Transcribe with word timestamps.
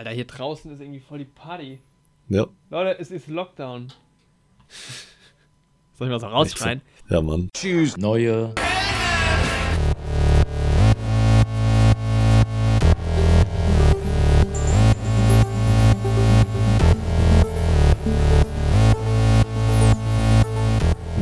Alter, 0.00 0.12
hier 0.12 0.26
draußen 0.26 0.72
ist 0.72 0.80
irgendwie 0.80 1.00
voll 1.00 1.18
die 1.18 1.26
Party. 1.26 1.78
Ja. 2.30 2.46
Leute, 2.70 2.98
es 2.98 3.10
ist 3.10 3.28
Lockdown. 3.28 3.92
Soll 5.92 6.06
ich 6.06 6.10
mal 6.10 6.18
so 6.18 6.28
rausschreien? 6.28 6.80
Ja, 7.10 7.20
Mann. 7.20 7.50
Tschüss. 7.52 7.98
Neue. 7.98 8.54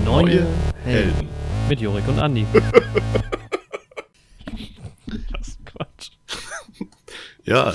Neue 0.05 0.47
Helden. 0.85 1.29
Mit 1.69 1.81
Jorik 1.81 2.07
und 2.07 2.21
Andi. 2.21 2.47
das 5.33 5.49
ist 5.49 5.67
Quatsch. 5.67 6.13
Ja, 7.43 7.75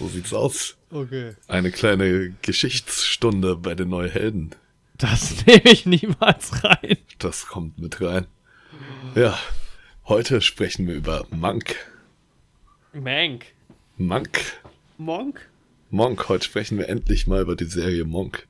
so 0.00 0.08
sieht's 0.08 0.32
aus. 0.32 0.76
Okay. 0.90 1.34
Eine 1.46 1.70
kleine 1.70 2.34
Geschichtsstunde 2.40 3.54
bei 3.56 3.74
den 3.74 3.90
Neuhelden. 3.90 4.54
Das 4.96 5.44
nehme 5.46 5.70
ich 5.70 5.84
niemals 5.84 6.64
rein. 6.64 6.96
Das 7.18 7.46
kommt 7.46 7.78
mit 7.78 8.00
rein. 8.00 8.26
Ja, 9.14 9.38
heute 10.06 10.40
sprechen 10.40 10.86
wir 10.86 10.94
über 10.94 11.26
Monk. 11.30 11.76
Mank. 12.94 13.46
Monk. 13.98 14.40
Monk? 14.96 15.48
Monk, 15.90 16.28
heute 16.30 16.46
sprechen 16.46 16.78
wir 16.78 16.88
endlich 16.88 17.26
mal 17.26 17.42
über 17.42 17.54
die 17.54 17.66
Serie 17.66 18.04
Monk. 18.04 18.46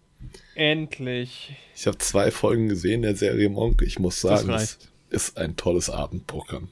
Endlich. 0.55 1.57
Ich 1.75 1.87
habe 1.89 1.99
zwei 1.99 2.31
Folgen 2.31 2.69
gesehen 2.69 3.03
der 3.03 3.17
Serie 3.17 3.49
Monk. 3.49 3.83
Ich 3.83 3.99
muss 3.99 4.21
sagen, 4.21 4.51
es 4.51 4.79
ist 5.09 5.37
ein 5.37 5.57
tolles 5.57 5.91
Abendprogramm. 5.91 6.69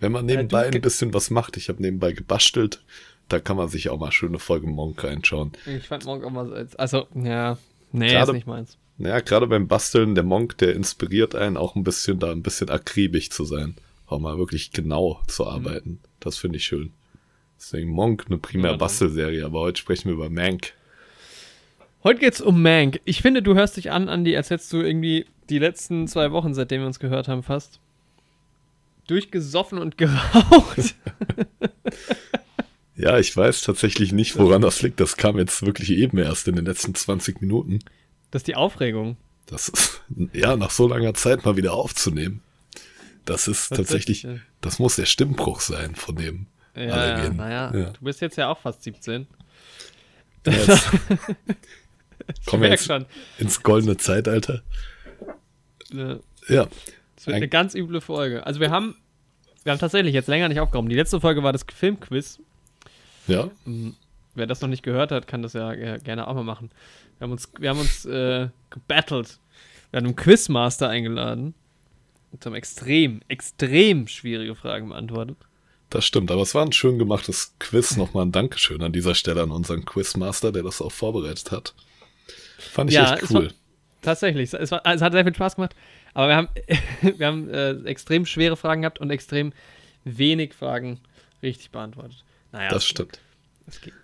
Wenn 0.00 0.12
man 0.12 0.24
nebenbei 0.24 0.66
ein 0.66 0.80
bisschen 0.80 1.12
was 1.12 1.30
macht, 1.30 1.56
ich 1.56 1.68
habe 1.68 1.82
nebenbei 1.82 2.12
gebastelt, 2.12 2.82
da 3.28 3.40
kann 3.40 3.56
man 3.56 3.68
sich 3.68 3.88
auch 3.88 3.98
mal 3.98 4.12
schöne 4.12 4.38
Folgen 4.38 4.72
Monk 4.72 5.02
reinschauen. 5.04 5.52
Ich 5.66 5.88
fand 5.88 6.04
Monk 6.04 6.24
auch 6.24 6.30
mal 6.30 6.46
so 6.46 6.54
als. 6.54 6.76
Also, 6.76 7.06
ja. 7.14 7.58
Nee, 7.92 8.08
Gerade- 8.08 8.32
ist 8.32 8.34
nicht 8.36 8.46
meins. 8.46 8.76
Naja, 8.98 9.20
gerade 9.20 9.46
beim 9.46 9.68
Basteln, 9.68 10.14
der 10.14 10.24
Monk, 10.24 10.56
der 10.58 10.74
inspiriert 10.74 11.34
einen 11.34 11.56
auch 11.58 11.74
ein 11.76 11.84
bisschen, 11.84 12.18
da 12.18 12.32
ein 12.32 12.42
bisschen 12.42 12.70
akribisch 12.70 13.28
zu 13.30 13.44
sein. 13.44 13.74
Auch 14.06 14.18
mal 14.20 14.38
wirklich 14.38 14.70
genau 14.72 15.20
Mhm. 15.22 15.28
zu 15.28 15.46
arbeiten. 15.46 16.00
Das 16.20 16.38
finde 16.38 16.56
ich 16.58 16.64
schön. 16.64 16.92
Deswegen 17.58 17.90
Monk, 17.90 18.24
eine 18.28 18.38
primär 18.38 18.72
Ja. 18.72 18.76
Bastelserie, 18.76 19.44
aber 19.44 19.60
heute 19.60 19.78
sprechen 19.80 20.08
wir 20.08 20.14
über 20.14 20.30
Mank. 20.30 20.72
Heute 22.04 22.20
geht's 22.20 22.40
um 22.40 22.62
Mank. 22.62 23.00
Ich 23.04 23.20
finde, 23.22 23.42
du 23.42 23.54
hörst 23.54 23.76
dich 23.76 23.90
an, 23.90 24.08
Andi, 24.08 24.36
als 24.36 24.50
hättest 24.50 24.72
du 24.72 24.80
irgendwie 24.80 25.26
die 25.50 25.58
letzten 25.58 26.06
zwei 26.08 26.32
Wochen, 26.32 26.54
seitdem 26.54 26.80
wir 26.82 26.86
uns 26.86 26.98
gehört 27.00 27.28
haben, 27.28 27.42
fast 27.42 27.80
durchgesoffen 29.08 29.78
und 29.78 29.98
geraucht. 29.98 30.94
Ja, 32.96 33.18
ich 33.18 33.36
weiß 33.36 33.60
tatsächlich 33.62 34.12
nicht, 34.12 34.38
woran 34.38 34.62
das 34.62 34.80
liegt. 34.82 35.00
Das 35.00 35.16
kam 35.16 35.38
jetzt 35.38 35.64
wirklich 35.64 35.90
eben 35.90 36.16
erst 36.18 36.48
in 36.48 36.56
den 36.56 36.64
letzten 36.64 36.94
20 36.94 37.40
Minuten. 37.42 37.80
Das 38.30 38.40
ist 38.40 38.46
die 38.46 38.54
Aufregung. 38.56 39.16
Das 39.46 39.68
ist, 39.68 40.02
ja, 40.32 40.56
nach 40.56 40.70
so 40.70 40.88
langer 40.88 41.14
Zeit 41.14 41.44
mal 41.44 41.56
wieder 41.56 41.74
aufzunehmen. 41.74 42.42
Das 43.26 43.48
ist 43.48 43.68
Tatsächlich, 43.68 44.22
tatsächlich, 44.22 44.40
das 44.60 44.78
muss 44.78 44.96
der 44.96 45.04
Stimmbruch 45.06 45.60
sein 45.60 45.94
von 45.94 46.16
dem. 46.16 46.46
Ja, 46.74 47.28
naja, 47.30 47.72
Ja. 47.74 47.90
du 47.90 48.00
bist 48.00 48.20
jetzt 48.20 48.36
ja 48.36 48.48
auch 48.48 48.58
fast 48.58 48.82
17. 48.82 49.26
Jetzt 50.46 50.90
Ich 52.40 52.46
kommen 52.46 52.62
wir 52.62 52.70
jetzt 52.70 52.86
schon. 52.86 53.04
ins 53.38 53.62
goldene 53.62 53.96
Zeitalter. 53.96 54.62
äh, 55.92 56.16
Ja, 56.48 56.68
Es 57.16 57.26
wird 57.26 57.34
Ein- 57.34 57.42
eine 57.42 57.48
ganz 57.48 57.74
üble 57.74 58.00
Folge. 58.00 58.46
Also 58.46 58.60
wir 58.60 58.70
haben, 58.70 58.96
wir 59.64 59.72
haben 59.72 59.78
tatsächlich 59.78 60.14
jetzt 60.14 60.28
länger 60.28 60.48
nicht 60.48 60.60
aufgehoben. 60.60 60.88
Die 60.88 60.94
letzte 60.96 61.20
Folge 61.20 61.42
war 61.42 61.52
das 61.52 61.64
Filmquiz. 61.74 62.38
Ja, 63.26 63.50
Wer 64.34 64.46
das 64.46 64.60
noch 64.60 64.68
nicht 64.68 64.82
gehört 64.82 65.12
hat, 65.12 65.26
kann 65.26 65.40
das 65.42 65.54
ja 65.54 65.72
äh, 65.72 65.98
gerne 65.98 66.28
auch 66.28 66.34
mal 66.34 66.44
machen. 66.44 66.70
Wir 67.18 67.24
haben 67.24 67.32
uns, 67.32 67.48
wir 67.58 67.70
haben 67.70 67.80
uns 67.80 68.04
äh, 68.04 68.48
gebattelt. 68.68 69.38
Wir 69.90 69.98
haben 69.98 70.06
einen 70.06 70.16
Quizmaster 70.16 70.88
eingeladen. 70.90 71.54
Und 72.32 72.44
haben 72.44 72.54
extrem, 72.54 73.22
extrem 73.28 74.08
schwierige 74.08 74.54
Fragen 74.54 74.90
beantwortet. 74.90 75.38
das 75.88 76.04
stimmt. 76.04 76.30
Aber 76.30 76.42
es 76.42 76.54
war 76.54 76.66
ein 76.66 76.72
schön 76.72 76.98
gemachtes 76.98 77.54
Quiz. 77.60 77.96
Nochmal 77.96 78.26
ein 78.26 78.32
Dankeschön 78.32 78.82
an 78.82 78.92
dieser 78.92 79.14
Stelle 79.14 79.42
an 79.42 79.50
unseren 79.52 79.86
Quizmaster, 79.86 80.52
der 80.52 80.64
das 80.64 80.82
auch 80.82 80.92
vorbereitet 80.92 81.50
hat. 81.50 81.74
Fand 82.58 82.90
ich 82.90 82.96
Ja, 82.96 83.14
echt 83.14 83.22
es 83.22 83.30
cool. 83.30 83.46
war- 83.46 83.52
Tatsächlich, 84.02 84.52
es, 84.52 84.70
war, 84.70 84.82
es 84.84 85.00
hat 85.00 85.12
sehr 85.14 85.24
viel 85.24 85.34
Spaß 85.34 85.54
gemacht. 85.56 85.74
Aber 86.12 86.28
wir 86.28 86.36
haben, 86.36 86.48
wir 87.18 87.26
haben 87.26 87.48
äh, 87.48 87.70
extrem 87.84 88.26
schwere 88.26 88.56
Fragen 88.56 88.82
gehabt 88.82 89.00
und 89.00 89.10
extrem 89.10 89.54
wenig 90.04 90.52
Fragen 90.52 91.00
richtig 91.42 91.70
beantwortet. 91.70 92.22
Naja, 92.52 92.68
das 92.68 92.82
es- 92.82 92.88
stimmt. 92.90 93.18
Es 93.68 93.80
ging. 93.80 93.94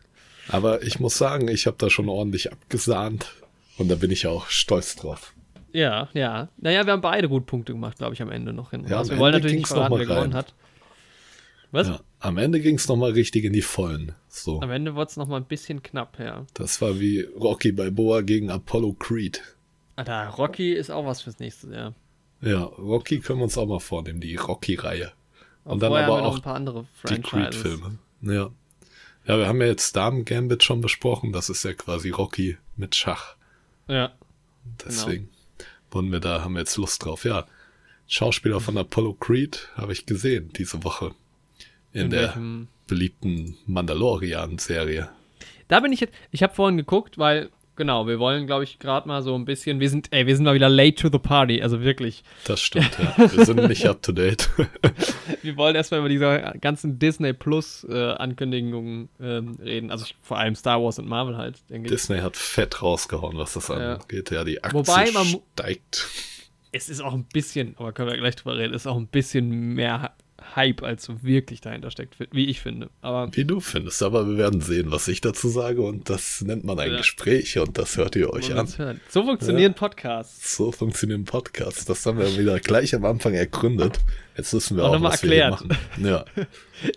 Aber 0.49 0.83
ich 0.83 1.01
muss 1.01 1.17
sagen, 1.17 1.49
ich 1.49 1.67
habe 1.67 1.77
da 1.79 1.91
schon 1.91 2.09
ordentlich 2.09 2.53
abgesahnt. 2.53 3.33
Und 3.79 3.89
da 3.89 3.95
bin 3.95 4.11
ich 4.11 4.27
auch 4.27 4.49
stolz 4.49 4.97
drauf. 4.97 5.33
Ja, 5.73 6.09
ja. 6.13 6.49
Naja, 6.59 6.85
wir 6.85 6.93
haben 6.93 7.01
beide 7.01 7.29
gut 7.29 7.47
Punkte 7.47 7.73
gemacht, 7.73 7.99
glaube 7.99 8.15
ich, 8.15 8.21
am 8.21 8.31
Ende 8.31 8.53
noch 8.53 8.71
hin. 8.71 8.85
Ja, 8.87 8.99
also 8.99 9.13
am 9.13 9.17
wir 9.17 9.21
wollen 9.21 9.35
Ende 9.35 9.47
natürlich 9.47 9.63
nicht 9.63 9.69
verraten, 9.69 9.99
wer 9.99 10.07
gewonnen 10.07 10.35
hat. 10.35 10.55
Was? 11.71 11.89
Ja, 11.89 12.01
am 12.21 12.37
Ende 12.37 12.61
ging 12.61 12.77
es 12.77 12.87
nochmal 12.87 13.13
richtig 13.13 13.45
in 13.45 13.55
die 13.55 13.63
Vollen. 13.63 14.15
So. 14.29 14.61
Am 14.61 14.71
Ende 14.71 14.95
wurde 14.95 15.09
es 15.11 15.17
nochmal 15.17 15.41
ein 15.41 15.47
bisschen 15.47 15.83
knapp, 15.83 16.19
ja. 16.19 16.45
Das 16.53 16.83
war 16.83 17.01
wie 17.01 17.23
Rocky 17.23 17.73
Balboa 17.73 18.21
gegen 18.21 18.51
Apollo 18.51 18.95
Creed. 18.99 19.41
Alter, 19.97 20.29
Rocky 20.29 20.75
ist 20.75 20.91
auch 20.91 21.07
was 21.07 21.23
fürs 21.23 21.39
nächste 21.39 21.73
Jahr. 21.73 21.95
Ja, 22.43 22.63
Rocky 22.65 23.21
können 23.21 23.39
wir 23.39 23.45
uns 23.45 23.57
auch 23.57 23.67
mal 23.67 23.81
vornehmen, 23.81 24.21
die 24.21 24.37
Rocky-Reihe. 24.37 25.13
Und 25.65 25.83
dann 25.83 25.93
aber 25.93 26.23
auch 26.23 26.37
ein 26.37 26.43
paar 26.43 26.57
andere 26.57 26.83
Die 26.83 27.09
Franchises. 27.09 27.31
Creed-Filme. 27.31 27.99
Ja. 28.23 28.51
Ja, 29.27 29.39
wir 29.39 29.47
haben 29.47 29.61
ja 29.61 29.69
jetzt 29.69 29.95
Damen 29.97 30.25
Gambit 30.25 30.65
schon 30.65 30.81
besprochen. 30.81 31.33
Das 31.33 31.49
ist 31.49 31.63
ja 31.65 31.73
quasi 31.75 32.11
Rocky 32.11 32.59
mit 32.77 32.95
Schach. 32.97 33.37
Ja. 33.89 34.13
Deswegen 34.85 35.29
wollen 35.91 36.11
wir 36.11 36.21
da, 36.21 36.43
haben 36.43 36.55
wir 36.55 36.61
jetzt 36.61 36.77
Lust 36.77 37.05
drauf. 37.05 37.25
Ja. 37.25 37.47
Schauspieler 38.09 38.61
von 38.61 38.77
Apollo 38.77 39.15
Creed 39.15 39.69
habe 39.77 39.93
ich 39.93 40.07
gesehen 40.07 40.51
diese 40.57 40.83
Woche. 40.85 41.15
In, 41.93 42.03
In 42.03 42.11
der 42.11 42.23
welchem- 42.29 42.69
beliebten 42.87 43.57
Mandalorian-Serie. 43.67 45.09
Da 45.69 45.81
bin 45.81 45.93
ich 45.93 46.01
jetzt, 46.01 46.15
ich 46.31 46.43
habe 46.43 46.55
vorhin 46.55 46.77
geguckt, 46.77 47.17
weil, 47.19 47.51
genau, 47.77 48.07
wir 48.07 48.19
wollen, 48.19 48.47
glaube 48.47 48.65
ich, 48.65 48.79
gerade 48.79 49.07
mal 49.09 49.23
so 49.23 49.35
ein 49.35 49.45
bisschen, 49.45 49.81
wir 49.81 49.89
sind, 49.91 50.09
ey, 50.13 50.27
wir 50.27 50.37
sind 50.37 50.45
mal 50.45 50.55
wieder 50.55 50.69
late 50.69 50.95
to 50.95 51.09
the 51.11 51.19
party, 51.19 51.63
also 51.63 51.81
wirklich. 51.83 52.23
Das 52.45 52.61
stimmt, 52.61 52.91
ja. 52.99 53.31
Wir 53.33 53.45
sind 53.45 53.67
nicht 53.69 53.87
up 53.87 54.03
to 54.03 54.13
date. 54.13 54.49
Wir 55.43 55.57
wollen 55.57 55.75
erstmal 55.75 56.01
über 56.01 56.09
diese 56.09 56.53
ganzen 56.61 56.99
Disney 57.01 57.33
Plus 57.33 57.85
äh, 57.91 58.13
Ankündigungen 58.13 59.09
ähm, 59.21 59.57
reden, 59.61 59.91
also 59.91 60.07
vor 60.23 60.39
allem 60.39 60.55
Star 60.55 60.81
Wars 60.83 60.99
und 61.01 61.09
Marvel 61.09 61.37
halt, 61.37 61.59
denke 61.69 61.87
ich. 61.89 61.93
Disney 61.93 62.19
hat 62.19 62.37
fett 62.37 62.81
rausgehauen, 62.81 63.37
was 63.37 63.55
das 63.55 63.67
Ja. 63.69 63.95
angeht. 63.97 64.31
Ja, 64.31 64.45
die 64.45 64.63
Aktie 64.63 64.79
Wobei 64.79 65.11
man 65.11 65.27
steigt. 65.55 66.07
Es 66.71 66.89
ist 66.89 67.01
auch 67.03 67.13
ein 67.13 67.25
bisschen, 67.25 67.75
aber 67.79 67.93
können 67.93 68.11
wir 68.11 68.17
gleich 68.17 68.37
drüber 68.37 68.57
reden, 68.57 68.73
ist 68.73 68.87
auch 68.87 68.97
ein 68.97 69.09
bisschen 69.09 69.49
mehr 69.51 70.13
Hype, 70.57 70.83
als 70.83 71.05
so 71.05 71.23
wirklich 71.23 71.61
dahinter 71.61 71.91
steckt, 71.91 72.17
wie 72.33 72.47
ich 72.47 72.61
finde. 72.61 72.91
Aber 73.01 73.29
Wie 73.35 73.45
du 73.45 73.61
findest, 73.61 74.03
aber 74.03 74.27
wir 74.29 74.37
werden 74.37 74.61
sehen, 74.61 74.91
was 74.91 75.09
ich 75.09 75.21
dazu 75.21 75.49
sage 75.49 75.83
und 75.83 76.09
das 76.11 76.43
nennt 76.43 76.65
man 76.65 76.79
ein 76.79 76.91
Ja. 76.93 76.97
Gespräch 76.99 77.59
und 77.59 77.79
das 77.79 77.97
hört 77.97 78.17
ihr 78.17 78.31
euch 78.33 78.53
an. 78.55 78.69
hören. 78.77 79.01
so 79.09 79.23
funktionieren 79.25 79.75
Podcasts. 79.75 80.57
So 80.57 80.73
funktionieren 80.73 81.25
Podcasts. 81.25 81.85
Das 81.85 82.05
haben 82.07 82.19
wir 82.19 82.37
wieder 82.39 82.59
gleich 82.61 82.95
am 82.95 83.05
Anfang 83.05 83.35
ergründet. 83.35 84.01
Jetzt 84.37 84.53
wissen 84.55 84.77
wir 84.77 84.85
Und 84.85 84.91
auch, 84.91 84.95
nochmal 84.95 85.13
was 85.13 85.23
wir 85.23 85.31
hier 85.31 85.43
erklärt. 85.45 85.69
machen. 85.99 86.05
Ja. 86.07 86.25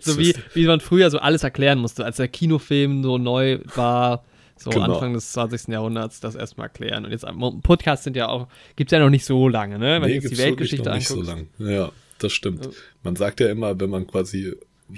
So 0.00 0.18
wie, 0.18 0.34
wie 0.54 0.66
man 0.66 0.80
früher 0.80 1.10
so 1.10 1.18
alles 1.18 1.44
erklären 1.44 1.78
musste, 1.78 2.04
als 2.04 2.16
der 2.16 2.26
Kinofilm 2.26 3.04
so 3.04 3.18
neu 3.18 3.60
war, 3.76 4.24
so 4.56 4.70
Genau. 4.70 4.94
Anfang 4.94 5.12
des 5.12 5.30
20. 5.30 5.68
Jahrhunderts, 5.68 6.18
das 6.18 6.34
erstmal 6.34 6.66
erklären. 6.66 7.04
Und 7.04 7.12
jetzt 7.12 7.24
Podcasts 7.62 8.02
sind 8.02 8.16
ja 8.16 8.28
auch, 8.28 8.48
gibt 8.74 8.90
es 8.90 8.96
ja 8.96 9.04
noch 9.04 9.10
nicht 9.10 9.24
so 9.24 9.48
lange, 9.48 9.78
ne? 9.78 9.96
Wenn 9.96 10.02
du 10.02 10.08
Nee, 10.08 10.14
jetzt 10.14 10.30
die 10.32 10.38
Weltgeschichte 10.38 10.88
noch 10.88 10.96
nicht 10.96 11.06
so 11.06 11.20
anguckst. 11.20 11.48
lang. 11.60 11.70
Ja, 11.70 11.92
das 12.18 12.32
stimmt. 12.32 12.68
Man 13.02 13.16
sagt 13.16 13.40
ja 13.40 13.48
immer, 13.48 13.78
wenn 13.80 13.90
man 13.90 14.06
quasi 14.06 14.54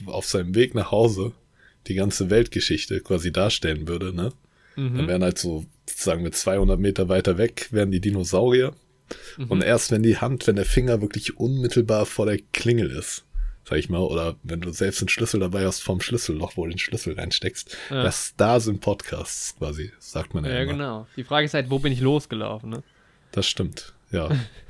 auf 0.06 0.26
seinem 0.26 0.54
Weg 0.54 0.74
nach 0.74 0.90
Hause 0.90 1.32
die 1.86 1.94
ganze 1.94 2.30
Weltgeschichte 2.30 3.00
quasi 3.00 3.32
darstellen 3.32 3.88
würde, 3.88 4.12
ne? 4.14 4.32
Mhm. 4.76 4.96
Dann 4.96 5.08
wären 5.08 5.22
halt 5.22 5.38
so, 5.38 5.64
sagen 5.86 6.22
wir, 6.24 6.32
200 6.32 6.78
Meter 6.78 7.08
weiter 7.08 7.38
weg, 7.38 7.68
wären 7.70 7.90
die 7.90 8.00
Dinosaurier. 8.00 8.72
Mhm. 9.38 9.46
Und 9.50 9.62
erst 9.62 9.90
wenn 9.90 10.02
die 10.02 10.18
Hand, 10.18 10.46
wenn 10.46 10.56
der 10.56 10.66
Finger 10.66 11.00
wirklich 11.00 11.38
unmittelbar 11.38 12.04
vor 12.06 12.26
der 12.26 12.38
Klingel 12.52 12.90
ist, 12.90 13.24
sag 13.64 13.78
ich 13.78 13.88
mal, 13.88 14.00
oder 14.00 14.36
wenn 14.42 14.60
du 14.60 14.70
selbst 14.70 15.00
einen 15.00 15.08
Schlüssel 15.08 15.40
dabei 15.40 15.66
hast 15.66 15.80
vom 15.80 16.00
Schlüsselloch, 16.00 16.56
wo 16.56 16.64
du 16.64 16.70
den 16.70 16.78
Schlüssel 16.78 17.14
reinsteckst, 17.14 17.76
Ja. 17.90 18.02
das 18.02 18.34
da 18.36 18.60
sind 18.60 18.80
Podcasts 18.80 19.56
quasi, 19.56 19.92
sagt 19.98 20.34
man 20.34 20.44
ja, 20.44 20.50
Ja, 20.52 20.62
immer. 20.62 20.72
genau. 20.72 21.06
Die 21.16 21.24
Frage 21.24 21.46
ist 21.46 21.54
halt, 21.54 21.70
wo 21.70 21.78
bin 21.78 21.92
ich 21.92 22.00
losgelaufen, 22.00 22.70
ne? 22.70 22.82
Das 23.32 23.46
stimmt, 23.46 23.94
ja. 24.12 24.28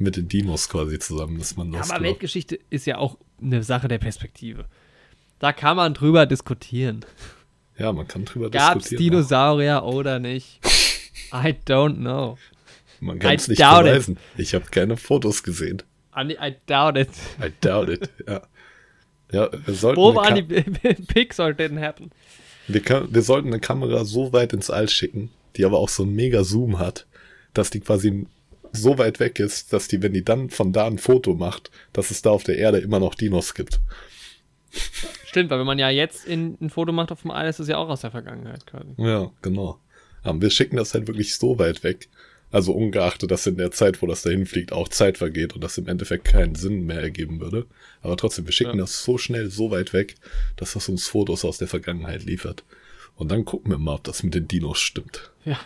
Mit 0.00 0.16
den 0.16 0.28
Dinos 0.28 0.70
quasi 0.70 0.98
zusammen 0.98 1.38
ist 1.40 1.58
man 1.58 1.68
Aber 1.68 1.78
losgelaufen. 1.78 2.04
Weltgeschichte 2.04 2.58
ist 2.70 2.86
ja 2.86 2.96
auch 2.96 3.18
eine 3.40 3.62
Sache 3.62 3.86
der 3.86 3.98
Perspektive. 3.98 4.64
Da 5.38 5.52
kann 5.52 5.76
man 5.76 5.92
drüber 5.92 6.24
diskutieren. 6.24 7.04
Ja, 7.78 7.92
man 7.92 8.08
kann 8.08 8.24
drüber 8.24 8.50
Gab 8.50 8.78
es 8.78 8.84
diskutieren. 8.84 9.12
Dinosaurier 9.12 9.84
oder 9.84 10.18
nicht? 10.18 10.58
I 11.34 11.54
don't 11.66 11.96
know. 11.96 12.10
auch. 12.10 12.38
Man 13.00 13.18
kann 13.18 13.34
es 13.34 13.48
nicht 13.48 13.60
doubt 13.60 13.80
it. 13.80 13.92
beweisen. 13.92 14.18
Ich 14.38 14.54
habe 14.54 14.64
keine 14.70 14.96
Fotos 14.96 15.42
gesehen. 15.42 15.82
I, 16.16 16.32
I 16.32 16.56
doubt 16.66 16.96
it. 16.96 17.10
I 17.42 17.52
doubt 17.60 17.90
it. 17.90 18.08
Ja, 18.26 18.42
ja 19.32 19.50
wir 19.52 19.74
sollten 19.74 20.00
Wo 20.00 20.14
waren 20.14 20.34
die 20.34 20.42
or 21.38 21.50
didn't 21.50 21.80
happen? 21.80 22.10
Wir, 22.68 22.82
wir 23.10 23.22
sollten 23.22 23.48
eine 23.48 23.60
Kamera 23.60 24.06
so 24.06 24.32
weit 24.32 24.54
ins 24.54 24.70
All 24.70 24.88
schicken, 24.88 25.30
die 25.56 25.66
aber 25.66 25.78
auch 25.78 25.90
so 25.90 26.04
einen 26.04 26.14
mega 26.14 26.42
Zoom 26.42 26.78
hat, 26.78 27.06
dass 27.52 27.68
die 27.68 27.80
quasi 27.80 28.26
so 28.72 28.98
weit 28.98 29.20
weg 29.20 29.38
ist, 29.38 29.72
dass 29.72 29.88
die, 29.88 30.02
wenn 30.02 30.12
die 30.12 30.24
dann 30.24 30.50
von 30.50 30.72
da 30.72 30.86
ein 30.86 30.98
Foto 30.98 31.34
macht, 31.34 31.70
dass 31.92 32.10
es 32.10 32.22
da 32.22 32.30
auf 32.30 32.44
der 32.44 32.58
Erde 32.58 32.78
immer 32.78 33.00
noch 33.00 33.14
Dinos 33.14 33.54
gibt. 33.54 33.80
Stimmt, 35.26 35.50
weil 35.50 35.58
wenn 35.58 35.66
man 35.66 35.78
ja 35.78 35.90
jetzt 35.90 36.24
in, 36.26 36.56
ein 36.60 36.70
Foto 36.70 36.92
macht 36.92 37.12
auf 37.12 37.22
dem 37.22 37.30
All, 37.30 37.48
ist 37.48 37.60
es 37.60 37.68
ja 37.68 37.76
auch 37.76 37.88
aus 37.88 38.02
der 38.02 38.10
Vergangenheit 38.10 38.66
quasi. 38.66 38.94
Ja, 38.98 39.30
genau. 39.42 39.80
Aber 40.22 40.40
wir 40.40 40.50
schicken 40.50 40.76
das 40.76 40.94
halt 40.94 41.06
wirklich 41.06 41.36
so 41.36 41.58
weit 41.58 41.82
weg. 41.82 42.08
Also 42.52 42.72
ungeachtet, 42.72 43.30
dass 43.30 43.46
in 43.46 43.56
der 43.56 43.70
Zeit, 43.70 44.02
wo 44.02 44.08
das 44.08 44.22
dahin 44.22 44.44
fliegt, 44.44 44.72
auch 44.72 44.88
Zeit 44.88 45.18
vergeht 45.18 45.54
und 45.54 45.62
das 45.62 45.78
im 45.78 45.86
Endeffekt 45.86 46.24
keinen 46.24 46.56
Sinn 46.56 46.84
mehr 46.84 47.00
ergeben 47.00 47.40
würde. 47.40 47.66
Aber 48.02 48.16
trotzdem, 48.16 48.44
wir 48.44 48.52
schicken 48.52 48.76
ja. 48.76 48.82
das 48.82 49.04
so 49.04 49.18
schnell, 49.18 49.50
so 49.50 49.70
weit 49.70 49.92
weg, 49.92 50.16
dass 50.56 50.72
das 50.72 50.88
uns 50.88 51.06
Fotos 51.06 51.44
aus 51.44 51.58
der 51.58 51.68
Vergangenheit 51.68 52.24
liefert. 52.24 52.64
Und 53.14 53.30
dann 53.30 53.44
gucken 53.44 53.70
wir 53.70 53.78
mal, 53.78 53.94
ob 53.94 54.04
das 54.04 54.24
mit 54.24 54.34
den 54.34 54.48
Dinos 54.48 54.80
stimmt. 54.80 55.30
Ja. 55.44 55.60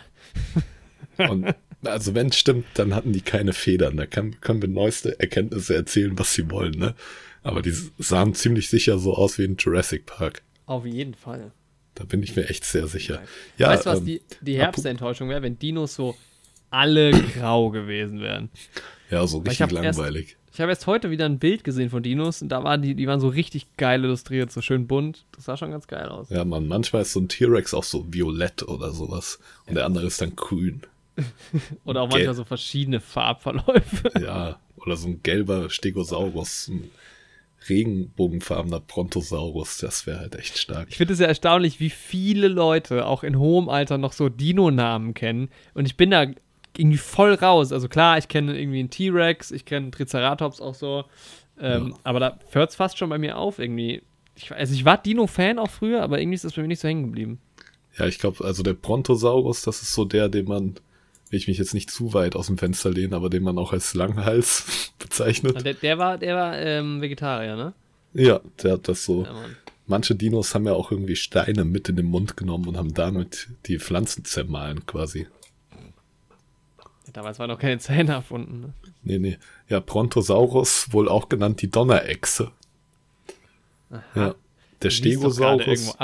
und 1.29 1.55
also 1.87 2.15
wenn 2.15 2.27
es 2.27 2.37
stimmt, 2.37 2.65
dann 2.75 2.93
hatten 2.93 3.13
die 3.13 3.21
keine 3.21 3.53
Federn. 3.53 3.97
Da 3.97 4.05
kann, 4.05 4.39
können 4.41 4.61
wir 4.61 4.69
neueste 4.69 5.19
Erkenntnisse 5.19 5.75
erzählen, 5.75 6.17
was 6.17 6.33
sie 6.33 6.49
wollen, 6.49 6.77
ne? 6.77 6.95
Aber 7.43 7.61
die 7.61 7.73
sahen 7.99 8.33
ziemlich 8.33 8.69
sicher 8.69 8.97
so 8.97 9.13
aus 9.13 9.37
wie 9.37 9.43
in 9.43 9.55
Jurassic 9.57 10.05
Park. 10.07 10.41
Auf 10.65 10.85
jeden 10.85 11.13
Fall. 11.13 11.51
Da 11.93 12.03
bin 12.03 12.23
ich 12.23 12.35
mir 12.35 12.49
echt 12.49 12.65
sehr 12.65 12.87
sicher. 12.87 13.21
Ja, 13.57 13.69
weißt 13.69 13.85
du, 13.85 13.89
was 13.91 13.99
ähm, 13.99 14.05
die, 14.05 14.21
die 14.41 14.57
Herbstenttäuschung 14.57 15.29
wäre, 15.29 15.43
wenn 15.43 15.57
Dinos 15.59 15.95
so 15.95 16.15
alle 16.69 17.11
grau 17.11 17.69
gewesen 17.69 18.19
wären? 18.19 18.49
Ja, 19.09 19.25
so 19.27 19.37
richtig 19.37 19.71
langweilig. 19.71 20.29
Erst, 20.29 20.53
ich 20.55 20.61
habe 20.61 20.71
erst 20.71 20.87
heute 20.87 21.11
wieder 21.11 21.25
ein 21.25 21.37
Bild 21.37 21.63
gesehen 21.63 21.89
von 21.89 22.01
Dinos 22.01 22.41
und 22.41 22.49
da 22.49 22.63
waren 22.63 22.81
die, 22.81 22.95
die 22.95 23.07
waren 23.07 23.19
so 23.19 23.27
richtig 23.27 23.77
geil 23.77 24.03
illustriert, 24.03 24.51
so 24.51 24.61
schön 24.61 24.87
bunt. 24.87 25.25
Das 25.35 25.45
sah 25.45 25.55
schon 25.55 25.71
ganz 25.71 25.87
geil 25.87 26.07
aus. 26.07 26.29
Ja, 26.29 26.43
man, 26.45 26.67
manchmal 26.67 27.03
ist 27.03 27.13
so 27.13 27.19
ein 27.19 27.29
T-Rex 27.29 27.73
auch 27.73 27.83
so 27.83 28.05
violett 28.11 28.63
oder 28.63 28.91
sowas 28.91 29.39
und 29.67 29.75
der 29.75 29.85
andere 29.85 30.07
ist 30.07 30.21
dann 30.21 30.35
grün. 30.35 30.81
oder 31.85 32.01
auch 32.01 32.09
Gel 32.09 32.19
manchmal 32.19 32.35
so 32.35 32.43
verschiedene 32.43 32.99
Farbverläufe. 32.99 34.11
ja, 34.19 34.59
oder 34.75 34.95
so 34.95 35.07
ein 35.07 35.21
gelber 35.23 35.69
Stegosaurus, 35.69 36.67
ein 36.67 36.91
regenbogenfarbener 37.69 38.79
Brontosaurus, 38.79 39.79
das 39.79 40.05
wäre 40.05 40.19
halt 40.19 40.35
echt 40.35 40.57
stark. 40.57 40.87
Ich 40.89 40.97
finde 40.97 41.13
es 41.13 41.19
ja 41.19 41.27
erstaunlich, 41.27 41.79
wie 41.79 41.89
viele 41.89 42.47
Leute 42.47 43.07
auch 43.07 43.23
in 43.23 43.39
hohem 43.39 43.69
Alter 43.69 43.97
noch 43.97 44.13
so 44.13 44.29
Dino-Namen 44.29 45.13
kennen. 45.13 45.49
Und 45.73 45.85
ich 45.85 45.97
bin 45.97 46.11
da 46.11 46.27
irgendwie 46.77 46.97
voll 46.97 47.33
raus. 47.33 47.71
Also 47.71 47.87
klar, 47.87 48.17
ich 48.17 48.27
kenne 48.27 48.59
irgendwie 48.59 48.79
einen 48.79 48.89
T-Rex, 48.89 49.51
ich 49.51 49.65
kenne 49.65 49.91
Triceratops 49.91 50.61
auch 50.61 50.75
so. 50.75 51.05
Ähm, 51.59 51.89
ja. 51.89 51.99
Aber 52.03 52.19
da 52.19 52.39
hört 52.51 52.69
es 52.69 52.75
fast 52.75 52.97
schon 52.97 53.09
bei 53.09 53.17
mir 53.17 53.37
auf 53.37 53.59
irgendwie. 53.59 54.03
Ich, 54.35 54.51
also 54.51 54.73
ich 54.73 54.83
war 54.83 54.97
Dino-Fan 54.97 55.59
auch 55.59 55.69
früher, 55.69 56.03
aber 56.03 56.19
irgendwie 56.19 56.35
ist 56.35 56.43
das 56.43 56.53
bei 56.53 56.61
mir 56.61 56.67
nicht 56.67 56.81
so 56.81 56.87
hängen 56.87 57.05
geblieben. 57.05 57.39
Ja, 57.97 58.05
ich 58.05 58.19
glaube, 58.19 58.43
also 58.43 58.61
der 58.61 58.73
Brontosaurus, 58.73 59.61
das 59.61 59.81
ist 59.81 59.93
so 59.93 60.03
der, 60.03 60.27
den 60.27 60.45
man 60.45 60.75
will 61.35 61.39
ich 61.39 61.49
mich 61.49 61.57
jetzt 61.57 61.73
nicht 61.73 61.91
zu 61.91 62.13
weit 62.13 62.37
aus 62.37 62.47
dem 62.47 62.57
Fenster 62.57 62.89
lehnen, 62.89 63.13
aber 63.13 63.29
den 63.29 63.43
man 63.43 63.57
auch 63.57 63.73
als 63.73 63.93
Langhals 63.93 64.93
bezeichnet. 64.99 65.65
Der, 65.65 65.73
der 65.73 65.97
war, 65.97 66.17
der 66.17 66.33
war 66.33 66.57
ähm, 66.57 67.01
Vegetarier, 67.01 67.57
ne? 67.57 67.73
Ja, 68.13 68.39
der 68.63 68.73
hat 68.73 68.87
das 68.87 69.03
so. 69.03 69.25
Ja, 69.25 69.35
Manche 69.85 70.15
Dinos 70.15 70.55
haben 70.55 70.65
ja 70.65 70.71
auch 70.71 70.91
irgendwie 70.91 71.17
Steine 71.17 71.65
mit 71.65 71.89
in 71.89 71.97
den 71.97 72.05
Mund 72.05 72.37
genommen 72.37 72.69
und 72.69 72.77
haben 72.77 72.93
damit 72.93 73.49
die 73.65 73.79
Pflanzen 73.79 74.23
zermahlen 74.23 74.85
quasi. 74.85 75.27
Damals 77.11 77.37
waren 77.37 77.49
noch 77.49 77.59
keine 77.59 77.79
Zähne 77.79 78.13
erfunden. 78.13 78.61
Ne? 78.61 78.73
Nee, 79.03 79.19
nee. 79.19 79.37
Ja, 79.67 79.81
Brontosaurus, 79.81 80.87
wohl 80.93 81.09
auch 81.09 81.27
genannt 81.27 81.61
die 81.61 81.69
Donnerechse. 81.69 82.51
Aha. 83.89 84.03
Ja. 84.15 84.35
Der 84.81 84.89
Stegosaurus. 84.89 85.97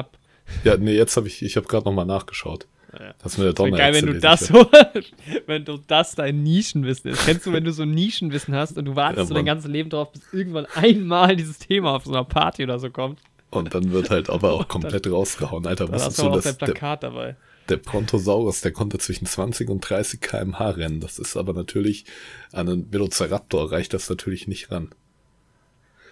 Ja, 0.65 0.75
nee, 0.75 0.95
jetzt 0.95 1.15
habe 1.15 1.27
ich, 1.27 1.41
ich 1.41 1.55
habe 1.55 1.67
gerade 1.67 1.85
nochmal 1.85 2.05
nachgeschaut. 2.05 2.67
Ja. 2.99 3.13
Das 3.23 3.37
wäre 3.37 3.57
wär 3.57 3.71
geil, 3.71 3.93
wenn 3.93 4.05
du 4.05 4.19
das 4.19 4.47
so, 4.47 4.69
wenn 5.45 5.63
du 5.63 5.77
das 5.87 6.15
dein 6.15 6.43
Nischenwissen 6.43 7.11
ist. 7.11 7.25
Kennst 7.25 7.45
du, 7.45 7.53
wenn 7.53 7.63
du 7.63 7.71
so 7.71 7.85
Nischenwissen 7.85 8.53
hast 8.53 8.77
und 8.77 8.85
du 8.85 8.95
wartest 8.95 9.19
ja, 9.19 9.25
so 9.25 9.33
dein 9.33 9.45
ganzes 9.45 9.69
Leben 9.71 9.89
darauf, 9.89 10.11
bis 10.11 10.21
irgendwann 10.33 10.65
einmal 10.75 11.35
dieses 11.35 11.57
Thema 11.59 11.95
auf 11.95 12.03
so 12.03 12.11
einer 12.11 12.25
Party 12.25 12.63
oder 12.63 12.79
so 12.79 12.89
kommt. 12.89 13.19
Und 13.49 13.73
dann 13.73 13.91
wird 13.91 14.09
halt 14.09 14.29
aber 14.29 14.53
auch 14.53 14.67
komplett 14.67 15.05
dann, 15.05 15.13
rausgehauen. 15.13 15.65
Alter, 15.67 15.91
was 15.91 16.07
ist 16.07 16.17
so 16.17 16.29
das? 16.29 16.57
Plakat 16.57 17.03
der, 17.03 17.09
dabei. 17.09 17.35
Der 17.69 17.77
Brontosaurus, 17.77 18.61
der 18.61 18.71
konnte 18.71 18.97
zwischen 18.97 19.25
20 19.25 19.69
und 19.69 19.81
30 19.81 20.19
km/h 20.19 20.71
rennen. 20.71 20.99
Das 20.99 21.19
ist 21.19 21.37
aber 21.37 21.53
natürlich, 21.53 22.05
an 22.51 22.67
einen 22.67 22.91
Velociraptor 22.91 23.71
reicht 23.71 23.93
das 23.93 24.09
natürlich 24.09 24.47
nicht 24.47 24.71
ran. 24.71 24.89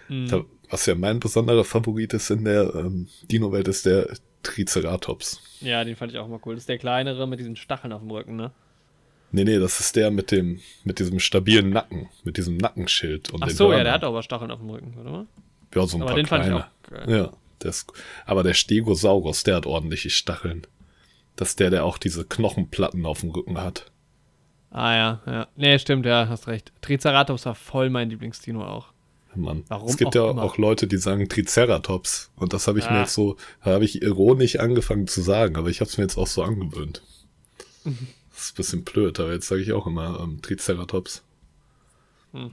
Mhm. 0.07 0.27
Da, 0.27 0.45
was 0.69 0.85
ja 0.85 0.95
mein 0.95 1.19
besonderer 1.19 1.65
Favorit 1.65 2.13
ist 2.13 2.29
in 2.29 2.45
der 2.45 2.73
ähm, 2.75 3.07
Dino-Welt, 3.29 3.67
ist 3.67 3.85
der 3.85 4.09
Triceratops. 4.44 5.41
Ja, 5.62 5.83
den 5.83 5.95
fand 5.95 6.12
ich 6.12 6.18
auch 6.18 6.27
mal 6.27 6.39
cool. 6.45 6.56
Das 6.56 6.63
ist 6.63 6.69
der 6.69 6.77
kleinere 6.77 7.27
mit 7.27 7.39
diesen 7.39 7.56
Stacheln 7.56 7.94
auf 7.94 8.01
dem 8.01 8.12
Rücken, 8.12 8.36
ne? 8.36 8.51
Nee, 9.31 9.44
nee, 9.44 9.59
das 9.59 9.80
ist 9.80 9.95
der 9.95 10.09
mit 10.09 10.31
dem, 10.31 10.59
mit 10.83 11.00
diesem 11.00 11.19
stabilen 11.19 11.69
Nacken, 11.69 12.09
mit 12.24 12.38
diesem 12.38 12.57
Nackenschild. 12.57 13.30
Und 13.30 13.44
Ach 13.44 13.50
so, 13.50 13.71
ja, 13.71 13.83
der 13.83 13.94
hat 13.94 14.03
aber 14.03 14.24
Stacheln 14.24 14.50
auf 14.50 14.59
dem 14.59 14.69
Rücken, 14.69 14.97
oder? 14.97 15.27
Ja, 15.75 15.86
so 15.86 15.97
ein 15.97 16.01
aber 16.01 16.12
paar 16.12 16.18
den 16.18 16.25
kleine. 16.25 16.44
fand 16.45 16.56
ich 16.56 16.63
auch 16.63 17.06
geil. 17.06 17.15
Ja, 17.15 17.31
der 17.62 17.69
ist, 17.69 17.91
aber 18.25 18.41
der 18.41 18.56
Stegosaurus, 18.56 19.44
der 19.44 19.57
hat 19.57 19.65
ordentliche 19.68 20.09
Stacheln. 20.09 20.65
Das 21.35 21.50
ist 21.50 21.59
der, 21.59 21.69
der 21.69 21.85
auch 21.85 21.97
diese 22.00 22.25
Knochenplatten 22.25 23.06
auf 23.06 23.21
dem 23.21 23.30
Rücken 23.30 23.62
hat. 23.62 23.92
Ah 24.71 24.95
ja, 24.95 25.21
ja. 25.25 25.47
Nee, 25.56 25.77
stimmt, 25.80 26.06
ja, 26.06 26.27
hast 26.27 26.47
recht. 26.47 26.71
Triceratops 26.81 27.45
war 27.45 27.56
voll 27.56 27.89
mein 27.89 28.09
Lieblingsdino 28.09 28.65
auch. 28.65 28.94
Mann. 29.35 29.63
Warum 29.67 29.89
es 29.89 29.97
gibt 29.97 30.15
ja 30.15 30.29
immer. 30.29 30.43
auch 30.43 30.57
Leute, 30.57 30.87
die 30.87 30.97
sagen 30.97 31.29
Triceratops. 31.29 32.31
Und 32.35 32.53
das 32.53 32.67
habe 32.67 32.79
ich 32.79 32.85
ah. 32.85 32.93
mir 32.93 32.99
jetzt 33.01 33.13
so, 33.13 33.37
habe 33.61 33.85
ich 33.85 34.01
ironisch 34.01 34.57
angefangen 34.57 35.07
zu 35.07 35.21
sagen, 35.21 35.55
aber 35.55 35.69
ich 35.69 35.81
habe 35.81 35.89
es 35.89 35.97
mir 35.97 36.03
jetzt 36.03 36.17
auch 36.17 36.27
so 36.27 36.43
angewöhnt. 36.43 37.01
Das 38.31 38.45
ist 38.45 38.53
ein 38.53 38.55
bisschen 38.55 38.83
blöd, 38.85 39.19
aber 39.19 39.33
jetzt 39.33 39.49
sage 39.49 39.61
ich 39.61 39.73
auch 39.73 39.85
immer 39.85 40.21
ähm, 40.21 40.41
Triceratops. 40.41 41.23
Hm. 42.31 42.51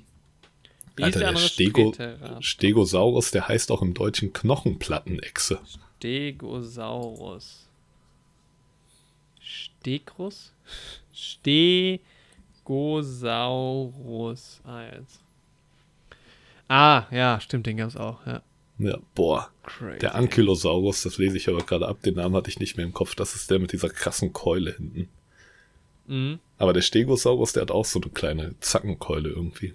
Alter, 1.00 1.18
der, 1.20 1.30
der 1.30 1.38
Stego, 1.38 1.94
Stegosaurus, 2.40 3.30
der 3.30 3.46
heißt 3.46 3.70
auch 3.70 3.82
im 3.82 3.94
Deutschen 3.94 4.32
Knochenplattenechse. 4.32 5.60
Stegosaurus. 5.98 7.68
Stegrus? 9.38 10.52
Stegosaurus. 11.12 12.00
Ah, 14.64 14.82
jetzt. 14.92 15.20
Ah, 16.68 17.04
ja, 17.10 17.40
stimmt, 17.40 17.66
den 17.66 17.76
gab 17.76 17.88
es 17.88 17.96
auch, 17.96 18.26
ja. 18.26 18.42
Ja, 18.78 18.98
boah. 19.14 19.50
Crazy. 19.62 19.98
Der 20.00 20.14
Ankylosaurus, 20.14 21.02
das 21.02 21.18
lese 21.18 21.36
ich 21.36 21.48
aber 21.48 21.64
gerade 21.64 21.88
ab, 21.88 22.02
den 22.02 22.14
Namen 22.14 22.34
hatte 22.34 22.50
ich 22.50 22.60
nicht 22.60 22.76
mehr 22.76 22.84
im 22.84 22.92
Kopf. 22.92 23.14
Das 23.14 23.34
ist 23.34 23.50
der 23.50 23.58
mit 23.58 23.72
dieser 23.72 23.88
krassen 23.88 24.32
Keule 24.32 24.72
hinten. 24.72 25.08
Mhm. 26.06 26.38
Aber 26.58 26.72
der 26.72 26.82
Stegosaurus, 26.82 27.52
der 27.52 27.62
hat 27.62 27.70
auch 27.70 27.84
so 27.84 28.00
eine 28.00 28.10
kleine 28.10 28.54
Zackenkeule 28.60 29.30
irgendwie. 29.30 29.74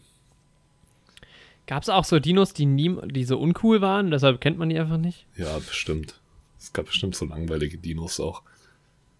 Gab 1.67 1.83
es 1.83 1.89
auch 1.89 2.05
so 2.05 2.19
Dinos, 2.19 2.53
die, 2.53 2.65
nie, 2.65 2.95
die 3.05 3.23
so 3.23 3.39
uncool 3.39 3.81
waren, 3.81 4.11
deshalb 4.11 4.41
kennt 4.41 4.57
man 4.57 4.69
die 4.69 4.79
einfach 4.79 4.97
nicht? 4.97 5.25
Ja, 5.35 5.57
bestimmt. 5.59 6.15
Es 6.59 6.73
gab 6.73 6.85
bestimmt 6.85 7.15
so 7.15 7.25
langweilige 7.25 7.77
Dinos 7.77 8.19
auch. 8.19 8.43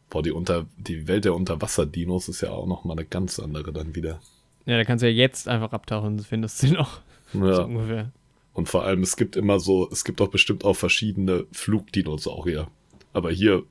Boah, 0.10 0.22
die, 0.22 0.32
unter, 0.32 0.66
die 0.78 1.08
Welt 1.08 1.26
der 1.26 1.34
Unterwasser-Dinos 1.34 2.28
ist 2.28 2.42
ja 2.42 2.52
auch 2.52 2.68
nochmal 2.68 2.98
eine 2.98 3.06
ganz 3.06 3.40
andere 3.40 3.72
dann 3.72 3.96
wieder. 3.96 4.20
Ja, 4.66 4.78
da 4.78 4.84
kannst 4.84 5.02
du 5.02 5.08
ja 5.10 5.14
jetzt 5.14 5.48
einfach 5.48 5.72
abtauchen, 5.72 6.20
findest 6.20 6.62
du 6.62 6.68
noch. 6.74 7.02
Ja. 7.34 7.56
So 7.56 7.64
ungefähr. 7.64 8.12
Und 8.54 8.68
vor 8.68 8.84
allem, 8.84 9.02
es 9.02 9.16
gibt 9.16 9.36
immer 9.36 9.60
so, 9.60 9.90
es 9.92 10.04
gibt 10.04 10.22
auch 10.22 10.28
bestimmt 10.28 10.66
auch 10.66 10.76
verschiedene 10.76 11.46
Flugdinosaurier. 11.52 12.68
Aber 13.14 13.32
hier 13.32 13.64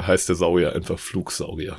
heißt 0.00 0.28
der 0.28 0.36
Saurier 0.36 0.74
einfach 0.74 0.98
Flugsaurier. 0.98 1.76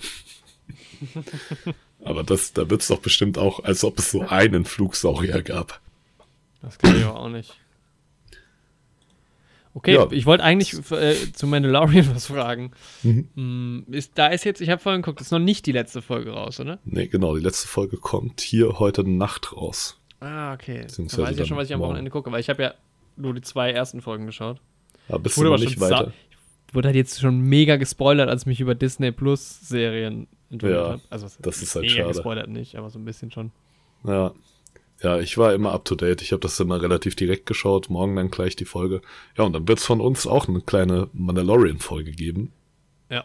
aber 2.04 2.24
das, 2.24 2.54
da 2.54 2.70
wird 2.70 2.82
es 2.82 2.88
doch 2.88 3.00
bestimmt 3.00 3.38
auch, 3.38 3.64
als 3.64 3.84
ob 3.84 4.00
es 4.00 4.12
so 4.12 4.22
einen 4.22 4.66
Flugsaurier 4.66 5.42
gab. 5.42 5.82
Das 6.62 6.78
kann 6.78 6.96
ich 6.96 7.04
aber 7.04 7.20
auch 7.20 7.30
nicht. 7.30 7.56
Okay, 9.74 9.94
ja. 9.94 10.08
ich 10.10 10.26
wollte 10.26 10.44
eigentlich 10.44 10.74
äh, 10.92 11.14
zu 11.34 11.46
Mandalorian 11.46 12.10
was 12.16 12.26
fragen. 12.28 12.72
Mhm. 13.04 13.30
Mm, 13.36 13.94
ist, 13.94 14.14
da 14.16 14.28
ist 14.28 14.44
jetzt, 14.44 14.60
ich 14.60 14.70
habe 14.70 14.82
vorhin 14.82 15.04
geguckt, 15.04 15.22
ist 15.22 15.32
noch 15.32 15.38
nicht 15.38 15.68
die 15.68 15.72
letzte 15.72 16.02
Folge 16.02 16.32
raus, 16.32 16.60
oder? 16.60 16.80
Nee, 16.84 17.06
genau, 17.06 17.36
die 17.36 17.44
letzte 17.44 17.68
Folge 17.68 17.98
kommt 17.98 18.42
hier 18.42 18.80
heute 18.80 19.08
Nacht 19.08 19.56
raus. 19.56 20.00
Ah, 20.20 20.54
okay. 20.54 20.88
Dann 20.96 21.06
weiß 21.06 21.32
ich 21.32 21.38
ja 21.38 21.46
schon, 21.46 21.58
was 21.58 21.68
ich 21.68 21.74
am 21.74 21.80
Wochenende 21.80 22.10
gucke, 22.12 22.32
weil 22.32 22.40
ich 22.40 22.50
habe 22.50 22.64
ja 22.64 22.74
nur 23.16 23.34
die 23.34 23.42
zwei 23.42 23.72
ersten 23.72 24.02
Folgen 24.02 24.26
geschaut. 24.26 24.60
Aber 25.10 25.20
bist 25.20 25.38
du 25.38 25.44
noch 25.44 25.58
nicht 25.58 25.80
weiter? 25.80 26.12
Ich 26.68 26.76
wurde 26.76 26.90
halt 26.90 26.96
jetzt 26.96 27.20
schon 27.20 27.40
mega 27.42 27.78
gespoilert, 27.78 28.30
als 28.30 28.42
ich 28.42 28.48
mich 28.48 28.60
über 28.60 28.76
Disney 28.76 29.12
Plus 29.12 29.62
Serien 29.62 30.28
informiert 30.50 30.80
ja, 30.80 30.90
habe. 30.92 31.02
Also, 31.10 31.28
das 31.40 31.62
ist 31.62 31.76
halt 31.76 31.84
mega 31.84 31.96
schade. 31.96 32.08
gespoilert 32.10 32.50
nicht, 32.50 32.76
aber 32.76 32.90
so 32.90 33.00
ein 33.00 33.06
bisschen 33.06 33.32
schon. 33.32 33.52
Ja. 34.04 34.34
Ja, 35.04 35.20
ich 35.20 35.38
war 35.38 35.54
immer 35.54 35.74
up 35.74 35.86
to 35.86 35.94
date. 35.94 36.24
Ich 36.24 36.32
habe 36.32 36.40
das 36.40 36.60
immer 36.60 36.82
relativ 36.82 37.16
direkt 37.16 37.46
geschaut. 37.46 37.90
Morgen 37.90 38.16
dann 38.16 38.32
gleich 38.32 38.56
die 38.56 38.66
Folge. 38.66 39.02
Ja, 39.38 39.44
und 39.44 39.54
dann 39.54 39.68
wird 39.68 39.78
es 39.78 39.86
von 39.86 40.02
uns 40.02 40.26
auch 40.26 40.48
eine 40.48 40.62
kleine 40.62 41.08
Mandalorian-Folge 41.14 42.12
geben. 42.12 42.52
Ja. 43.10 43.24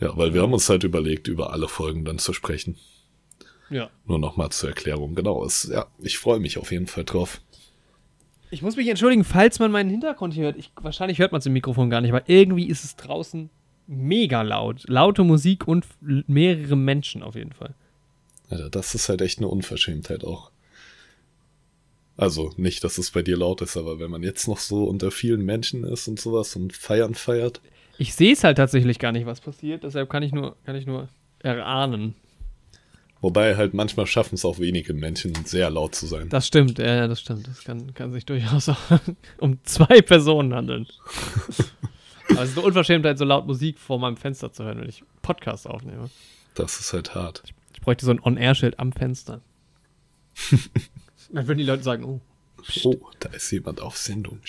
Ja, 0.00 0.16
weil 0.16 0.32
wir 0.32 0.40
haben 0.40 0.54
uns 0.54 0.68
halt 0.70 0.82
überlegt, 0.84 1.28
über 1.28 1.52
alle 1.52 1.68
Folgen 1.68 2.06
dann 2.06 2.18
zu 2.18 2.32
sprechen. 2.32 2.76
Ja. 3.70 3.90
Nur 4.06 4.18
nochmal 4.18 4.50
zur 4.50 4.70
Erklärung. 4.70 5.14
Genau. 5.14 5.44
Es, 5.44 5.68
ja, 5.72 5.86
ich 5.98 6.18
freue 6.18 6.40
mich 6.40 6.58
auf 6.58 6.70
jeden 6.70 6.86
Fall 6.86 7.04
drauf. 7.04 7.40
Ich 8.50 8.62
muss 8.62 8.76
mich 8.76 8.88
entschuldigen, 8.88 9.24
falls 9.24 9.58
man 9.58 9.72
meinen 9.72 9.90
Hintergrund 9.90 10.34
hier 10.34 10.44
hört. 10.44 10.56
Ich, 10.56 10.70
wahrscheinlich 10.76 11.18
hört 11.18 11.32
man 11.32 11.40
es 11.40 11.46
im 11.46 11.54
Mikrofon 11.54 11.90
gar 11.90 12.00
nicht, 12.00 12.12
aber 12.12 12.28
irgendwie 12.28 12.68
ist 12.68 12.84
es 12.84 12.96
draußen 12.96 13.50
mega 13.86 14.42
laut. 14.42 14.84
Laute 14.88 15.24
Musik 15.24 15.66
und 15.66 15.86
mehrere 16.00 16.76
Menschen 16.76 17.22
auf 17.22 17.34
jeden 17.34 17.52
Fall. 17.52 17.74
Alter, 18.50 18.70
das 18.70 18.94
ist 18.94 19.08
halt 19.08 19.22
echt 19.22 19.38
eine 19.38 19.48
Unverschämtheit 19.48 20.24
auch. 20.24 20.50
Also 22.16 22.52
nicht, 22.56 22.84
dass 22.84 22.98
es 22.98 23.10
bei 23.10 23.22
dir 23.22 23.36
laut 23.36 23.60
ist, 23.60 23.76
aber 23.76 23.98
wenn 23.98 24.10
man 24.10 24.22
jetzt 24.22 24.46
noch 24.46 24.58
so 24.58 24.84
unter 24.84 25.10
vielen 25.10 25.44
Menschen 25.44 25.82
ist 25.82 26.06
und 26.06 26.20
sowas 26.20 26.54
und 26.54 26.72
feiern 26.72 27.14
feiert. 27.14 27.60
Ich 27.98 28.14
sehe 28.14 28.32
es 28.32 28.44
halt 28.44 28.56
tatsächlich 28.56 28.98
gar 28.98 29.10
nicht, 29.10 29.26
was 29.26 29.40
passiert, 29.40 29.82
deshalb 29.82 30.08
kann 30.10 30.22
ich 30.22 30.32
nur, 30.32 30.56
kann 30.64 30.76
ich 30.76 30.86
nur 30.86 31.08
erahnen. 31.40 32.14
Wobei 33.24 33.56
halt 33.56 33.72
manchmal 33.72 34.06
schaffen 34.06 34.34
es 34.34 34.44
auch 34.44 34.58
wenige 34.58 34.92
Menschen, 34.92 35.34
sehr 35.46 35.70
laut 35.70 35.94
zu 35.94 36.04
sein. 36.04 36.28
Das 36.28 36.46
stimmt, 36.46 36.78
ja, 36.78 37.08
das 37.08 37.22
stimmt. 37.22 37.48
Das 37.48 37.64
kann, 37.64 37.94
kann 37.94 38.12
sich 38.12 38.26
durchaus 38.26 38.68
auch 38.68 38.76
um 39.38 39.64
zwei 39.64 40.02
Personen 40.02 40.52
handeln. 40.52 40.86
Aber 42.28 42.42
es 42.42 42.50
ist 42.50 42.58
eine 42.58 42.66
Unverschämtheit, 42.66 43.16
so 43.16 43.24
laut 43.24 43.46
Musik 43.46 43.78
vor 43.78 43.98
meinem 43.98 44.18
Fenster 44.18 44.52
zu 44.52 44.64
hören, 44.64 44.78
wenn 44.78 44.90
ich 44.90 45.04
Podcast 45.22 45.66
aufnehme. 45.66 46.10
Das 46.52 46.78
ist 46.78 46.92
halt 46.92 47.14
hart. 47.14 47.40
Ich, 47.46 47.54
ich 47.72 47.80
bräuchte 47.80 48.04
so 48.04 48.10
ein 48.10 48.20
On-Air-Schild 48.22 48.78
am 48.78 48.92
Fenster. 48.92 49.40
Dann 51.32 51.46
würden 51.46 51.60
die 51.60 51.64
Leute 51.64 51.82
sagen, 51.82 52.04
oh. 52.04 52.20
Pst. 52.60 52.84
Oh, 52.84 53.08
da 53.20 53.30
ist 53.30 53.50
jemand 53.50 53.80
auf 53.80 53.96
Sendung. 53.96 54.40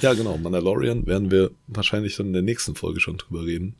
Ja, 0.00 0.14
genau. 0.14 0.38
Mandalorian 0.38 1.06
werden 1.06 1.30
wir 1.30 1.50
wahrscheinlich 1.66 2.16
dann 2.16 2.28
in 2.28 2.32
der 2.32 2.40
nächsten 2.40 2.74
Folge 2.74 3.00
schon 3.00 3.18
drüber 3.18 3.44
reden. 3.44 3.74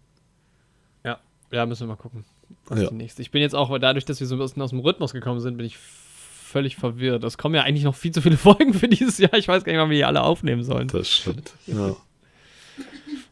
Ja, 1.02 1.18
ja, 1.50 1.64
müssen 1.64 1.84
wir 1.84 1.94
mal 1.94 1.96
gucken. 1.96 2.26
Was 2.66 2.80
ja. 2.80 2.88
die 2.88 2.94
nächste. 2.94 3.22
Ich 3.22 3.30
bin 3.30 3.42
jetzt 3.42 3.54
auch, 3.54 3.76
dadurch, 3.78 4.04
dass 4.04 4.20
wir 4.20 4.26
so 4.26 4.34
ein 4.34 4.38
bisschen 4.38 4.62
aus 4.62 4.70
dem 4.70 4.80
Rhythmus 4.80 5.12
gekommen 5.12 5.40
sind, 5.40 5.56
bin 5.56 5.66
ich 5.66 5.76
völlig 5.76 6.76
verwirrt. 6.76 7.24
Es 7.24 7.38
kommen 7.38 7.54
ja 7.54 7.62
eigentlich 7.62 7.84
noch 7.84 7.94
viel 7.94 8.12
zu 8.12 8.22
viele 8.22 8.36
Folgen 8.38 8.74
für 8.74 8.88
dieses 8.88 9.18
Jahr. 9.18 9.34
Ich 9.34 9.48
weiß 9.48 9.64
gar 9.64 9.72
nicht, 9.72 9.80
wann 9.80 9.90
wir 9.90 9.96
die 9.96 10.04
alle 10.04 10.22
aufnehmen 10.22 10.62
sollen. 10.62 10.88
Das 10.88 11.08
stimmt. 11.08 11.52
Ja. 11.66 11.96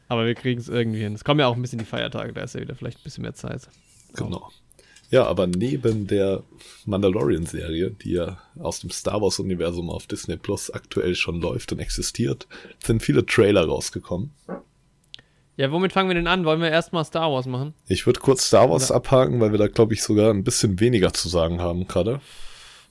Aber 0.09 0.27
wir 0.27 0.35
kriegen 0.35 0.61
es 0.61 0.69
irgendwie 0.69 1.01
hin. 1.01 1.15
Es 1.15 1.25
kommen 1.25 1.41
ja 1.41 1.47
auch 1.47 1.57
ein 1.57 1.63
bisschen 1.63 1.79
die 1.79 1.85
Feiertage, 1.85 2.33
da 2.33 2.43
ist 2.43 2.55
ja 2.55 2.61
wieder 2.61 2.75
vielleicht 2.75 2.99
ein 2.99 3.05
bisschen 3.05 3.23
mehr 3.23 3.35
Zeit. 3.35 3.69
Genau. 4.15 4.51
Ja, 5.11 5.27
aber 5.27 5.47
neben 5.47 6.07
der 6.07 6.43
Mandalorian-Serie, 6.87 7.91
die 7.91 8.13
ja 8.13 8.39
aus 8.59 8.81
dem 8.81 8.91
Star 8.91 9.21
Wars-Universum 9.21 9.91
auf 9.91 10.07
Disney 10.07 10.37
Plus 10.37 10.71
aktuell 10.71 11.15
schon 11.15 11.41
läuft 11.41 11.73
und 11.73 11.79
existiert, 11.79 12.47
sind 12.85 13.03
viele 13.03 13.25
Trailer 13.25 13.67
rausgekommen. 13.67 14.33
Ja, 15.57 15.71
womit 15.71 15.93
fangen 15.93 16.09
wir 16.09 16.15
denn 16.15 16.27
an? 16.27 16.45
Wollen 16.45 16.61
wir 16.61 16.71
erstmal 16.71 17.05
Star 17.05 17.31
Wars 17.31 17.47
machen? 17.47 17.75
Ich 17.87 18.07
würde 18.07 18.21
kurz 18.21 18.47
Star 18.47 18.71
Wars 18.71 18.91
Oder? 18.91 18.97
abhaken, 18.97 19.41
weil 19.41 19.53
wir 19.53 19.59
da, 19.59 19.69
glaube 19.69 19.95
ich, 19.95 20.03
sogar 20.03 20.31
ein 20.31 20.43
bisschen 20.43 20.81
weniger 20.81 21.13
zu 21.13 21.29
sagen 21.29 21.61
haben 21.61 21.87
gerade. 21.87 22.21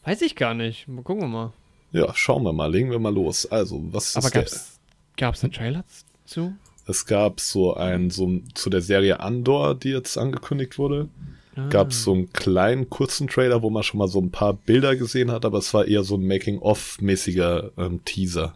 Weiß 0.06 0.22
ich 0.22 0.36
gar 0.36 0.54
nicht. 0.54 0.88
Mal 0.88 1.02
gucken 1.02 1.24
wir 1.24 1.28
mal. 1.28 1.54
Ja, 1.92 2.14
schauen 2.16 2.44
wir 2.44 2.54
mal. 2.54 2.72
Legen 2.72 2.90
wir 2.90 3.00
mal 3.00 3.14
los. 3.14 3.46
Also, 3.46 3.82
was 3.92 4.16
Aber 4.16 4.28
ist 4.44 4.80
gab 5.18 5.36
es 5.36 5.44
einen 5.44 5.54
Trailer 5.54 5.84
zu? 6.26 6.54
Es 6.88 7.06
gab 7.06 7.40
so 7.40 7.76
ein, 7.76 8.10
so 8.10 8.40
zu 8.54 8.70
der 8.70 8.82
Serie 8.82 9.20
Andor, 9.20 9.76
die 9.76 9.90
jetzt 9.90 10.18
angekündigt 10.18 10.78
wurde. 10.78 11.10
Ah. 11.56 11.68
Gab 11.70 11.92
es 11.92 12.04
so 12.04 12.14
einen 12.14 12.34
kleinen, 12.34 12.90
kurzen 12.90 13.28
Trailer, 13.28 13.62
wo 13.62 13.70
man 13.70 13.84
schon 13.84 14.00
mal 14.00 14.08
so 14.08 14.20
ein 14.20 14.32
paar 14.32 14.54
Bilder 14.54 14.96
gesehen 14.96 15.32
hat, 15.32 15.46
aber 15.46 15.60
es 15.60 15.74
war 15.74 15.86
eher 15.86 16.04
so 16.04 16.16
ein 16.16 16.26
Making-of-mäßiger 16.26 17.72
ähm, 17.78 18.04
Teaser. 18.04 18.56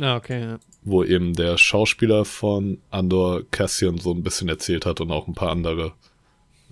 Ah, 0.00 0.16
okay, 0.16 0.40
ja. 0.42 0.58
Wo 0.82 1.04
eben 1.04 1.34
der 1.34 1.58
Schauspieler 1.58 2.24
von 2.24 2.78
Andor 2.90 3.42
Cassian 3.50 3.98
so 3.98 4.12
ein 4.12 4.22
bisschen 4.22 4.48
erzählt 4.48 4.86
hat 4.86 5.00
und 5.00 5.10
auch 5.10 5.28
ein 5.28 5.34
paar 5.34 5.50
andere 5.50 5.92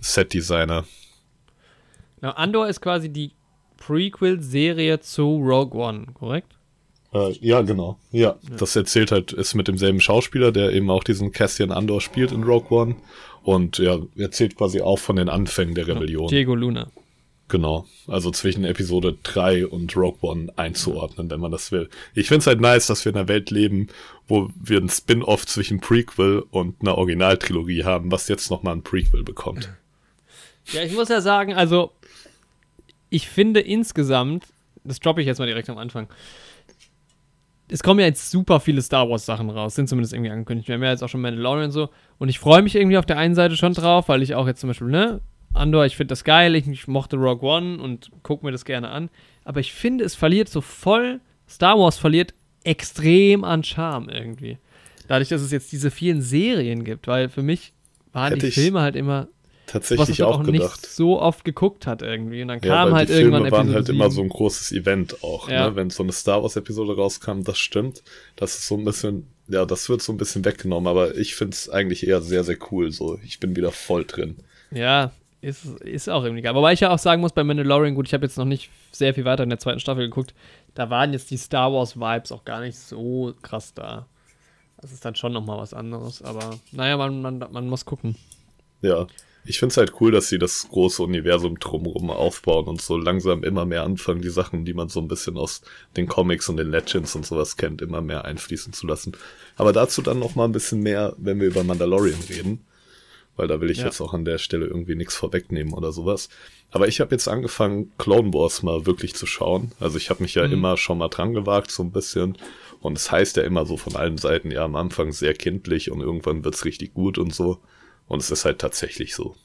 Set-Designer. 0.00 0.84
Genau, 2.20 2.32
Andor 2.32 2.68
ist 2.68 2.80
quasi 2.80 3.10
die 3.10 3.32
Prequel-Serie 3.76 5.00
zu 5.00 5.36
Rogue 5.36 5.78
One, 5.78 6.06
korrekt? 6.14 6.58
Äh, 7.12 7.32
ja, 7.40 7.62
genau. 7.62 7.98
Ja, 8.10 8.36
ja, 8.50 8.56
das 8.58 8.76
erzählt 8.76 9.12
halt, 9.12 9.32
ist 9.32 9.54
mit 9.54 9.68
demselben 9.68 10.00
Schauspieler, 10.00 10.52
der 10.52 10.72
eben 10.72 10.90
auch 10.90 11.04
diesen 11.04 11.32
Cassian 11.32 11.70
Andor 11.70 12.00
spielt 12.00 12.32
in 12.32 12.44
Rogue 12.44 12.70
One. 12.70 12.96
Und 13.42 13.78
ja, 13.78 13.98
erzählt 14.16 14.56
quasi 14.56 14.82
auch 14.82 14.98
von 14.98 15.16
den 15.16 15.28
Anfängen 15.28 15.74
der 15.74 15.86
Rebellion. 15.86 16.28
Diego 16.28 16.54
Luna. 16.54 16.90
Genau, 17.48 17.86
also 18.06 18.30
zwischen 18.30 18.64
Episode 18.64 19.16
3 19.22 19.66
und 19.66 19.96
Rogue 19.96 20.18
One 20.20 20.52
einzuordnen, 20.56 21.30
wenn 21.30 21.40
man 21.40 21.50
das 21.50 21.72
will. 21.72 21.88
Ich 22.14 22.28
finde 22.28 22.40
es 22.40 22.46
halt 22.46 22.60
nice, 22.60 22.88
dass 22.88 23.04
wir 23.06 23.10
in 23.10 23.16
einer 23.16 23.28
Welt 23.28 23.50
leben, 23.50 23.88
wo 24.26 24.50
wir 24.54 24.78
ein 24.78 24.90
Spin-off 24.90 25.46
zwischen 25.46 25.80
Prequel 25.80 26.44
und 26.50 26.82
einer 26.82 26.98
Originaltrilogie 26.98 27.84
haben, 27.84 28.12
was 28.12 28.28
jetzt 28.28 28.50
nochmal 28.50 28.74
ein 28.74 28.82
Prequel 28.82 29.22
bekommt. 29.22 29.70
Ja, 30.72 30.82
ich 30.82 30.92
muss 30.92 31.08
ja 31.08 31.22
sagen, 31.22 31.54
also 31.54 31.92
ich 33.08 33.28
finde 33.28 33.60
insgesamt, 33.60 34.44
das 34.84 35.00
droppe 35.00 35.22
ich 35.22 35.26
jetzt 35.26 35.38
mal 35.38 35.46
direkt 35.46 35.70
am 35.70 35.78
Anfang, 35.78 36.08
es 37.70 37.82
kommen 37.82 38.00
ja 38.00 38.06
jetzt 38.06 38.30
super 38.30 38.60
viele 38.60 38.82
Star 38.82 39.08
Wars 39.08 39.24
Sachen 39.24 39.48
raus, 39.48 39.74
sind 39.74 39.88
zumindest 39.88 40.12
irgendwie 40.12 40.30
angekündigt. 40.30 40.68
Wir 40.68 40.74
haben 40.74 40.82
ja 40.82 40.90
jetzt 40.90 41.02
auch 41.02 41.08
schon 41.08 41.20
Mandalorian 41.22 41.66
und 41.66 41.72
so. 41.72 41.88
Und 42.18 42.28
ich 42.28 42.38
freue 42.38 42.62
mich 42.62 42.74
irgendwie 42.74 42.98
auf 42.98 43.06
der 43.06 43.18
einen 43.18 43.34
Seite 43.34 43.56
schon 43.56 43.74
drauf, 43.74 44.08
weil 44.08 44.22
ich 44.22 44.34
auch 44.34 44.46
jetzt 44.46 44.60
zum 44.60 44.68
Beispiel, 44.68 44.88
ne, 44.88 45.20
Andor, 45.54 45.86
ich 45.86 45.96
finde 45.96 46.12
das 46.12 46.24
geil, 46.24 46.54
ich, 46.54 46.66
ich, 46.68 46.88
mochte 46.88 47.16
Rogue 47.16 47.48
One 47.48 47.82
und 47.82 48.10
gucke 48.22 48.44
mir 48.44 48.52
das 48.52 48.64
gerne 48.64 48.90
an. 48.90 49.10
Aber 49.44 49.60
ich 49.60 49.72
finde, 49.72 50.04
es 50.04 50.14
verliert 50.14 50.48
so 50.48 50.60
voll, 50.60 51.20
Star 51.48 51.78
Wars 51.78 51.98
verliert 51.98 52.34
extrem 52.64 53.44
an 53.44 53.64
Charme 53.64 54.08
irgendwie. 54.08 54.58
Dadurch, 55.08 55.30
dass 55.30 55.40
es 55.40 55.50
jetzt 55.50 55.72
diese 55.72 55.90
vielen 55.90 56.20
Serien 56.20 56.84
gibt, 56.84 57.06
weil 57.06 57.28
für 57.28 57.42
mich 57.42 57.72
waren 58.12 58.38
die 58.38 58.50
Filme 58.50 58.80
halt 58.82 58.94
immer 58.94 59.28
tatsächlich 59.66 60.22
auch, 60.22 60.40
auch 60.40 60.44
gedacht. 60.44 60.52
nicht 60.52 60.86
so 60.86 61.20
oft 61.20 61.44
geguckt 61.44 61.86
hat 61.86 62.02
irgendwie. 62.02 62.42
Und 62.42 62.48
dann 62.48 62.60
ja, 62.62 62.84
kam 62.84 62.94
halt 62.94 63.08
die 63.08 63.14
irgendwann 63.14 63.42
Filme 63.42 63.56
waren 63.56 63.72
halt 63.72 63.86
7. 63.86 63.96
immer 63.96 64.10
so 64.10 64.22
ein 64.22 64.28
großes 64.28 64.72
Event 64.72 65.22
auch, 65.22 65.48
ja. 65.48 65.70
ne? 65.70 65.76
wenn 65.76 65.90
so 65.90 66.02
eine 66.02 66.12
Star 66.12 66.42
Wars 66.42 66.56
Episode 66.56 66.96
rauskam, 66.96 67.42
das 67.42 67.58
stimmt. 67.58 68.02
Das 68.36 68.54
ist 68.58 68.66
so 68.66 68.76
ein 68.76 68.84
bisschen, 68.84 69.28
ja, 69.48 69.64
das 69.64 69.88
wird 69.88 70.02
so 70.02 70.12
ein 70.12 70.18
bisschen 70.18 70.44
weggenommen, 70.44 70.88
aber 70.88 71.16
ich 71.16 71.34
finde 71.34 71.54
es 71.54 71.68
eigentlich 71.68 72.06
eher 72.06 72.20
sehr, 72.20 72.44
sehr 72.44 72.58
cool. 72.70 72.90
So, 72.90 73.18
ich 73.24 73.40
bin 73.40 73.56
wieder 73.56 73.70
voll 73.70 74.04
drin. 74.04 74.36
Ja, 74.70 75.12
ist, 75.40 75.64
ist 75.80 76.08
auch 76.08 76.24
irgendwie 76.24 76.42
geil. 76.42 76.54
Wobei 76.54 76.72
ich 76.72 76.80
ja 76.80 76.90
auch 76.90 76.98
sagen 76.98 77.20
muss, 77.20 77.32
bei 77.32 77.44
Mandalorian, 77.44 77.94
gut, 77.94 78.06
ich 78.06 78.14
habe 78.14 78.24
jetzt 78.24 78.38
noch 78.38 78.44
nicht 78.44 78.70
sehr 78.90 79.14
viel 79.14 79.24
weiter 79.24 79.42
in 79.42 79.50
der 79.50 79.58
zweiten 79.58 79.80
Staffel 79.80 80.04
geguckt, 80.04 80.34
da 80.74 80.90
waren 80.90 81.12
jetzt 81.12 81.30
die 81.30 81.36
Star 81.36 81.72
Wars 81.72 81.96
Vibes 81.96 82.32
auch 82.32 82.44
gar 82.44 82.60
nicht 82.60 82.78
so 82.78 83.34
krass 83.42 83.74
da. 83.74 84.06
Das 84.80 84.92
ist 84.92 85.04
dann 85.04 85.16
schon 85.16 85.32
nochmal 85.32 85.58
was 85.58 85.74
anderes, 85.74 86.22
aber 86.22 86.58
naja, 86.72 86.96
man, 86.96 87.20
man, 87.20 87.38
man 87.38 87.68
muss 87.68 87.84
gucken. 87.84 88.16
Ja, 88.80 89.06
ich 89.44 89.58
finde 89.58 89.72
es 89.72 89.76
halt 89.76 89.94
cool, 90.00 90.12
dass 90.12 90.28
sie 90.28 90.38
das 90.38 90.68
große 90.68 91.02
Universum 91.02 91.58
drumherum 91.58 92.10
aufbauen 92.10 92.66
und 92.66 92.82
so 92.82 92.96
langsam 92.96 93.42
immer 93.42 93.64
mehr 93.64 93.82
anfangen, 93.82 94.20
die 94.20 94.28
Sachen, 94.28 94.64
die 94.64 94.74
man 94.74 94.88
so 94.88 95.00
ein 95.00 95.08
bisschen 95.08 95.36
aus 95.36 95.62
den 95.96 96.06
Comics 96.06 96.48
und 96.48 96.58
den 96.58 96.70
Legends 96.70 97.16
und 97.16 97.24
sowas 97.24 97.56
kennt, 97.56 97.80
immer 97.80 98.00
mehr 98.00 98.24
einfließen 98.24 98.72
zu 98.72 98.86
lassen. 98.86 99.12
Aber 99.56 99.72
dazu 99.72 100.02
dann 100.02 100.18
noch 100.18 100.34
mal 100.34 100.44
ein 100.44 100.52
bisschen 100.52 100.80
mehr, 100.80 101.14
wenn 101.16 101.40
wir 101.40 101.48
über 101.48 101.64
Mandalorian 101.64 102.20
reden, 102.28 102.66
weil 103.38 103.48
da 103.48 103.60
will 103.60 103.70
ich 103.70 103.78
ja. 103.78 103.84
jetzt 103.84 104.00
auch 104.00 104.12
an 104.12 104.24
der 104.24 104.38
Stelle 104.38 104.66
irgendwie 104.66 104.96
nichts 104.96 105.14
vorwegnehmen 105.14 105.72
oder 105.72 105.92
sowas. 105.92 106.28
Aber 106.70 106.88
ich 106.88 107.00
habe 107.00 107.12
jetzt 107.12 107.28
angefangen, 107.28 107.92
Clone 107.96 108.34
Wars 108.34 108.62
mal 108.62 108.84
wirklich 108.84 109.14
zu 109.14 109.26
schauen. 109.26 109.72
Also 109.80 109.96
ich 109.96 110.10
habe 110.10 110.22
mich 110.22 110.34
ja 110.34 110.46
mhm. 110.46 110.54
immer 110.54 110.76
schon 110.76 110.98
mal 110.98 111.08
dran 111.08 111.32
gewagt, 111.32 111.70
so 111.70 111.84
ein 111.84 111.92
bisschen. 111.92 112.36
Und 112.80 112.98
es 112.98 113.10
heißt 113.10 113.36
ja 113.36 113.44
immer 113.44 113.64
so 113.64 113.76
von 113.76 113.96
allen 113.96 114.18
Seiten, 114.18 114.50
ja, 114.50 114.64
am 114.64 114.76
Anfang 114.76 115.12
sehr 115.12 115.34
kindlich 115.34 115.90
und 115.90 116.00
irgendwann 116.00 116.44
wird's 116.44 116.64
richtig 116.64 116.94
gut 116.94 117.16
und 117.16 117.32
so. 117.32 117.60
Und 118.08 118.20
es 118.20 118.30
ist 118.30 118.44
halt 118.44 118.58
tatsächlich 118.58 119.14
so. 119.14 119.36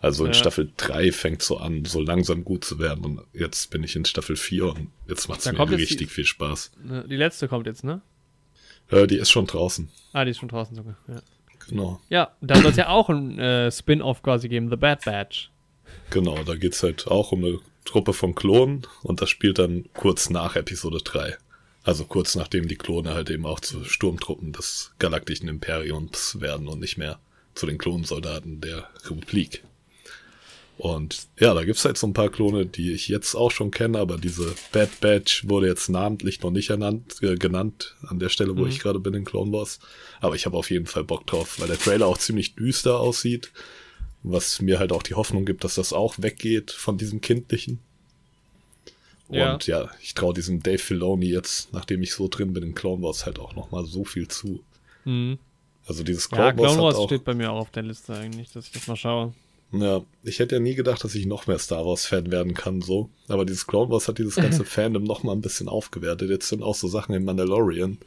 Also 0.00 0.24
in 0.24 0.32
ja. 0.32 0.38
Staffel 0.38 0.72
3 0.76 1.12
fängt 1.12 1.42
so 1.42 1.58
an, 1.58 1.84
so 1.84 2.00
langsam 2.00 2.42
gut 2.42 2.64
zu 2.64 2.78
werden. 2.80 3.04
Und 3.04 3.20
jetzt 3.32 3.70
bin 3.70 3.84
ich 3.84 3.94
in 3.94 4.04
Staffel 4.04 4.34
4 4.34 4.64
und 4.64 4.88
jetzt 5.06 5.28
macht 5.28 5.40
es 5.40 5.52
mir 5.52 5.70
richtig 5.70 5.98
die, 5.98 6.06
viel 6.06 6.24
Spaß. 6.24 6.72
Ne, 6.82 7.04
die 7.08 7.16
letzte 7.16 7.46
kommt 7.46 7.66
jetzt, 7.66 7.84
ne? 7.84 8.00
Äh, 8.88 9.06
die 9.06 9.18
ist 9.18 9.30
schon 9.30 9.46
draußen. 9.46 9.88
Ah, 10.12 10.24
die 10.24 10.32
ist 10.32 10.38
schon 10.38 10.48
draußen 10.48 10.74
sogar, 10.74 10.96
ja. 11.06 11.22
Genau. 11.70 12.00
Ja, 12.08 12.32
da 12.40 12.56
soll 12.56 12.72
es 12.72 12.76
ja 12.76 12.88
auch 12.88 13.08
ein 13.08 13.38
äh, 13.38 13.70
Spin-off 13.70 14.22
quasi 14.22 14.48
geben, 14.48 14.70
The 14.70 14.76
Bad 14.76 15.04
Batch. 15.04 15.50
Genau, 16.10 16.42
da 16.42 16.56
geht 16.56 16.74
es 16.74 16.82
halt 16.82 17.06
auch 17.06 17.32
um 17.32 17.44
eine 17.44 17.58
Truppe 17.84 18.12
von 18.12 18.34
Klonen 18.34 18.86
und 19.02 19.22
das 19.22 19.30
spielt 19.30 19.58
dann 19.58 19.84
kurz 19.94 20.30
nach 20.30 20.56
Episode 20.56 20.98
3. 20.98 21.36
Also 21.84 22.04
kurz 22.04 22.34
nachdem 22.34 22.68
die 22.68 22.76
Klone 22.76 23.14
halt 23.14 23.30
eben 23.30 23.46
auch 23.46 23.60
zu 23.60 23.84
Sturmtruppen 23.84 24.52
des 24.52 24.92
galaktischen 24.98 25.48
Imperiums 25.48 26.40
werden 26.40 26.68
und 26.68 26.80
nicht 26.80 26.98
mehr 26.98 27.18
zu 27.54 27.66
den 27.66 27.78
Klonsoldaten 27.78 28.60
der 28.60 28.88
Republik. 29.08 29.62
Und 30.80 31.26
ja, 31.38 31.52
da 31.52 31.62
gibt's 31.62 31.84
halt 31.84 31.98
so 31.98 32.06
ein 32.06 32.14
paar 32.14 32.30
Klone, 32.30 32.64
die 32.64 32.92
ich 32.92 33.08
jetzt 33.08 33.34
auch 33.34 33.50
schon 33.50 33.70
kenne, 33.70 33.98
aber 33.98 34.16
diese 34.16 34.54
Bad 34.72 35.00
Batch 35.02 35.46
wurde 35.46 35.66
jetzt 35.66 35.90
namentlich 35.90 36.40
noch 36.40 36.50
nicht 36.50 36.70
ernannt, 36.70 37.16
äh, 37.20 37.34
genannt 37.34 37.96
an 38.08 38.18
der 38.18 38.30
Stelle, 38.30 38.56
wo 38.56 38.62
mhm. 38.62 38.70
ich 38.70 38.78
gerade 38.78 38.98
bin 38.98 39.12
in 39.12 39.26
Clone 39.26 39.52
Wars. 39.52 39.78
Aber 40.22 40.36
ich 40.36 40.46
habe 40.46 40.56
auf 40.56 40.70
jeden 40.70 40.86
Fall 40.86 41.04
Bock 41.04 41.26
drauf, 41.26 41.60
weil 41.60 41.68
der 41.68 41.78
Trailer 41.78 42.06
auch 42.06 42.16
ziemlich 42.16 42.54
düster 42.54 42.98
aussieht, 42.98 43.52
was 44.22 44.62
mir 44.62 44.78
halt 44.78 44.92
auch 44.92 45.02
die 45.02 45.12
Hoffnung 45.12 45.44
gibt, 45.44 45.64
dass 45.64 45.74
das 45.74 45.92
auch 45.92 46.14
weggeht 46.16 46.70
von 46.70 46.96
diesem 46.96 47.20
Kindlichen. 47.20 47.80
Und 49.28 49.66
ja, 49.66 49.82
ja 49.82 49.90
ich 50.00 50.14
traue 50.14 50.32
diesem 50.32 50.62
Dave 50.62 50.78
Filoni 50.78 51.26
jetzt, 51.26 51.74
nachdem 51.74 52.02
ich 52.02 52.14
so 52.14 52.26
drin 52.26 52.54
bin 52.54 52.62
in 52.62 52.74
Clone 52.74 53.02
Wars, 53.02 53.26
halt 53.26 53.38
auch 53.38 53.54
nochmal 53.54 53.84
so 53.84 54.06
viel 54.06 54.28
zu. 54.28 54.64
Mhm. 55.04 55.38
Also 55.86 56.04
dieses 56.04 56.30
Clone 56.30 56.52
ja, 56.52 56.56
Wars. 56.56 56.72
Clone 56.72 56.82
Wars 56.82 57.04
steht 57.04 57.24
bei 57.24 57.34
mir 57.34 57.50
auch 57.50 57.60
auf 57.60 57.70
der 57.70 57.82
Liste 57.82 58.14
eigentlich, 58.14 58.50
dass 58.52 58.64
ich 58.64 58.72
das 58.72 58.86
mal 58.86 58.96
schaue. 58.96 59.34
Ja, 59.72 60.02
ich 60.24 60.40
hätte 60.40 60.56
ja 60.56 60.60
nie 60.60 60.74
gedacht, 60.74 61.04
dass 61.04 61.14
ich 61.14 61.26
noch 61.26 61.46
mehr 61.46 61.58
Star 61.58 61.86
Wars-Fan 61.86 62.32
werden 62.32 62.54
kann, 62.54 62.80
so. 62.80 63.08
Aber 63.28 63.44
dieses 63.44 63.66
Clone 63.66 63.90
Wars 63.90 64.08
hat 64.08 64.18
dieses 64.18 64.34
ganze 64.34 64.64
Fandom 64.64 65.04
noch 65.04 65.22
mal 65.22 65.32
ein 65.32 65.42
bisschen 65.42 65.68
aufgewertet. 65.68 66.28
Jetzt 66.28 66.48
sind 66.48 66.62
auch 66.62 66.74
so 66.74 66.88
Sachen 66.88 67.14
in 67.14 67.24
Mandalorian, 67.24 67.98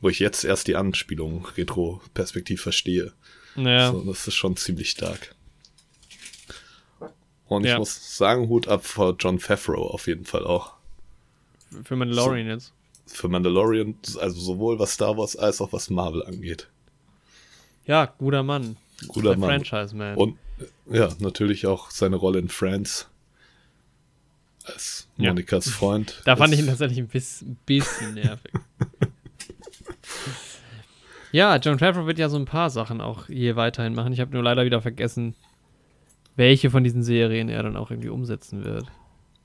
wo 0.00 0.08
ich 0.08 0.20
jetzt 0.20 0.44
erst 0.44 0.68
die 0.68 0.76
Anspielung 0.76 1.46
retro-perspektiv 1.56 2.62
verstehe. 2.62 3.12
Ja. 3.56 3.90
So, 3.90 4.02
das 4.02 4.28
ist 4.28 4.34
schon 4.34 4.56
ziemlich 4.56 4.90
stark. 4.90 5.34
Und 7.46 7.64
ja. 7.64 7.72
ich 7.72 7.78
muss 7.78 8.16
sagen, 8.16 8.48
Hut 8.48 8.68
ab 8.68 8.84
vor 8.86 9.16
John 9.18 9.40
Favreau 9.40 9.88
auf 9.88 10.06
jeden 10.06 10.24
Fall 10.24 10.44
auch. 10.44 10.74
Für 11.82 11.96
Mandalorian 11.96 12.46
so, 12.46 12.52
jetzt. 12.52 12.72
Für 13.06 13.28
Mandalorian, 13.28 13.96
also 14.20 14.38
sowohl 14.38 14.78
was 14.78 14.92
Star 14.92 15.16
Wars 15.16 15.34
als 15.34 15.60
auch 15.60 15.72
was 15.72 15.90
Marvel 15.90 16.24
angeht. 16.24 16.68
Ja, 17.86 18.06
guter 18.18 18.42
Mann. 18.42 18.76
Guter 19.08 19.36
Mann. 19.36 19.64
Franchise 19.64 19.96
Man. 19.96 20.16
Und 20.16 20.36
ja, 20.90 21.08
natürlich 21.18 21.66
auch 21.66 21.90
seine 21.90 22.16
Rolle 22.16 22.38
in 22.38 22.48
Friends. 22.48 23.08
Als 24.64 25.08
Monikas 25.16 25.66
ja. 25.66 25.72
Freund. 25.72 26.22
Da 26.24 26.36
fand 26.36 26.52
ich 26.52 26.60
ihn 26.60 26.66
tatsächlich 26.66 26.98
ein 26.98 27.08
bisschen 27.64 28.14
nervig. 28.14 28.52
ja, 31.32 31.56
John 31.56 31.78
Favreau 31.78 32.06
wird 32.06 32.18
ja 32.18 32.28
so 32.28 32.36
ein 32.36 32.44
paar 32.44 32.68
Sachen 32.68 33.00
auch 33.00 33.26
hier 33.26 33.56
weiterhin 33.56 33.94
machen. 33.94 34.12
Ich 34.12 34.20
habe 34.20 34.32
nur 34.32 34.42
leider 34.42 34.64
wieder 34.66 34.82
vergessen, 34.82 35.34
welche 36.36 36.70
von 36.70 36.84
diesen 36.84 37.02
Serien 37.02 37.48
er 37.48 37.62
dann 37.62 37.76
auch 37.76 37.90
irgendwie 37.90 38.10
umsetzen 38.10 38.64
wird. 38.64 38.86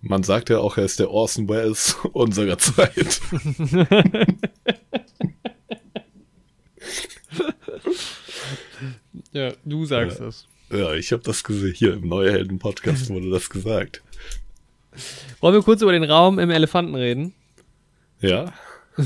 Man 0.02 0.24
sagt 0.24 0.50
ja 0.50 0.60
auch, 0.60 0.78
er 0.78 0.84
ist 0.84 1.00
der 1.00 1.10
Orson 1.10 1.48
Welles 1.48 1.96
unserer 2.12 2.58
Zeit. 2.58 3.22
ja, 9.32 9.54
du 9.64 9.86
sagst 9.86 10.20
ja. 10.20 10.26
das. 10.26 10.46
Ja, 10.74 10.94
ich 10.96 11.12
habe 11.12 11.22
das 11.22 11.44
gesehen. 11.44 11.76
Hier 11.76 11.94
im 11.94 12.08
Neue 12.08 12.32
Helden 12.32 12.58
Podcast 12.58 13.12
wurde 13.12 13.30
das 13.30 13.52
gesagt. 13.52 14.02
Wollen 15.40 15.54
wir 15.54 15.62
kurz 15.62 15.84
über 15.84 15.92
den 15.92 16.04
Raum 16.04 16.40
im 16.40 16.50
Elefanten 16.50 16.96
reden? 16.96 17.36
Ja. 18.22 18.52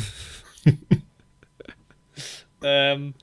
ähm, 2.64 3.14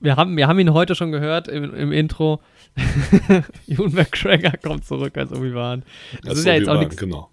wir, 0.00 0.16
haben, 0.16 0.34
wir 0.38 0.48
haben 0.48 0.58
ihn 0.58 0.72
heute 0.72 0.94
schon 0.94 1.12
gehört 1.12 1.48
im, 1.48 1.74
im 1.74 1.92
Intro. 1.92 2.40
Ewan 3.66 3.92
McGregor 3.92 4.52
kommt 4.62 4.86
zurück 4.86 5.18
als 5.18 5.30
Obi-Wan. 5.30 5.82
Das 6.22 6.30
als 6.30 6.38
ist 6.38 6.44
ja 6.46 6.54
jetzt 6.54 6.70
auch 6.70 6.80
nichts 6.80 6.96
genau. 6.96 7.30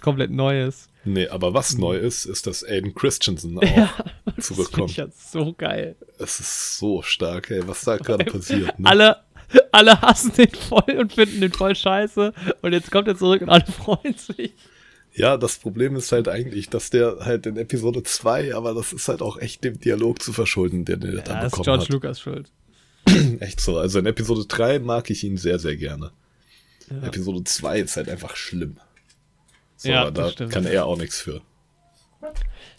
komplett 0.00 0.32
Neues. 0.32 0.88
Nee, 1.04 1.28
aber 1.28 1.54
was 1.54 1.74
mhm. 1.74 1.80
neu 1.80 1.96
ist, 1.98 2.24
ist, 2.24 2.48
dass 2.48 2.64
Aiden 2.64 2.92
Christensen 2.92 3.56
auch 3.62 3.62
ja, 3.62 3.88
zurückkommt. 4.40 4.98
Das 4.98 5.06
ist 5.06 5.34
ja 5.34 5.44
so 5.44 5.52
geil. 5.52 5.94
Es 6.18 6.40
ist 6.40 6.78
so 6.78 7.02
stark, 7.02 7.52
ey. 7.52 7.66
Was 7.68 7.82
da 7.82 7.96
gerade 7.98 8.24
passiert. 8.24 8.76
Ne? 8.80 8.88
Alle, 8.88 9.18
alle 9.72 10.00
hassen 10.00 10.32
den 10.36 10.50
voll 10.50 10.96
und 10.98 11.12
finden 11.12 11.40
den 11.40 11.52
voll 11.52 11.74
scheiße. 11.74 12.32
Und 12.62 12.72
jetzt 12.72 12.90
kommt 12.90 13.08
er 13.08 13.16
zurück 13.16 13.42
und 13.42 13.48
alle 13.48 13.66
freuen 13.66 14.16
sich. 14.16 14.52
Ja, 15.14 15.38
das 15.38 15.56
Problem 15.58 15.96
ist 15.96 16.12
halt 16.12 16.28
eigentlich, 16.28 16.68
dass 16.68 16.90
der 16.90 17.18
halt 17.20 17.46
in 17.46 17.56
Episode 17.56 18.02
2, 18.02 18.54
aber 18.54 18.74
das 18.74 18.92
ist 18.92 19.08
halt 19.08 19.22
auch 19.22 19.38
echt 19.38 19.64
dem 19.64 19.80
Dialog 19.80 20.20
zu 20.22 20.32
verschulden, 20.32 20.84
den 20.84 21.02
er 21.02 21.14
ja, 21.14 21.20
da 21.20 21.20
bekommen 21.20 21.36
hat. 21.36 21.44
Das 21.44 21.52
ist 21.52 21.64
George 21.64 21.82
hat. 21.82 21.88
Lucas 21.88 22.20
schuld. 22.20 22.50
echt 23.40 23.60
so. 23.60 23.78
Also 23.78 23.98
in 23.98 24.06
Episode 24.06 24.44
3 24.46 24.80
mag 24.80 25.08
ich 25.10 25.24
ihn 25.24 25.38
sehr, 25.38 25.58
sehr 25.58 25.76
gerne. 25.76 26.10
Ja. 26.90 27.06
Episode 27.06 27.44
2 27.44 27.80
ist 27.80 27.96
halt 27.96 28.08
einfach 28.10 28.36
schlimm. 28.36 28.76
So, 29.76 29.88
ja, 29.88 30.10
da 30.10 30.30
stimmt. 30.30 30.52
kann 30.52 30.66
er 30.66 30.86
auch 30.86 30.98
nichts 30.98 31.20
für. 31.20 31.40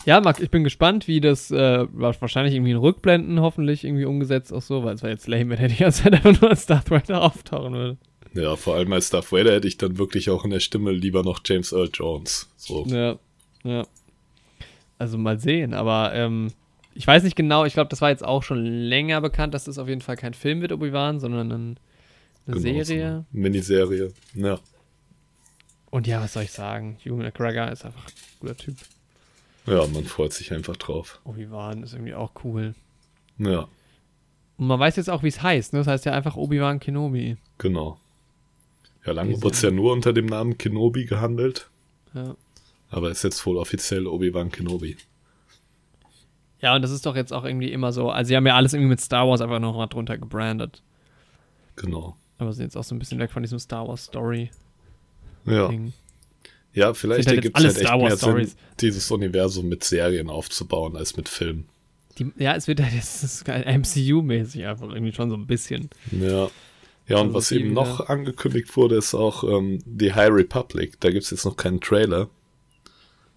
Ja, 0.05 0.21
Marc, 0.21 0.39
ich 0.39 0.49
bin 0.49 0.63
gespannt, 0.63 1.07
wie 1.07 1.19
das 1.19 1.51
äh, 1.51 1.85
wahrscheinlich 1.91 2.55
irgendwie 2.55 2.71
in 2.71 2.77
Rückblenden 2.77 3.41
hoffentlich 3.41 3.83
irgendwie 3.83 4.05
umgesetzt 4.05 4.53
auch 4.53 4.61
so, 4.61 4.83
weil 4.83 4.95
es 4.95 5.03
war 5.03 5.09
jetzt 5.09 5.27
lame, 5.27 5.49
wenn 5.49 5.59
er 5.59 5.67
die 5.67 5.75
ganze 5.75 6.03
Zeit 6.03 6.13
einfach 6.13 6.41
nur 6.41 6.49
als 6.49 6.65
Darth 6.65 6.89
Vader 6.89 7.21
auftauchen 7.23 7.73
würde. 7.73 7.97
Ja, 8.33 8.55
vor 8.55 8.75
allem 8.75 8.93
als 8.93 9.09
Darth 9.09 9.31
Vader 9.31 9.53
hätte 9.53 9.67
ich 9.67 9.77
dann 9.77 9.97
wirklich 9.97 10.29
auch 10.29 10.45
in 10.45 10.51
der 10.51 10.59
Stimme 10.59 10.91
lieber 10.91 11.23
noch 11.23 11.41
James 11.43 11.71
Earl 11.71 11.89
Jones. 11.91 12.49
So. 12.55 12.85
Ja, 12.85 13.17
ja. 13.63 13.85
Also 14.99 15.17
mal 15.17 15.39
sehen, 15.39 15.73
aber 15.73 16.13
ähm, 16.13 16.51
ich 16.93 17.05
weiß 17.05 17.23
nicht 17.23 17.35
genau, 17.35 17.65
ich 17.65 17.73
glaube, 17.73 17.89
das 17.89 18.01
war 18.01 18.09
jetzt 18.09 18.25
auch 18.25 18.43
schon 18.43 18.65
länger 18.65 19.21
bekannt, 19.21 19.53
dass 19.53 19.65
das 19.65 19.77
auf 19.77 19.87
jeden 19.87 20.01
Fall 20.01 20.15
kein 20.15 20.33
Film 20.33 20.61
wird, 20.61 20.71
Obi-Wan, 20.71 21.19
sondern 21.19 21.51
eine, 21.51 21.55
eine 21.55 21.75
genau, 22.45 22.59
Serie. 22.59 23.25
So 23.31 23.37
Miniserie, 23.37 24.13
ja. 24.33 24.59
Und 25.89 26.07
ja, 26.07 26.21
was 26.21 26.33
soll 26.33 26.43
ich 26.43 26.51
sagen? 26.51 26.97
Hugh 27.05 27.15
McGregor 27.15 27.71
ist 27.71 27.85
einfach 27.85 28.05
ein 28.05 28.39
guter 28.39 28.57
Typ. 28.57 28.75
Ja, 29.67 29.85
man 29.87 30.05
freut 30.05 30.33
sich 30.33 30.53
einfach 30.53 30.77
drauf. 30.77 31.19
Obi-Wan 31.25 31.83
ist 31.83 31.93
irgendwie 31.93 32.15
auch 32.15 32.31
cool. 32.43 32.73
Ja. 33.37 33.67
Und 34.57 34.67
man 34.67 34.79
weiß 34.79 34.95
jetzt 34.95 35.09
auch, 35.09 35.23
wie 35.23 35.27
es 35.27 35.43
heißt. 35.43 35.73
Ne? 35.73 35.79
Das 35.79 35.87
heißt 35.87 36.05
ja 36.05 36.13
einfach 36.13 36.35
Obi-Wan 36.35 36.79
Kenobi. 36.79 37.37
Genau. 37.57 37.99
Ja, 39.05 39.11
lange 39.11 39.41
wurde 39.41 39.53
es 39.53 39.61
ja 39.61 39.71
nur 39.71 39.93
unter 39.93 40.13
dem 40.13 40.25
Namen 40.25 40.57
Kenobi 40.57 41.05
gehandelt. 41.05 41.69
Ja. 42.13 42.35
Aber 42.89 43.11
ist 43.11 43.23
jetzt 43.23 43.45
wohl 43.45 43.57
offiziell 43.57 44.07
Obi-Wan 44.07 44.51
Kenobi. 44.51 44.97
Ja, 46.59 46.75
und 46.75 46.81
das 46.81 46.91
ist 46.91 47.05
doch 47.05 47.15
jetzt 47.15 47.33
auch 47.33 47.43
irgendwie 47.43 47.71
immer 47.71 47.91
so. 47.91 48.09
Also, 48.09 48.29
sie 48.29 48.35
haben 48.35 48.47
ja 48.47 48.55
alles 48.55 48.73
irgendwie 48.73 48.89
mit 48.89 49.01
Star 49.01 49.27
Wars 49.27 49.41
einfach 49.41 49.59
noch 49.59 49.75
mal 49.75 49.87
drunter 49.87 50.17
gebrandet. 50.17 50.81
Genau. 51.75 52.15
Aber 52.37 52.53
sind 52.53 52.63
jetzt 52.63 52.77
auch 52.77 52.83
so 52.83 52.95
ein 52.95 52.99
bisschen 52.99 53.19
weg 53.19 53.31
von 53.31 53.43
diesem 53.43 53.59
Star 53.59 53.87
Wars 53.87 54.05
Story. 54.05 54.49
Ja. 55.45 55.67
Ding. 55.67 55.93
Ja, 56.77 56.93
vielleicht 56.93 57.27
halt 57.27 57.37
ergibt 57.37 57.57
es 57.57 57.63
halt 57.63 57.75
echt 57.77 57.87
Star 57.87 57.97
mehr 57.97 58.15
Sinn, 58.15 58.51
dieses 58.79 59.09
Universum 59.09 59.67
mit 59.67 59.83
Serien 59.83 60.29
aufzubauen, 60.29 60.95
als 60.95 61.17
mit 61.17 61.27
Filmen. 61.27 61.67
Die, 62.19 62.31
ja, 62.37 62.55
es 62.55 62.67
wird 62.67 62.81
halt 62.81 62.93
MCU-mäßig 63.81 64.67
einfach 64.67 64.87
irgendwie 64.87 65.11
schon 65.11 65.31
so 65.31 65.35
ein 65.35 65.47
bisschen. 65.47 65.89
Ja. 66.11 66.51
Ja, 67.07 67.17
und 67.17 67.27
also 67.27 67.33
was 67.33 67.51
eben 67.51 67.73
noch 67.73 68.09
angekündigt 68.09 68.75
wurde, 68.77 68.95
ist 68.95 69.15
auch 69.15 69.43
ähm, 69.43 69.79
die 69.85 70.13
High 70.13 70.29
Republic. 70.29 70.99
Da 70.99 71.09
gibt 71.09 71.23
es 71.23 71.31
jetzt 71.31 71.45
noch 71.45 71.57
keinen 71.57 71.81
Trailer. 71.81 72.29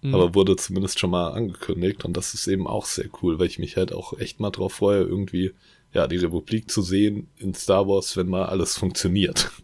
Mhm. 0.01 0.13
Aber 0.13 0.35
wurde 0.35 0.55
zumindest 0.55 0.99
schon 0.99 1.09
mal 1.09 1.29
angekündigt. 1.29 2.05
Und 2.05 2.15
das 2.15 2.35
ist 2.35 2.45
eben 2.45 2.67
auch 2.67 2.85
sehr 2.85 3.09
cool, 3.23 3.39
weil 3.39 3.47
ich 3.47 3.57
mich 3.57 3.75
halt 3.75 3.91
auch 3.91 4.19
echt 4.19 4.39
mal 4.39 4.51
drauf 4.51 4.73
freue, 4.73 5.01
irgendwie, 5.01 5.53
ja, 5.93 6.05
die 6.05 6.17
Republik 6.17 6.69
zu 6.69 6.83
sehen 6.83 7.27
in 7.37 7.55
Star 7.55 7.87
Wars, 7.87 8.15
wenn 8.17 8.27
mal 8.27 8.45
alles 8.45 8.77
funktioniert. 8.77 9.51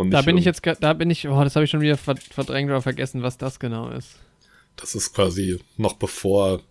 Und 0.00 0.10
da 0.12 0.22
bin 0.22 0.38
ich 0.38 0.46
jetzt, 0.46 0.62
da 0.80 0.92
bin 0.94 1.10
ich, 1.10 1.28
oh, 1.28 1.44
das 1.44 1.56
habe 1.56 1.64
ich 1.64 1.70
schon 1.70 1.82
wieder 1.82 1.98
verdrängt 1.98 2.70
oder 2.70 2.80
vergessen, 2.80 3.22
was 3.22 3.36
das 3.36 3.60
genau 3.60 3.90
ist. 3.90 4.16
Das 4.76 4.94
ist 4.94 5.12
quasi 5.12 5.60
noch 5.76 5.92
bevor, 5.94 6.62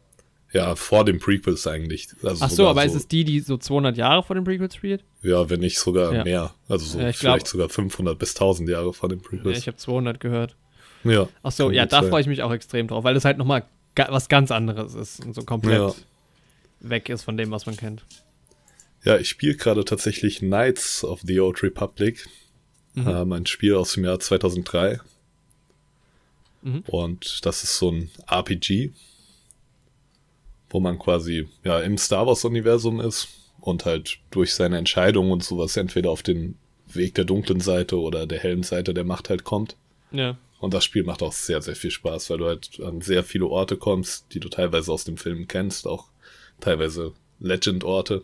ja, 0.51 0.75
vor 0.75 1.05
den 1.05 1.19
Prequels 1.19 1.67
eigentlich. 1.67 2.07
Also 2.23 2.43
Ach 2.43 2.49
so, 2.49 2.67
aber 2.67 2.81
so, 2.81 2.87
ist 2.87 2.95
es 2.95 3.07
die, 3.07 3.23
die 3.23 3.39
so 3.41 3.57
200 3.57 3.97
Jahre 3.97 4.23
vor 4.23 4.35
den 4.35 4.45
Prequels 4.45 4.73
spielt? 4.75 5.03
Ja, 5.21 5.47
wenn 5.47 5.59
nicht 5.59 5.77
sogar 5.77 6.11
ja. 6.11 6.23
mehr. 6.23 6.55
Also 6.67 6.87
so 6.87 6.99
ja, 6.99 7.11
vielleicht 7.11 7.45
glaub, 7.45 7.47
sogar 7.47 7.69
500 7.69 8.17
bis 8.17 8.31
1000 8.31 8.67
Jahre 8.67 8.93
vor 8.93 9.09
den 9.09 9.21
Prequels. 9.21 9.57
Ja, 9.57 9.59
ich 9.59 9.67
habe 9.67 9.77
200 9.77 10.19
gehört. 10.19 10.55
Ja. 11.03 11.29
Ach 11.43 11.51
so, 11.51 11.69
ja, 11.69 11.85
da 11.85 12.01
freue 12.01 12.21
ich 12.21 12.27
mich 12.27 12.41
auch 12.41 12.51
extrem 12.51 12.87
drauf, 12.87 13.03
weil 13.03 13.13
das 13.13 13.25
halt 13.25 13.37
nochmal 13.37 13.63
was 13.95 14.27
ganz 14.27 14.49
anderes 14.49 14.95
ist 14.95 15.23
und 15.23 15.35
so 15.35 15.43
komplett 15.43 15.79
ja. 15.79 15.93
weg 16.79 17.09
ist 17.09 17.23
von 17.23 17.37
dem, 17.37 17.51
was 17.51 17.67
man 17.67 17.77
kennt. 17.77 18.03
Ja, 19.03 19.17
ich 19.17 19.29
spiele 19.29 19.55
gerade 19.55 19.85
tatsächlich 19.85 20.39
Knights 20.39 21.03
of 21.03 21.21
the 21.23 21.39
Old 21.39 21.61
Republic. 21.63 22.27
Mhm. 22.93 23.07
Ähm, 23.07 23.31
ein 23.33 23.45
Spiel 23.45 23.75
aus 23.75 23.93
dem 23.93 24.05
Jahr 24.05 24.19
2003. 24.19 24.99
Mhm. 26.61 26.83
Und 26.87 27.45
das 27.45 27.63
ist 27.63 27.77
so 27.77 27.91
ein 27.91 28.11
RPG, 28.27 28.91
wo 30.69 30.79
man 30.79 30.99
quasi 30.99 31.47
ja 31.63 31.79
im 31.79 31.97
Star 31.97 32.27
Wars 32.27 32.45
Universum 32.45 32.99
ist 32.99 33.29
und 33.61 33.85
halt 33.85 34.19
durch 34.31 34.53
seine 34.53 34.77
Entscheidungen 34.77 35.31
und 35.31 35.43
sowas 35.43 35.77
entweder 35.77 36.09
auf 36.11 36.23
den 36.23 36.57
Weg 36.87 37.15
der 37.15 37.25
dunklen 37.25 37.59
Seite 37.59 37.99
oder 37.99 38.25
der 38.25 38.39
hellen 38.39 38.63
Seite 38.63 38.93
der 38.93 39.03
Macht 39.03 39.29
halt 39.29 39.43
kommt. 39.43 39.75
Ja. 40.11 40.37
Und 40.59 40.73
das 40.73 40.83
Spiel 40.83 41.03
macht 41.03 41.23
auch 41.23 41.31
sehr, 41.31 41.61
sehr 41.61 41.75
viel 41.75 41.91
Spaß, 41.91 42.29
weil 42.29 42.37
du 42.37 42.45
halt 42.45 42.79
an 42.81 43.01
sehr 43.01 43.23
viele 43.23 43.47
Orte 43.47 43.77
kommst, 43.77 44.25
die 44.33 44.39
du 44.39 44.49
teilweise 44.49 44.91
aus 44.91 45.05
dem 45.05 45.17
Film 45.17 45.47
kennst, 45.47 45.87
auch 45.87 46.07
teilweise 46.59 47.13
Legend-Orte. 47.39 48.23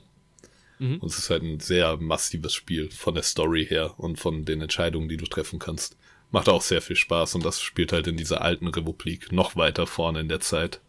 Mhm. 0.79 0.97
Und 0.97 1.09
es 1.09 1.17
ist 1.17 1.29
halt 1.29 1.43
ein 1.43 1.59
sehr 1.59 1.97
massives 1.97 2.53
Spiel 2.53 2.89
von 2.91 3.13
der 3.13 3.23
Story 3.23 3.65
her 3.65 3.93
und 3.97 4.19
von 4.19 4.45
den 4.45 4.61
Entscheidungen, 4.61 5.09
die 5.09 5.17
du 5.17 5.25
treffen 5.25 5.59
kannst. 5.59 5.97
Macht 6.31 6.49
auch 6.49 6.61
sehr 6.61 6.81
viel 6.81 6.95
Spaß 6.95 7.35
und 7.35 7.45
das 7.45 7.61
spielt 7.61 7.93
halt 7.93 8.07
in 8.07 8.17
dieser 8.17 8.41
alten 8.41 8.67
Republik 8.67 9.31
noch 9.31 9.55
weiter 9.55 9.87
vorne 9.87 10.19
in 10.19 10.27
der 10.27 10.39
Zeit. 10.39 10.81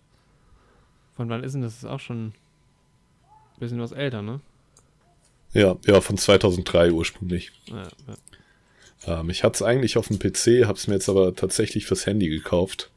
Von 1.14 1.29
wann 1.29 1.44
ist 1.44 1.53
denn 1.53 1.62
das? 1.62 1.75
das 1.75 1.85
ist 1.85 1.90
auch 1.90 2.01
schon 2.01 2.29
ein 2.29 3.61
bisschen 3.61 3.81
was 3.81 3.92
älter, 3.92 4.22
ne? 4.22 4.40
Ja, 5.53 5.77
ja, 5.87 6.01
von 6.01 6.18
2003 6.18 6.92
ursprünglich. 6.92 7.53
Ja, 7.66 7.88
ja. 9.07 9.20
Ähm, 9.20 9.31
ich 9.31 9.44
hatte 9.44 9.55
es 9.55 9.62
eigentlich 9.62 9.96
auf 9.96 10.09
dem 10.09 10.18
PC, 10.18 10.66
habe 10.66 10.79
es 10.79 10.88
mir 10.88 10.94
jetzt 10.94 11.09
aber 11.09 11.35
tatsächlich 11.35 11.87
fürs 11.87 12.07
Handy 12.07 12.29
gekauft 12.29 12.90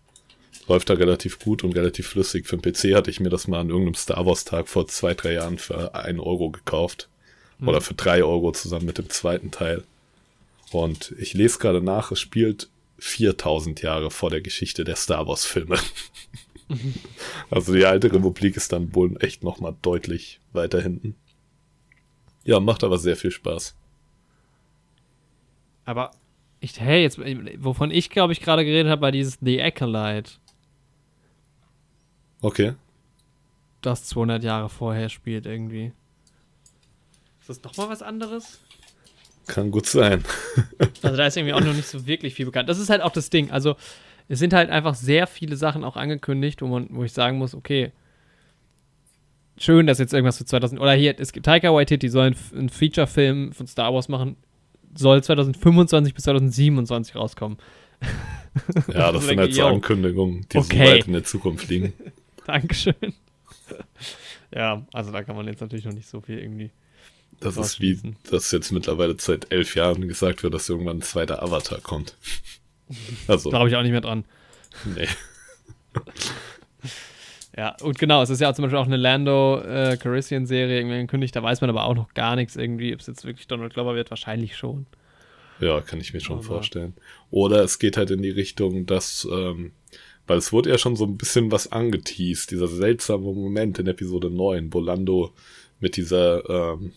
läuft 0.69 0.89
da 0.89 0.93
relativ 0.93 1.39
gut 1.39 1.63
und 1.63 1.75
relativ 1.75 2.07
flüssig. 2.07 2.47
Für 2.47 2.57
den 2.57 2.61
PC 2.61 2.95
hatte 2.95 3.09
ich 3.09 3.19
mir 3.19 3.29
das 3.29 3.47
mal 3.47 3.59
an 3.59 3.69
irgendeinem 3.69 3.95
Star 3.95 4.25
Wars 4.25 4.45
Tag 4.45 4.69
vor 4.69 4.87
zwei, 4.87 5.13
drei 5.13 5.33
Jahren 5.33 5.57
für 5.57 5.95
einen 5.95 6.19
Euro 6.19 6.51
gekauft. 6.51 7.09
Mhm. 7.57 7.67
Oder 7.67 7.81
für 7.81 7.95
drei 7.95 8.23
Euro 8.23 8.51
zusammen 8.51 8.85
mit 8.85 8.97
dem 8.97 9.09
zweiten 9.09 9.51
Teil. 9.51 9.83
Und 10.71 11.13
ich 11.17 11.33
lese 11.33 11.59
gerade 11.59 11.81
nach, 11.81 12.11
es 12.11 12.19
spielt 12.19 12.69
4000 12.99 13.81
Jahre 13.81 14.11
vor 14.11 14.29
der 14.29 14.41
Geschichte 14.41 14.83
der 14.83 14.95
Star 14.95 15.27
Wars 15.27 15.45
Filme. 15.45 15.77
Mhm. 16.67 16.93
Also 17.49 17.73
die 17.73 17.83
alte 17.85 18.13
Republik 18.13 18.55
ist 18.55 18.71
dann 18.71 18.93
wohl 18.93 19.17
echt 19.21 19.43
nochmal 19.43 19.75
deutlich 19.81 20.39
weiter 20.53 20.79
hinten. 20.79 21.15
Ja, 22.43 22.59
macht 22.59 22.83
aber 22.83 22.99
sehr 22.99 23.15
viel 23.15 23.31
Spaß. 23.31 23.75
Aber 25.85 26.11
ich, 26.59 26.79
hey, 26.79 27.01
jetzt, 27.01 27.19
wovon 27.57 27.89
ich 27.89 28.11
glaube 28.11 28.33
ich 28.33 28.41
gerade 28.41 28.63
geredet 28.63 28.91
habe, 28.91 29.01
war 29.01 29.11
dieses 29.11 29.39
The 29.41 29.59
Acolyte. 29.63 30.33
Okay. 32.41 32.73
Das 33.81 34.05
200 34.05 34.43
Jahre 34.43 34.69
vorher 34.69 35.09
spielt 35.09 35.45
irgendwie. 35.45 35.91
Ist 37.39 37.49
das 37.49 37.63
nochmal 37.63 37.89
was 37.89 38.01
anderes? 38.01 38.59
Kann 39.47 39.71
gut 39.71 39.87
sein. 39.87 40.23
also 41.01 41.17
da 41.17 41.25
ist 41.25 41.37
irgendwie 41.37 41.53
auch 41.53 41.61
noch 41.61 41.73
nicht 41.73 41.87
so 41.87 42.05
wirklich 42.05 42.33
viel 42.35 42.45
bekannt. 42.45 42.69
Das 42.69 42.79
ist 42.79 42.89
halt 42.89 43.01
auch 43.01 43.11
das 43.11 43.29
Ding. 43.29 43.51
Also 43.51 43.75
es 44.27 44.39
sind 44.39 44.53
halt 44.53 44.69
einfach 44.69 44.93
sehr 44.93 45.25
viele 45.27 45.55
Sachen 45.55 45.83
auch 45.83 45.95
angekündigt, 45.95 46.61
wo 46.61 46.67
man, 46.67 46.87
wo 46.91 47.03
ich 47.03 47.13
sagen 47.13 47.37
muss, 47.37 47.55
okay, 47.55 47.91
schön, 49.57 49.87
dass 49.87 49.97
jetzt 49.97 50.13
irgendwas 50.13 50.37
für 50.37 50.45
2000 50.45 50.79
oder 50.79 50.93
hier, 50.93 51.19
es 51.19 51.33
gibt 51.33 51.45
Taika 51.45 51.73
Waititi 51.73 52.09
soll 52.09 52.35
einen 52.55 52.69
Feature-Film 52.69 53.53
von 53.53 53.65
Star 53.65 53.93
Wars 53.93 54.07
machen, 54.07 54.35
soll 54.95 55.23
2025 55.23 56.13
bis 56.13 56.23
2027 56.25 57.15
rauskommen. 57.15 57.57
Ja, 58.93 59.11
das 59.11 59.25
sind 59.27 59.39
halt 59.39 59.53
so 59.53 59.65
Ankündigungen, 59.65 60.45
die 60.51 60.57
okay. 60.57 60.77
so 60.77 60.91
weit 60.91 61.07
in 61.07 61.13
der 61.13 61.23
Zukunft 61.23 61.67
liegen. 61.69 61.93
Dankeschön. 62.51 63.13
ja, 64.53 64.85
also 64.93 65.11
da 65.11 65.23
kann 65.23 65.35
man 65.35 65.47
jetzt 65.47 65.61
natürlich 65.61 65.85
noch 65.85 65.93
nicht 65.93 66.07
so 66.07 66.21
viel 66.21 66.39
irgendwie 66.39 66.71
das 67.39 67.57
ist 67.57 67.79
wie, 67.79 67.99
dass 68.29 68.51
jetzt 68.51 68.71
mittlerweile 68.71 69.15
seit 69.17 69.51
elf 69.51 69.75
Jahren 69.75 70.07
gesagt 70.07 70.43
wird, 70.43 70.53
dass 70.53 70.67
irgendwann 70.67 70.97
ein 70.97 71.01
zweiter 71.01 71.41
Avatar 71.43 71.79
kommt. 71.79 72.15
Also. 73.27 73.51
Glaube 73.51 73.69
ich 73.69 73.75
auch 73.75 73.83
nicht 73.83 73.91
mehr 73.91 74.01
dran. 74.01 74.25
Nee. 74.95 75.07
ja, 77.55 77.75
und 77.83 77.99
genau, 77.99 78.23
es 78.23 78.31
ist 78.31 78.41
ja 78.41 78.51
zum 78.51 78.63
Beispiel 78.63 78.79
auch 78.79 78.87
eine 78.87 78.97
Lando 78.97 79.61
äh, 79.61 79.95
Calrissian-Serie 79.95 80.79
irgendwie 80.79 80.95
angekündigt, 80.95 81.35
da 81.35 81.43
weiß 81.43 81.61
man 81.61 81.69
aber 81.69 81.83
auch 81.83 81.93
noch 81.93 82.15
gar 82.15 82.35
nichts 82.35 82.55
irgendwie, 82.55 82.91
ob 82.91 83.01
es 83.01 83.05
jetzt 83.05 83.25
wirklich 83.25 83.45
Donald 83.45 83.75
Glover 83.75 83.93
wird, 83.93 84.09
wahrscheinlich 84.09 84.57
schon. 84.57 84.87
Ja, 85.59 85.81
kann 85.81 86.01
ich 86.01 86.15
mir 86.15 86.19
schon 86.19 86.37
aber. 86.37 86.45
vorstellen. 86.45 86.95
Oder 87.29 87.63
es 87.63 87.77
geht 87.77 87.95
halt 87.95 88.09
in 88.09 88.23
die 88.23 88.31
Richtung, 88.31 88.87
dass, 88.87 89.27
ähm, 89.31 89.71
weil 90.29 90.37
es 90.37 90.53
wurde 90.53 90.69
ja 90.69 90.77
schon 90.77 90.95
so 90.95 91.05
ein 91.05 91.17
bisschen 91.17 91.51
was 91.51 91.71
angeteased, 91.71 92.51
dieser 92.51 92.67
seltsame 92.67 93.23
Moment 93.33 93.79
in 93.79 93.87
Episode 93.87 94.29
9, 94.29 94.71
wo 94.71 94.79
Lando 94.79 95.33
mit 95.79 95.97
dieser 95.97 96.47
ähm, 96.47 96.93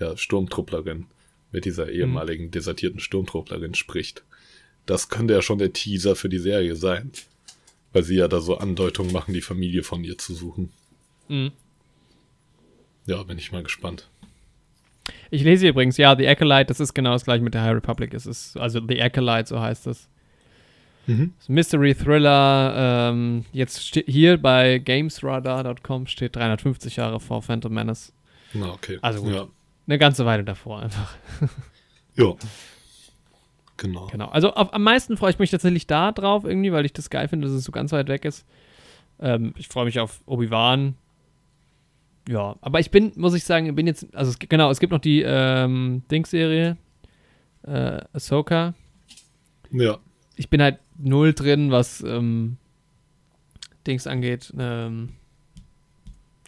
ja, 0.00 0.16
Sturmtrupplerin, 0.16 1.06
mit 1.52 1.66
dieser 1.66 1.84
mhm. 1.84 1.92
ehemaligen 1.92 2.50
desertierten 2.50 2.98
Sturmtrupplerin 2.98 3.74
spricht. 3.74 4.24
Das 4.86 5.08
könnte 5.08 5.34
ja 5.34 5.40
schon 5.40 5.58
der 5.58 5.72
Teaser 5.72 6.16
für 6.16 6.28
die 6.28 6.40
Serie 6.40 6.74
sein. 6.74 7.12
Weil 7.92 8.02
sie 8.02 8.16
ja 8.16 8.26
da 8.26 8.40
so 8.40 8.58
Andeutungen 8.58 9.12
machen, 9.12 9.34
die 9.34 9.40
Familie 9.40 9.84
von 9.84 10.02
ihr 10.02 10.18
zu 10.18 10.34
suchen. 10.34 10.72
Mhm. 11.28 11.52
Ja, 13.06 13.22
bin 13.22 13.38
ich 13.38 13.52
mal 13.52 13.62
gespannt. 13.62 14.10
Ich 15.30 15.44
lese 15.44 15.68
übrigens, 15.68 15.96
ja, 15.96 16.16
The 16.16 16.26
Acolyte, 16.26 16.66
das 16.66 16.80
ist 16.80 16.92
genau 16.92 17.12
das 17.12 17.24
gleiche 17.24 17.44
mit 17.44 17.54
der 17.54 17.62
High 17.62 17.76
Republic. 17.76 18.12
Es 18.14 18.26
ist, 18.26 18.56
also 18.56 18.80
The 18.84 19.00
Acolyte, 19.00 19.46
so 19.46 19.60
heißt 19.60 19.86
es. 19.86 20.08
Mhm. 21.06 21.32
Mystery 21.48 21.94
Thriller, 21.94 23.10
ähm, 23.10 23.44
jetzt 23.52 23.86
steht 23.86 24.06
hier 24.06 24.40
bei 24.40 24.78
gamesradar.com 24.78 26.06
steht 26.06 26.36
350 26.36 26.96
Jahre 26.96 27.20
vor 27.20 27.42
Phantom 27.42 27.72
Menace. 27.72 28.12
Na, 28.52 28.72
okay. 28.72 28.98
Also 29.02 29.22
gut. 29.22 29.34
Ja 29.34 29.48
eine 29.86 29.98
ganze 29.98 30.26
Weile 30.26 30.44
davor 30.44 30.82
einfach. 30.82 31.16
ja. 32.14 32.34
Genau. 33.76 34.06
Genau. 34.06 34.28
Also 34.28 34.54
auf, 34.54 34.72
am 34.72 34.82
meisten 34.82 35.16
freue 35.16 35.30
ich 35.30 35.38
mich 35.38 35.50
tatsächlich 35.50 35.86
da 35.86 36.12
drauf 36.12 36.44
irgendwie, 36.44 36.72
weil 36.72 36.84
ich 36.84 36.92
das 36.92 37.10
geil 37.10 37.28
finde, 37.28 37.48
dass 37.48 37.56
es 37.56 37.64
so 37.64 37.72
ganz 37.72 37.92
weit 37.92 38.08
weg 38.08 38.24
ist. 38.24 38.46
Ähm, 39.18 39.52
ich 39.56 39.68
freue 39.68 39.84
mich 39.84 39.98
auf 40.00 40.22
Obi-Wan. 40.26 40.94
Ja, 42.28 42.56
aber 42.62 42.80
ich 42.80 42.90
bin, 42.90 43.12
muss 43.16 43.34
ich 43.34 43.44
sagen, 43.44 43.74
bin 43.74 43.86
jetzt, 43.86 44.14
also 44.14 44.30
es, 44.30 44.38
genau, 44.38 44.70
es 44.70 44.80
gibt 44.80 44.92
noch 44.92 45.00
die 45.00 45.22
ähm, 45.22 46.02
Dings-Serie, 46.10 46.78
äh, 47.64 48.00
Ahsoka. 48.12 48.74
Ja. 49.70 49.98
Ich 50.36 50.48
bin 50.48 50.60
halt 50.62 50.78
null 50.98 51.32
drin, 51.32 51.70
was 51.70 52.00
ähm, 52.02 52.56
Dings 53.86 54.06
angeht, 54.06 54.52
ähm, 54.58 55.10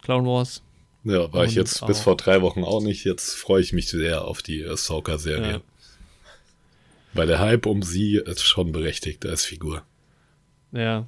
Clone 0.01 0.27
Wars. 0.27 0.61
Ja, 1.03 1.31
war 1.31 1.41
und 1.41 1.47
ich 1.47 1.55
jetzt 1.55 1.85
bis 1.85 2.01
vor 2.01 2.17
drei 2.17 2.41
Wochen 2.41 2.63
auch 2.63 2.81
nicht. 2.81 3.05
Jetzt 3.05 3.35
freue 3.35 3.61
ich 3.61 3.71
mich 3.71 3.89
sehr 3.89 4.25
auf 4.25 4.41
die 4.41 4.65
Ahsoka-Serie. 4.65 5.51
Ja. 5.51 5.61
Weil 7.13 7.27
der 7.27 7.39
Hype 7.39 7.65
um 7.65 7.81
sie 7.81 8.17
ist 8.17 8.43
schon 8.43 8.71
berechtigt 8.71 9.25
als 9.25 9.45
Figur. 9.45 9.83
Ja. 10.71 11.05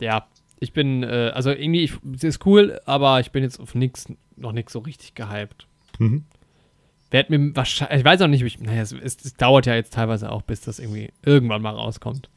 Ja, 0.00 0.26
ich 0.60 0.72
bin, 0.72 1.02
äh, 1.02 1.32
also 1.34 1.50
irgendwie, 1.50 1.84
ich, 1.84 1.94
sie 2.16 2.26
ist 2.26 2.44
cool, 2.46 2.80
aber 2.84 3.20
ich 3.20 3.30
bin 3.30 3.42
jetzt 3.42 3.58
auf 3.58 3.74
nix, 3.74 4.06
noch 4.36 4.52
nichts 4.52 4.72
so 4.72 4.80
richtig 4.80 5.14
gehypt. 5.14 5.66
Mhm. 5.98 6.24
Werd 7.14 7.30
mir 7.30 7.54
wahrscheinlich, 7.54 8.00
ich 8.00 8.04
weiß 8.04 8.22
auch 8.22 8.26
nicht, 8.26 8.42
ich, 8.42 8.58
naja, 8.58 8.82
es, 8.82 8.90
es, 8.90 9.16
es, 9.24 9.34
dauert 9.34 9.66
ja 9.66 9.76
jetzt 9.76 9.92
teilweise 9.92 10.32
auch, 10.32 10.42
bis 10.42 10.62
das 10.62 10.80
irgendwie 10.80 11.12
irgendwann 11.24 11.62
mal 11.62 11.70
rauskommt. 11.70 12.28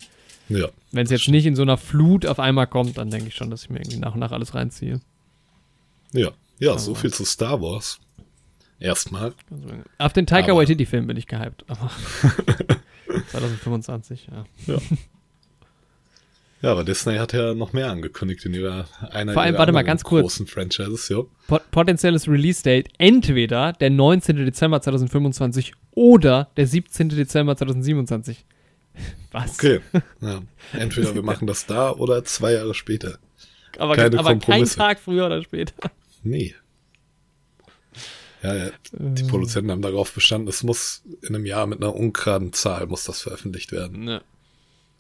Ja. 0.49 0.67
Wenn 0.91 1.03
es 1.03 1.09
jetzt 1.09 1.27
nicht 1.29 1.47
in 1.47 1.55
so 1.55 1.63
einer 1.63 1.77
Flut 1.77 2.27
auf 2.27 2.37
einmal 2.37 2.67
kommt, 2.67 2.95
dann 2.99 3.09
denke 3.09 3.29
ich 3.29 3.35
schon, 3.35 3.49
dass 3.49 3.63
ich 3.63 3.71
mir 3.71 3.79
irgendwie 3.79 3.97
nach 3.97 4.13
und 4.13 4.19
nach 4.19 4.31
alles 4.31 4.53
reinziehe. 4.53 5.01
Ja, 6.13 6.29
ja, 6.59 6.73
Star 6.73 6.79
so 6.79 6.93
viel 6.93 7.11
zu 7.11 7.25
Star 7.25 7.59
Wars. 7.59 7.99
Erstmal. 8.79 9.33
Auf 9.97 10.13
den 10.13 10.27
Taika 10.27 10.55
Waititi-Film 10.55 11.07
bin 11.07 11.17
ich 11.17 11.25
gehypt. 11.25 11.65
2025, 13.31 14.27
ja. 14.31 14.75
Ja. 14.75 14.79
Ja, 16.61 16.71
aber 16.71 16.83
Disney 16.83 17.17
hat 17.17 17.33
ja 17.33 17.53
noch 17.53 17.73
mehr 17.73 17.89
angekündigt 17.91 18.43
in 18.45 18.53
ihrer 18.53 18.87
einer 19.11 19.33
Vor 19.33 19.43
allem, 19.43 19.57
warte 19.57 19.71
mal 19.71 19.83
ganz 19.83 20.03
kurz. 20.03 20.23
großen 20.23 20.47
Franchises, 20.47 21.07
ja. 21.09 21.21
Pot 21.47 21.69
potenzielles 21.69 22.27
Release-Date 22.27 22.89
entweder 22.97 23.73
der 23.73 23.91
19. 23.91 24.37
Dezember 24.37 24.81
2025 24.81 25.73
oder 25.91 26.49
der 26.57 26.65
17. 26.65 27.09
Dezember 27.09 27.55
2027. 27.55 28.45
Was? 29.31 29.53
Okay. 29.55 29.81
Ja. 30.21 30.41
Entweder 30.73 31.13
wir 31.13 31.21
machen 31.21 31.45
das 31.45 31.67
da 31.67 31.91
oder 31.91 32.23
zwei 32.23 32.53
Jahre 32.53 32.73
später. 32.73 33.19
Aber, 33.77 33.95
Keine 33.95 34.17
aber 34.17 34.35
kein 34.37 34.65
Tag 34.65 34.99
früher 34.99 35.27
oder 35.27 35.43
später. 35.43 35.91
Nee. 36.23 36.55
Ja, 38.41 38.55
ja, 38.55 38.71
die 38.91 39.23
äh. 39.23 39.27
Produzenten 39.27 39.71
haben 39.71 39.81
darauf 39.81 40.11
bestanden, 40.13 40.47
es 40.47 40.63
muss 40.63 41.03
in 41.21 41.35
einem 41.35 41.45
Jahr 41.45 41.67
mit 41.67 41.81
einer 41.81 41.95
ungeraden 41.95 42.53
Zahl 42.53 42.87
muss 42.87 43.03
das 43.03 43.21
veröffentlicht 43.21 43.71
werden. 43.71 44.07
Ja. 44.07 44.21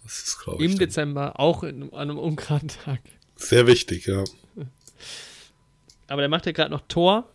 Das 0.07 0.19
ist, 0.19 0.39
glaube 0.39 0.63
ich. 0.63 0.71
Im. 0.71 0.79
Dezember, 0.79 1.39
auch 1.39 1.63
in, 1.63 1.83
an 1.93 2.09
einem 2.09 2.17
ungeraden 2.17 2.69
Tag. 2.69 3.01
Sehr 3.35 3.67
wichtig, 3.67 4.07
ja. 4.07 4.23
Aber 6.07 6.21
der 6.21 6.29
macht 6.29 6.45
ja 6.45 6.53
gerade 6.53 6.71
noch 6.71 6.81
Tor. 6.87 7.29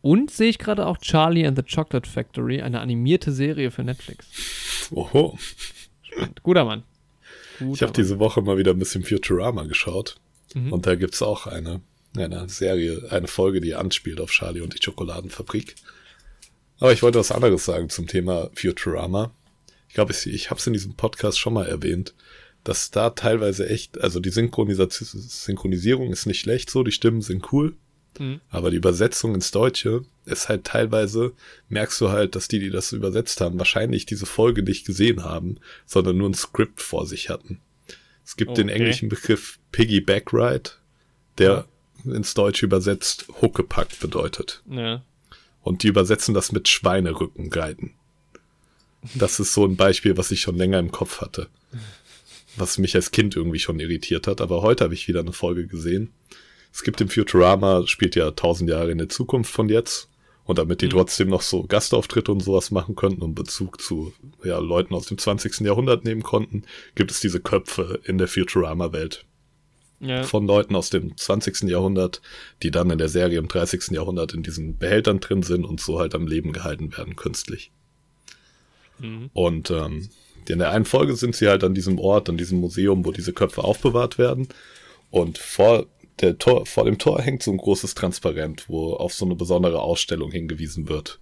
Und 0.00 0.30
sehe 0.30 0.48
ich 0.48 0.58
gerade 0.58 0.86
auch 0.86 0.98
Charlie 0.98 1.46
and 1.46 1.56
the 1.56 1.62
Chocolate 1.62 2.08
Factory, 2.08 2.62
eine 2.62 2.80
animierte 2.80 3.32
Serie 3.32 3.70
für 3.70 3.82
Netflix. 3.82 4.26
Oho. 4.90 5.38
Spannend. 6.02 6.42
Guter 6.42 6.64
Mann. 6.64 6.82
Guter 7.58 7.72
ich 7.72 7.82
habe 7.82 7.92
diese 7.92 8.18
Woche 8.18 8.42
mal 8.42 8.58
wieder 8.58 8.72
ein 8.72 8.78
bisschen 8.78 9.02
Futurama 9.02 9.64
geschaut. 9.64 10.16
Mhm. 10.54 10.72
Und 10.72 10.86
da 10.86 10.94
gibt 10.94 11.14
es 11.14 11.22
auch 11.22 11.46
eine 11.46 11.80
eine 12.16 12.48
Serie, 12.48 13.06
eine 13.10 13.28
Folge, 13.28 13.60
die 13.60 13.74
anspielt 13.74 14.20
auf 14.20 14.30
Charlie 14.30 14.60
und 14.60 14.74
die 14.74 14.82
Schokoladenfabrik. 14.82 15.74
Aber 16.80 16.92
ich 16.92 17.02
wollte 17.02 17.18
was 17.18 17.32
anderes 17.32 17.64
sagen 17.64 17.88
zum 17.88 18.06
Thema 18.06 18.50
Futurama. 18.54 19.32
Ich 19.88 19.94
glaube, 19.94 20.12
ich, 20.12 20.26
ich 20.26 20.50
habe 20.50 20.60
es 20.60 20.66
in 20.66 20.72
diesem 20.72 20.94
Podcast 20.94 21.38
schon 21.38 21.54
mal 21.54 21.66
erwähnt, 21.66 22.14
dass 22.64 22.90
da 22.90 23.10
teilweise 23.10 23.68
echt, 23.68 24.00
also 24.00 24.20
die 24.20 24.30
Synchronisierung 24.30 26.12
ist 26.12 26.26
nicht 26.26 26.40
schlecht 26.40 26.70
so, 26.70 26.82
die 26.82 26.92
Stimmen 26.92 27.22
sind 27.22 27.52
cool, 27.52 27.76
mhm. 28.18 28.40
aber 28.50 28.70
die 28.70 28.76
Übersetzung 28.76 29.34
ins 29.34 29.50
Deutsche 29.50 30.04
ist 30.26 30.48
halt 30.48 30.64
teilweise, 30.64 31.32
merkst 31.68 32.00
du 32.00 32.10
halt, 32.10 32.34
dass 32.36 32.48
die, 32.48 32.58
die 32.58 32.70
das 32.70 32.92
übersetzt 32.92 33.40
haben, 33.40 33.58
wahrscheinlich 33.58 34.06
diese 34.06 34.26
Folge 34.26 34.62
nicht 34.62 34.86
gesehen 34.86 35.24
haben, 35.24 35.58
sondern 35.86 36.18
nur 36.18 36.28
ein 36.28 36.34
Skript 36.34 36.82
vor 36.82 37.06
sich 37.06 37.30
hatten. 37.30 37.60
Es 38.24 38.36
gibt 38.36 38.50
okay. 38.50 38.62
den 38.62 38.68
englischen 38.68 39.08
Begriff 39.08 39.58
Piggyback 39.72 40.34
Ride, 40.34 40.70
der 41.38 41.66
ins 42.04 42.34
Deutsche 42.34 42.66
übersetzt 42.66 43.26
Huckepack 43.40 43.98
bedeutet. 44.00 44.62
Ja. 44.68 45.02
Und 45.62 45.82
die 45.82 45.88
übersetzen 45.88 46.34
das 46.34 46.52
mit 46.52 46.68
Schweinerücken 46.68 47.50
reiten. 47.52 47.94
Das 49.14 49.40
ist 49.40 49.54
so 49.54 49.64
ein 49.64 49.76
Beispiel, 49.76 50.16
was 50.16 50.30
ich 50.30 50.40
schon 50.40 50.56
länger 50.56 50.78
im 50.78 50.90
Kopf 50.90 51.20
hatte. 51.20 51.48
Was 52.56 52.78
mich 52.78 52.94
als 52.96 53.10
Kind 53.10 53.36
irgendwie 53.36 53.58
schon 53.58 53.78
irritiert 53.80 54.26
hat. 54.26 54.40
Aber 54.40 54.62
heute 54.62 54.84
habe 54.84 54.94
ich 54.94 55.08
wieder 55.08 55.20
eine 55.20 55.32
Folge 55.32 55.66
gesehen. 55.66 56.12
Es 56.72 56.82
gibt 56.82 57.00
im 57.00 57.08
Futurama, 57.08 57.86
spielt 57.86 58.16
ja 58.16 58.30
tausend 58.32 58.68
Jahre 58.70 58.90
in 58.90 58.98
der 58.98 59.08
Zukunft 59.08 59.52
von 59.52 59.68
jetzt. 59.68 60.08
Und 60.44 60.58
damit 60.58 60.80
die 60.80 60.86
mhm. 60.86 60.90
trotzdem 60.90 61.28
noch 61.28 61.42
so 61.42 61.64
Gastauftritte 61.64 62.32
und 62.32 62.40
sowas 62.40 62.70
machen 62.70 62.96
könnten 62.96 63.22
und 63.22 63.34
Bezug 63.34 63.82
zu 63.82 64.14
ja, 64.42 64.58
Leuten 64.58 64.94
aus 64.94 65.06
dem 65.06 65.18
20. 65.18 65.60
Jahrhundert 65.60 66.04
nehmen 66.04 66.22
konnten, 66.22 66.62
gibt 66.94 67.10
es 67.10 67.20
diese 67.20 67.38
Köpfe 67.38 68.00
in 68.04 68.16
der 68.16 68.28
Futurama-Welt 68.28 69.26
ja. 70.00 70.22
von 70.22 70.46
Leuten 70.46 70.74
aus 70.74 70.90
dem 70.90 71.16
20. 71.16 71.68
Jahrhundert, 71.68 72.22
die 72.62 72.70
dann 72.70 72.90
in 72.90 72.98
der 72.98 73.08
Serie 73.08 73.38
im 73.38 73.48
30. 73.48 73.90
Jahrhundert 73.90 74.34
in 74.34 74.42
diesen 74.42 74.78
Behältern 74.78 75.20
drin 75.20 75.42
sind 75.42 75.64
und 75.64 75.80
so 75.80 75.98
halt 75.98 76.14
am 76.14 76.26
Leben 76.26 76.52
gehalten 76.52 76.96
werden, 76.96 77.16
künstlich. 77.16 77.70
Mhm. 78.98 79.30
Und 79.32 79.70
ähm, 79.70 80.08
in 80.48 80.58
der 80.58 80.70
einen 80.70 80.84
Folge 80.84 81.14
sind 81.16 81.36
sie 81.36 81.48
halt 81.48 81.64
an 81.64 81.74
diesem 81.74 81.98
Ort, 81.98 82.28
an 82.28 82.38
diesem 82.38 82.60
Museum, 82.60 83.04
wo 83.04 83.12
diese 83.12 83.32
Köpfe 83.32 83.64
aufbewahrt 83.64 84.18
werden. 84.18 84.48
Und 85.10 85.38
vor, 85.38 85.86
der 86.20 86.38
Tor, 86.38 86.66
vor 86.66 86.84
dem 86.84 86.98
Tor 86.98 87.20
hängt 87.20 87.42
so 87.42 87.50
ein 87.50 87.58
großes 87.58 87.94
Transparent, 87.94 88.68
wo 88.68 88.94
auf 88.94 89.12
so 89.12 89.24
eine 89.24 89.34
besondere 89.34 89.80
Ausstellung 89.80 90.30
hingewiesen 90.30 90.88
wird. 90.88 91.18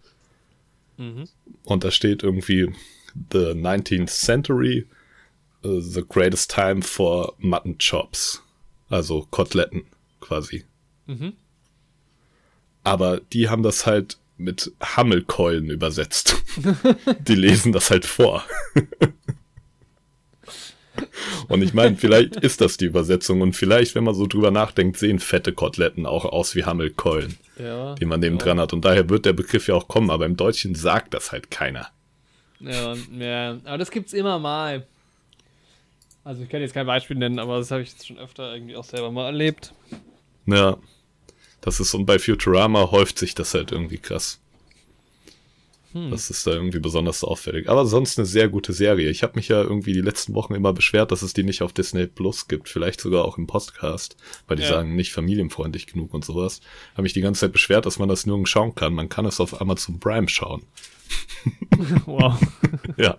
Mhm. 0.96 1.24
Und 1.64 1.84
da 1.84 1.90
steht 1.90 2.22
irgendwie 2.22 2.72
The 3.32 3.52
19th 3.52 4.08
Century, 4.08 4.86
uh, 5.64 5.80
the 5.80 6.04
greatest 6.06 6.50
time 6.50 6.82
for 6.82 7.34
mutton 7.38 7.78
chops. 7.78 8.42
Also 8.88 9.26
Koteletten 9.30 9.84
quasi. 10.20 10.64
Mhm. 11.06 11.32
Aber 12.84 13.20
die 13.20 13.48
haben 13.48 13.62
das 13.62 13.86
halt 13.86 14.18
mit 14.36 14.72
Hammelkeulen 14.82 15.70
übersetzt. 15.70 16.36
die 17.20 17.34
lesen 17.34 17.72
das 17.72 17.90
halt 17.90 18.04
vor. 18.04 18.44
Und 21.48 21.62
ich 21.62 21.74
meine, 21.74 21.96
vielleicht 21.96 22.36
ist 22.36 22.60
das 22.60 22.76
die 22.76 22.86
Übersetzung 22.86 23.40
und 23.40 23.52
vielleicht, 23.52 23.94
wenn 23.94 24.04
man 24.04 24.14
so 24.14 24.26
drüber 24.26 24.50
nachdenkt, 24.50 24.98
sehen 24.98 25.18
fette 25.18 25.52
Koteletten 25.52 26.06
auch 26.06 26.24
aus 26.24 26.54
wie 26.54 26.64
Hammelkeulen, 26.64 27.36
ja, 27.58 27.94
die 27.94 28.04
man 28.04 28.20
neben 28.20 28.38
ja. 28.38 28.44
dran 28.44 28.60
hat. 28.60 28.72
Und 28.72 28.84
daher 28.84 29.08
wird 29.10 29.26
der 29.26 29.32
Begriff 29.32 29.68
ja 29.68 29.74
auch 29.74 29.88
kommen, 29.88 30.10
aber 30.10 30.26
im 30.26 30.36
Deutschen 30.36 30.74
sagt 30.74 31.14
das 31.14 31.32
halt 31.32 31.50
keiner. 31.50 31.88
Ja, 32.60 32.94
ja, 33.18 33.58
aber 33.64 33.78
das 33.78 33.90
gibt's 33.90 34.12
immer 34.12 34.38
mal. 34.38 34.86
Also 36.24 36.42
ich 36.42 36.48
kann 36.48 36.60
jetzt 36.60 36.74
kein 36.74 36.86
Beispiel 36.86 37.16
nennen, 37.16 37.38
aber 37.38 37.58
das 37.58 37.70
habe 37.70 37.82
ich 37.82 37.90
jetzt 37.90 38.06
schon 38.06 38.18
öfter 38.18 38.52
irgendwie 38.52 38.76
auch 38.76 38.84
selber 38.84 39.12
mal 39.12 39.26
erlebt. 39.26 39.72
Ja. 40.46 40.76
Das 41.66 41.80
ist, 41.80 41.92
und 41.94 42.06
bei 42.06 42.20
Futurama 42.20 42.92
häuft 42.92 43.18
sich 43.18 43.34
das 43.34 43.52
halt 43.52 43.72
irgendwie 43.72 43.98
krass. 43.98 44.40
Hm. 45.94 46.12
Das 46.12 46.30
ist 46.30 46.46
da 46.46 46.52
irgendwie 46.52 46.78
besonders 46.78 47.24
auffällig. 47.24 47.68
Aber 47.68 47.86
sonst 47.86 48.20
eine 48.20 48.24
sehr 48.24 48.48
gute 48.48 48.72
Serie. 48.72 49.10
Ich 49.10 49.24
habe 49.24 49.32
mich 49.34 49.48
ja 49.48 49.62
irgendwie 49.62 49.92
die 49.92 50.00
letzten 50.00 50.34
Wochen 50.34 50.54
immer 50.54 50.72
beschwert, 50.72 51.10
dass 51.10 51.22
es 51.22 51.32
die 51.32 51.42
nicht 51.42 51.62
auf 51.62 51.72
Disney 51.72 52.06
Plus 52.06 52.46
gibt. 52.46 52.68
Vielleicht 52.68 53.00
sogar 53.00 53.24
auch 53.24 53.36
im 53.36 53.48
Podcast, 53.48 54.16
weil 54.46 54.58
die 54.58 54.62
ja. 54.62 54.68
sagen, 54.68 54.94
nicht 54.94 55.12
familienfreundlich 55.12 55.88
genug 55.88 56.14
und 56.14 56.24
sowas. 56.24 56.60
Habe 56.92 57.02
mich 57.02 57.14
die 57.14 57.20
ganze 57.20 57.40
Zeit 57.40 57.52
beschwert, 57.52 57.84
dass 57.84 57.98
man 57.98 58.08
das 58.08 58.26
nirgends 58.26 58.50
schauen 58.50 58.76
kann. 58.76 58.94
Man 58.94 59.08
kann 59.08 59.26
es 59.26 59.40
auf 59.40 59.60
Amazon 59.60 59.98
Prime 59.98 60.28
schauen. 60.28 60.62
wow. 62.06 62.38
ja. 62.96 63.18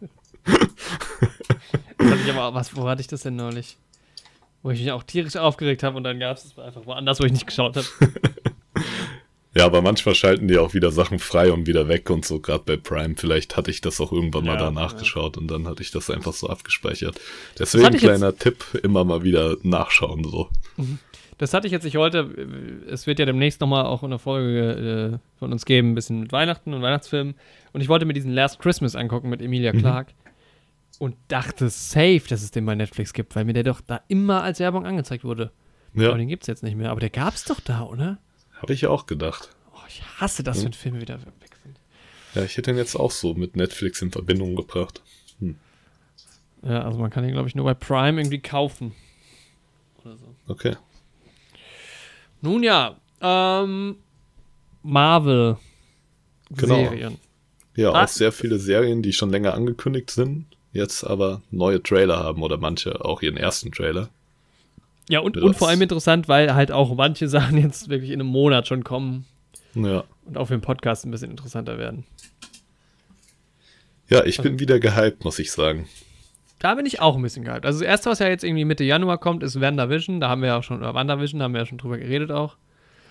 Das 1.98 2.12
hatte 2.12 2.22
ich 2.24 2.32
aber, 2.32 2.54
was, 2.56 2.74
wo 2.78 2.88
hatte 2.88 3.02
ich 3.02 3.08
das 3.08 3.24
denn 3.24 3.36
neulich? 3.36 3.78
Wo 4.64 4.72
ich 4.72 4.80
mich 4.80 4.92
auch 4.92 5.04
tierisch 5.04 5.36
aufgeregt 5.36 5.84
habe 5.84 5.98
und 5.98 6.04
dann 6.04 6.20
gab 6.20 6.38
es 6.38 6.46
es 6.46 6.60
einfach 6.60 6.86
woanders, 6.86 7.20
wo 7.20 7.26
ich 7.26 7.32
nicht 7.32 7.48
geschaut 7.48 7.78
habe. 7.78 7.88
Ja, 9.58 9.66
aber 9.66 9.82
manchmal 9.82 10.14
schalten 10.14 10.48
die 10.48 10.60
auch 10.60 10.76
wieder 10.76 10.92
Sachen 10.92 11.18
frei 11.18 11.52
und 11.52 11.66
wieder 11.66 11.88
weg 11.88 12.12
und 12.12 12.24
so, 12.24 12.40
gerade 12.40 12.64
bei 12.64 12.78
Prime. 12.78 13.16
Vielleicht 13.18 13.58
hatte 13.58 13.72
ich 13.72 13.82
das 13.82 14.00
auch 14.00 14.12
irgendwann 14.12 14.46
ja, 14.46 14.52
mal 14.52 14.58
da 14.60 14.70
nachgeschaut 14.70 15.36
ja. 15.36 15.42
und 15.42 15.50
dann 15.50 15.68
hatte 15.68 15.82
ich 15.82 15.90
das 15.90 16.12
einfach 16.12 16.34
so 16.34 16.48
abgespeichert. 16.48 17.20
Deswegen 17.58 17.98
kleiner 17.98 18.36
Tipp, 18.36 18.64
immer 18.84 19.04
mal 19.04 19.24
wieder 19.24 19.58
nachschauen 19.64 20.24
so. 20.26 20.50
Mhm. 20.76 21.00
Das 21.40 21.56
hatte 21.56 21.66
ich 21.66 21.74
jetzt 21.74 21.86
nicht 21.86 21.98
heute. 21.98 22.30
Es 22.88 23.08
wird 23.08 23.18
ja 23.18 23.26
demnächst 23.26 23.60
nochmal 23.60 23.86
auch 23.86 24.04
eine 24.04 24.20
Folge 24.20 25.16
äh, 25.16 25.40
von 25.40 25.52
uns 25.52 25.66
geben, 25.66 25.92
ein 25.92 25.96
bisschen 25.96 26.20
mit 26.20 26.32
Weihnachten 26.32 26.74
und 26.76 26.84
Weihnachtsfilmen. 26.84 27.34
Und 27.74 27.82
ich 27.82 27.90
wollte 27.90 28.06
mir 28.06 28.14
diesen 28.14 28.34
Last 28.34 28.60
Christmas 28.60 28.96
angucken 28.96 29.30
mit 29.30 29.42
Emilia 29.42 29.74
mhm. 29.74 29.80
Und 31.00 31.16
dachte 31.28 31.70
safe, 31.70 32.24
dass 32.28 32.42
es 32.42 32.52
den 32.52 32.66
bei 32.66 32.74
Netflix 32.74 33.14
gibt, 33.14 33.36
weil 33.36 33.46
mir 33.46 33.54
der 33.54 33.64
doch 33.64 33.82
da 33.82 34.02
immer 34.08 34.42
als 34.44 34.60
Werbung 34.60 34.86
angezeigt 34.86 35.24
wurde. 35.24 35.52
Ja. 35.94 36.10
Aber 36.10 36.18
den 36.18 36.28
gibt 36.28 36.44
es 36.44 36.48
jetzt 36.48 36.64
nicht 36.64 36.76
mehr. 36.76 36.92
Aber 36.92 37.00
der 37.00 37.10
gab 37.10 37.36
es 37.36 37.44
doch 37.44 37.60
da, 37.60 37.84
oder? 37.84 38.18
Habe 38.54 38.74
ich 38.74 38.82
ja 38.82 38.90
auch 38.90 39.06
gedacht. 39.06 39.50
Oh, 39.74 39.80
ich 39.88 40.02
hasse 40.20 40.44
das, 40.44 40.58
hm. 40.58 40.66
wenn 40.66 40.74
Filme 40.74 41.02
wieder 41.02 41.20
weg 41.20 41.58
sind. 41.64 41.80
Ja, 42.34 42.44
ich 42.44 42.58
hätte 42.58 42.72
ihn 42.72 42.78
jetzt 42.78 42.96
auch 42.96 43.12
so 43.12 43.34
mit 43.36 43.56
Netflix 43.56 44.02
in 44.02 44.12
Verbindung 44.12 44.56
gebracht. 44.56 45.02
Hm. 45.40 45.58
Ja, 46.64 46.84
also 46.84 46.98
man 46.98 47.12
kann 47.12 47.24
ihn, 47.24 47.32
glaube 47.32 47.48
ich, 47.48 47.56
nur 47.56 47.66
bei 47.66 47.74
Prime 47.76 48.20
irgendwie 48.20 48.40
kaufen. 48.40 48.94
Oder 50.04 50.18
so. 50.18 50.36
Okay. 50.48 50.76
Nun 52.42 52.64
ja, 52.64 52.98
ähm, 53.22 53.98
Marvel. 54.84 55.58
Genau. 56.50 56.92
Ja, 57.76 57.92
ah. 57.92 58.04
auch 58.04 58.08
sehr 58.08 58.32
viele 58.32 58.58
Serien, 58.58 59.02
die 59.02 59.14
schon 59.14 59.30
länger 59.30 59.54
angekündigt 59.54 60.10
sind, 60.10 60.46
jetzt 60.74 61.04
aber 61.04 61.42
neue 61.52 61.82
Trailer 61.82 62.18
haben 62.18 62.42
oder 62.42 62.58
manche 62.58 63.04
auch 63.04 63.22
ihren 63.22 63.38
ersten 63.38 63.72
Trailer. 63.72 64.10
Ja, 65.10 65.20
und, 65.20 65.38
und 65.38 65.56
vor 65.56 65.70
allem 65.70 65.82
interessant, 65.82 66.28
weil 66.28 66.54
halt 66.54 66.72
auch 66.72 66.94
manche 66.96 67.28
Sachen 67.30 67.58
jetzt 67.58 67.90
wirklich 67.90 68.12
in 68.12 68.20
einem 68.20 68.30
Monat 68.30 68.68
schon 68.68 68.84
kommen. 68.84 69.26
Ja. 69.74 70.04
Und 70.26 70.38
auch 70.38 70.46
für 70.46 70.58
den 70.58 70.62
Podcast 70.62 71.06
ein 71.06 71.12
bisschen 71.12 71.32
interessanter 71.32 71.78
werden. 71.78 72.06
Ja, 74.10 74.24
ich 74.24 74.42
bin 74.42 74.60
wieder 74.60 74.80
gehypt, 74.80 75.24
muss 75.26 75.40
ich 75.40 75.52
sagen. 75.52 75.88
Da 76.60 76.76
bin 76.76 76.86
ich 76.86 77.02
auch 77.02 77.16
ein 77.16 77.22
bisschen 77.22 77.44
gehypt. 77.44 77.66
Also 77.66 77.80
das 77.80 77.88
erste, 77.88 78.10
was 78.10 78.20
ja 78.20 78.28
jetzt 78.28 78.44
irgendwie 78.44 78.66
Mitte 78.66 78.84
Januar 78.84 79.18
kommt, 79.18 79.44
ist 79.44 79.60
WandaVision. 79.60 80.20
Da 80.20 80.30
haben 80.30 80.42
wir 80.42 80.50
ja 80.50 80.58
auch 80.58 80.64
schon, 80.64 80.80
oder 80.80 80.94
WandaVision, 80.94 81.40
da 81.40 81.46
haben 81.46 81.54
wir 81.54 81.62
ja 81.62 81.66
schon 81.66 81.78
drüber 81.78 81.98
geredet 81.98 82.32
auch. 82.32 82.56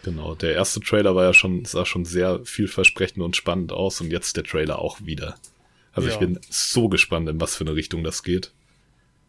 Genau, 0.03 0.35
der 0.35 0.55
erste 0.55 0.81
Trailer 0.81 1.14
war 1.14 1.25
ja 1.25 1.35
schon, 1.35 1.64
sah 1.64 1.85
schon 1.85 2.05
sehr 2.05 2.40
vielversprechend 2.45 3.23
und 3.23 3.37
spannend 3.37 3.73
aus 3.73 4.01
und 4.01 4.11
jetzt 4.11 4.37
der 4.37 4.45
Trailer 4.45 4.79
auch 4.79 4.99
wieder. 5.05 5.37
Also 5.97 6.09
ja. 6.09 6.15
ich 6.15 6.21
bin 6.21 6.39
so 6.49 6.89
gespannt, 6.89 7.29
in 7.29 7.41
was 7.41 7.57
für 7.57 7.65
eine 7.65 7.75
Richtung 7.75 8.05
das 8.05 8.23
geht. 8.23 8.53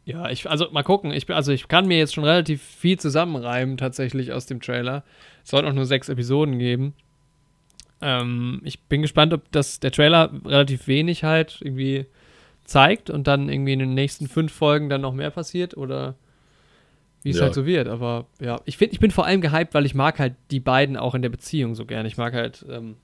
Ja, 0.06 0.30
ich, 0.30 0.50
also 0.50 0.70
mal 0.72 0.84
gucken. 0.84 1.12
Ich, 1.12 1.30
also 1.30 1.52
ich 1.52 1.68
kann 1.68 1.88
mir 1.88 1.98
jetzt 1.98 2.14
schon 2.14 2.24
relativ 2.24 2.62
viel 2.62 3.00
zusammenreimen 3.00 3.78
tatsächlich 3.78 4.32
aus 4.32 4.46
dem 4.46 4.62
Trailer. 4.62 5.04
Es 5.44 5.50
soll 5.50 5.66
auch 5.66 5.74
nur 5.74 5.86
sechs 5.86 6.10
Episoden 6.10 6.60
geben. 6.60 6.94
Ähm, 8.02 8.62
ich 8.64 8.82
bin 8.84 9.02
gespannt, 9.02 9.34
ob 9.34 9.52
das 9.52 9.80
der 9.80 9.92
Trailer 9.92 10.32
relativ 10.46 10.88
wenig 10.88 11.24
halt 11.24 11.60
irgendwie 11.62 12.06
zeigt 12.64 13.10
und 13.10 13.28
dann 13.28 13.50
irgendwie 13.50 13.74
in 13.74 13.80
den 13.80 13.94
nächsten 13.94 14.28
fünf 14.28 14.54
Folgen 14.54 14.90
dann 14.90 15.02
noch 15.02 15.14
mehr 15.14 15.32
passiert 15.32 15.76
oder 15.76 16.16
wie 17.24 17.32
es 17.32 17.38
ja. 17.38 17.44
halt 17.44 17.54
so 17.54 17.66
wird. 17.66 17.88
Aber 17.88 18.28
ja, 18.40 18.62
ich 18.66 18.78
finde, 18.78 18.94
ich 18.94 19.00
bin 19.00 19.12
vor 19.12 19.26
allem 19.26 19.42
gehypt, 19.42 19.74
weil 19.74 19.86
ich 19.86 19.96
mag 19.96 20.20
halt 20.20 20.36
die 20.52 20.60
beiden 20.60 20.98
auch 20.98 21.16
in 21.16 21.22
der 21.22 21.30
Beziehung 21.30 21.76
so 21.76 21.86
gerne. 21.86 22.08
Ich 22.08 22.18
mag 22.18 22.34
halt 22.34 22.66
ähm, 22.70 22.98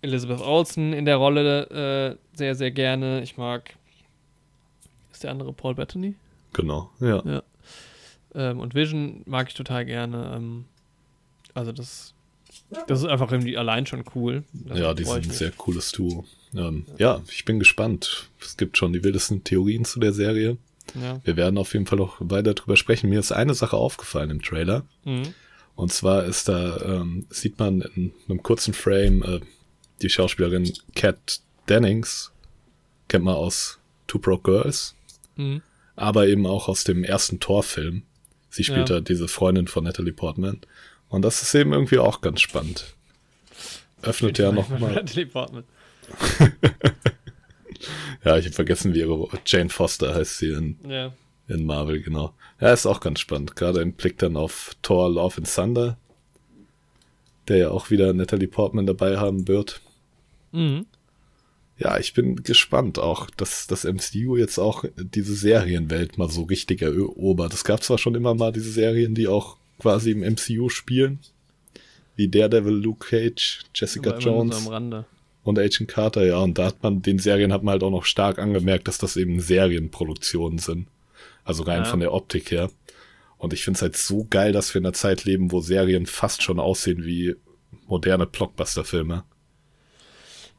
Elizabeth 0.00 0.40
Olsen 0.40 0.92
in 0.92 1.04
der 1.04 1.16
Rolle 1.16 2.18
äh, 2.32 2.36
sehr, 2.36 2.54
sehr 2.54 2.70
gerne. 2.70 3.22
Ich 3.22 3.36
mag 3.36 3.74
ist 5.18 5.24
der 5.24 5.32
andere 5.32 5.52
Paul 5.52 5.74
Bettany? 5.74 6.14
Genau, 6.52 6.92
ja. 7.00 7.20
ja. 7.24 7.42
Ähm, 8.36 8.60
und 8.60 8.76
Vision 8.76 9.22
mag 9.26 9.48
ich 9.48 9.54
total 9.54 9.84
gerne. 9.84 10.32
Ähm, 10.36 10.64
also 11.54 11.72
das, 11.72 12.14
das 12.86 13.00
ist 13.00 13.06
einfach 13.06 13.32
irgendwie 13.32 13.56
allein 13.56 13.84
schon 13.84 14.04
cool. 14.14 14.44
Das 14.52 14.78
ja, 14.78 14.94
die 14.94 15.02
sind 15.02 15.24
ein 15.24 15.30
sehr 15.30 15.50
cooles 15.50 15.90
Duo. 15.90 16.24
Ähm, 16.54 16.86
ja. 16.98 17.16
ja, 17.16 17.22
ich 17.32 17.44
bin 17.44 17.58
gespannt. 17.58 18.28
Es 18.40 18.56
gibt 18.56 18.78
schon 18.78 18.92
die 18.92 19.02
wildesten 19.02 19.42
Theorien 19.42 19.84
zu 19.84 19.98
der 19.98 20.12
Serie. 20.12 20.56
Ja. 20.94 21.20
Wir 21.24 21.36
werden 21.36 21.58
auf 21.58 21.72
jeden 21.72 21.86
Fall 21.86 21.98
noch 21.98 22.18
weiter 22.20 22.54
drüber 22.54 22.76
sprechen. 22.76 23.10
Mir 23.10 23.18
ist 23.18 23.32
eine 23.32 23.54
Sache 23.54 23.76
aufgefallen 23.76 24.30
im 24.30 24.40
Trailer. 24.40 24.84
Mhm. 25.04 25.34
Und 25.74 25.92
zwar 25.92 26.24
ist 26.24 26.48
da, 26.48 26.76
ähm, 26.82 27.26
sieht 27.28 27.58
man 27.58 27.80
in 27.80 28.12
einem 28.28 28.40
kurzen 28.42 28.72
Frame 28.72 29.22
äh, 29.24 29.40
die 30.02 30.10
Schauspielerin 30.10 30.72
Kat 30.94 31.40
Dennings, 31.68 32.32
kennt 33.08 33.24
man 33.24 33.34
aus 33.34 33.78
Two 34.06 34.18
Broke 34.18 34.50
Girls. 34.50 34.94
Mhm. 35.36 35.62
Aber 35.96 36.28
eben 36.28 36.46
auch 36.46 36.68
aus 36.68 36.84
dem 36.84 37.04
ersten 37.04 37.40
Torfilm. 37.40 38.02
Sie 38.50 38.64
spielt 38.64 38.88
ja. 38.88 38.96
da 38.96 39.00
diese 39.00 39.28
Freundin 39.28 39.66
von 39.66 39.84
Natalie 39.84 40.12
Portman. 40.12 40.60
Und 41.08 41.22
das 41.22 41.42
ist 41.42 41.54
eben 41.54 41.72
irgendwie 41.72 41.98
auch 41.98 42.20
ganz 42.20 42.40
spannend. 42.40 42.94
Öffnet 44.02 44.38
ja 44.38 44.52
nochmal. 44.52 44.94
Natalie 44.94 45.26
Portman. 45.26 45.64
ja, 48.24 48.38
ich 48.38 48.46
habe 48.46 48.54
vergessen, 48.54 48.94
wie 48.94 49.00
ihre 49.00 49.28
Jane 49.44 49.68
Foster 49.68 50.14
heißt 50.14 50.38
sie 50.38 50.50
in, 50.50 50.78
ja. 50.88 51.12
in 51.48 51.66
Marvel, 51.66 52.00
genau. 52.00 52.34
Ja, 52.60 52.72
ist 52.72 52.86
auch 52.86 53.00
ganz 53.00 53.20
spannend. 53.20 53.56
Gerade 53.56 53.80
ein 53.80 53.92
Blick 53.92 54.18
dann 54.18 54.36
auf 54.36 54.76
Thor 54.82 55.10
Love 55.10 55.38
and 55.38 55.52
Thunder, 55.52 55.98
der 57.48 57.56
ja 57.56 57.70
auch 57.70 57.90
wieder 57.90 58.12
Natalie 58.12 58.48
Portman 58.48 58.86
dabei 58.86 59.18
haben 59.18 59.48
wird. 59.48 59.80
Mhm 60.52 60.86
ja, 61.78 61.96
ich 61.98 62.12
bin 62.12 62.42
gespannt 62.42 62.98
auch, 62.98 63.30
dass 63.30 63.68
das 63.68 63.84
MCU 63.84 64.36
jetzt 64.36 64.58
auch 64.58 64.84
diese 64.96 65.34
Serienwelt 65.34 66.18
mal 66.18 66.28
so 66.28 66.42
richtig 66.42 66.82
erobert. 66.82 67.54
Es 67.54 67.64
gab 67.64 67.84
zwar 67.84 67.98
schon 67.98 68.16
immer 68.16 68.34
mal 68.34 68.52
diese 68.52 68.70
Serien, 68.70 69.14
die 69.14 69.28
auch 69.28 69.56
quasi 69.78 70.10
im 70.10 70.20
MCU 70.20 70.68
spielen, 70.70 71.20
wie 72.16 72.28
Daredevil, 72.28 72.74
Luke 72.74 73.06
Cage, 73.08 73.64
Jessica 73.74 74.18
Jones 74.18 74.68
und 75.44 75.58
Agent 75.58 75.88
Carter, 75.88 76.26
ja, 76.26 76.38
und 76.38 76.58
da 76.58 76.66
hat 76.66 76.82
man, 76.82 77.00
den 77.00 77.20
Serien 77.20 77.52
hat 77.52 77.62
man 77.62 77.72
halt 77.72 77.84
auch 77.84 77.90
noch 77.90 78.04
stark 78.04 78.38
angemerkt, 78.38 78.88
dass 78.88 78.98
das 78.98 79.16
eben 79.16 79.40
Serienproduktionen 79.40 80.58
sind. 80.58 80.88
Also 81.44 81.62
rein 81.62 81.84
ja. 81.84 81.84
von 81.84 82.00
der 82.00 82.12
Optik 82.12 82.50
her. 82.50 82.70
Und 83.38 83.52
ich 83.52 83.64
finde 83.64 83.78
es 83.78 83.82
halt 83.82 83.96
so 83.96 84.26
geil, 84.28 84.52
dass 84.52 84.74
wir 84.74 84.80
in 84.80 84.84
einer 84.84 84.92
Zeit 84.92 85.24
leben, 85.24 85.52
wo 85.52 85.60
Serien 85.60 86.06
fast 86.06 86.42
schon 86.42 86.58
aussehen 86.58 87.04
wie 87.04 87.36
moderne 87.86 88.26
Blockbuster-Filme. 88.26 89.22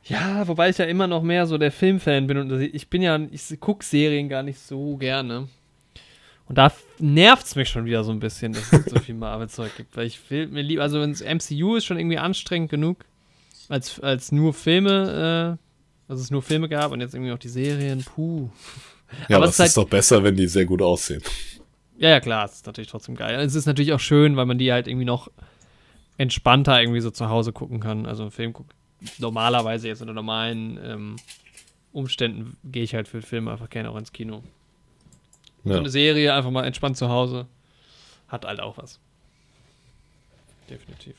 Ja, 0.09 0.47
wobei 0.47 0.69
ich 0.69 0.77
ja 0.77 0.85
immer 0.85 1.05
noch 1.05 1.21
mehr 1.21 1.45
so 1.45 1.57
der 1.57 1.71
Filmfan 1.71 2.25
bin 2.25 2.37
und 2.37 2.61
ich 2.61 2.89
bin 2.89 3.01
ja, 3.03 3.19
ich 3.31 3.59
gucke 3.59 3.85
Serien 3.85 4.27
gar 4.27 4.41
nicht 4.41 4.59
so 4.59 4.97
gerne. 4.97 5.47
Und 6.47 6.57
da 6.57 6.73
nervt 6.97 7.45
es 7.45 7.55
mich 7.55 7.69
schon 7.69 7.85
wieder 7.85 8.03
so 8.03 8.11
ein 8.11 8.19
bisschen, 8.19 8.53
dass 8.53 8.73
es 8.73 8.85
so 8.85 8.99
viel 8.99 9.13
Marvel-Zeug 9.13 9.77
gibt. 9.77 9.95
Weil 9.95 10.07
ich 10.07 10.19
will 10.31 10.47
mir 10.47 10.63
lieber, 10.63 10.81
also 10.81 10.99
wenn 10.99 11.11
es 11.11 11.21
MCU 11.21 11.75
ist 11.75 11.85
schon 11.85 11.99
irgendwie 11.99 12.17
anstrengend 12.17 12.71
genug, 12.71 13.05
als, 13.69 13.99
als 13.99 14.31
nur 14.31 14.55
Filme, 14.55 15.59
äh, 15.59 16.11
dass 16.11 16.19
es 16.19 16.31
nur 16.31 16.41
Filme 16.41 16.67
gab 16.67 16.91
und 16.91 17.01
jetzt 17.01 17.13
irgendwie 17.13 17.29
noch 17.29 17.37
die 17.37 17.49
Serien, 17.49 18.03
puh. 18.03 18.49
Ja, 19.27 19.37
aber 19.37 19.45
es 19.45 19.51
ist, 19.51 19.59
halt, 19.59 19.67
ist 19.67 19.77
doch 19.77 19.87
besser, 19.87 20.23
wenn 20.23 20.35
die 20.35 20.47
sehr 20.47 20.65
gut 20.65 20.81
aussehen. 20.81 21.21
Ja, 21.99 22.09
ja, 22.09 22.19
klar, 22.19 22.45
es 22.45 22.53
ist 22.53 22.65
natürlich 22.65 22.89
trotzdem 22.89 23.13
geil. 23.13 23.39
Es 23.41 23.53
ist 23.53 23.67
natürlich 23.67 23.93
auch 23.93 23.99
schön, 23.99 24.35
weil 24.35 24.47
man 24.47 24.57
die 24.57 24.71
halt 24.71 24.87
irgendwie 24.87 25.05
noch 25.05 25.29
entspannter 26.17 26.81
irgendwie 26.81 27.01
so 27.01 27.11
zu 27.11 27.29
Hause 27.29 27.53
gucken 27.53 27.79
kann. 27.79 28.07
Also 28.07 28.23
einen 28.23 28.31
Film 28.31 28.53
gucken 28.53 28.78
normalerweise 29.17 29.87
jetzt 29.87 30.01
unter 30.01 30.13
normalen 30.13 30.79
ähm, 30.83 31.15
Umständen 31.91 32.57
gehe 32.63 32.83
ich 32.83 32.93
halt 32.93 33.07
für 33.07 33.21
Filme 33.21 33.51
einfach 33.51 33.69
gerne 33.69 33.89
auch 33.89 33.97
ins 33.97 34.11
Kino. 34.11 34.43
Ja. 35.63 35.73
So 35.73 35.79
eine 35.79 35.89
Serie 35.89 36.33
einfach 36.33 36.51
mal 36.51 36.65
entspannt 36.65 36.97
zu 36.97 37.09
Hause 37.09 37.47
hat 38.29 38.45
halt 38.45 38.59
auch 38.59 38.77
was. 38.77 38.99
Definitiv. 40.69 41.15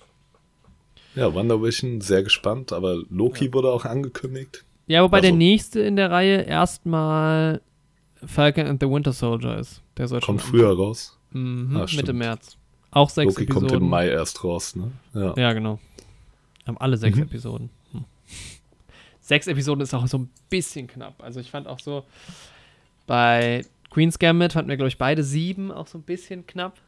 Ja, 1.14 1.34
Wonder 1.34 1.60
Vision, 1.60 2.00
sehr 2.00 2.22
gespannt, 2.22 2.72
aber 2.72 3.02
Loki 3.10 3.46
ja. 3.46 3.52
wurde 3.52 3.72
auch 3.72 3.84
angekündigt. 3.84 4.64
Ja, 4.86 5.02
wobei 5.02 5.18
also, 5.18 5.28
der 5.28 5.36
nächste 5.36 5.80
in 5.80 5.96
der 5.96 6.10
Reihe 6.10 6.42
erstmal 6.42 7.60
Falcon 8.24 8.66
and 8.66 8.80
the 8.80 8.88
Winter 8.88 9.12
Soldier 9.12 9.58
ist. 9.58 9.82
Der 9.96 10.08
soll 10.08 10.20
kommt 10.20 10.42
früher 10.42 10.74
raus. 10.76 11.18
Mhm, 11.32 11.76
ah, 11.76 11.86
Mitte 11.94 12.12
März. 12.12 12.56
Auch 12.92 13.10
sechs 13.10 13.32
Loki 13.32 13.44
Episoden. 13.44 13.68
kommt 13.68 13.82
im 13.82 13.88
Mai 13.88 14.08
erst 14.08 14.42
raus, 14.42 14.74
ne? 14.76 14.92
Ja, 15.14 15.34
ja 15.36 15.52
genau. 15.52 15.78
Haben 16.66 16.78
alle 16.78 16.96
sechs 16.96 17.16
mhm. 17.16 17.24
Episoden. 17.24 17.70
Hm. 17.92 18.04
Sechs 19.20 19.46
Episoden 19.46 19.82
ist 19.82 19.94
auch 19.94 20.06
so 20.06 20.18
ein 20.18 20.30
bisschen 20.48 20.86
knapp. 20.86 21.22
Also 21.22 21.40
ich 21.40 21.50
fand 21.50 21.66
auch 21.66 21.78
so 21.78 22.04
bei 23.06 23.64
Queen's 23.90 24.18
Gambit 24.18 24.52
fanden 24.52 24.68
wir, 24.70 24.76
glaube 24.76 24.88
ich, 24.88 24.98
beide 24.98 25.24
sieben 25.24 25.72
auch 25.72 25.86
so 25.86 25.98
ein 25.98 26.02
bisschen 26.02 26.46
knapp. 26.46 26.80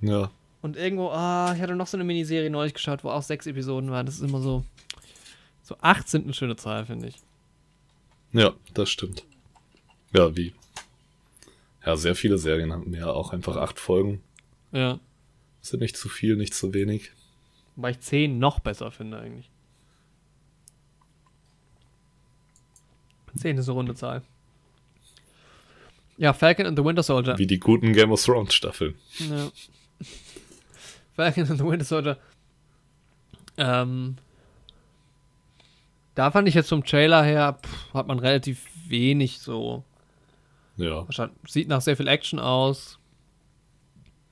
Ja. 0.00 0.30
Und 0.62 0.76
irgendwo, 0.76 1.08
ah, 1.08 1.54
ich 1.54 1.62
hatte 1.62 1.74
noch 1.74 1.86
so 1.86 1.96
eine 1.96 2.04
Miniserie 2.04 2.50
neulich 2.50 2.74
geschaut, 2.74 3.02
wo 3.02 3.10
auch 3.10 3.22
sechs 3.22 3.46
Episoden 3.46 3.90
waren. 3.90 4.04
Das 4.04 4.16
ist 4.16 4.22
immer 4.22 4.40
so. 4.40 4.64
So 5.62 5.76
acht 5.80 6.08
sind 6.08 6.24
eine 6.24 6.34
schöne 6.34 6.56
Zahl, 6.56 6.84
finde 6.84 7.08
ich. 7.08 7.16
Ja, 8.32 8.52
das 8.74 8.90
stimmt. 8.90 9.24
Ja, 10.14 10.36
wie? 10.36 10.52
Ja, 11.84 11.96
sehr 11.96 12.14
viele 12.14 12.36
Serien 12.36 12.72
haben 12.72 12.92
ja 12.92 13.06
auch 13.06 13.32
einfach 13.32 13.56
acht 13.56 13.78
Folgen. 13.78 14.20
Ja. 14.72 14.98
Das 15.60 15.70
sind 15.70 15.80
nicht 15.80 15.96
zu 15.96 16.08
viel, 16.08 16.36
nicht 16.36 16.54
zu 16.54 16.74
wenig. 16.74 17.12
Wobei 17.80 17.92
ich 17.92 18.00
zehn 18.00 18.38
noch 18.38 18.60
besser 18.60 18.90
finde, 18.90 19.18
eigentlich. 19.18 19.50
Zehn 23.34 23.56
ist 23.56 23.70
eine 23.70 23.74
runde 23.74 23.94
Zahl. 23.94 24.20
Ja, 26.18 26.34
Falcon 26.34 26.66
and 26.66 26.78
the 26.78 26.84
Winter 26.84 27.02
Soldier. 27.02 27.38
Wie 27.38 27.46
die 27.46 27.58
guten 27.58 27.94
Game 27.94 28.12
of 28.12 28.22
Thrones 28.22 28.52
Staffeln. 28.52 28.96
Ja. 29.18 29.50
Falcon 31.16 31.48
and 31.48 31.58
the 31.58 31.64
Winter 31.64 31.86
Soldier. 31.86 32.18
Ähm, 33.56 34.16
da 36.14 36.30
fand 36.30 36.46
ich 36.46 36.54
jetzt 36.54 36.68
vom 36.68 36.84
Trailer 36.84 37.22
her, 37.22 37.58
pff, 37.62 37.94
hat 37.94 38.08
man 38.08 38.18
relativ 38.18 38.66
wenig 38.88 39.38
so. 39.38 39.84
Ja. 40.76 41.06
Sieht 41.48 41.68
nach 41.68 41.80
sehr 41.80 41.96
viel 41.96 42.08
Action 42.08 42.40
aus. 42.40 42.98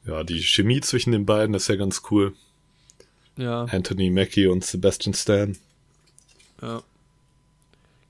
Ja, 0.05 0.23
die 0.23 0.43
Chemie 0.43 0.83
zwischen 0.83 1.13
den 1.13 1.25
beiden 1.25 1.55
ist 1.55 1.69
ja 1.69 1.77
ganz 1.77 2.03
cool. 2.11 2.37
Ja. 3.39 3.65
Anthony 3.65 4.11
Mackie 4.11 4.49
und 4.49 4.65
Sebastian 4.65 5.15
Stan. 5.15 5.57
Ja. 6.61 6.83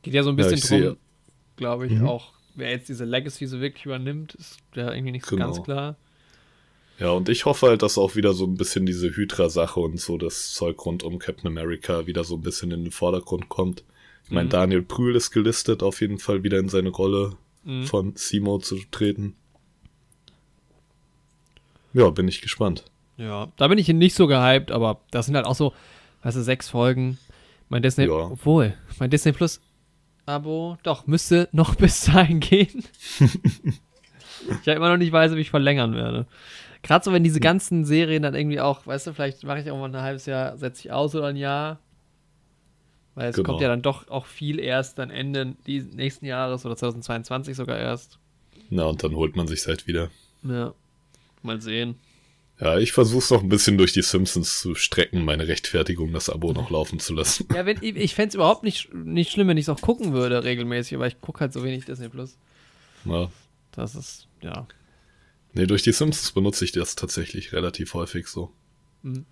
Geht 0.02 0.14
ja 0.14 0.22
so 0.22 0.30
ein 0.30 0.36
bisschen 0.36 0.82
ja, 0.82 0.88
drum, 0.88 0.96
glaube 1.56 1.86
ich, 1.86 1.92
mhm. 1.92 2.08
auch 2.08 2.32
wer 2.54 2.70
jetzt 2.70 2.88
diese 2.88 3.04
Legacy 3.04 3.46
so 3.46 3.60
wirklich 3.60 3.86
übernimmt, 3.86 4.34
ist 4.34 4.58
ja 4.74 4.92
irgendwie 4.92 5.12
nicht 5.12 5.26
so 5.26 5.36
genau. 5.36 5.52
ganz 5.52 5.62
klar. 5.62 5.96
Ja, 6.98 7.10
und 7.10 7.28
ich 7.28 7.44
hoffe 7.44 7.68
halt, 7.68 7.82
dass 7.82 7.96
auch 7.96 8.16
wieder 8.16 8.32
so 8.32 8.44
ein 8.44 8.56
bisschen 8.56 8.84
diese 8.84 9.14
Hydra-Sache 9.14 9.78
und 9.78 10.00
so 10.00 10.18
das 10.18 10.52
Zeug 10.52 10.84
rund 10.84 11.04
um 11.04 11.20
Captain 11.20 11.46
America 11.46 12.06
wieder 12.06 12.24
so 12.24 12.34
ein 12.34 12.42
bisschen 12.42 12.72
in 12.72 12.84
den 12.84 12.90
Vordergrund 12.90 13.48
kommt. 13.48 13.84
Ich 14.24 14.30
meine, 14.30 14.46
mhm. 14.46 14.50
Daniel 14.50 14.82
Brühl 14.82 15.14
ist 15.14 15.30
gelistet, 15.30 15.82
auf 15.82 16.00
jeden 16.00 16.18
Fall 16.18 16.42
wieder 16.42 16.58
in 16.58 16.68
seine 16.68 16.88
Rolle 16.88 17.36
mhm. 17.64 17.84
von 17.84 18.16
Simo 18.16 18.58
zu 18.58 18.78
treten. 18.90 19.36
Ja, 21.92 22.10
bin 22.10 22.26
ich 22.26 22.40
gespannt. 22.40 22.84
Ja, 23.18 23.48
da 23.56 23.68
bin 23.68 23.78
ich 23.78 23.88
nicht 23.88 24.14
so 24.14 24.26
gehypt, 24.26 24.70
aber 24.70 25.00
das 25.10 25.26
sind 25.26 25.34
halt 25.34 25.44
auch 25.44 25.56
so, 25.56 25.74
weißt 26.22 26.36
du, 26.36 26.42
sechs 26.42 26.68
Folgen. 26.68 27.18
Mein 27.68 27.82
Disney, 27.82 28.06
ja. 28.06 28.12
obwohl, 28.12 28.74
mein 28.98 29.10
Disney 29.10 29.32
Plus 29.32 29.60
Abo, 30.24 30.78
doch, 30.82 31.06
müsste 31.06 31.48
noch 31.52 31.74
bis 31.76 32.04
dahin 32.04 32.40
gehen. 32.40 32.84
ich 33.20 34.66
ja 34.66 34.74
immer 34.74 34.88
noch 34.90 34.98
nicht 34.98 35.12
weiß, 35.12 35.32
ob 35.32 35.38
ich 35.38 35.50
verlängern 35.50 35.94
werde. 35.94 36.26
Gerade 36.82 37.04
so, 37.04 37.12
wenn 37.12 37.24
diese 37.24 37.40
ganzen 37.40 37.84
Serien 37.84 38.22
dann 38.22 38.34
irgendwie 38.34 38.60
auch, 38.60 38.86
weißt 38.86 39.08
du, 39.08 39.14
vielleicht 39.14 39.42
mache 39.44 39.60
ich 39.60 39.70
auch 39.70 39.78
mal 39.78 39.92
ein 39.92 40.02
halbes 40.02 40.26
Jahr, 40.26 40.56
setze 40.56 40.86
ich 40.86 40.92
aus 40.92 41.14
oder 41.14 41.26
ein 41.26 41.36
Jahr. 41.36 41.80
Weil 43.16 43.30
es 43.30 43.36
genau. 43.36 43.48
kommt 43.48 43.62
ja 43.62 43.68
dann 43.68 43.82
doch 43.82 44.08
auch 44.08 44.26
viel 44.26 44.60
erst 44.60 44.98
dann 44.98 45.10
Ende 45.10 45.56
dieses 45.66 45.92
nächsten 45.92 46.24
Jahres 46.24 46.64
oder 46.64 46.76
2022 46.76 47.56
sogar 47.56 47.76
erst. 47.76 48.20
Na, 48.70 48.84
und 48.84 49.02
dann 49.02 49.16
holt 49.16 49.34
man 49.34 49.48
sich 49.48 49.66
halt 49.66 49.88
wieder. 49.88 50.08
Ja. 50.44 50.72
Mal 51.42 51.60
sehen. 51.60 51.96
Ja, 52.60 52.76
ich 52.76 52.90
versuche 52.90 53.18
es 53.18 53.30
noch 53.30 53.42
ein 53.42 53.48
bisschen 53.48 53.78
durch 53.78 53.92
die 53.92 54.02
Simpsons 54.02 54.60
zu 54.60 54.74
strecken, 54.74 55.24
meine 55.24 55.46
Rechtfertigung, 55.46 56.12
das 56.12 56.28
Abo 56.28 56.52
noch 56.52 56.70
laufen 56.70 56.98
zu 56.98 57.14
lassen. 57.14 57.46
Ja, 57.54 57.64
wenn, 57.66 57.78
ich 57.80 58.14
fände 58.16 58.30
es 58.30 58.34
überhaupt 58.34 58.64
nicht, 58.64 58.92
nicht 58.92 59.30
schlimm, 59.30 59.46
wenn 59.46 59.56
ich 59.56 59.66
es 59.66 59.68
auch 59.68 59.80
gucken 59.80 60.12
würde 60.12 60.42
regelmäßig, 60.42 60.96
aber 60.96 61.06
ich 61.06 61.20
gucke 61.20 61.40
halt 61.40 61.52
so 61.52 61.62
wenig 61.62 61.84
Disney 61.84 62.08
Plus. 62.08 62.36
Ja. 63.04 63.30
Das 63.70 63.94
ist, 63.94 64.26
ja. 64.42 64.66
Nee, 65.52 65.66
durch 65.66 65.82
die 65.82 65.92
Simpsons 65.92 66.32
benutze 66.32 66.64
ich 66.64 66.72
das 66.72 66.96
tatsächlich 66.96 67.52
relativ 67.52 67.94
häufig 67.94 68.26
so. 68.26 68.52
Mhm. 69.02 69.24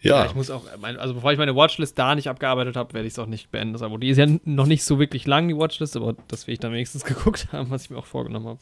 Ja. 0.00 0.22
ja. 0.22 0.26
Ich 0.26 0.34
muss 0.34 0.48
auch, 0.48 0.64
also 0.80 1.12
bevor 1.12 1.32
ich 1.32 1.38
meine 1.38 1.54
Watchlist 1.54 1.98
da 1.98 2.14
nicht 2.14 2.30
abgearbeitet 2.30 2.74
habe, 2.76 2.94
werde 2.94 3.06
ich 3.06 3.12
es 3.12 3.18
auch 3.18 3.26
nicht 3.26 3.50
beenden, 3.50 3.74
das 3.74 3.82
Abo. 3.82 3.98
Die 3.98 4.08
ist 4.08 4.16
ja 4.16 4.26
noch 4.44 4.66
nicht 4.66 4.82
so 4.82 4.98
wirklich 4.98 5.26
lang, 5.26 5.46
die 5.48 5.56
Watchlist, 5.56 5.94
aber 5.94 6.16
das 6.28 6.46
will 6.46 6.54
ich 6.54 6.60
dann 6.60 6.72
wenigstens 6.72 7.04
geguckt 7.04 7.48
haben, 7.52 7.68
was 7.68 7.84
ich 7.84 7.90
mir 7.90 7.98
auch 7.98 8.06
vorgenommen 8.06 8.46
habe. 8.46 8.60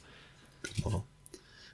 Genau 0.75 1.05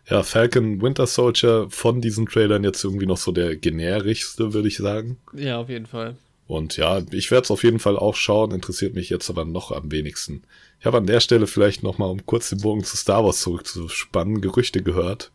ja, 0.08 0.22
Falcon 0.22 0.82
Winter 0.82 1.06
Soldier 1.06 1.66
von 1.70 2.00
diesen 2.00 2.26
Trailern 2.26 2.64
jetzt 2.64 2.82
irgendwie 2.84 3.06
noch 3.06 3.16
so 3.16 3.32
der 3.32 3.56
generischste, 3.56 4.52
würde 4.52 4.68
ich 4.68 4.76
sagen. 4.76 5.18
Ja, 5.32 5.58
auf 5.58 5.68
jeden 5.68 5.86
Fall. 5.86 6.16
Und 6.46 6.76
ja, 6.76 7.02
ich 7.12 7.30
werde 7.30 7.44
es 7.44 7.50
auf 7.50 7.62
jeden 7.62 7.78
Fall 7.78 7.96
auch 7.96 8.14
schauen, 8.14 8.50
interessiert 8.50 8.94
mich 8.94 9.08
jetzt 9.08 9.30
aber 9.30 9.44
noch 9.44 9.70
am 9.70 9.90
wenigsten. 9.90 10.42
Ich 10.80 10.86
habe 10.86 10.98
an 10.98 11.06
der 11.06 11.20
Stelle 11.20 11.46
vielleicht 11.46 11.82
nochmal, 11.82 12.10
um 12.10 12.26
kurz 12.26 12.50
den 12.50 12.60
Bogen 12.60 12.84
zu 12.84 12.96
Star 12.96 13.24
Wars 13.24 13.40
zurückzuspannen, 13.40 14.40
Gerüchte 14.40 14.82
gehört 14.82 15.30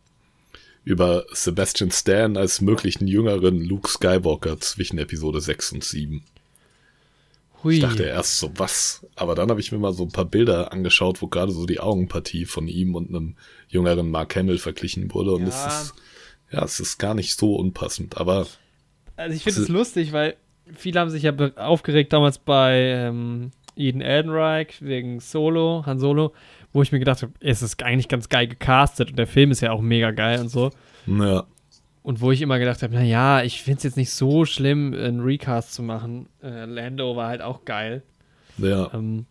über 0.88 1.26
Sebastian 1.32 1.90
Stan 1.90 2.38
als 2.38 2.62
möglichen 2.62 3.06
jüngeren 3.06 3.62
Luke 3.62 3.90
Skywalker 3.90 4.58
zwischen 4.58 4.98
Episode 4.98 5.40
6 5.40 5.72
und 5.72 5.84
7. 5.84 6.24
Hui. 7.68 7.74
Ich 7.74 7.80
dachte 7.80 8.04
erst 8.04 8.38
so, 8.38 8.50
was? 8.56 9.06
Aber 9.14 9.34
dann 9.34 9.50
habe 9.50 9.60
ich 9.60 9.70
mir 9.72 9.78
mal 9.78 9.92
so 9.92 10.04
ein 10.04 10.12
paar 10.12 10.24
Bilder 10.24 10.72
angeschaut, 10.72 11.20
wo 11.20 11.28
gerade 11.28 11.52
so 11.52 11.66
die 11.66 11.80
Augenpartie 11.80 12.46
von 12.46 12.66
ihm 12.66 12.94
und 12.94 13.10
einem 13.10 13.36
jüngeren 13.68 14.10
Mark 14.10 14.36
Hamill 14.36 14.58
verglichen 14.58 15.12
wurde. 15.12 15.32
Und 15.32 15.42
ja. 15.42 15.48
es 15.48 15.66
ist, 15.66 15.94
ja, 16.50 16.64
es 16.64 16.80
ist 16.80 16.98
gar 16.98 17.14
nicht 17.14 17.38
so 17.38 17.56
unpassend. 17.56 18.16
Aber. 18.16 18.46
Also 19.16 19.36
ich 19.36 19.42
finde 19.42 19.60
es 19.60 19.68
lustig, 19.68 20.12
weil 20.12 20.36
viele 20.74 21.00
haben 21.00 21.10
sich 21.10 21.24
ja 21.24 21.32
aufgeregt 21.56 22.12
damals 22.12 22.38
bei 22.38 22.76
ähm, 22.76 23.50
Eden 23.76 24.00
Ehrenreich 24.00 24.80
wegen 24.80 25.20
Solo, 25.20 25.82
Han 25.84 25.98
Solo, 25.98 26.32
wo 26.72 26.82
ich 26.82 26.92
mir 26.92 27.00
gedacht 27.00 27.22
habe, 27.22 27.32
es 27.40 27.60
ist 27.60 27.82
eigentlich 27.82 28.08
ganz 28.08 28.28
geil 28.28 28.48
gecastet 28.48 29.10
und 29.10 29.18
der 29.18 29.26
Film 29.26 29.50
ist 29.50 29.60
ja 29.60 29.72
auch 29.72 29.82
mega 29.82 30.10
geil 30.10 30.40
und 30.40 30.48
so. 30.48 30.70
Ja. 31.06 31.44
Und 32.08 32.22
wo 32.22 32.32
ich 32.32 32.40
immer 32.40 32.58
gedacht 32.58 32.82
habe, 32.82 32.94
naja, 32.94 33.42
ich 33.42 33.62
finde 33.62 33.76
es 33.76 33.82
jetzt 33.82 33.98
nicht 33.98 34.10
so 34.12 34.46
schlimm, 34.46 34.94
einen 34.94 35.20
Recast 35.20 35.74
zu 35.74 35.82
machen. 35.82 36.26
Äh, 36.42 36.64
Lando 36.64 37.16
war 37.16 37.28
halt 37.28 37.42
auch 37.42 37.66
geil. 37.66 38.02
Ja. 38.56 38.90
Ähm, 38.94 39.26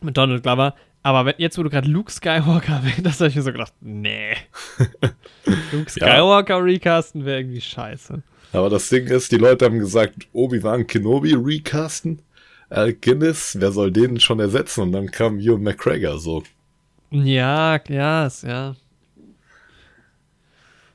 mit 0.00 0.16
Donald 0.16 0.44
Glover. 0.44 0.76
Aber 1.02 1.26
wenn, 1.26 1.34
jetzt, 1.38 1.58
wo 1.58 1.64
du 1.64 1.70
gerade 1.70 1.88
Luke 1.88 2.12
Skywalker 2.12 2.74
erwähnt 2.84 3.04
habe 3.04 3.26
ich 3.26 3.34
mir 3.34 3.42
so 3.42 3.50
gedacht, 3.50 3.72
nee. 3.80 4.36
Luke 5.72 5.90
Skywalker 5.90 6.58
ja. 6.58 6.62
recasten 6.62 7.24
wäre 7.24 7.40
irgendwie 7.40 7.60
scheiße. 7.60 8.22
Aber 8.52 8.70
das 8.70 8.88
Ding 8.90 9.08
ist, 9.08 9.32
die 9.32 9.38
Leute 9.38 9.64
haben 9.64 9.80
gesagt, 9.80 10.28
Obi-Wan 10.32 10.86
Kenobi 10.86 11.34
recasten. 11.34 12.22
Al 12.70 12.92
Guinness, 12.92 13.56
wer 13.58 13.72
soll 13.72 13.90
den 13.90 14.20
schon 14.20 14.38
ersetzen? 14.38 14.82
Und 14.82 14.92
dann 14.92 15.10
kam 15.10 15.40
Ewan 15.40 15.64
McGregor 15.64 16.20
so. 16.20 16.44
Ja, 17.10 17.80
ja, 17.88 18.28
ja. 18.44 18.76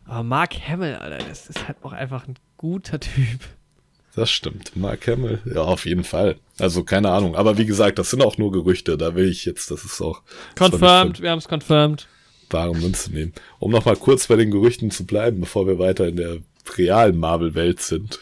Aber 0.06 0.24
Mark 0.24 0.56
Hamill, 0.68 0.96
Alter, 0.96 1.26
das 1.28 1.48
ist 1.48 1.68
halt 1.68 1.78
auch 1.82 1.94
einfach 1.94 2.28
ein 2.28 2.36
guter 2.58 3.00
Typ. 3.00 3.40
Das 4.16 4.30
stimmt. 4.30 4.76
Mark 4.76 5.08
Hamill, 5.08 5.42
ja, 5.46 5.62
auf 5.62 5.86
jeden 5.86 6.04
Fall. 6.04 6.38
Also 6.60 6.84
keine 6.84 7.10
Ahnung. 7.10 7.36
Aber 7.36 7.58
wie 7.58 7.66
gesagt, 7.66 7.98
das 7.98 8.12
sind 8.12 8.22
auch 8.22 8.38
nur 8.38 8.52
Gerüchte. 8.52 8.98
Da 8.98 9.16
will 9.16 9.28
ich 9.28 9.46
jetzt, 9.46 9.72
das 9.72 9.84
ist 9.84 10.02
auch. 10.02 10.22
Confirmed, 10.56 11.22
wir 11.22 11.32
haben 11.32 11.40
es 11.40 11.48
confirmed. 11.48 12.08
Bare 12.50 12.76
Münze 12.76 13.12
nehmen. 13.12 13.34
Um 13.60 13.72
nochmal 13.72 13.96
kurz 13.96 14.28
bei 14.28 14.36
den 14.36 14.52
Gerüchten 14.52 14.92
zu 14.92 15.06
bleiben, 15.06 15.40
bevor 15.40 15.66
wir 15.66 15.80
weiter 15.80 16.08
in 16.08 16.18
der 16.18 16.38
realen 16.78 17.18
Marvel-Welt 17.18 17.82
sind 17.82 18.20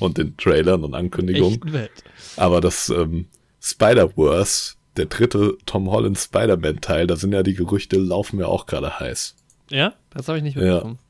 und 0.00 0.18
den 0.18 0.36
Trailern 0.36 0.82
und 0.82 0.94
Ankündigungen. 0.94 1.60
Welt. 1.72 1.92
Aber 2.36 2.60
das 2.60 2.88
ähm, 2.88 3.26
Spider-Verse, 3.60 4.74
der 4.96 5.06
dritte 5.06 5.56
Tom 5.66 5.90
Holland 5.90 6.18
Spider-Man-Teil, 6.18 7.06
da 7.06 7.16
sind 7.16 7.32
ja 7.32 7.42
die 7.42 7.54
Gerüchte, 7.54 7.96
laufen 7.98 8.40
ja 8.40 8.46
auch 8.46 8.66
gerade 8.66 8.98
heiß. 8.98 9.36
Ja, 9.70 9.94
das 10.10 10.26
habe 10.26 10.38
ich 10.38 10.44
nicht 10.44 10.56
mitbekommen. 10.56 10.98
Ja. 11.00 11.09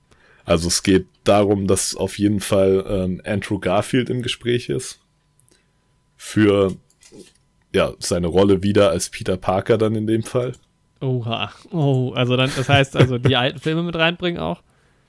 Also 0.51 0.67
es 0.67 0.83
geht 0.83 1.07
darum, 1.23 1.69
dass 1.69 1.95
auf 1.95 2.19
jeden 2.19 2.41
Fall 2.41 2.85
ähm, 2.89 3.23
Andrew 3.25 3.61
Garfield 3.61 4.11
im 4.11 4.21
Gespräch 4.21 4.69
ist. 4.69 4.99
Für 6.17 6.75
ja, 7.73 7.93
seine 8.01 8.27
Rolle 8.27 8.65
wieder 8.65 8.91
als 8.91 9.11
Peter 9.11 9.37
Parker 9.37 9.79
dann 9.79 9.95
in 9.95 10.09
dem 10.09 10.25
Fall. 10.25 10.55
Oha. 11.01 11.53
Oh, 11.71 12.15
also 12.17 12.37
dann, 12.37 12.51
das 12.57 12.69
heißt 12.69 12.97
also 12.97 13.17
die 13.19 13.37
alten 13.37 13.61
Filme 13.61 13.85
mit 13.85 13.95
reinbringen 13.95 14.41
auch? 14.41 14.61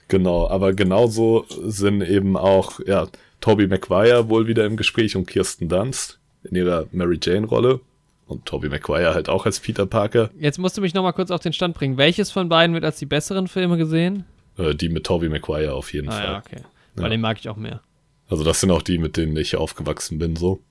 Genau, 0.09 0.47
aber 0.47 0.73
genauso 0.73 1.47
sind 1.49 2.03
eben 2.03 2.37
auch, 2.37 2.79
ja, 2.85 3.07
Tobey 3.39 3.65
Maguire 3.65 4.29
wohl 4.29 4.45
wieder 4.45 4.67
im 4.67 4.77
Gespräch 4.77 5.15
und 5.15 5.25
Kirsten 5.25 5.67
Dunst 5.67 6.19
in 6.43 6.55
ihrer 6.55 6.85
Mary 6.91 7.17
Jane-Rolle. 7.19 7.79
Und 8.27 8.45
Tobey 8.45 8.69
Maguire 8.69 9.15
halt 9.15 9.27
auch 9.27 9.47
als 9.47 9.59
Peter 9.59 9.87
Parker. 9.87 10.29
Jetzt 10.37 10.59
musst 10.59 10.77
du 10.77 10.81
mich 10.81 10.93
nochmal 10.93 11.13
kurz 11.13 11.31
auf 11.31 11.41
den 11.41 11.51
Stand 11.51 11.73
bringen. 11.73 11.97
Welches 11.97 12.29
von 12.29 12.47
beiden 12.47 12.75
wird 12.75 12.85
als 12.85 12.99
die 12.99 13.07
besseren 13.07 13.47
Filme 13.47 13.77
gesehen? 13.77 14.25
Äh, 14.57 14.75
die 14.75 14.89
mit 14.89 15.05
Tobey 15.05 15.29
Maguire 15.29 15.73
auf 15.73 15.93
jeden 15.93 16.09
ah, 16.09 16.11
Fall. 16.11 16.25
Ja, 16.25 16.37
okay. 16.39 16.63
Weil 16.95 17.05
ja. 17.05 17.09
den 17.09 17.21
mag 17.21 17.39
ich 17.39 17.49
auch 17.49 17.57
mehr. 17.57 17.81
Also 18.29 18.43
das 18.43 18.61
sind 18.61 18.71
auch 18.71 18.81
die, 18.81 18.97
mit 18.97 19.17
denen 19.17 19.35
ich 19.35 19.55
aufgewachsen 19.55 20.19
bin, 20.19 20.35
so. 20.35 20.61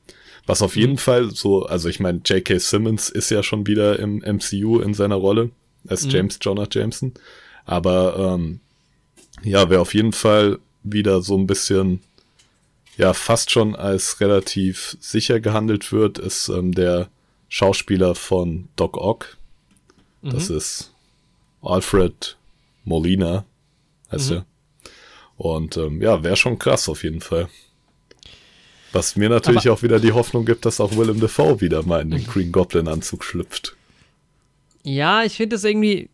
Was 0.46 0.62
auf 0.62 0.76
jeden 0.76 0.92
mhm. 0.92 0.98
Fall 0.98 1.30
so, 1.30 1.66
also 1.66 1.88
ich 1.88 2.00
meine, 2.00 2.20
J.K. 2.24 2.58
Simmons 2.58 3.10
ist 3.10 3.30
ja 3.30 3.42
schon 3.42 3.66
wieder 3.66 3.98
im 3.98 4.18
MCU 4.18 4.80
in 4.80 4.94
seiner 4.94 5.16
Rolle 5.16 5.50
als 5.86 6.06
mhm. 6.06 6.10
James 6.10 6.38
Jonah 6.40 6.66
Jameson. 6.70 7.12
Aber 7.66 8.34
ähm, 8.34 8.60
ja, 9.42 9.68
wer 9.70 9.80
auf 9.80 9.94
jeden 9.94 10.12
Fall 10.12 10.58
wieder 10.82 11.22
so 11.22 11.36
ein 11.36 11.46
bisschen, 11.46 12.00
ja, 12.96 13.12
fast 13.12 13.50
schon 13.50 13.76
als 13.76 14.20
relativ 14.20 14.96
sicher 15.00 15.40
gehandelt 15.40 15.92
wird, 15.92 16.18
ist 16.18 16.48
ähm, 16.48 16.72
der 16.72 17.08
Schauspieler 17.48 18.14
von 18.14 18.68
Doc 18.76 18.96
Ock. 18.96 19.36
Das 20.22 20.48
mhm. 20.48 20.56
ist 20.56 20.92
Alfred 21.62 22.36
Molina, 22.84 23.44
heißt 24.12 24.30
mhm. 24.30 24.36
er. 24.36 24.46
Und 25.36 25.76
ähm, 25.76 26.02
ja, 26.02 26.22
wäre 26.22 26.36
schon 26.36 26.58
krass 26.58 26.88
auf 26.88 27.02
jeden 27.02 27.20
Fall. 27.20 27.48
Was 28.92 29.16
mir 29.16 29.28
natürlich 29.28 29.66
Aber 29.68 29.74
auch 29.74 29.82
wieder 29.82 30.00
die 30.00 30.12
Hoffnung 30.12 30.44
gibt, 30.44 30.66
dass 30.66 30.80
auch 30.80 30.96
Willem 30.96 31.20
Dafoe 31.20 31.60
wieder 31.60 31.82
mal 31.84 32.02
in 32.02 32.10
den 32.10 32.26
Green 32.26 32.50
Goblin 32.50 32.88
Anzug 32.88 33.24
schlüpft. 33.24 33.76
Ja, 34.82 35.22
ich 35.22 35.36
finde 35.36 35.54
das 35.54 35.64
irgendwie, 35.64 36.10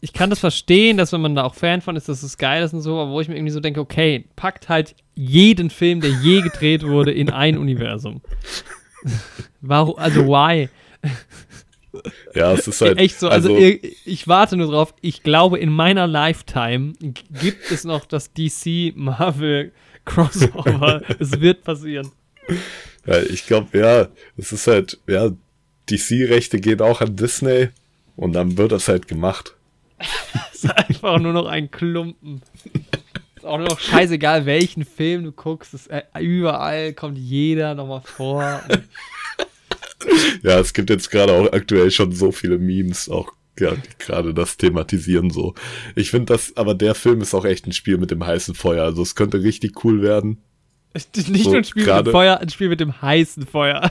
ich 0.00 0.12
kann 0.12 0.30
das 0.30 0.38
verstehen, 0.38 0.96
dass 0.96 1.12
wenn 1.12 1.20
man 1.20 1.34
da 1.34 1.44
auch 1.44 1.54
Fan 1.54 1.80
von 1.80 1.96
ist, 1.96 2.08
dass 2.08 2.22
es 2.22 2.38
geil 2.38 2.62
ist 2.62 2.72
und 2.72 2.80
so, 2.80 3.00
aber 3.00 3.10
wo 3.10 3.20
ich 3.20 3.28
mir 3.28 3.34
irgendwie 3.34 3.52
so 3.52 3.60
denke, 3.60 3.80
okay, 3.80 4.24
packt 4.36 4.68
halt 4.68 4.94
jeden 5.14 5.68
Film, 5.68 6.00
der 6.00 6.10
je 6.10 6.42
gedreht 6.42 6.86
wurde, 6.86 7.12
in 7.12 7.30
ein 7.30 7.58
Universum. 7.58 8.20
Warum, 9.60 9.98
also 9.98 10.26
why? 10.26 10.68
Ja, 12.34 12.52
es 12.52 12.66
ist 12.66 12.80
halt. 12.80 12.98
Echt 12.98 13.18
so, 13.18 13.28
also, 13.28 13.54
also 13.54 13.64
ich, 13.64 14.06
ich, 14.06 14.28
warte 14.28 14.56
nur 14.56 14.70
drauf. 14.70 14.94
Ich 15.00 15.22
glaube, 15.22 15.58
in 15.58 15.70
meiner 15.70 16.06
Lifetime 16.06 16.94
gibt 17.00 17.70
es 17.70 17.84
noch 17.84 18.04
das 18.04 18.32
DC 18.32 18.94
Marvel 18.94 19.72
Crossover. 20.04 21.02
es 21.18 21.40
wird 21.40 21.64
passieren. 21.64 22.10
Ja, 23.06 23.22
ich 23.22 23.46
glaube, 23.46 23.78
ja, 23.78 24.08
es 24.36 24.52
ist 24.52 24.66
halt, 24.66 24.98
ja, 25.06 25.30
DC-Rechte 25.90 26.60
gehen 26.60 26.80
auch 26.80 27.00
an 27.00 27.16
Disney 27.16 27.68
und 28.16 28.32
dann 28.32 28.56
wird 28.56 28.72
das 28.72 28.88
halt 28.88 29.08
gemacht. 29.08 29.54
es 30.52 30.64
ist 30.64 30.70
einfach 30.70 31.18
nur 31.18 31.32
noch 31.32 31.46
ein 31.46 31.70
Klumpen. 31.70 32.42
Ist 33.36 33.44
auch 33.44 33.58
nur 33.58 33.68
noch 33.68 33.80
scheißegal, 33.80 34.46
welchen 34.46 34.84
Film 34.84 35.24
du 35.24 35.32
guckst. 35.32 35.74
Ist, 35.74 35.88
äh, 35.88 36.02
überall 36.20 36.92
kommt 36.94 37.18
jeder 37.18 37.74
nochmal 37.74 38.02
vor. 38.02 38.62
ja, 40.42 40.58
es 40.58 40.72
gibt 40.72 40.90
jetzt 40.90 41.10
gerade 41.10 41.32
auch 41.32 41.52
aktuell 41.52 41.90
schon 41.90 42.12
so 42.12 42.32
viele 42.32 42.58
Memes, 42.58 43.08
auch 43.08 43.32
ja, 43.58 43.74
gerade 43.98 44.34
das 44.34 44.56
thematisieren 44.56 45.30
so. 45.30 45.54
Ich 45.94 46.10
finde 46.10 46.34
das, 46.34 46.56
aber 46.56 46.74
der 46.74 46.94
Film 46.94 47.20
ist 47.22 47.34
auch 47.34 47.44
echt 47.44 47.66
ein 47.66 47.72
Spiel 47.72 47.98
mit 47.98 48.10
dem 48.10 48.24
heißen 48.24 48.54
Feuer. 48.54 48.84
Also 48.84 49.02
es 49.02 49.14
könnte 49.14 49.42
richtig 49.42 49.84
cool 49.84 50.02
werden. 50.02 50.42
Nicht 50.94 51.44
so, 51.44 51.50
nur 51.50 51.58
ein 51.58 51.64
Spiel 51.64 51.84
grade. 51.84 51.98
mit 51.98 52.06
dem 52.08 52.12
Feuer, 52.12 52.38
ein 52.38 52.48
Spiel 52.48 52.68
mit 52.68 52.80
dem 52.80 53.00
heißen 53.02 53.46
Feuer. 53.46 53.90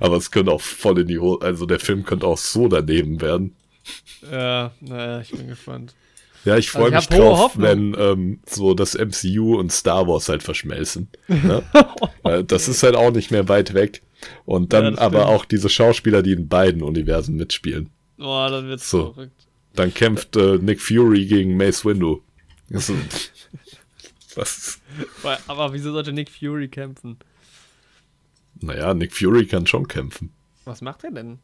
aber 0.00 0.16
es 0.16 0.30
könnte 0.30 0.52
auch 0.52 0.60
voll 0.60 1.00
in 1.00 1.08
die 1.08 1.18
Hose, 1.18 1.44
also 1.44 1.66
der 1.66 1.80
Film 1.80 2.04
könnte 2.04 2.26
auch 2.26 2.38
so 2.38 2.68
daneben 2.68 3.20
werden. 3.20 3.54
Ja, 4.30 4.72
naja, 4.80 5.20
ich 5.20 5.30
bin 5.30 5.48
gespannt. 5.48 5.94
Ja, 6.44 6.56
ich 6.56 6.70
freue 6.70 6.94
also 6.94 6.96
mich 6.96 7.06
drauf, 7.08 7.52
wenn 7.56 7.94
ähm, 7.98 8.40
so 8.48 8.74
das 8.74 8.94
MCU 8.94 9.58
und 9.58 9.70
Star 9.70 10.08
Wars 10.08 10.28
halt 10.28 10.42
verschmelzen. 10.42 11.08
Ne? 11.28 11.62
das 12.46 12.68
ist 12.68 12.82
halt 12.82 12.96
auch 12.96 13.12
nicht 13.12 13.30
mehr 13.30 13.48
weit 13.48 13.74
weg. 13.74 14.02
Und 14.44 14.72
dann 14.72 14.94
ja, 14.94 15.00
aber 15.00 15.28
auch 15.28 15.44
diese 15.44 15.68
Schauspieler, 15.68 16.22
die 16.22 16.32
in 16.32 16.48
beiden 16.48 16.82
Universen 16.82 17.36
mitspielen. 17.36 17.90
Boah, 18.16 18.50
dann 18.50 18.68
wird's 18.68 18.90
so 18.90 19.12
verrückt. 19.12 19.46
Dann 19.74 19.94
kämpft 19.94 20.36
äh, 20.36 20.58
Nick 20.58 20.80
Fury 20.80 21.26
gegen 21.26 21.56
Mace 21.56 21.84
Windu. 21.84 22.22
Also, 22.72 22.94
was? 24.34 24.80
Aber 25.46 25.72
wieso 25.72 25.92
sollte 25.92 26.12
Nick 26.12 26.30
Fury 26.30 26.68
kämpfen? 26.68 27.18
Naja, 28.60 28.94
Nick 28.94 29.14
Fury 29.14 29.46
kann 29.46 29.66
schon 29.66 29.88
kämpfen. 29.88 30.32
Was 30.64 30.82
macht 30.82 31.04
er 31.04 31.10
denn? 31.10 31.38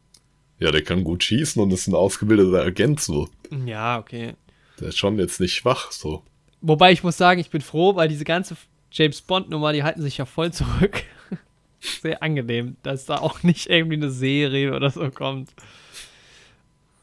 Ja, 0.61 0.71
der 0.71 0.83
kann 0.83 1.05
gut 1.05 1.25
schießen 1.25 1.63
und 1.63 1.73
ist 1.73 1.87
ein 1.87 1.95
ausgebildeter 1.95 2.63
Agent 2.63 3.01
so. 3.01 3.29
Ja, 3.65 3.99
okay. 3.99 4.35
Der 4.81 4.89
ist 4.89 4.99
schon 4.99 5.19
jetzt 5.19 5.41
nicht 5.41 5.55
schwach 5.55 5.93
so. 5.93 6.23
Wobei 6.61 6.93
ich 6.93 7.03
muss 7.03 7.17
sagen, 7.17 7.41
ich 7.41 7.51
bin 7.51 7.61
froh, 7.61 7.97
weil 7.97 8.09
diese 8.09 8.25
ganze 8.25 8.57
James 8.91 9.23
Bond-Nummer, 9.23 9.73
die 9.73 9.83
halten 9.83 10.03
sich 10.03 10.19
ja 10.19 10.25
voll 10.25 10.53
zurück. 10.53 11.03
Sehr 11.81 12.23
angenehm, 12.23 12.77
dass 12.83 13.07
da 13.07 13.19
auch 13.19 13.43
nicht 13.43 13.69
irgendwie 13.69 13.97
eine 13.97 14.11
Serie 14.11 14.75
oder 14.75 14.91
so 14.91 15.11
kommt. 15.11 15.51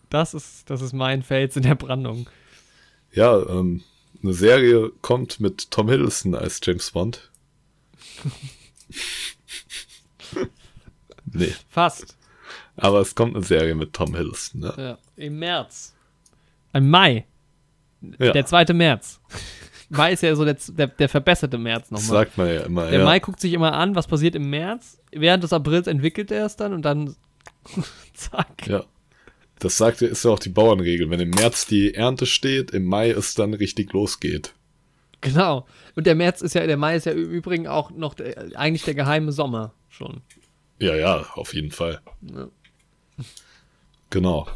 Das 0.10 0.34
ist, 0.34 0.70
das 0.70 0.82
ist 0.82 0.94
mein 0.94 1.24
Fels 1.24 1.56
in 1.56 1.64
der 1.64 1.76
Brandung. 1.76 2.30
Ja, 3.14 3.38
ähm, 3.48 3.84
eine 4.22 4.34
Serie 4.34 4.92
kommt 5.02 5.40
mit 5.40 5.72
Tom 5.72 5.90
Hiddleston 5.90 6.36
als 6.36 6.60
James 6.64 6.92
Bond. 6.92 7.32
nee. 11.26 11.54
Fast. 11.70 12.18
Aber 12.78 13.00
es 13.00 13.16
kommt 13.16 13.36
eine 13.36 13.46
Serie 13.46 13.76
mit 13.76 13.94
Tom 13.94 14.16
Hiddleston, 14.16 14.62
ne? 14.62 14.74
Ja, 14.78 14.98
im 15.16 15.40
März. 15.40 15.94
Im 16.74 16.90
Mai. 16.90 17.26
Ja. 18.20 18.32
Der 18.32 18.46
2. 18.46 18.66
März. 18.74 19.20
Mai 19.90 20.14
ist 20.14 20.24
ja 20.24 20.36
so 20.36 20.46
der, 20.46 20.58
der, 20.70 20.88
der 20.88 21.10
verbesserte 21.10 21.58
März 21.58 21.92
nochmal. 21.92 22.08
Sagt 22.08 22.38
man 22.38 22.48
ja 22.48 22.62
immer, 22.62 22.90
Der 22.90 23.00
ja. 23.00 23.06
Mai 23.06 23.20
guckt 23.20 23.40
sich 23.40 23.54
immer 23.54 23.74
an, 23.74 23.96
was 23.96 24.08
passiert 24.08 24.36
im 24.36 24.50
März. 24.50 24.98
Während 25.12 25.44
des 25.44 25.54
Aprils 25.54 25.88
entwickelt 25.88 26.32
er 26.32 26.46
es 26.46 26.56
dann 26.56 26.74
und 26.74 26.82
dann 26.84 27.16
zack. 28.14 28.68
Ja. 28.68 28.84
Das 29.60 29.78
sagt 29.78 30.02
ist 30.02 30.26
ja 30.26 30.32
auch 30.32 30.40
die 30.40 30.50
Bauernregel. 30.50 31.10
Wenn 31.10 31.20
im 31.20 31.30
März 31.30 31.66
die 31.66 31.94
Ernte 31.94 32.26
steht, 32.26 32.72
im 32.72 32.86
Mai 32.86 33.12
es 33.12 33.36
dann 33.36 33.54
richtig 33.54 33.94
losgeht. 33.94 34.54
Genau. 35.22 35.66
Und 35.96 36.08
der 36.08 36.16
März 36.16 36.42
ist 36.42 36.56
ja, 36.56 36.66
der 36.68 36.78
Mai 36.78 36.98
ist 36.98 37.06
ja 37.06 37.14
im 37.14 37.30
Übrigen 37.32 37.68
auch 37.68 37.92
noch 37.92 38.14
der, 38.14 38.52
eigentlich 38.56 38.84
der 38.84 38.96
geheime 38.96 39.32
Sommer 39.32 39.74
schon. 39.90 40.22
Ja, 40.80 40.96
ja, 40.96 41.26
auf 41.34 41.54
jeden 41.54 41.72
Fall. 41.72 42.02
Ja. 42.22 42.48
Genau. 44.10 44.48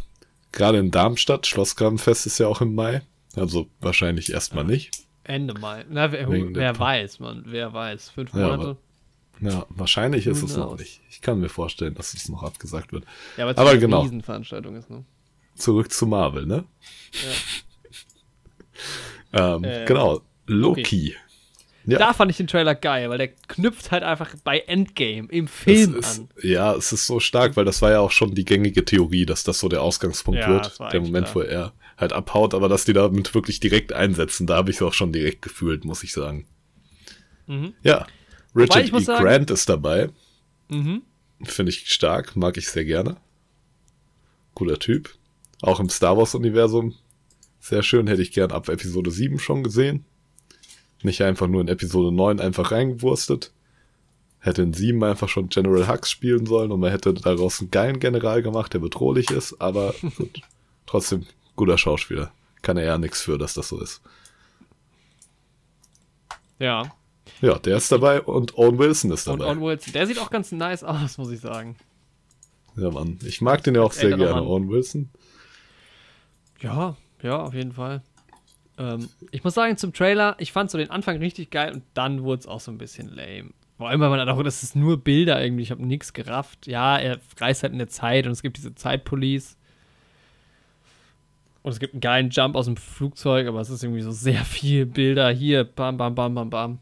Gerade 0.51 0.79
in 0.79 0.91
Darmstadt, 0.91 1.47
Schlossgrabenfest 1.47 2.25
ist 2.25 2.39
ja 2.39 2.47
auch 2.47 2.61
im 2.61 2.75
Mai. 2.75 3.01
Also 3.35 3.67
wahrscheinlich 3.79 4.31
erstmal 4.31 4.63
nicht. 4.63 4.91
Ende 5.23 5.53
Mai. 5.53 5.85
Na, 5.89 6.11
wer, 6.11 6.27
wer 6.29 6.79
weiß, 6.79 7.19
man, 7.19 7.43
wer 7.45 7.71
weiß. 7.73 8.09
Fünf 8.09 8.33
Monate. 8.33 8.77
Ja, 9.39 9.49
ja 9.49 9.65
wahrscheinlich 9.69 10.27
ist 10.27 10.41
es 10.41 10.57
noch 10.57 10.77
nicht. 10.77 11.01
Ich 11.09 11.21
kann 11.21 11.39
mir 11.39 11.49
vorstellen, 11.49 11.93
dass 11.93 12.13
es 12.13 12.29
noch 12.29 12.43
abgesagt 12.43 12.91
wird. 12.91 13.05
Ja, 13.37 13.47
aber, 13.47 13.59
aber 13.59 13.77
genau. 13.77 14.01
Riesenveranstaltung 14.01 14.75
ist, 14.75 14.89
ne? 14.89 15.05
Zurück 15.55 15.91
zu 15.91 16.07
Marvel, 16.07 16.45
ne? 16.45 16.65
Ja. 19.33 19.55
ähm, 19.55 19.63
äh, 19.63 19.85
genau. 19.85 20.21
Loki. 20.47 21.15
Okay. 21.15 21.15
Ja. 21.85 21.97
Da 21.97 22.13
fand 22.13 22.29
ich 22.29 22.37
den 22.37 22.47
Trailer 22.47 22.75
geil, 22.75 23.09
weil 23.09 23.17
der 23.17 23.29
knüpft 23.29 23.91
halt 23.91 24.03
einfach 24.03 24.35
bei 24.43 24.59
Endgame 24.59 25.27
im 25.29 25.47
Film 25.47 25.95
ist, 25.95 26.19
an. 26.19 26.29
Ja, 26.43 26.75
es 26.75 26.91
ist 26.91 27.07
so 27.07 27.19
stark, 27.19 27.55
weil 27.55 27.65
das 27.65 27.81
war 27.81 27.91
ja 27.91 27.99
auch 27.99 28.11
schon 28.11 28.35
die 28.35 28.45
gängige 28.45 28.85
Theorie, 28.85 29.25
dass 29.25 29.43
das 29.43 29.59
so 29.59 29.69
der 29.69 29.81
Ausgangspunkt 29.81 30.41
ja, 30.41 30.49
wird. 30.49 30.79
Der 30.91 31.01
Moment, 31.01 31.27
klar. 31.27 31.35
wo 31.35 31.41
er 31.41 31.73
halt 31.99 32.13
abhaut, 32.13 32.53
aber 32.53 32.69
dass 32.69 32.85
die 32.85 32.93
damit 32.93 33.33
wirklich 33.35 33.59
direkt 33.59 33.93
einsetzen, 33.93 34.47
da 34.47 34.55
habe 34.57 34.71
ich 34.71 34.77
es 34.77 34.81
auch 34.81 34.93
schon 34.93 35.11
direkt 35.11 35.41
gefühlt, 35.41 35.85
muss 35.85 36.03
ich 36.03 36.13
sagen. 36.13 36.45
Mhm. 37.47 37.73
Ja, 37.83 38.07
Richard 38.55 38.93
E. 38.93 38.99
Sagen, 39.01 39.23
Grant 39.23 39.51
ist 39.51 39.67
dabei. 39.67 40.09
Mhm. 40.69 41.01
Finde 41.43 41.71
ich 41.71 41.89
stark, 41.89 42.35
mag 42.35 42.57
ich 42.57 42.69
sehr 42.69 42.85
gerne. 42.85 43.17
Cooler 44.53 44.79
Typ. 44.79 45.13
Auch 45.61 45.79
im 45.79 45.89
Star 45.89 46.17
Wars-Universum. 46.17 46.95
Sehr 47.59 47.83
schön, 47.83 48.07
hätte 48.07 48.21
ich 48.21 48.31
gern 48.31 48.51
ab 48.51 48.69
Episode 48.69 49.11
7 49.11 49.39
schon 49.39 49.63
gesehen. 49.63 50.05
Nicht 51.03 51.21
einfach 51.21 51.47
nur 51.47 51.61
in 51.61 51.67
Episode 51.67 52.13
9 52.13 52.39
einfach 52.39 52.71
reingewurstet. 52.71 53.51
Hätte 54.39 54.61
in 54.61 54.73
7 54.73 55.03
einfach 55.03 55.27
schon 55.27 55.49
General 55.49 55.87
Hux 55.89 56.09
spielen 56.09 56.45
sollen 56.45 56.71
und 56.71 56.79
man 56.79 56.91
hätte 56.91 57.13
daraus 57.13 57.59
einen 57.59 57.71
geilen 57.71 57.99
General 57.99 58.41
gemacht, 58.41 58.73
der 58.73 58.79
bedrohlich 58.79 59.31
ist, 59.31 59.59
aber 59.59 59.93
gut, 60.17 60.41
trotzdem 60.85 61.25
guter 61.59 61.77
Schauspieler. 61.77 62.31
Kann 62.61 62.77
er 62.77 62.85
ja 62.85 62.97
nichts 62.97 63.21
für, 63.21 63.37
dass 63.37 63.53
das 63.53 63.67
so 63.67 63.81
ist. 63.81 64.01
Ja. 66.57 66.89
Ja, 67.41 67.59
der 67.59 67.77
ist 67.77 67.91
dabei 67.91 68.21
und 68.21 68.57
Owen 68.57 68.79
Wilson 68.79 69.11
ist 69.11 69.27
dabei. 69.27 69.45
Und 69.45 69.57
Owen 69.57 69.61
Wilson, 69.61 69.93
der 69.93 70.07
sieht 70.07 70.19
auch 70.19 70.29
ganz 70.29 70.53
nice 70.53 70.83
aus, 70.83 71.17
muss 71.17 71.31
ich 71.31 71.41
sagen. 71.41 71.75
Ja, 72.77 72.89
Mann. 72.91 73.19
Ich 73.25 73.41
mag 73.41 73.61
den 73.63 73.75
ja 73.75 73.81
auch 73.81 73.91
sehr 73.91 74.15
gerne, 74.15 74.31
Mann. 74.31 74.47
Owen 74.47 74.69
Wilson. 74.69 75.09
Ja, 76.61 76.95
ja, 77.21 77.41
auf 77.41 77.53
jeden 77.53 77.73
Fall. 77.73 78.03
Ähm, 78.77 79.09
ich 79.31 79.43
muss 79.43 79.53
sagen, 79.53 79.75
zum 79.75 79.93
Trailer, 79.93 80.35
ich 80.39 80.53
fand 80.53 80.71
so 80.71 80.77
den 80.77 80.91
Anfang 80.91 81.17
richtig 81.17 81.51
geil 81.51 81.73
und 81.73 81.83
dann 81.93 82.23
wurde 82.23 82.39
es 82.39 82.47
auch 82.47 82.61
so 82.61 82.71
ein 82.71 82.77
bisschen 82.77 83.09
lame. 83.09 83.51
Vor 83.77 83.89
allem, 83.89 83.99
weil 83.99 84.09
man 84.09 84.29
auch, 84.29 84.43
das 84.43 84.63
ist 84.63 84.77
nur 84.77 84.97
Bilder 84.97 85.43
irgendwie, 85.43 85.63
ich 85.63 85.71
habe 85.71 85.85
nichts 85.85 86.13
gerafft. 86.13 86.67
Ja, 86.67 86.97
er 86.97 87.19
reist 87.37 87.63
halt 87.63 87.73
in 87.73 87.79
der 87.79 87.89
Zeit 87.89 88.25
und 88.25 88.31
es 88.31 88.41
gibt 88.41 88.55
diese 88.55 88.75
Zeitpolice. 88.75 89.57
Und 91.61 91.71
es 91.71 91.79
gibt 91.79 91.93
einen 91.93 92.01
geilen 92.01 92.29
Jump 92.29 92.55
aus 92.55 92.65
dem 92.65 92.77
Flugzeug, 92.77 93.47
aber 93.47 93.59
es 93.59 93.69
ist 93.69 93.83
irgendwie 93.83 94.01
so 94.01 94.11
sehr 94.11 94.45
viel 94.45 94.85
Bilder 94.85 95.29
hier, 95.29 95.63
bam, 95.63 95.97
bam, 95.97 96.15
bam, 96.15 96.33
bam, 96.33 96.49
bam. 96.49 96.79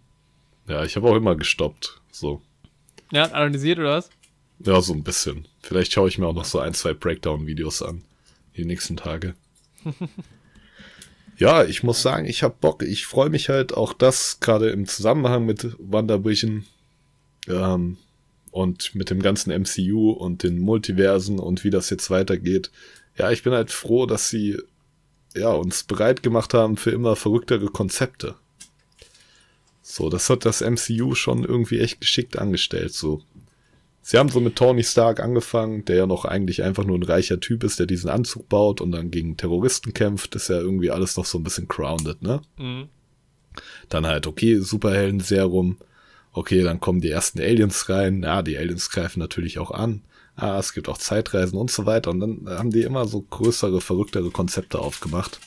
Ja, 0.68 0.84
ich 0.84 0.96
habe 0.96 1.10
auch 1.10 1.16
immer 1.16 1.36
gestoppt, 1.36 2.02
so. 2.12 2.42
Ja, 3.12 3.24
analysiert 3.32 3.80
oder 3.80 3.98
was? 3.98 4.10
Ja, 4.60 4.82
so 4.82 4.94
ein 4.94 5.04
bisschen. 5.04 5.48
Vielleicht 5.62 5.94
schaue 5.94 6.10
ich 6.10 6.18
mir 6.18 6.28
auch 6.28 6.34
noch 6.34 6.46
so 6.46 6.60
ein, 6.60 6.74
zwei 6.74 6.94
Breakdown-Videos 6.94 7.82
an. 7.82 8.04
Die 8.56 8.66
nächsten 8.66 8.98
Tage. 8.98 9.36
ja, 11.38 11.64
ich 11.64 11.84
muss 11.84 12.02
sagen, 12.02 12.26
ich 12.26 12.44
habe 12.44 12.56
Bock. 12.60 12.84
Ich 12.84 13.06
freue 13.06 13.30
mich 13.30 13.50
halt 13.50 13.74
auch 13.74 13.94
das, 13.94 14.40
gerade 14.40 14.70
im 14.70 14.88
Zusammenhang 14.88 15.46
mit 15.46 15.76
WandaVision 15.80 16.66
ähm, 17.48 17.98
und 18.52 18.96
mit 18.96 19.10
dem 19.10 19.22
ganzen 19.22 19.52
MCU 19.54 20.12
und 20.12 20.44
den 20.44 20.60
Multiversen 20.60 21.40
und 21.40 21.64
wie 21.64 21.70
das 21.70 21.90
jetzt 21.90 22.10
weitergeht. 22.10 22.72
Ja, 23.18 23.32
ich 23.32 23.44
bin 23.44 23.54
halt 23.54 23.72
froh, 23.72 24.06
dass 24.06 24.30
sie 24.30 24.58
ja, 25.36 25.50
uns 25.50 25.84
bereit 25.84 26.24
gemacht 26.24 26.54
haben 26.54 26.78
für 26.78 26.92
immer 26.92 27.16
verrücktere 27.16 27.68
Konzepte. 27.68 28.36
So, 29.82 30.10
das 30.10 30.30
hat 30.30 30.46
das 30.46 30.62
MCU 30.62 31.16
schon 31.16 31.44
irgendwie 31.44 31.80
echt 31.80 32.02
geschickt 32.02 32.38
angestellt. 32.38 32.94
So, 32.94 33.22
sie 34.02 34.18
haben 34.18 34.30
so 34.30 34.40
mit 34.40 34.56
Tony 34.56 34.84
Stark 34.84 35.20
angefangen, 35.22 35.86
der 35.86 35.96
ja 35.96 36.06
noch 36.06 36.26
eigentlich 36.26 36.62
einfach 36.64 36.84
nur 36.84 36.98
ein 36.98 37.04
reicher 37.04 37.40
Typ 37.40 37.64
ist, 37.64 37.80
der 37.80 37.86
diesen 37.86 38.10
Anzug 38.10 38.50
baut 38.50 38.82
und 38.82 38.92
dann 38.92 39.12
gegen 39.12 39.38
Terroristen 39.38 39.94
kämpft. 39.94 40.36
Das 40.36 40.44
ist 40.44 40.50
ja 40.50 40.58
irgendwie 40.58 40.92
alles 40.92 41.16
noch 41.18 41.26
so 41.26 41.38
ein 41.38 41.44
bisschen 41.44 41.68
grounded, 41.68 42.22
ne? 42.22 42.42
Mhm. 42.58 42.90
Dann 43.90 44.06
halt, 44.06 44.28
okay, 44.28 44.60
Superhelden-Serum. 44.60 45.78
Okay, 46.34 46.62
dann 46.62 46.80
kommen 46.80 47.02
die 47.02 47.10
ersten 47.10 47.40
Aliens 47.40 47.90
rein. 47.90 48.22
Ja, 48.24 48.42
die 48.44 48.58
Aliens 48.58 48.90
greifen 48.90 49.20
natürlich 49.20 49.58
auch 49.58 49.72
an. 49.72 50.04
Ah, 50.38 50.60
es 50.60 50.74
gibt 50.74 50.88
auch 50.88 51.00
Zeitreisen 51.00 51.58
und 51.58 51.72
so 51.72 51.86
weiter. 51.88 52.12
Und 52.12 52.20
dann 52.20 52.48
haben 52.48 52.70
die 52.70 52.84
immer 52.84 53.08
so 53.08 53.22
größere, 53.22 53.82
verrücktere 53.82 54.30
Konzepte 54.30 54.80
aufgemacht. 54.80 55.40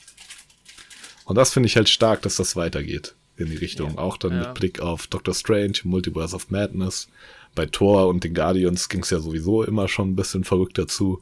Und 1.25 1.35
das 1.37 1.53
finde 1.53 1.67
ich 1.67 1.77
halt 1.77 1.87
stark, 1.87 2.21
dass 2.21 2.35
das 2.35 2.57
weitergeht 2.57 3.15
in 3.37 3.49
die 3.49 3.55
Richtung. 3.55 3.91
Ja, 3.95 3.97
auch 3.99 4.17
dann 4.17 4.33
ja. 4.33 4.39
mit 4.39 4.53
Blick 4.53 4.81
auf 4.81 5.07
Doctor 5.07 5.33
Strange, 5.33 5.79
Multiverse 5.85 6.35
of 6.35 6.49
Madness. 6.49 7.07
Bei 7.55 7.65
Thor 7.65 8.09
und 8.09 8.25
den 8.25 8.33
Guardians 8.33 8.89
ging 8.89 9.01
es 9.01 9.09
ja 9.09 9.19
sowieso 9.19 9.63
immer 9.63 9.87
schon 9.87 10.09
ein 10.09 10.15
bisschen 10.15 10.43
verrückt 10.43 10.77
dazu. 10.77 11.21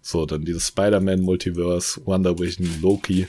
So, 0.00 0.24
dann 0.24 0.46
dieses 0.46 0.68
Spider-Man-Multiverse, 0.68 2.00
Wonder 2.06 2.38
Vision, 2.38 2.68
Loki. 2.80 3.28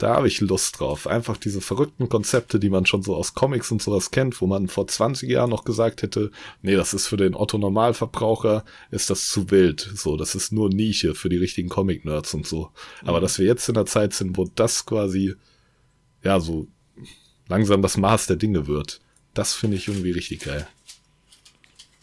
Da 0.00 0.16
habe 0.16 0.28
ich 0.28 0.40
Lust 0.40 0.80
drauf. 0.80 1.06
Einfach 1.06 1.36
diese 1.36 1.60
verrückten 1.60 2.08
Konzepte, 2.08 2.58
die 2.58 2.70
man 2.70 2.86
schon 2.86 3.02
so 3.02 3.14
aus 3.14 3.34
Comics 3.34 3.70
und 3.70 3.82
sowas 3.82 4.10
kennt, 4.10 4.40
wo 4.40 4.46
man 4.46 4.66
vor 4.66 4.86
20 4.86 5.28
Jahren 5.28 5.50
noch 5.50 5.62
gesagt 5.62 6.00
hätte, 6.00 6.30
nee, 6.62 6.74
das 6.74 6.94
ist 6.94 7.06
für 7.06 7.18
den 7.18 7.34
Otto-Normalverbraucher, 7.34 8.64
ist 8.90 9.10
das 9.10 9.28
zu 9.28 9.50
wild. 9.50 9.80
So, 9.94 10.16
das 10.16 10.34
ist 10.34 10.52
nur 10.52 10.70
Nische 10.70 11.14
für 11.14 11.28
die 11.28 11.36
richtigen 11.36 11.68
Comic-Nerds 11.68 12.32
und 12.32 12.46
so. 12.46 12.70
Aber 13.04 13.18
mhm. 13.18 13.22
dass 13.24 13.38
wir 13.38 13.44
jetzt 13.44 13.68
in 13.68 13.74
der 13.74 13.84
Zeit 13.84 14.14
sind, 14.14 14.38
wo 14.38 14.50
das 14.54 14.86
quasi, 14.86 15.34
ja, 16.22 16.40
so 16.40 16.66
langsam 17.48 17.82
das 17.82 17.98
Maß 17.98 18.26
der 18.26 18.36
Dinge 18.36 18.66
wird. 18.66 19.02
Das 19.34 19.52
finde 19.52 19.76
ich 19.76 19.86
irgendwie 19.86 20.12
richtig 20.12 20.40
geil. 20.40 20.66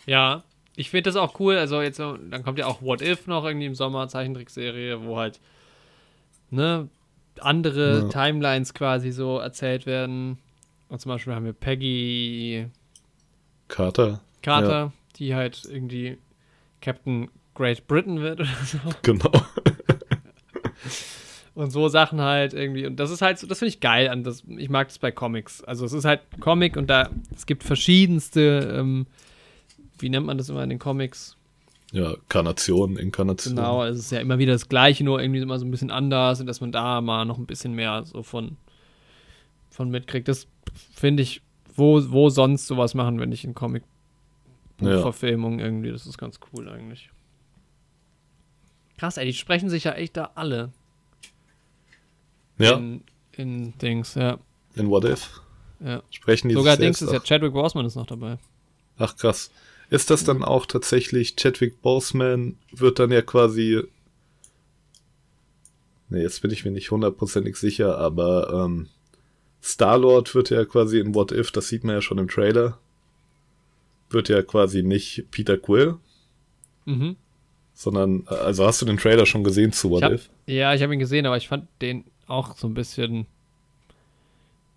Ja, 0.05 0.43
ich 0.75 0.91
finde 0.91 1.09
das 1.09 1.15
auch 1.15 1.39
cool. 1.39 1.57
Also 1.57 1.81
jetzt, 1.81 1.97
dann 1.97 2.43
kommt 2.43 2.59
ja 2.59 2.67
auch 2.67 2.83
What 2.83 3.01
If 3.01 3.25
noch 3.25 3.43
irgendwie 3.43 3.65
im 3.65 3.73
Sommer, 3.73 4.07
Zeichentrickserie, 4.07 5.03
wo 5.03 5.17
halt, 5.17 5.39
ne, 6.51 6.89
andere 7.43 7.99
ja. 7.99 8.07
Timelines 8.09 8.73
quasi 8.73 9.11
so 9.11 9.37
erzählt 9.37 9.85
werden. 9.85 10.37
Und 10.89 11.01
zum 11.01 11.09
Beispiel 11.09 11.33
haben 11.33 11.45
wir 11.45 11.53
Peggy 11.53 12.67
Carter. 13.67 14.21
Carter, 14.41 14.69
ja. 14.69 14.91
die 15.17 15.35
halt 15.35 15.63
irgendwie 15.69 16.17
Captain 16.81 17.29
Great 17.53 17.87
Britain 17.87 18.21
wird 18.21 18.39
oder 18.39 18.49
so. 18.65 18.77
Genau. 19.01 19.31
und 21.55 21.71
so 21.71 21.87
Sachen 21.89 22.21
halt 22.21 22.53
irgendwie. 22.53 22.85
Und 22.85 22.97
das 22.97 23.11
ist 23.11 23.21
halt 23.21 23.39
so, 23.39 23.47
das 23.47 23.59
finde 23.59 23.69
ich 23.69 23.79
geil 23.79 24.09
an 24.09 24.23
das. 24.23 24.43
Ich 24.57 24.69
mag 24.69 24.87
das 24.87 24.99
bei 24.99 25.11
Comics. 25.11 25.63
Also 25.63 25.85
es 25.85 25.93
ist 25.93 26.05
halt 26.05 26.21
Comic 26.39 26.77
und 26.77 26.87
da 26.87 27.09
es 27.35 27.45
gibt 27.45 27.63
verschiedenste, 27.63 28.75
ähm, 28.77 29.07
wie 29.99 30.09
nennt 30.09 30.25
man 30.25 30.37
das 30.37 30.49
immer 30.49 30.63
in 30.63 30.69
den 30.69 30.79
Comics? 30.79 31.35
Ja, 31.91 32.15
Karnation, 32.27 32.97
Inkarnation. 32.97 33.55
Genau, 33.55 33.83
es 33.83 33.97
ist 33.97 34.11
ja 34.11 34.19
immer 34.19 34.39
wieder 34.39 34.53
das 34.53 34.67
Gleiche, 34.67 35.03
nur 35.03 35.21
irgendwie 35.21 35.39
immer 35.39 35.57
so 35.57 35.65
ein 35.65 35.71
bisschen 35.71 35.91
anders 35.91 36.39
und 36.39 36.45
dass 36.45 36.59
man 36.59 36.71
da 36.71 36.99
mal 37.01 37.25
noch 37.25 37.37
ein 37.37 37.45
bisschen 37.45 37.73
mehr 37.73 38.03
so 38.05 38.23
von, 38.23 38.57
von 39.69 39.89
mitkriegt. 39.89 40.27
Das 40.27 40.47
finde 40.93 41.23
ich, 41.23 41.41
wo, 41.75 42.01
wo 42.11 42.29
sonst 42.29 42.67
sowas 42.67 42.93
machen, 42.93 43.19
wenn 43.19 43.31
ich 43.31 43.45
in 43.45 43.53
Comic 43.53 43.83
Verfilmung 44.79 45.59
ja. 45.59 45.65
irgendwie, 45.65 45.91
das 45.91 46.05
ist 46.05 46.17
ganz 46.17 46.39
cool 46.51 46.69
eigentlich. 46.69 47.09
Krass, 48.97 49.17
ey, 49.17 49.25
die 49.25 49.33
sprechen 49.33 49.69
sich 49.69 49.85
ja 49.85 49.93
echt 49.93 50.17
da 50.17 50.31
alle. 50.35 50.71
Ja. 52.57 52.77
In, 52.77 53.03
in 53.31 53.77
Dings, 53.77 54.15
ja. 54.15 54.39
In 54.75 54.89
What 54.89 55.05
If? 55.05 55.41
Ja. 55.79 56.01
Sprechen 56.09 56.49
die 56.49 56.55
Sogar 56.55 56.77
Dings 56.77 57.01
ist 57.01 57.11
ja 57.11 57.19
Chadwick 57.19 57.53
Boseman 57.53 57.85
ist 57.85 57.95
noch 57.95 58.07
dabei. 58.07 58.37
Ach 58.97 59.15
krass. 59.15 59.51
Ist 59.89 60.09
das 60.09 60.23
dann 60.23 60.43
auch 60.43 60.65
tatsächlich 60.65 61.35
Chadwick 61.35 61.81
Boseman 61.81 62.57
wird 62.71 62.99
dann 62.99 63.11
ja 63.11 63.21
quasi 63.21 63.83
Ne, 66.09 66.21
jetzt 66.21 66.41
bin 66.41 66.51
ich 66.51 66.63
mir 66.63 66.71
nicht 66.71 66.91
hundertprozentig 66.91 67.57
sicher, 67.57 67.97
aber 67.97 68.65
ähm, 68.65 68.87
Star-Lord 69.61 70.35
wird 70.35 70.49
ja 70.49 70.63
quasi 70.63 70.99
in 70.99 71.13
What 71.13 71.31
If, 71.31 71.51
das 71.51 71.67
sieht 71.67 71.83
man 71.83 71.95
ja 71.95 72.01
schon 72.01 72.17
im 72.17 72.29
Trailer, 72.29 72.77
wird 74.09 74.29
ja 74.29 74.41
quasi 74.41 74.83
nicht 74.83 75.25
Peter 75.31 75.57
Quill, 75.57 75.97
mhm. 76.85 77.17
sondern, 77.73 78.23
also 78.27 78.65
hast 78.65 78.81
du 78.81 78.85
den 78.85 78.97
Trailer 78.97 79.25
schon 79.25 79.43
gesehen 79.43 79.73
zu 79.73 79.89
What 79.89 80.03
hab, 80.03 80.13
If? 80.13 80.29
Ja, 80.45 80.73
ich 80.73 80.81
habe 80.81 80.93
ihn 80.93 80.99
gesehen, 80.99 81.25
aber 81.25 81.35
ich 81.35 81.49
fand 81.49 81.67
den 81.81 82.05
auch 82.27 82.57
so 82.57 82.67
ein 82.67 82.73
bisschen. 82.73 83.25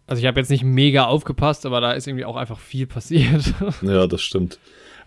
Also 0.09 0.21
ich 0.21 0.27
habe 0.27 0.41
jetzt 0.41 0.51
nicht 0.51 0.65
mega 0.65 1.05
aufgepasst, 1.05 1.65
aber 1.67 1.81
da 1.81 1.93
ist 1.93 2.09
irgendwie 2.09 2.25
auch 2.25 2.35
einfach 2.35 2.59
viel 2.59 2.89
passiert. 2.89 3.55
ja, 3.83 4.09
das 4.09 4.23
stimmt. 4.23 4.59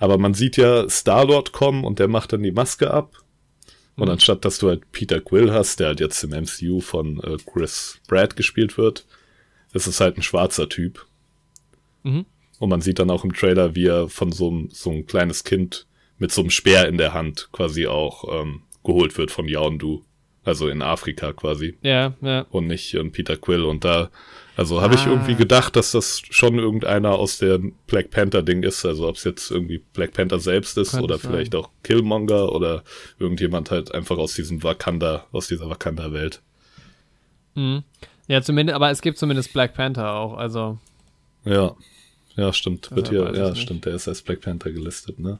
Aber 0.03 0.17
man 0.17 0.33
sieht 0.33 0.57
ja 0.57 0.89
Star-Lord 0.89 1.53
kommen 1.53 1.85
und 1.85 1.97
der 1.97 2.09
macht 2.09 2.33
dann 2.33 2.43
die 2.43 2.51
Maske 2.51 2.91
ab. 2.91 3.23
Und 3.95 4.07
mhm. 4.07 4.11
anstatt 4.11 4.43
dass 4.43 4.57
du 4.57 4.67
halt 4.67 4.91
Peter 4.91 5.21
Quill 5.21 5.53
hast, 5.53 5.79
der 5.79 5.87
halt 5.87 6.01
jetzt 6.01 6.21
im 6.25 6.31
MCU 6.31 6.81
von 6.81 7.21
äh, 7.21 7.37
Chris 7.45 8.01
Pratt 8.05 8.35
gespielt 8.35 8.77
wird, 8.77 9.05
ist 9.71 9.87
es 9.87 10.01
halt 10.01 10.17
ein 10.17 10.21
schwarzer 10.21 10.67
Typ. 10.67 11.05
Mhm. 12.03 12.25
Und 12.59 12.69
man 12.69 12.81
sieht 12.81 12.99
dann 12.99 13.11
auch 13.11 13.23
im 13.23 13.33
Trailer, 13.33 13.75
wie 13.75 13.85
er 13.85 14.09
von 14.09 14.33
so 14.33 14.49
einem, 14.49 14.69
so 14.71 14.91
ein 14.91 15.05
kleines 15.05 15.45
Kind 15.45 15.87
mit 16.17 16.33
so 16.33 16.41
einem 16.41 16.49
Speer 16.49 16.89
in 16.89 16.97
der 16.97 17.13
Hand 17.13 17.47
quasi 17.53 17.87
auch 17.87 18.25
ähm, 18.41 18.63
geholt 18.83 19.17
wird 19.17 19.31
von 19.31 19.47
Yaondu. 19.47 20.03
Also 20.43 20.67
in 20.67 20.81
Afrika 20.81 21.31
quasi. 21.31 21.77
Ja, 21.81 22.13
ja. 22.19 22.41
Und 22.49 22.67
nicht 22.67 22.93
ähm, 22.95 23.13
Peter 23.13 23.37
Quill. 23.37 23.63
Und 23.63 23.85
da, 23.85 24.11
also 24.55 24.81
habe 24.81 24.95
ah. 24.95 24.97
ich 24.97 25.05
irgendwie 25.05 25.35
gedacht, 25.35 25.75
dass 25.75 25.91
das 25.91 26.21
schon 26.29 26.59
irgendeiner 26.59 27.13
aus 27.13 27.39
dem 27.39 27.73
Black 27.87 28.11
Panther-Ding 28.11 28.63
ist. 28.63 28.85
Also 28.85 29.07
ob 29.07 29.15
es 29.15 29.23
jetzt 29.23 29.49
irgendwie 29.49 29.83
Black 29.93 30.13
Panther 30.13 30.39
selbst 30.39 30.77
ist 30.77 30.91
Könnte 30.91 31.05
oder 31.05 31.17
sein. 31.17 31.31
vielleicht 31.31 31.55
auch 31.55 31.69
Killmonger 31.83 32.51
oder 32.51 32.83
irgendjemand 33.19 33.71
halt 33.71 33.93
einfach 33.93 34.17
aus 34.17 34.35
diesem 34.35 34.61
Wakanda, 34.63 35.25
aus 35.31 35.47
dieser 35.47 35.69
Wakanda-Welt. 35.69 36.41
Mhm. 37.55 37.83
Ja, 38.27 38.41
zumindest, 38.41 38.75
aber 38.75 38.91
es 38.91 39.01
gibt 39.01 39.17
zumindest 39.17 39.53
Black 39.53 39.73
Panther 39.73 40.15
auch, 40.15 40.37
also. 40.37 40.77
Ja, 41.45 41.75
ja, 42.35 42.53
stimmt. 42.53 42.89
Wird 42.95 43.09
hier, 43.09 43.33
ja, 43.35 43.55
stimmt, 43.55 43.85
der 43.85 43.95
ist 43.95 44.07
als 44.07 44.21
Black 44.21 44.41
Panther 44.41 44.71
gelistet, 44.71 45.19
ne? 45.19 45.39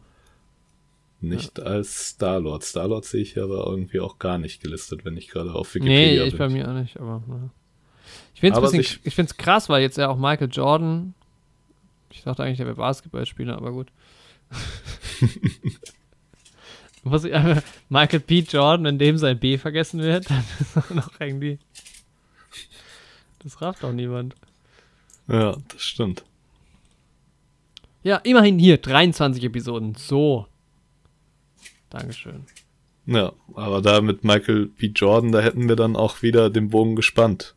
Nicht 1.22 1.58
ja. 1.58 1.64
als 1.64 2.10
Star-Lord. 2.10 2.64
Star-Lord 2.64 3.06
sehe 3.06 3.22
ich 3.22 3.40
aber 3.40 3.66
irgendwie 3.66 4.02
auch 4.02 4.20
gar 4.20 4.38
nicht 4.38 4.62
gelistet, 4.62 5.06
wenn 5.06 5.16
ich 5.16 5.30
gerade 5.30 5.54
auf 5.54 5.74
Wikipedia 5.74 6.24
Nee, 6.24 6.28
ich 6.28 6.34
bin. 6.34 6.40
bei 6.40 6.50
mir 6.50 6.68
auch 6.68 6.74
nicht, 6.74 7.00
aber 7.00 7.24
ja. 7.28 7.50
Ich 8.44 8.54
finde 8.54 8.66
es 8.66 8.74
ich, 8.74 9.00
ich 9.04 9.16
find's 9.16 9.38
krass, 9.38 9.70
weil 9.70 9.82
jetzt 9.82 9.98
ja 9.98 10.10
auch 10.10 10.18
Michael 10.18 10.50
Jordan 10.52 11.14
ich 12.14 12.22
dachte 12.24 12.44
eigentlich, 12.44 12.58
der 12.58 12.68
wäre 12.68 12.76
Basketballspieler, 12.76 13.58
aber 13.58 13.72
gut. 13.72 13.92
Muss 17.04 17.26
ich, 17.26 17.34
Michael 17.90 18.20
P. 18.22 18.40
Jordan, 18.40 18.86
in 18.86 19.00
dem 19.00 19.18
sein 19.18 19.40
B 19.40 19.58
vergessen 19.58 20.00
wird, 20.00 20.30
dann 20.30 20.44
ist 20.60 20.78
auch 20.78 20.90
noch 20.92 21.10
irgendwie. 21.20 21.60
Das 23.40 23.62
rafft 23.62 23.84
auch 23.84 23.92
niemand. 23.92 24.36
Ja, 25.28 25.58
das 25.70 25.82
stimmt. 25.82 26.24
Ja, 28.04 28.18
immerhin 28.18 28.60
hier 28.60 28.78
23 28.78 29.44
Episoden. 29.44 29.96
So. 29.96 30.48
Dankeschön. 31.90 32.46
Ja, 33.06 33.34
aber 33.54 33.82
da 33.82 34.00
mit 34.02 34.24
Michael 34.24 34.68
B. 34.68 34.92
Jordan, 34.96 35.32
da 35.32 35.42
hätten 35.42 35.68
wir 35.68 35.76
dann 35.76 35.96
auch 35.96 36.22
wieder 36.22 36.50
den 36.50 36.70
Bogen 36.70 36.96
gespannt 36.96 37.56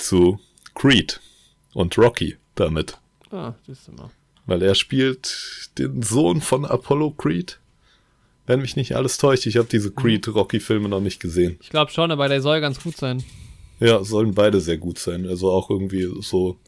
zu 0.00 0.40
Creed 0.74 1.20
und 1.74 1.96
Rocky 1.98 2.36
damit. 2.54 2.98
Ah, 3.30 3.54
siehst 3.66 3.88
du 3.88 3.92
mal. 3.92 4.10
Weil 4.46 4.62
er 4.62 4.74
spielt 4.74 5.70
den 5.78 6.02
Sohn 6.02 6.40
von 6.40 6.64
Apollo 6.64 7.12
Creed. 7.12 7.60
Wenn 8.46 8.62
mich 8.62 8.74
nicht 8.74 8.96
alles 8.96 9.18
täuscht, 9.18 9.46
ich 9.46 9.56
habe 9.56 9.68
diese 9.68 9.90
mhm. 9.90 9.96
Creed-Rocky-Filme 9.96 10.88
noch 10.88 11.00
nicht 11.00 11.20
gesehen. 11.20 11.56
Ich 11.60 11.70
glaube 11.70 11.92
schon, 11.92 12.10
aber 12.10 12.28
der 12.28 12.42
soll 12.42 12.60
ganz 12.60 12.82
gut 12.82 12.96
sein. 12.96 13.22
Ja, 13.78 14.02
sollen 14.02 14.34
beide 14.34 14.60
sehr 14.60 14.78
gut 14.78 14.98
sein. 14.98 15.26
Also 15.26 15.50
auch 15.50 15.70
irgendwie 15.70 16.08
so. 16.20 16.58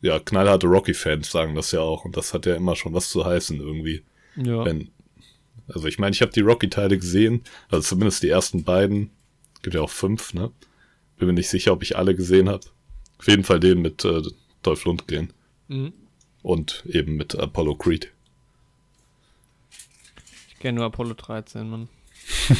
Ja, 0.00 0.18
knallharte 0.18 0.66
Rocky-Fans 0.66 1.30
sagen 1.30 1.54
das 1.54 1.70
ja 1.70 1.80
auch. 1.80 2.04
Und 2.04 2.16
das 2.16 2.34
hat 2.34 2.46
ja 2.46 2.56
immer 2.56 2.74
schon 2.74 2.92
was 2.92 3.08
zu 3.10 3.24
heißen 3.24 3.60
irgendwie. 3.60 4.02
Ja. 4.36 4.64
Wenn 4.64 4.90
also 5.68 5.86
ich 5.86 5.98
meine, 5.98 6.14
ich 6.14 6.22
habe 6.22 6.32
die 6.32 6.40
Rocky-Teile 6.40 6.98
gesehen, 6.98 7.42
also 7.70 7.82
zumindest 7.88 8.22
die 8.22 8.28
ersten 8.28 8.64
beiden. 8.64 9.10
Gibt 9.62 9.74
ja 9.74 9.80
auch 9.80 9.90
fünf, 9.90 10.34
ne? 10.34 10.50
Bin 11.22 11.28
mir 11.28 11.34
nicht 11.34 11.50
sicher, 11.50 11.72
ob 11.72 11.84
ich 11.84 11.96
alle 11.96 12.16
gesehen 12.16 12.48
habe. 12.48 12.66
Auf 13.20 13.28
jeden 13.28 13.44
Fall 13.44 13.60
den 13.60 13.80
mit 13.80 14.04
äh, 14.04 14.22
Dolph 14.64 14.84
Lundgren. 14.84 15.32
Mhm. 15.68 15.92
Und 16.42 16.82
eben 16.88 17.14
mit 17.14 17.38
Apollo 17.38 17.76
Creed. 17.76 18.10
Ich 20.48 20.58
kenne 20.58 20.78
nur 20.78 20.86
Apollo 20.86 21.14
13, 21.14 21.70
Mann. 21.70 21.88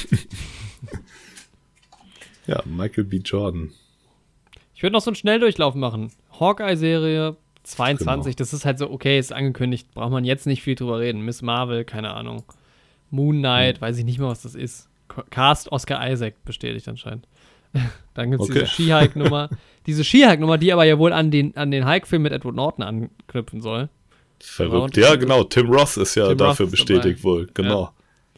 ja, 2.46 2.62
Michael 2.64 3.02
B. 3.02 3.16
Jordan. 3.16 3.72
Ich 4.76 4.84
würde 4.84 4.92
noch 4.92 5.02
so 5.02 5.10
einen 5.10 5.16
Schnelldurchlauf 5.16 5.74
machen. 5.74 6.12
Hawkeye-Serie 6.38 7.36
22, 7.64 8.36
genau. 8.36 8.38
das 8.38 8.52
ist 8.52 8.64
halt 8.64 8.78
so, 8.78 8.92
okay, 8.92 9.18
ist 9.18 9.32
angekündigt, 9.32 9.92
braucht 9.92 10.12
man 10.12 10.24
jetzt 10.24 10.46
nicht 10.46 10.62
viel 10.62 10.76
drüber 10.76 11.00
reden. 11.00 11.22
Miss 11.22 11.42
Marvel, 11.42 11.84
keine 11.84 12.14
Ahnung. 12.14 12.44
Moon 13.10 13.38
Knight, 13.38 13.78
hm. 13.78 13.80
weiß 13.80 13.98
ich 13.98 14.04
nicht 14.04 14.20
mehr, 14.20 14.28
was 14.28 14.42
das 14.42 14.54
ist. 14.54 14.88
Cast 15.30 15.72
Oscar 15.72 16.08
Isaac 16.08 16.44
bestätigt 16.44 16.86
anscheinend. 16.86 17.26
Dann 18.14 18.30
gibt 18.30 18.42
es 18.42 18.50
okay. 18.50 18.60
diese 18.60 18.72
Ski-Hike-Nummer. 18.72 19.48
diese 19.86 20.04
Ski-Hike-Nummer, 20.04 20.58
die 20.58 20.72
aber 20.72 20.84
ja 20.84 20.98
wohl 20.98 21.12
an 21.12 21.30
den, 21.30 21.56
an 21.56 21.70
den 21.70 21.86
Hike-Film 21.86 22.22
mit 22.22 22.32
Edward 22.32 22.54
Norton 22.54 22.84
anknüpfen 22.84 23.60
soll. 23.60 23.88
Verrückt. 24.40 24.96
Ja, 24.96 25.14
genau. 25.16 25.44
Tim 25.44 25.70
Ross 25.70 25.96
ist 25.96 26.14
ja 26.14 26.28
Tim 26.28 26.38
dafür 26.38 26.66
ist 26.66 26.72
bestätigt 26.72 27.20
dabei. 27.20 27.22
wohl. 27.22 27.50
Genau. 27.54 27.82
Ja. 27.82 27.92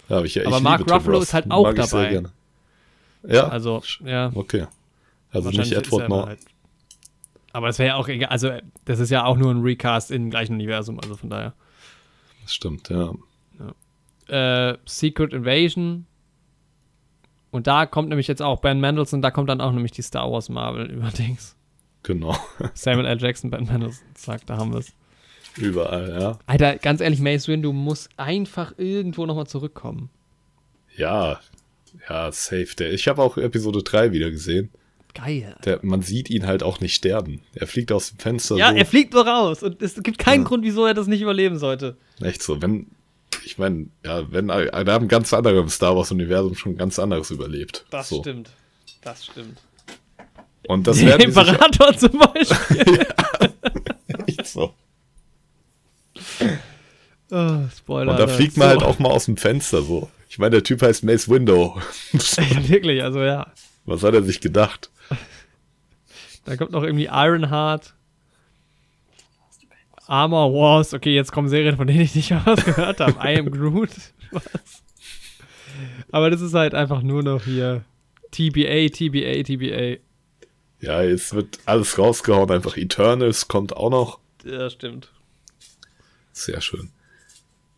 Ja, 0.09 0.23
ich, 0.23 0.47
aber 0.47 0.61
Mark 0.61 0.91
Ruffalo 0.91 1.21
ist 1.21 1.33
halt 1.33 1.51
auch 1.51 1.73
dabei. 1.73 2.23
Ja. 3.27 3.49
Also, 3.49 3.83
ja. 4.05 4.31
Okay. 4.35 4.67
Also 5.31 5.51
nicht 5.51 5.73
Edward 5.73 6.09
Norton. 6.09 6.29
Halt. 6.29 6.41
Aber 7.53 7.69
es 7.69 7.79
wäre 7.79 7.89
ja 7.89 7.97
auch 7.97 8.09
egal. 8.09 8.29
Also, 8.29 8.51
das 8.85 8.99
ist 8.99 9.11
ja 9.11 9.25
auch 9.25 9.37
nur 9.37 9.51
ein 9.51 9.63
Recast 9.63 10.11
im 10.11 10.29
gleichen 10.29 10.55
Universum. 10.55 11.01
Also 11.01 11.17
von 11.17 11.31
daher. 11.31 11.55
Das 12.43 12.55
stimmt, 12.55 12.91
ja. 12.91 13.15
ja. 14.29 14.71
Äh, 14.71 14.79
Secret 14.85 15.33
Invasion 15.33 16.07
und 17.55 17.69
da 17.69 17.87
kommt 17.87 18.09
nämlich 18.09 18.27
jetzt 18.27 18.43
auch 18.43 18.61
Ben 18.61 18.81
Mendelssohn, 18.81 19.23
da 19.23 19.31
kommt 19.31 19.49
dann 19.49 19.61
auch 19.61 19.71
nämlich 19.71 19.93
die 19.93 20.03
Star 20.03 20.29
Wars 20.29 20.49
Marvel 20.49 20.91
überdings. 20.91 21.55
Genau. 22.03 22.37
Samuel 22.75 23.07
L. 23.07 23.23
Jackson, 23.23 23.49
Ben 23.49 23.65
Mendelssohn, 23.65 24.05
sagt, 24.17 24.51
da 24.51 24.57
haben 24.57 24.73
wir 24.73 24.81
es. 24.81 24.93
Überall, 25.57 26.19
ja. 26.21 26.39
Alter, 26.47 26.79
ganz 26.79 27.01
ehrlich, 27.01 27.21
Mace 27.21 27.47
Windu 27.47 27.73
muss 27.73 28.09
einfach 28.17 28.75
irgendwo 28.77 29.25
nochmal 29.25 29.47
zurückkommen. 29.47 30.11
Ja, 30.97 31.39
ja, 32.09 32.33
safe. 32.33 32.75
Der, 32.77 32.93
ich 32.93 33.07
habe 33.07 33.23
auch 33.23 33.37
Episode 33.37 33.85
3 33.85 34.11
wieder 34.11 34.33
gesehen. 34.33 34.71
Geil. 35.15 35.55
Der, 35.65 35.79
man 35.83 36.03
sieht 36.03 36.31
ihn 36.31 36.49
halt 36.49 36.65
auch 36.65 36.81
nicht 36.81 36.97
sterben. 36.97 37.41
Er 37.55 37.69
fliegt 37.69 37.93
aus 37.93 38.11
dem 38.11 38.19
Fenster. 38.19 38.57
Ja, 38.57 38.73
so. 38.73 38.77
er 38.79 38.85
fliegt 38.85 39.13
nur 39.13 39.29
raus. 39.29 39.63
Und 39.63 39.81
es 39.81 40.03
gibt 40.03 40.19
keinen 40.19 40.43
ja. 40.43 40.49
Grund, 40.49 40.65
wieso 40.65 40.87
er 40.87 40.95
das 40.95 41.07
nicht 41.07 41.23
überleben 41.23 41.57
sollte. 41.57 41.97
Echt 42.21 42.43
so. 42.43 42.61
Wenn, 42.61 42.89
ich 43.45 43.59
meine, 43.59 43.87
ja, 44.05 44.31
wenn, 44.31 44.49
da 44.49 44.87
haben 44.93 45.09
ganz 45.09 45.33
andere 45.33 45.61
im 45.61 45.69
Star 45.69 45.97
Wars-Universum 45.97 46.55
schon 46.55 46.77
ganz 46.77 46.99
anderes 46.99 47.31
überlebt. 47.31 47.87
Das 47.91 48.09
so. 48.09 48.21
stimmt. 48.21 48.51
Das 49.03 49.27
stimmt. 49.27 49.59
Und 50.67 50.87
das 50.87 50.99
Der 50.99 51.21
Imperator 51.21 51.93
sich... 51.93 52.11
zum 52.11 52.19
Beispiel. 52.19 53.07
ja, 54.09 54.19
nicht 54.27 54.47
so. 54.47 54.75
Oh, 57.31 57.59
Spoiler. 57.77 58.13
Und 58.13 58.19
da 58.19 58.27
fliegt 58.29 58.57
man 58.57 58.69
so. 58.69 58.71
halt 58.71 58.83
auch 58.83 58.99
mal 58.99 59.11
aus 59.11 59.27
dem 59.27 59.37
Fenster 59.37 59.83
so. 59.83 60.11
Ich 60.29 60.39
meine, 60.39 60.51
der 60.51 60.63
Typ 60.65 60.83
heißt 60.83 61.05
Mace 61.05 61.29
Window. 61.29 61.81
ja, 62.13 62.69
wirklich, 62.69 63.03
also 63.03 63.23
ja. 63.23 63.53
Was 63.85 64.03
hat 64.03 64.15
er 64.15 64.23
sich 64.23 64.41
gedacht? 64.41 64.91
Da 66.45 66.57
kommt 66.57 66.73
noch 66.73 66.83
irgendwie 66.83 67.09
Ironheart. 67.11 67.95
Armor 70.07 70.53
Wars. 70.53 70.95
Okay, 70.95 71.15
jetzt 71.15 71.33
kommen 71.33 71.49
Serien, 71.49 71.77
von 71.77 71.87
denen 71.87 72.01
ich 72.01 72.15
nicht 72.15 72.31
mal 72.31 72.43
was 72.45 72.65
gehört 72.65 73.01
habe. 73.01 73.13
I 73.23 73.39
am 73.39 73.51
Groot. 73.51 73.91
Was? 74.31 74.43
Aber 76.11 76.31
das 76.31 76.41
ist 76.41 76.55
halt 76.55 76.75
einfach 76.75 77.03
nur 77.03 77.23
noch 77.23 77.45
hier 77.45 77.85
TBA, 78.31 78.89
TBA, 78.89 79.43
TBA. 79.43 80.01
Ja, 80.81 81.03
jetzt 81.03 81.35
wird 81.35 81.59
alles 81.67 81.99
rausgehauen. 81.99 82.51
Einfach 82.51 82.77
Eternals 82.77 83.49
kommt 83.49 83.77
auch 83.77 83.91
noch. 83.91 84.19
Ja, 84.45 84.69
stimmt. 84.71 85.11
Sehr 86.33 86.61
schön. 86.61 86.91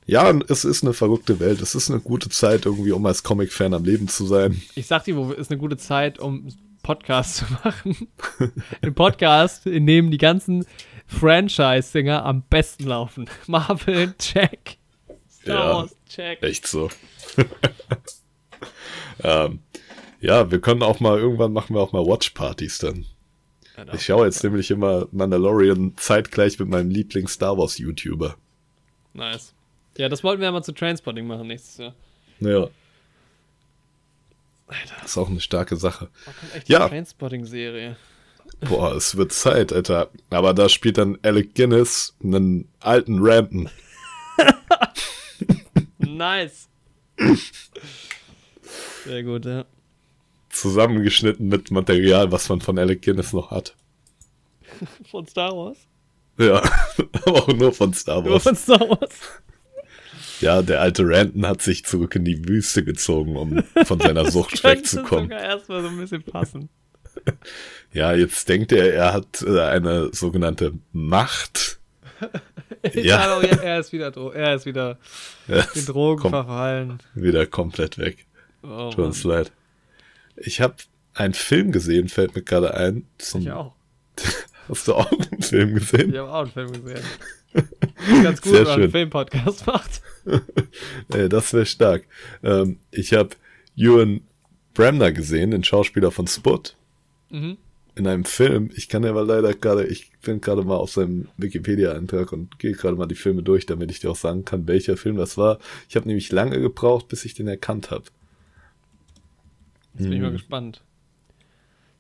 Ja, 0.07 0.31
es 0.49 0.65
ist 0.65 0.83
eine 0.83 0.93
verrückte 0.93 1.41
Welt. 1.41 1.61
Es 1.61 1.75
ist 1.75 1.91
eine 1.91 2.01
gute 2.01 2.29
Zeit 2.29 2.65
irgendwie, 2.67 2.93
um 2.93 3.05
als 3.07 3.23
Comic-Fan 3.23 3.75
am 3.75 3.85
Leben 3.85 4.09
zu 4.09 4.25
sein. 4.27 4.63
Ich 4.75 4.87
sag 4.87 5.05
dir, 5.05 5.17
wo 5.17 5.33
ist 5.33 5.51
eine 5.51 5.59
gute 5.59 5.77
Zeit, 5.77 6.19
um 6.19 6.49
Podcast 6.83 7.37
zu 7.37 7.45
machen. 7.65 8.09
Ein 8.81 8.95
Podcast, 8.95 9.67
in 9.67 9.87
dem 9.87 10.13
die 10.13 10.19
ganzen 10.19 10.65
Franchise-Dinger 11.07 12.25
am 12.25 12.43
besten 12.43 12.85
laufen. 12.85 13.29
Marvel, 13.47 14.15
check. 14.19 14.79
Star 15.31 15.75
Wars, 15.75 15.97
check. 16.09 16.43
Echt 16.43 16.67
so. 16.67 16.91
ähm, 19.23 19.61
ja, 20.21 20.51
wir 20.51 20.61
können 20.61 20.83
auch 20.83 21.01
mal, 21.01 21.19
irgendwann 21.19 21.53
machen 21.53 21.75
wir 21.75 21.81
auch 21.81 21.93
mal 21.93 22.05
Watch-Partys 22.05 22.79
dann. 22.79 23.07
Ja, 23.77 23.93
ich 23.93 24.07
schaue 24.07 24.25
jetzt 24.25 24.43
nämlich 24.43 24.71
immer 24.71 25.07
Mandalorian 25.13 25.95
zeitgleich 25.97 26.59
mit 26.59 26.69
meinem 26.69 26.91
Lieblings-Star 26.91 27.57
Wars-YouTuber. 27.59 28.37
Nice. 29.13 29.55
Ja, 29.99 30.09
das 30.09 30.25
wollten 30.25 30.41
wir 30.41 30.47
ja 30.47 30.53
mal 30.53 30.63
zu 30.63 30.73
Transporting 30.73 31.27
machen 31.27 31.47
nächstes 31.47 31.77
Jahr. 31.79 31.95
Ja. 32.41 32.69
Alter. 34.67 34.95
Das 35.01 35.11
ist 35.13 35.19
auch 35.19 35.29
eine 35.29 35.41
starke 35.41 35.77
Sache. 35.77 36.09
echt 36.55 36.69
ja. 36.69 36.89
Transporting-Serie. 36.89 37.97
Boah, 38.61 38.95
es 38.95 39.17
wird 39.17 39.33
Zeit, 39.33 39.73
Alter. 39.73 40.11
Aber 40.31 40.55
da 40.55 40.69
spielt 40.69 40.99
dann 40.99 41.19
Alec 41.23 41.55
Guinness 41.55 42.17
einen 42.23 42.69
alten 42.81 43.19
Rampen. 43.21 43.69
nice. 45.99 46.69
Sehr 49.05 49.23
gut, 49.23 49.45
ja. 49.45 49.65
Zusammengeschnitten 50.51 51.49
mit 51.49 51.71
Material, 51.71 52.33
was 52.33 52.49
man 52.49 52.61
von 52.61 52.79
Alec 52.79 53.03
Guinness 53.03 53.33
noch 53.33 53.51
hat. 53.51 53.75
Von 55.11 55.27
Star 55.27 55.57
Wars? 55.57 55.79
Ja, 56.39 56.63
aber 57.25 57.35
auch 57.35 57.49
nur 57.49 57.73
von 57.73 57.95
Star 57.95 58.17
Wars. 58.17 58.27
Nur 58.27 58.41
von 58.41 58.57
Star 58.57 58.81
Wars. 58.81 59.15
Ja, 60.41 60.61
der 60.61 60.83
alte 60.83 61.03
Ranton 61.07 61.47
hat 61.47 61.63
sich 61.63 61.85
zurück 61.87 62.15
in 62.15 62.25
die 62.25 62.47
Wüste 62.47 62.85
gezogen, 62.85 63.37
um 63.37 63.63
von 63.85 63.99
seiner 64.01 64.31
Sucht 64.31 64.63
wegzukommen. 64.63 65.31
Das 65.31 65.39
sogar 65.39 65.57
erstmal 65.57 65.83
so 65.83 65.89
ein 65.89 65.97
bisschen 65.97 66.23
passen. 66.23 66.69
Ja, 67.93 68.13
jetzt 68.13 68.49
denkt 68.49 68.73
er, 68.73 68.93
er 68.93 69.13
hat 69.13 69.43
äh, 69.43 69.61
eine 69.61 70.11
sogenannte 70.13 70.75
Macht. 70.93 71.79
ja. 72.95 73.41
er 73.41 73.81
ist 73.81 73.93
wieder, 73.93 74.13
er 74.35 74.55
ist 74.55 74.67
wieder 74.67 74.99
in 75.75 75.87
Drogen 75.87 76.29
verfallen. 76.31 76.99
Wieder 77.15 77.47
komplett 77.47 77.99
weg. 77.99 78.27
Oh, 78.63 78.91
Tut 78.91 79.05
uns 79.05 79.25
leid. 79.25 79.53
Ich 80.37 80.61
habe 80.61 80.75
einen 81.15 81.35
Film 81.35 81.73
gesehen, 81.73 82.09
fällt 82.09 82.35
mir 82.35 82.43
gerade 82.43 82.75
ein. 82.75 83.07
Ich 83.19 83.51
auch. 83.51 83.75
Hast 84.69 84.89
du 84.89 84.95
auch 84.95 85.11
einen 85.11 85.43
Film 85.43 85.75
gesehen? 85.75 86.11
Ich 86.11 86.19
habe 86.19 86.33
auch 86.33 86.43
einen 86.43 86.51
Film 86.51 86.73
gesehen. 86.73 87.05
Ganz 88.23 88.43
gut, 88.43 88.53
wenn 88.53 88.65
man 88.65 88.83
einen 88.83 88.91
Filmpodcast 88.91 89.67
macht. 89.67 90.03
das 91.09 91.53
wäre 91.53 91.67
stark. 91.67 92.05
Ähm, 92.43 92.79
ich 92.91 93.13
habe 93.15 93.31
Ewan 93.77 94.23
Bremner 94.75 95.13
gesehen, 95.13 95.53
den 95.53 95.65
Schauspieler 95.65 96.11
von 96.11 96.27
Sput. 96.27 96.77
Mhm. 97.31 97.57
In 97.97 98.07
einem 98.07 98.27
Film. 98.27 98.71
Ich 98.77 98.89
kann 98.89 99.03
ja 99.05 99.11
aber 99.11 99.25
leider 99.25 99.55
gerade, 99.55 99.87
ich 99.87 100.13
bin 100.21 100.41
gerade 100.41 100.63
mal 100.63 100.77
auf 100.77 100.91
seinem 100.91 101.29
Wikipedia-Eintrag 101.39 102.31
und 102.33 102.59
gehe 102.59 102.73
gerade 102.73 102.97
mal 102.97 103.07
die 103.07 103.15
Filme 103.15 103.43
durch, 103.43 103.65
damit 103.67 103.91
ich 103.91 104.01
dir 104.01 104.11
auch 104.11 104.17
sagen 104.17 104.45
kann, 104.45 104.69
welcher 104.69 104.97
Film 104.99 105.17
das 105.17 105.39
war. 105.39 105.59
Ich 105.89 105.97
habe 105.97 106.07
nämlich 106.07 106.31
lange 106.31 106.61
gebraucht, 106.61 107.09
bis 107.09 107.25
ich 107.25 107.33
den 107.33 107.49
erkannt 107.49 107.91
habe. 107.91 108.05
Jetzt 109.95 110.03
bin 110.05 110.13
ich 110.13 110.21
mal 110.21 110.27
hm. 110.27 110.37
gespannt. 110.37 110.83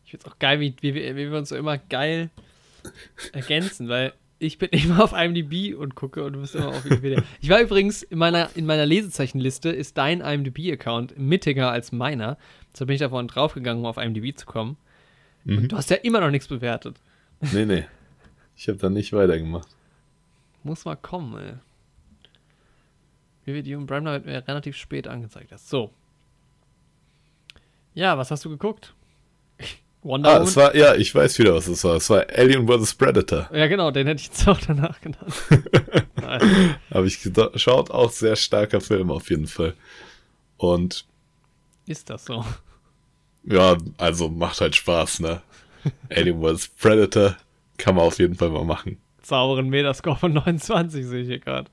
Ich 0.05 0.11
finde 0.11 0.26
es 0.26 0.32
auch 0.32 0.38
geil, 0.38 0.61
wie, 0.61 0.74
wie, 0.82 0.94
wie 0.94 1.16
wir 1.16 1.38
uns 1.38 1.49
so 1.49 1.57
immer 1.57 1.78
geil 1.78 2.30
ergänzen, 3.32 3.88
weil 3.88 4.12
ich 4.38 4.59
bin 4.59 4.68
immer 4.72 5.03
auf 5.03 5.12
IMDb 5.12 5.74
und 5.74 5.94
gucke 5.94 6.24
und 6.24 6.34
du 6.34 6.40
bist 6.40 6.55
immer 6.55 6.68
auf 6.68 6.84
Wikipedia. 6.84 7.22
Ich 7.40 7.49
war 7.49 7.61
übrigens 7.61 8.03
in 8.03 8.18
meiner, 8.18 8.51
in 8.55 8.66
meiner 8.66 8.86
Lesezeichenliste 8.86 9.70
ist 9.70 9.97
dein 9.97 10.20
IMDb-Account 10.20 11.18
mittiger 11.18 11.70
als 11.70 11.92
meiner. 11.92 12.36
Deshalb 12.72 12.88
bin 12.88 12.94
ich 12.94 13.01
da 13.01 13.09
vorhin 13.09 13.28
draufgegangen, 13.28 13.82
um 13.82 13.86
auf 13.86 13.97
IMDb 13.97 14.36
zu 14.36 14.47
kommen. 14.47 14.76
Mhm. 15.47 15.59
Und 15.59 15.72
du 15.72 15.76
hast 15.76 15.90
ja 15.90 15.97
immer 15.97 16.20
noch 16.20 16.30
nichts 16.30 16.49
bewertet. 16.49 17.01
Nee, 17.40 17.64
nee. 17.64 17.84
Ich 18.57 18.68
habe 18.68 18.78
da 18.78 18.90
nicht 18.90 19.12
weitergemacht. 19.12 19.68
Muss 20.64 20.84
mal 20.84 20.97
kommen, 20.97 21.38
ey. 21.38 21.55
Video 23.55 23.78
und 23.78 23.86
Bremner 23.86 24.14
wird 24.14 24.26
mir 24.26 24.49
relativ 24.49 24.76
spät 24.76 25.07
angezeigt. 25.07 25.53
Hast. 25.53 25.68
So. 25.68 25.92
Ja, 27.94 28.18
was 28.18 28.32
hast 28.32 28.44
du 28.44 28.51
geguckt? 28.51 28.92
Wonder 30.03 30.30
ah, 30.30 30.32
Woman? 30.34 30.49
es 30.49 30.57
war, 30.57 30.74
ja, 30.74 30.97
ich 30.97 31.14
weiß 31.14 31.38
wieder, 31.38 31.55
was 31.55 31.68
es 31.68 31.84
war. 31.84 31.94
Es 31.94 32.11
war 32.11 32.26
Alien 32.34 32.66
vs. 32.66 32.94
Predator. 32.94 33.49
Ja, 33.53 33.68
genau, 33.68 33.92
den 33.92 34.09
hätte 34.09 34.22
ich 34.22 34.26
jetzt 34.26 34.49
auch 34.49 34.59
danach 34.59 35.01
genannt. 35.01 35.32
Habe 36.90 37.07
ich 37.07 37.22
geschaut, 37.22 37.92
auch 37.92 38.11
sehr 38.11 38.34
starker 38.34 38.80
Film 38.80 39.12
auf 39.12 39.30
jeden 39.30 39.47
Fall. 39.47 39.74
Und. 40.57 41.07
Ist 41.86 42.11
das 42.11 42.24
so? 42.24 42.44
Ja, 43.47 43.76
also 43.97 44.28
macht 44.28 44.61
halt 44.61 44.74
Spaß, 44.76 45.20
ne? 45.20 45.42
Alien 46.11 46.42
vs. 46.42 46.68
Predator 46.68 47.36
kann 47.78 47.94
man 47.94 48.05
auf 48.05 48.18
jeden 48.18 48.34
Fall 48.34 48.51
mal 48.51 48.64
machen. 48.64 48.99
Sauberen 49.22 49.68
Metascore 49.68 50.16
von 50.16 50.32
29 50.32 51.05
sehe 51.07 51.22
ich 51.22 51.28
hier 51.28 51.38
gerade. 51.38 51.70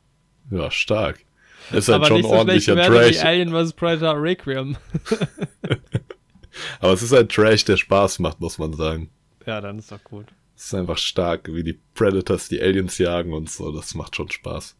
Ja, 0.51 0.69
stark. 0.71 1.25
Ist 1.71 1.87
halt 1.87 1.97
Aber 1.97 2.07
schon 2.07 2.17
nicht 2.17 2.27
so 2.27 2.33
ordentlicher 2.33 2.75
Trash. 2.75 3.23
Alien 3.23 3.49
vs. 3.49 3.73
Predator 3.73 4.21
Requiem. 4.21 4.77
Aber 6.79 6.93
es 6.93 7.01
ist 7.01 7.13
ein 7.13 7.27
Trash, 7.29 7.65
der 7.65 7.77
Spaß 7.77 8.19
macht, 8.19 8.39
muss 8.39 8.57
man 8.59 8.73
sagen. 8.73 9.09
Ja, 9.45 9.59
dann 9.59 9.79
ist 9.79 9.91
doch 9.91 10.03
gut. 10.03 10.27
Es 10.55 10.65
ist 10.65 10.75
einfach 10.75 10.97
stark, 10.97 11.51
wie 11.51 11.63
die 11.63 11.79
Predators 11.95 12.47
die 12.49 12.61
Aliens 12.61 12.97
jagen 12.97 13.33
und 13.33 13.49
so. 13.49 13.71
Das 13.71 13.95
macht 13.95 14.15
schon 14.15 14.29
Spaß. 14.29 14.75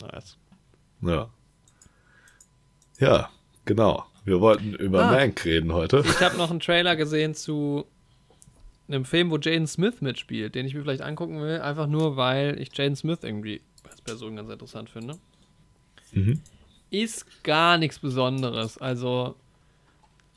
Nice. 0.00 0.36
Ja. 1.00 1.30
Ja, 2.98 3.30
genau. 3.64 4.04
Wir 4.24 4.40
wollten 4.40 4.74
über 4.74 5.04
ah, 5.04 5.12
Mank 5.12 5.44
reden 5.44 5.72
heute. 5.72 6.04
Ich 6.04 6.20
habe 6.20 6.36
noch 6.36 6.50
einen 6.50 6.60
Trailer 6.60 6.96
gesehen 6.96 7.34
zu 7.34 7.86
einem 8.88 9.04
Film, 9.04 9.30
wo 9.30 9.38
Jaden 9.38 9.66
Smith 9.66 10.00
mitspielt, 10.00 10.54
den 10.54 10.66
ich 10.66 10.74
mir 10.74 10.82
vielleicht 10.82 11.02
angucken 11.02 11.40
will, 11.40 11.60
einfach 11.60 11.86
nur, 11.86 12.16
weil 12.16 12.60
ich 12.60 12.76
Jaden 12.76 12.96
Smith 12.96 13.20
irgendwie 13.22 13.60
als 13.88 14.00
Person 14.00 14.36
ganz 14.36 14.50
interessant 14.50 14.90
finde. 14.90 15.16
Mhm. 16.12 16.40
Ist 16.90 17.44
gar 17.44 17.78
nichts 17.78 17.98
Besonderes. 17.98 18.78
Also 18.78 19.36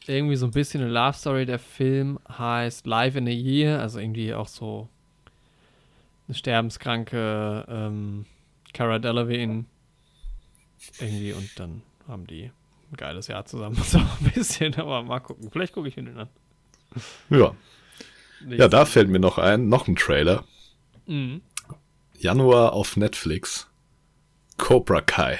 irgendwie 0.08 0.36
so 0.36 0.46
ein 0.46 0.52
bisschen 0.52 0.82
eine 0.82 0.92
Love 0.92 1.18
Story. 1.18 1.46
Der 1.46 1.60
Film 1.60 2.20
heißt 2.30 2.86
Live 2.86 3.16
in 3.16 3.28
a 3.28 3.32
Year, 3.32 3.80
also 3.80 4.00
irgendwie 4.00 4.34
auch 4.34 4.48
so 4.48 4.88
eine 6.28 6.36
sterbenskranke 6.36 7.66
ähm, 7.68 8.26
Cara 8.74 9.00
Delevingne 9.00 9.66
irgendwie 11.00 11.34
und 11.34 11.50
dann 11.58 11.82
haben 12.08 12.28
die 12.28 12.52
ein 12.94 12.98
geiles 12.98 13.28
Jahr 13.28 13.46
zusammen. 13.46 13.76
So 13.84 13.98
ein 13.98 14.32
bisschen, 14.34 14.76
aber 14.76 15.04
mal 15.04 15.20
gucken. 15.20 15.50
Vielleicht 15.52 15.74
gucke 15.74 15.88
ich 15.88 15.98
mir 15.98 16.04
den 16.04 16.18
an. 16.18 16.30
Ja. 17.30 17.56
Nicht 18.46 18.60
ja, 18.60 18.68
da 18.68 18.86
fällt 18.86 19.10
mir 19.10 19.20
noch 19.20 19.38
ein, 19.38 19.68
noch 19.70 19.88
ein 19.88 19.96
Trailer. 19.96 20.44
Mhm. 21.06 21.42
Januar 22.18 22.74
auf 22.74 22.96
Netflix. 22.98 23.68
Cobra 24.58 25.02
Kai. 25.02 25.40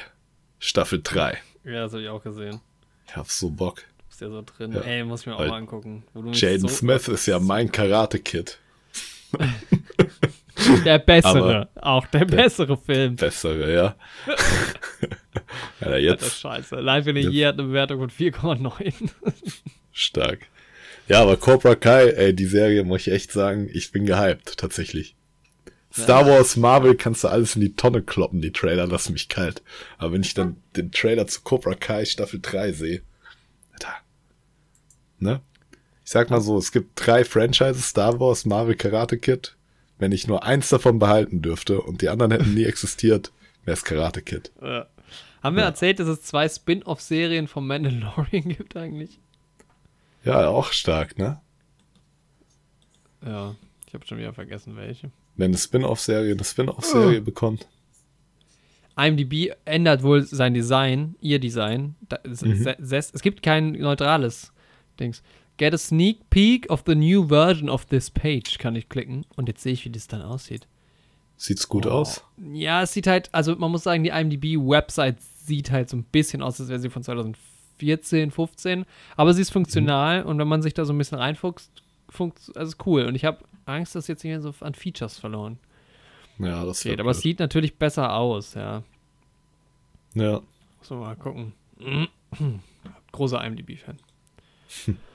Staffel 0.60 1.02
3. 1.04 1.38
Ja, 1.66 1.72
das 1.84 1.94
habe 1.94 2.04
ich 2.04 2.10
auch 2.10 2.24
gesehen. 2.24 2.60
Ich 3.08 3.16
hab 3.16 3.30
so 3.30 3.50
Bock. 3.50 3.84
Du 3.98 4.06
bist 4.08 4.22
ja 4.22 4.30
so 4.30 4.42
drin. 4.42 4.72
Ja. 4.72 4.82
Ey, 4.82 5.04
muss 5.04 5.22
ich 5.22 5.28
mir 5.28 5.36
auch 5.36 5.40
mal 5.40 5.58
angucken. 5.58 6.04
Jaden 6.32 6.62
so 6.62 6.68
Smith 6.68 7.08
ist 7.08 7.26
ja 7.26 7.40
mein 7.40 7.72
Karate-Kid. 7.72 8.60
Der 10.86 11.00
bessere, 11.00 11.70
auch 11.76 12.06
der, 12.08 12.26
der 12.26 12.36
bessere 12.36 12.78
Film. 12.78 13.16
Bessere, 13.16 13.74
ja. 13.74 13.96
ja 15.82 15.98
jetzt. 15.98 16.22
Das 16.22 16.28
ist 16.30 16.40
scheiße. 16.42 16.76
Live 16.78 17.08
in 17.08 17.18
a 17.18 17.20
Year 17.20 17.50
hat 17.50 17.60
eine 17.60 17.68
Bewertung 17.68 18.00
von 18.00 18.10
4,9. 18.10 19.10
Stark. 19.92 20.48
Ja, 21.08 21.22
aber 21.22 21.38
Cobra 21.38 21.76
Kai, 21.76 22.10
ey, 22.10 22.34
die 22.34 22.46
Serie, 22.46 22.84
muss 22.84 23.02
ich 23.02 23.14
echt 23.14 23.32
sagen, 23.32 23.70
ich 23.74 23.92
bin 23.92 24.06
gehypt, 24.06 24.58
tatsächlich. 24.58 25.16
Star 25.96 26.26
Wars, 26.26 26.56
Marvel 26.56 26.96
kannst 26.96 27.24
du 27.24 27.28
alles 27.28 27.56
in 27.56 27.62
die 27.62 27.76
Tonne 27.76 28.02
kloppen, 28.02 28.42
die 28.42 28.52
Trailer 28.52 28.88
lassen 28.88 29.14
mich 29.14 29.30
kalt. 29.30 29.62
Aber 30.00 30.14
wenn 30.14 30.22
ich 30.22 30.34
dann 30.34 30.58
den 30.76 30.92
Trailer 30.92 31.28
zu 31.28 31.42
Cobra 31.42 31.76
Kai 31.76 32.06
Staffel 32.06 32.40
3 32.42 32.72
sehe, 32.72 33.02
Alter. 33.74 33.94
Ne? 35.20 35.42
Ich 36.04 36.12
sag 36.12 36.32
mal 36.32 36.42
so, 36.42 36.58
es 36.58 36.72
gibt 36.72 36.92
drei 36.96 37.24
Franchises, 37.24 37.90
Star 37.90 38.20
Wars, 38.20 38.46
Marvel, 38.46 38.76
Karate 38.76 39.18
Kid. 39.20 39.56
Wenn 40.04 40.12
ich 40.12 40.28
nur 40.28 40.44
eins 40.44 40.68
davon 40.68 41.00
behalten 41.00 41.42
dürfte 41.42 41.80
und 41.80 42.02
die 42.02 42.10
anderen 42.10 42.34
hätten 42.34 42.54
nie 42.56 42.66
existiert, 42.66 43.32
wäre 43.64 43.78
es 43.78 43.86
Karate 43.86 44.22
Kid. 44.22 44.52
Ja. 44.62 44.86
Haben 45.42 45.56
wir 45.56 45.64
ja. 45.64 45.70
erzählt, 45.70 45.98
dass 45.98 46.10
es 46.10 46.24
zwei 46.24 46.50
Spin-off-Serien 46.50 47.48
vom 47.48 47.66
Mandalorian 47.66 48.50
gibt 48.50 48.76
eigentlich? 48.76 49.22
Ja, 50.26 50.50
auch 50.50 50.74
stark, 50.74 51.18
ne? 51.18 51.40
Ja, 53.26 53.56
ich 53.88 53.94
habe 53.94 54.06
schon 54.06 54.18
wieder 54.18 54.34
vergessen, 54.34 54.76
welche. 54.76 55.10
Wenn 55.38 55.52
eine 55.52 55.58
Spin-off-Serie 55.58 56.34
eine 56.34 56.44
Spin-off-Serie 56.44 57.22
oh. 57.22 57.24
bekommt. 57.24 57.66
IMDb 58.98 59.56
ändert 59.64 60.04
wohl 60.04 60.24
sein 60.24 60.54
Design, 60.54 61.16
ihr 61.22 61.40
Design. 61.40 61.96
Mhm. 62.26 62.68
Es 62.78 63.22
gibt 63.22 63.42
kein 63.42 63.72
neutrales 63.72 64.52
Dings. 65.00 65.24
Get 65.58 65.74
a 65.74 65.78
sneak 65.78 66.30
peek 66.30 66.70
of 66.70 66.84
the 66.86 66.96
new 66.96 67.28
version 67.28 67.70
of 67.70 67.86
this 67.86 68.10
page, 68.10 68.58
kann 68.58 68.76
ich 68.76 68.90
klicken. 68.90 69.26
Und 69.36 69.48
jetzt 69.48 69.62
sehe 69.62 69.74
ich, 69.74 69.86
wie 69.86 69.92
das 69.92 70.08
dann 70.08 70.22
aussieht. 70.22 70.68
Sieht's 71.38 71.68
gut 71.68 71.86
oh. 71.86 71.92
aus? 71.92 72.24
Ja, 72.54 72.82
es 72.82 72.94
sieht 72.94 73.08
halt, 73.08 73.30
also 73.34 73.56
man 73.56 73.72
muss 73.72 73.84
sagen, 73.84 74.04
die 74.04 74.10
IMDb-Website 74.10 75.22
sieht 75.22 75.72
halt 75.72 75.90
so 75.90 75.98
ein 75.98 76.06
bisschen 76.06 76.42
aus, 76.42 76.60
als 76.60 76.70
wäre 76.70 76.80
sie 76.80 76.90
von 76.90 77.04
2014, 77.04 78.32
15. 78.32 78.86
Aber 79.16 79.34
sie 79.34 79.42
ist 79.42 79.52
funktional 79.52 80.24
mhm. 80.24 80.30
und 80.30 80.40
wenn 80.40 80.48
man 80.48 80.62
sich 80.62 80.74
da 80.74 80.86
so 80.86 80.94
ein 80.94 80.98
bisschen 80.98 81.18
reinfuchst, 81.18 81.72
also 82.56 82.76
cool. 82.86 83.06
Und 83.06 83.16
ich 83.16 83.26
habe 83.26 83.40
Angst, 83.66 83.96
dass 83.96 84.08
jetzt 84.08 84.24
nicht 84.24 84.42
so 84.42 84.54
an 84.62 84.74
Features 84.74 85.20
verloren. 85.20 85.60
Ja, 86.40 86.66
das 86.66 86.82
geht. 86.82 87.00
Aber 87.00 87.12
es 87.12 87.22
sieht 87.22 87.40
natürlich 87.40 87.78
besser 87.78 88.16
aus, 88.16 88.56
ja. 88.56 88.84
Ja. 90.14 90.42
Muss 90.80 90.90
man 90.90 91.00
mal 91.00 91.16
gucken. 91.16 91.54
Großer 93.12 93.44
IMDb-Fan. 93.44 94.00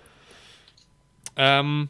ähm, 1.39 1.89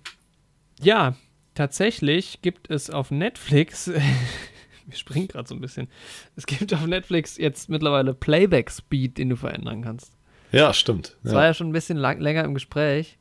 ja, 0.80 1.14
tatsächlich 1.54 2.40
gibt 2.42 2.70
es 2.70 2.90
auf 2.90 3.10
Netflix, 3.10 3.88
wir 4.86 4.96
springen 4.96 5.28
gerade 5.28 5.48
so 5.48 5.54
ein 5.54 5.60
bisschen, 5.60 5.88
es 6.36 6.46
gibt 6.46 6.72
auf 6.72 6.86
Netflix 6.86 7.36
jetzt 7.36 7.68
mittlerweile 7.68 8.14
Playback-Speed, 8.14 9.18
den 9.18 9.30
du 9.30 9.36
verändern 9.36 9.82
kannst. 9.82 10.12
Ja, 10.52 10.72
stimmt. 10.72 11.16
Das 11.22 11.32
ja. 11.32 11.38
war 11.38 11.44
ja 11.46 11.54
schon 11.54 11.68
ein 11.68 11.72
bisschen 11.72 11.98
lang, 11.98 12.20
länger 12.20 12.44
im 12.44 12.54
Gespräch. 12.54 13.18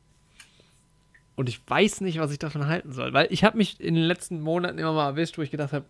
Und 1.36 1.48
ich 1.48 1.60
weiß 1.68 2.00
nicht, 2.00 2.18
was 2.18 2.32
ich 2.32 2.38
davon 2.38 2.66
halten 2.66 2.92
soll. 2.92 3.12
Weil 3.12 3.28
ich 3.30 3.44
habe 3.44 3.58
mich 3.58 3.80
in 3.80 3.94
den 3.94 4.04
letzten 4.04 4.40
Monaten 4.40 4.78
immer 4.78 4.92
mal 4.92 5.08
erwischt, 5.10 5.38
wo 5.38 5.42
ich 5.42 5.50
gedacht 5.50 5.72
habe, 5.72 5.84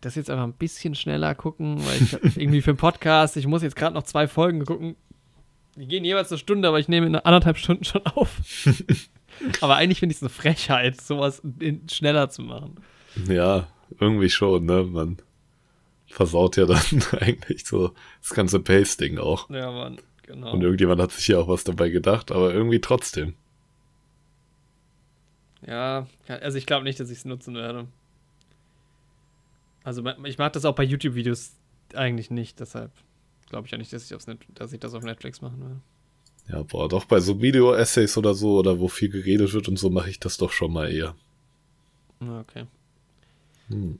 das 0.00 0.16
jetzt 0.16 0.28
einfach 0.28 0.44
ein 0.44 0.52
bisschen 0.52 0.94
schneller 0.94 1.34
gucken, 1.34 1.78
weil 1.86 2.02
ich 2.02 2.12
irgendwie 2.36 2.62
für 2.62 2.72
einen 2.72 2.78
Podcast, 2.78 3.36
ich 3.36 3.46
muss 3.46 3.62
jetzt 3.62 3.76
gerade 3.76 3.94
noch 3.94 4.02
zwei 4.02 4.26
Folgen 4.26 4.64
gucken. 4.64 4.96
Die 5.76 5.86
gehen 5.86 6.04
jeweils 6.04 6.30
eine 6.30 6.38
Stunde, 6.38 6.68
aber 6.68 6.78
ich 6.78 6.88
nehme 6.88 7.06
in 7.06 7.16
anderthalb 7.16 7.58
Stunden 7.58 7.84
schon 7.84 8.04
auf. 8.06 8.40
aber 9.60 9.76
eigentlich 9.76 10.00
finde 10.00 10.12
ich 10.12 10.18
es 10.18 10.22
eine 10.22 10.30
Frechheit, 10.30 11.00
sowas 11.00 11.42
in, 11.58 11.88
schneller 11.88 12.30
zu 12.30 12.42
machen. 12.42 12.76
Ja, 13.28 13.68
irgendwie 14.00 14.30
schon, 14.30 14.66
ne? 14.66 14.84
Man 14.84 15.18
versaut 16.08 16.56
ja 16.56 16.66
dann 16.66 16.80
eigentlich 17.20 17.66
so 17.66 17.92
das 18.20 18.34
ganze 18.34 18.60
Pace-Ding 18.60 19.18
auch. 19.18 19.50
Ja, 19.50 19.70
Mann, 19.70 19.98
genau. 20.22 20.52
Und 20.52 20.62
irgendjemand 20.62 21.00
hat 21.00 21.12
sich 21.12 21.28
ja 21.28 21.38
auch 21.38 21.48
was 21.48 21.64
dabei 21.64 21.88
gedacht, 21.88 22.30
aber 22.30 22.52
irgendwie 22.52 22.80
trotzdem. 22.80 23.34
Ja, 25.66 26.06
also 26.28 26.58
ich 26.58 26.66
glaube 26.66 26.84
nicht, 26.84 27.00
dass 27.00 27.10
ich 27.10 27.18
es 27.18 27.24
nutzen 27.24 27.54
werde. 27.54 27.86
Also 29.82 30.02
ich 30.24 30.38
mag 30.38 30.52
das 30.52 30.64
auch 30.64 30.74
bei 30.74 30.82
YouTube-Videos 30.82 31.54
eigentlich 31.94 32.30
nicht, 32.30 32.60
deshalb 32.60 32.92
glaube 33.48 33.66
ich 33.66 33.72
ja 33.72 33.78
nicht, 33.78 33.92
dass 33.92 34.04
ich, 34.04 34.14
aufs 34.14 34.26
Net 34.26 34.40
dass 34.54 34.72
ich 34.72 34.80
das 34.80 34.94
auf 34.94 35.04
Netflix 35.04 35.40
machen 35.40 35.60
werde. 35.60 35.80
Ja, 36.48 36.62
boah, 36.62 36.88
doch 36.88 37.04
bei 37.04 37.20
so 37.20 37.40
Video-Essays 37.40 38.16
oder 38.16 38.34
so, 38.34 38.58
oder 38.58 38.78
wo 38.78 38.88
viel 38.88 39.08
geredet 39.08 39.52
wird 39.52 39.68
und 39.68 39.78
so, 39.78 39.90
mache 39.90 40.10
ich 40.10 40.20
das 40.20 40.36
doch 40.36 40.52
schon 40.52 40.72
mal 40.72 40.92
eher. 40.92 41.14
Okay. 42.20 42.66
Hm. 43.68 43.98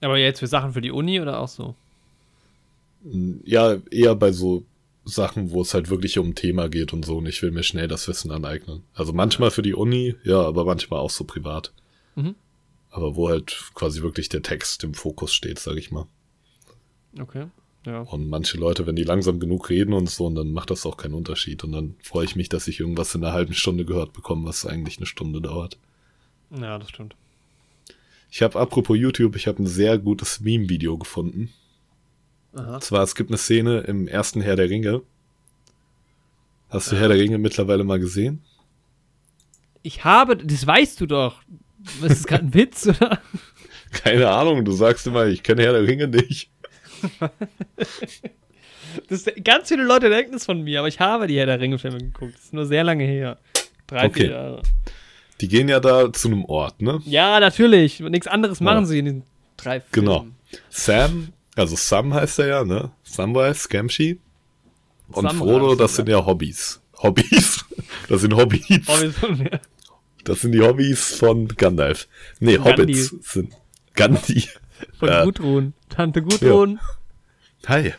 Aber 0.00 0.18
jetzt 0.18 0.40
für 0.40 0.46
Sachen 0.46 0.72
für 0.72 0.80
die 0.80 0.90
Uni 0.90 1.20
oder 1.20 1.38
auch 1.38 1.48
so? 1.48 1.74
Ja, 3.44 3.76
eher 3.90 4.14
bei 4.14 4.32
so 4.32 4.64
Sachen, 5.04 5.50
wo 5.50 5.62
es 5.62 5.74
halt 5.74 5.90
wirklich 5.90 6.18
um 6.18 6.28
ein 6.28 6.34
Thema 6.34 6.68
geht 6.68 6.92
und 6.92 7.04
so 7.04 7.18
und 7.18 7.26
ich 7.26 7.42
will 7.42 7.50
mir 7.50 7.62
schnell 7.62 7.88
das 7.88 8.08
Wissen 8.08 8.30
aneignen. 8.30 8.82
Also 8.94 9.12
manchmal 9.12 9.50
für 9.50 9.62
die 9.62 9.74
Uni, 9.74 10.14
ja, 10.24 10.40
aber 10.40 10.64
manchmal 10.64 11.00
auch 11.00 11.10
so 11.10 11.24
privat. 11.24 11.72
Mhm. 12.16 12.34
Aber 12.90 13.16
wo 13.16 13.28
halt 13.28 13.70
quasi 13.74 14.02
wirklich 14.02 14.28
der 14.28 14.42
Text 14.42 14.84
im 14.84 14.94
Fokus 14.94 15.34
steht, 15.34 15.58
sag 15.58 15.76
ich 15.76 15.90
mal. 15.90 16.06
Okay. 17.20 17.46
Ja. 17.86 18.00
Und 18.00 18.28
manche 18.28 18.56
Leute, 18.56 18.86
wenn 18.86 18.96
die 18.96 19.04
langsam 19.04 19.40
genug 19.40 19.68
reden 19.68 19.92
und 19.92 20.08
so, 20.08 20.26
und 20.26 20.34
dann 20.34 20.52
macht 20.52 20.70
das 20.70 20.86
auch 20.86 20.96
keinen 20.96 21.14
Unterschied. 21.14 21.64
Und 21.64 21.72
dann 21.72 21.96
freue 22.02 22.24
ich 22.24 22.36
mich, 22.36 22.48
dass 22.48 22.66
ich 22.66 22.80
irgendwas 22.80 23.14
in 23.14 23.22
einer 23.22 23.34
halben 23.34 23.54
Stunde 23.54 23.84
gehört 23.84 24.12
bekomme, 24.12 24.48
was 24.48 24.64
eigentlich 24.64 24.98
eine 24.98 25.06
Stunde 25.06 25.42
dauert. 25.42 25.76
Ja, 26.50 26.78
das 26.78 26.88
stimmt. 26.88 27.14
Ich 28.30 28.42
habe 28.42 28.58
apropos 28.58 28.96
YouTube, 28.96 29.36
ich 29.36 29.46
habe 29.46 29.62
ein 29.62 29.66
sehr 29.66 29.98
gutes 29.98 30.40
Meme-Video 30.40 30.98
gefunden. 30.98 31.52
Aha. 32.54 32.80
Zwar, 32.80 33.02
es 33.02 33.14
gibt 33.14 33.30
eine 33.30 33.38
Szene 33.38 33.80
im 33.80 34.08
ersten 34.08 34.40
Herr 34.40 34.56
der 34.56 34.70
Ringe. 34.70 35.02
Hast 36.68 36.90
du 36.90 36.96
ja. 36.96 37.02
Herr 37.02 37.08
der 37.08 37.18
Ringe 37.18 37.38
mittlerweile 37.38 37.84
mal 37.84 38.00
gesehen? 38.00 38.42
Ich 39.82 40.04
habe, 40.04 40.36
das 40.36 40.66
weißt 40.66 41.00
du 41.00 41.06
doch. 41.06 41.42
Ist 42.02 42.26
gerade 42.26 42.44
ein 42.44 42.54
Witz, 42.54 42.86
oder? 42.86 43.20
Keine 43.92 44.30
Ahnung, 44.30 44.64
du 44.64 44.72
sagst 44.72 45.06
immer, 45.06 45.26
ich 45.26 45.42
kenne 45.42 45.62
Herr 45.62 45.72
der 45.72 45.86
Ringe 45.86 46.08
nicht. 46.08 46.50
das, 49.08 49.24
ganz 49.42 49.68
viele 49.68 49.84
Leute 49.84 50.10
denken 50.10 50.34
es 50.34 50.44
von 50.44 50.62
mir, 50.62 50.80
aber 50.80 50.88
ich 50.88 51.00
habe 51.00 51.26
die 51.26 51.38
Herr 51.38 51.46
der 51.46 51.60
Ringe-Filme 51.60 51.98
geguckt. 51.98 52.34
Das 52.34 52.44
ist 52.44 52.54
nur 52.54 52.66
sehr 52.66 52.84
lange 52.84 53.04
her. 53.04 53.38
Drei, 53.86 54.06
okay. 54.06 54.20
vier 54.20 54.30
Jahre. 54.30 54.62
Die 55.40 55.48
gehen 55.48 55.68
ja 55.68 55.80
da 55.80 56.12
zu 56.12 56.28
einem 56.28 56.44
Ort, 56.44 56.80
ne? 56.80 57.00
Ja, 57.04 57.40
natürlich. 57.40 58.00
Nichts 58.00 58.26
anderes 58.26 58.60
machen 58.60 58.80
ja. 58.80 58.86
sie 58.86 58.98
in 59.00 59.04
den 59.04 59.22
drei 59.56 59.80
Filmen. 59.80 60.06
Genau. 60.06 60.26
Sam 60.70 61.32
also 61.56 61.76
Sam 61.76 62.12
heißt 62.12 62.40
er 62.40 62.46
ja, 62.46 62.64
ne? 62.64 62.90
Samwise 63.04 63.68
Gamgee. 63.68 64.18
Und 65.08 65.28
Samwise, 65.28 65.38
Frodo, 65.38 65.74
das 65.74 65.96
sind 65.96 66.08
ja 66.08 66.24
Hobbys. 66.24 66.80
Hobbys? 66.98 67.64
Das 68.08 68.20
sind 68.20 68.36
Hobbys. 68.36 68.86
Hobbys 68.86 69.16
von 69.16 69.38
mir. 69.38 69.60
Das 70.24 70.42
sind 70.42 70.52
die 70.52 70.60
Hobbys 70.60 71.16
von 71.16 71.48
Gandalf. 71.48 72.06
Nee, 72.38 72.56
Gandhi. 72.56 72.70
Hobbits 72.70 73.32
sind 73.32 73.52
Gandhi. 73.94 74.44
Von 74.98 75.08
äh, 75.08 75.24
Gudrun. 75.24 75.74
Tante 75.88 76.22
Gudrun. 76.22 76.80
Ja. 77.62 77.68
Hi. 77.68 77.94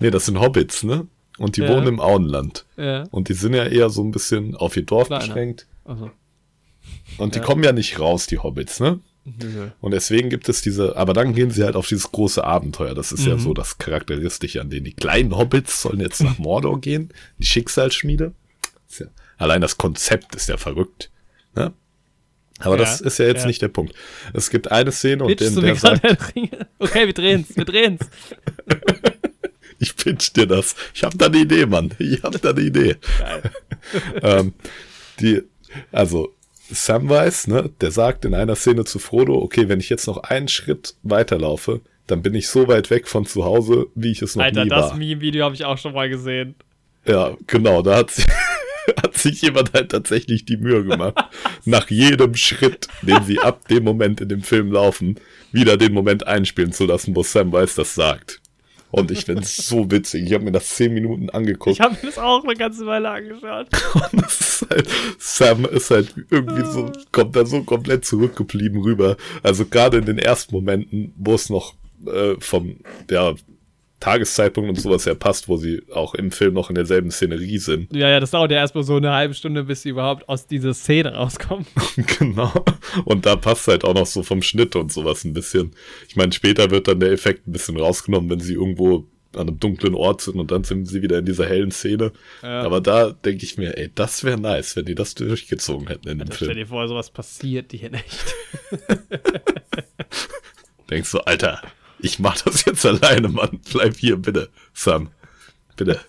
Nee, 0.00 0.10
das 0.10 0.26
sind 0.26 0.40
Hobbits, 0.40 0.82
ne? 0.82 1.06
Und 1.38 1.56
die 1.56 1.62
ja. 1.62 1.68
wohnen 1.68 1.86
im 1.86 2.00
Auenland. 2.00 2.64
Ja. 2.76 3.04
Und 3.10 3.28
die 3.28 3.34
sind 3.34 3.54
ja 3.54 3.64
eher 3.64 3.90
so 3.90 4.02
ein 4.02 4.10
bisschen 4.10 4.54
auf 4.54 4.76
ihr 4.76 4.84
Dorf 4.84 5.08
Kleiner. 5.08 5.24
beschränkt. 5.24 5.66
Also. 5.84 6.10
Und 7.18 7.34
die 7.34 7.40
ja. 7.40 7.44
kommen 7.44 7.64
ja 7.64 7.72
nicht 7.72 7.98
raus, 7.98 8.26
die 8.26 8.38
Hobbits, 8.38 8.80
ne? 8.80 9.00
Mhm. 9.24 9.72
Und 9.80 9.92
deswegen 9.92 10.28
gibt 10.28 10.48
es 10.48 10.60
diese, 10.60 10.96
aber 10.96 11.14
dann 11.14 11.34
gehen 11.34 11.50
sie 11.50 11.64
halt 11.64 11.76
auf 11.76 11.88
dieses 11.88 12.12
große 12.12 12.44
Abenteuer. 12.44 12.94
Das 12.94 13.10
ist 13.10 13.22
mhm. 13.22 13.28
ja 13.28 13.38
so 13.38 13.54
das 13.54 13.78
Charakteristische 13.78 14.60
an 14.60 14.70
denen. 14.70 14.84
Die 14.84 14.92
kleinen 14.92 15.36
Hobbits 15.36 15.82
sollen 15.82 16.00
jetzt 16.00 16.22
nach 16.22 16.38
Mordor 16.38 16.80
gehen, 16.80 17.08
die 17.38 17.46
Schicksalsschmiede. 17.46 18.32
Ja, 18.98 19.06
allein 19.38 19.60
das 19.60 19.78
Konzept 19.78 20.34
ist 20.34 20.48
ja 20.48 20.56
verrückt. 20.56 21.10
Ne? 21.56 21.72
Aber 22.64 22.76
ja, 22.76 22.82
das 22.82 23.00
ist 23.00 23.18
ja 23.18 23.26
jetzt 23.26 23.42
ja. 23.42 23.46
nicht 23.46 23.62
der 23.62 23.68
Punkt. 23.68 23.94
Es 24.32 24.50
gibt 24.50 24.70
eine 24.70 24.92
Szene 24.92 25.24
und 25.24 25.40
in 25.40 25.60
der 25.60 25.76
sagt, 25.76 26.04
Okay, 26.78 27.06
wir 27.06 27.12
drehen's, 27.12 27.56
wir 27.56 27.64
drehen's. 27.64 28.00
ich 29.78 29.96
pitch 29.96 30.34
dir 30.34 30.46
das. 30.46 30.74
Ich 30.94 31.04
habe 31.04 31.16
da 31.16 31.26
eine 31.26 31.38
Idee, 31.38 31.66
Mann. 31.66 31.92
Ich 31.98 32.22
habe 32.22 32.38
da 32.38 32.50
eine 32.50 32.60
Idee. 32.60 32.96
ähm, 34.22 34.54
die, 35.20 35.42
also 35.92 36.34
Samwise, 36.70 37.50
ne, 37.50 37.70
der 37.80 37.90
sagt 37.90 38.24
in 38.24 38.34
einer 38.34 38.56
Szene 38.56 38.84
zu 38.84 38.98
Frodo, 38.98 39.36
okay, 39.36 39.68
wenn 39.68 39.80
ich 39.80 39.90
jetzt 39.90 40.06
noch 40.06 40.18
einen 40.18 40.48
Schritt 40.48 40.94
weiterlaufe, 41.02 41.80
dann 42.06 42.22
bin 42.22 42.34
ich 42.34 42.48
so 42.48 42.68
weit 42.68 42.90
weg 42.90 43.08
von 43.08 43.26
zu 43.26 43.44
Hause, 43.44 43.86
wie 43.94 44.12
ich 44.12 44.22
es 44.22 44.36
noch 44.36 44.44
Alter, 44.44 44.64
nie 44.64 44.70
war. 44.70 44.78
Alter, 44.78 44.88
das 44.90 44.98
Meme-Video 44.98 45.44
habe 45.44 45.54
ich 45.54 45.64
auch 45.64 45.78
schon 45.78 45.94
mal 45.94 46.08
gesehen. 46.08 46.54
Ja, 47.06 47.36
genau, 47.46 47.82
da 47.82 47.96
hat 47.96 48.10
sie, 48.10 48.24
hat 49.02 49.16
sich 49.16 49.42
jemand 49.42 49.72
halt 49.72 49.90
tatsächlich 49.90 50.44
die 50.44 50.56
Mühe 50.56 50.84
gemacht, 50.84 51.16
nach 51.64 51.90
jedem 51.90 52.34
Schritt, 52.34 52.88
den 53.02 53.22
sie 53.24 53.38
ab 53.38 53.68
dem 53.68 53.84
Moment 53.84 54.20
in 54.20 54.28
dem 54.28 54.42
Film 54.42 54.72
laufen, 54.72 55.20
wieder 55.52 55.76
den 55.76 55.92
Moment 55.92 56.26
einspielen 56.26 56.72
zu 56.72 56.86
lassen, 56.86 57.14
wo 57.14 57.22
Samwise 57.22 57.76
das 57.76 57.94
sagt. 57.94 58.40
Und 58.94 59.10
ich 59.10 59.24
finde 59.24 59.42
es 59.42 59.56
so 59.56 59.90
witzig. 59.90 60.24
Ich 60.26 60.34
habe 60.34 60.44
mir 60.44 60.52
das 60.52 60.68
zehn 60.68 60.94
Minuten 60.94 61.28
angeguckt. 61.28 61.74
Ich 61.74 61.80
habe 61.80 61.94
mir 61.94 62.06
das 62.06 62.16
auch 62.16 62.44
eine 62.44 62.54
ganze 62.54 62.86
Weile 62.86 63.10
angeschaut. 63.10 63.66
Und 64.12 64.22
ist 64.22 64.66
halt, 64.70 64.88
Sam 65.18 65.64
ist 65.64 65.90
halt 65.90 66.14
irgendwie 66.30 66.64
so, 66.64 66.92
kommt 67.10 67.34
da 67.34 67.44
so 67.44 67.64
komplett 67.64 68.04
zurückgeblieben 68.04 68.80
rüber. 68.80 69.16
Also 69.42 69.66
gerade 69.66 69.96
in 69.96 70.04
den 70.04 70.18
ersten 70.18 70.54
Momenten, 70.54 71.12
wo 71.16 71.34
es 71.34 71.50
noch 71.50 71.74
äh, 72.06 72.36
vom, 72.38 72.76
ja, 73.10 73.34
Tageszeitpunkt 74.00 74.68
und 74.68 74.76
sowas 74.76 75.04
ja 75.06 75.14
passt, 75.14 75.48
wo 75.48 75.56
sie 75.56 75.82
auch 75.92 76.14
im 76.14 76.30
Film 76.30 76.54
noch 76.54 76.68
in 76.68 76.74
derselben 76.74 77.10
Szenerie 77.10 77.58
sind. 77.58 77.94
Ja, 77.94 78.08
ja, 78.08 78.20
das 78.20 78.32
dauert 78.32 78.50
ja 78.50 78.58
erstmal 78.58 78.84
so 78.84 78.96
eine 78.96 79.12
halbe 79.12 79.34
Stunde, 79.34 79.64
bis 79.64 79.82
sie 79.82 79.90
überhaupt 79.90 80.28
aus 80.28 80.46
dieser 80.46 80.74
Szene 80.74 81.14
rauskommen. 81.14 81.66
genau. 82.18 82.52
Und 83.04 83.24
da 83.24 83.36
passt 83.36 83.66
halt 83.68 83.84
auch 83.84 83.94
noch 83.94 84.06
so 84.06 84.22
vom 84.22 84.42
Schnitt 84.42 84.76
und 84.76 84.92
sowas 84.92 85.24
ein 85.24 85.32
bisschen. 85.32 85.72
Ich 86.08 86.16
meine, 86.16 86.32
später 86.32 86.70
wird 86.70 86.88
dann 86.88 87.00
der 87.00 87.12
Effekt 87.12 87.46
ein 87.46 87.52
bisschen 87.52 87.78
rausgenommen, 87.78 88.28
wenn 88.28 88.40
sie 88.40 88.54
irgendwo 88.54 89.06
an 89.36 89.48
einem 89.48 89.58
dunklen 89.58 89.94
Ort 89.94 90.20
sind 90.20 90.38
und 90.38 90.50
dann 90.50 90.64
sind 90.64 90.86
sie 90.86 91.02
wieder 91.02 91.18
in 91.18 91.24
dieser 91.24 91.46
hellen 91.46 91.70
Szene. 91.70 92.12
Ja. 92.42 92.62
Aber 92.62 92.80
da 92.80 93.10
denke 93.10 93.44
ich 93.44 93.56
mir, 93.58 93.76
ey, 93.76 93.90
das 93.94 94.24
wäre 94.24 94.38
nice, 94.38 94.76
wenn 94.76 94.84
die 94.84 94.94
das 94.94 95.14
durchgezogen 95.14 95.88
hätten 95.88 96.08
in 96.08 96.18
dem 96.18 96.28
also 96.28 96.38
Film. 96.38 96.50
Stell 96.50 96.62
dir 96.62 96.68
vor, 96.68 96.86
sowas 96.88 97.10
passiert, 97.10 97.72
die 97.72 97.78
hätten 97.78 97.94
echt. 97.94 98.34
Denkst 100.90 101.10
du, 101.10 101.18
Alter, 101.20 101.62
ich 102.04 102.18
mach 102.18 102.40
das 102.42 102.64
jetzt 102.66 102.84
alleine, 102.84 103.28
Mann. 103.28 103.60
Bleib 103.72 103.96
hier, 103.96 104.16
bitte, 104.16 104.50
Sam. 104.74 105.08
Bitte. 105.76 106.00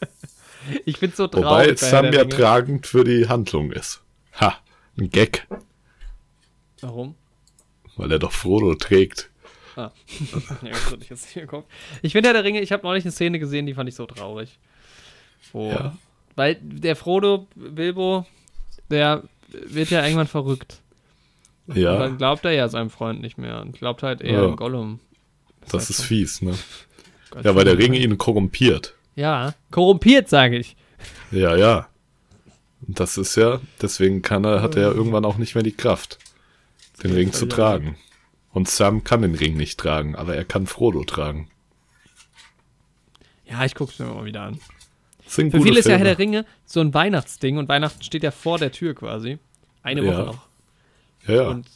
ich 0.85 0.99
bin 0.99 1.11
so 1.11 1.27
traurig. 1.27 1.45
Wobei 1.45 1.75
Sam 1.75 2.11
ja 2.11 2.25
tragend 2.25 2.85
für 2.85 3.03
die 3.03 3.27
Handlung 3.27 3.71
ist. 3.71 4.01
Ha, 4.39 4.57
ein 4.97 5.09
Gag. 5.09 5.47
Warum? 6.81 7.15
Weil 7.95 8.11
er 8.11 8.19
doch 8.19 8.33
Frodo 8.33 8.75
trägt. 8.75 9.29
Ah. 9.77 9.91
ja, 10.61 10.71
ich 10.99 11.09
jetzt 11.09 11.33
geguckt. 11.33 11.69
Ich 12.01 12.11
finde 12.11 12.29
Herr 12.29 12.33
der 12.33 12.43
Ringe, 12.43 12.61
ich 12.61 12.71
habe 12.71 12.83
neulich 12.83 13.05
eine 13.05 13.11
Szene 13.11 13.39
gesehen, 13.39 13.65
die 13.65 13.73
fand 13.73 13.87
ich 13.87 13.95
so 13.95 14.05
traurig. 14.05 14.59
Wo, 15.53 15.69
ja. 15.69 15.97
Weil 16.35 16.55
der 16.61 16.95
Frodo, 16.97 17.47
Bilbo, 17.55 18.25
der 18.89 19.23
wird 19.47 19.89
ja 19.89 20.03
irgendwann 20.03 20.27
verrückt. 20.27 20.81
Ja. 21.67 21.93
Und 21.93 21.99
dann 21.99 22.17
glaubt 22.17 22.43
er 22.45 22.51
ja 22.51 22.67
seinem 22.67 22.89
Freund 22.89 23.21
nicht 23.21 23.37
mehr 23.37 23.61
und 23.61 23.77
glaubt 23.77 24.03
halt 24.03 24.21
eher 24.21 24.41
ja. 24.41 24.45
an 24.45 24.55
Gollum. 24.55 24.99
Das 25.71 25.89
ist 25.89 26.01
fies, 26.01 26.41
ne? 26.41 26.55
Gott 27.31 27.45
ja, 27.45 27.55
weil 27.55 27.65
der 27.65 27.77
Ring 27.77 27.93
ihn 27.93 28.17
korrumpiert. 28.17 28.93
Ja, 29.15 29.53
korrumpiert, 29.71 30.29
sage 30.29 30.57
ich. 30.57 30.75
Ja, 31.31 31.55
ja. 31.55 31.87
Das 32.81 33.17
ist 33.17 33.35
ja, 33.35 33.61
deswegen 33.81 34.21
kann 34.21 34.45
er, 34.45 34.61
hat 34.61 34.75
er 34.75 34.83
ja 34.83 34.91
irgendwann 34.91 35.25
auch 35.25 35.37
nicht 35.37 35.55
mehr 35.55 35.63
die 35.63 35.71
Kraft, 35.71 36.19
den 37.03 37.13
Ring 37.13 37.33
zu 37.33 37.45
tragen. 37.47 37.97
Und 38.51 38.69
Sam 38.69 39.03
kann 39.03 39.21
den 39.21 39.35
Ring 39.35 39.57
nicht 39.57 39.79
tragen, 39.79 40.15
aber 40.15 40.35
er 40.35 40.45
kann 40.45 40.67
Frodo 40.67 41.03
tragen. 41.03 41.49
Ja, 43.45 43.65
ich 43.65 43.75
guck's 43.75 43.99
mir 43.99 44.05
mal 44.05 44.25
wieder 44.25 44.43
an. 44.43 44.59
Für 45.27 45.49
viele 45.49 45.79
ist 45.79 45.87
ja 45.87 45.97
Herr 45.97 46.05
der 46.05 46.19
Ringe 46.19 46.45
so 46.65 46.79
ein 46.79 46.93
Weihnachtsding 46.93 47.57
und 47.57 47.67
Weihnachten 47.67 48.03
steht 48.03 48.23
ja 48.23 48.31
vor 48.31 48.59
der 48.59 48.71
Tür 48.71 48.93
quasi. 48.93 49.39
Eine 49.81 50.05
Woche 50.05 50.13
ja. 50.13 50.25
noch. 50.25 50.47
Ja. 51.27 51.47
Und 51.49 51.67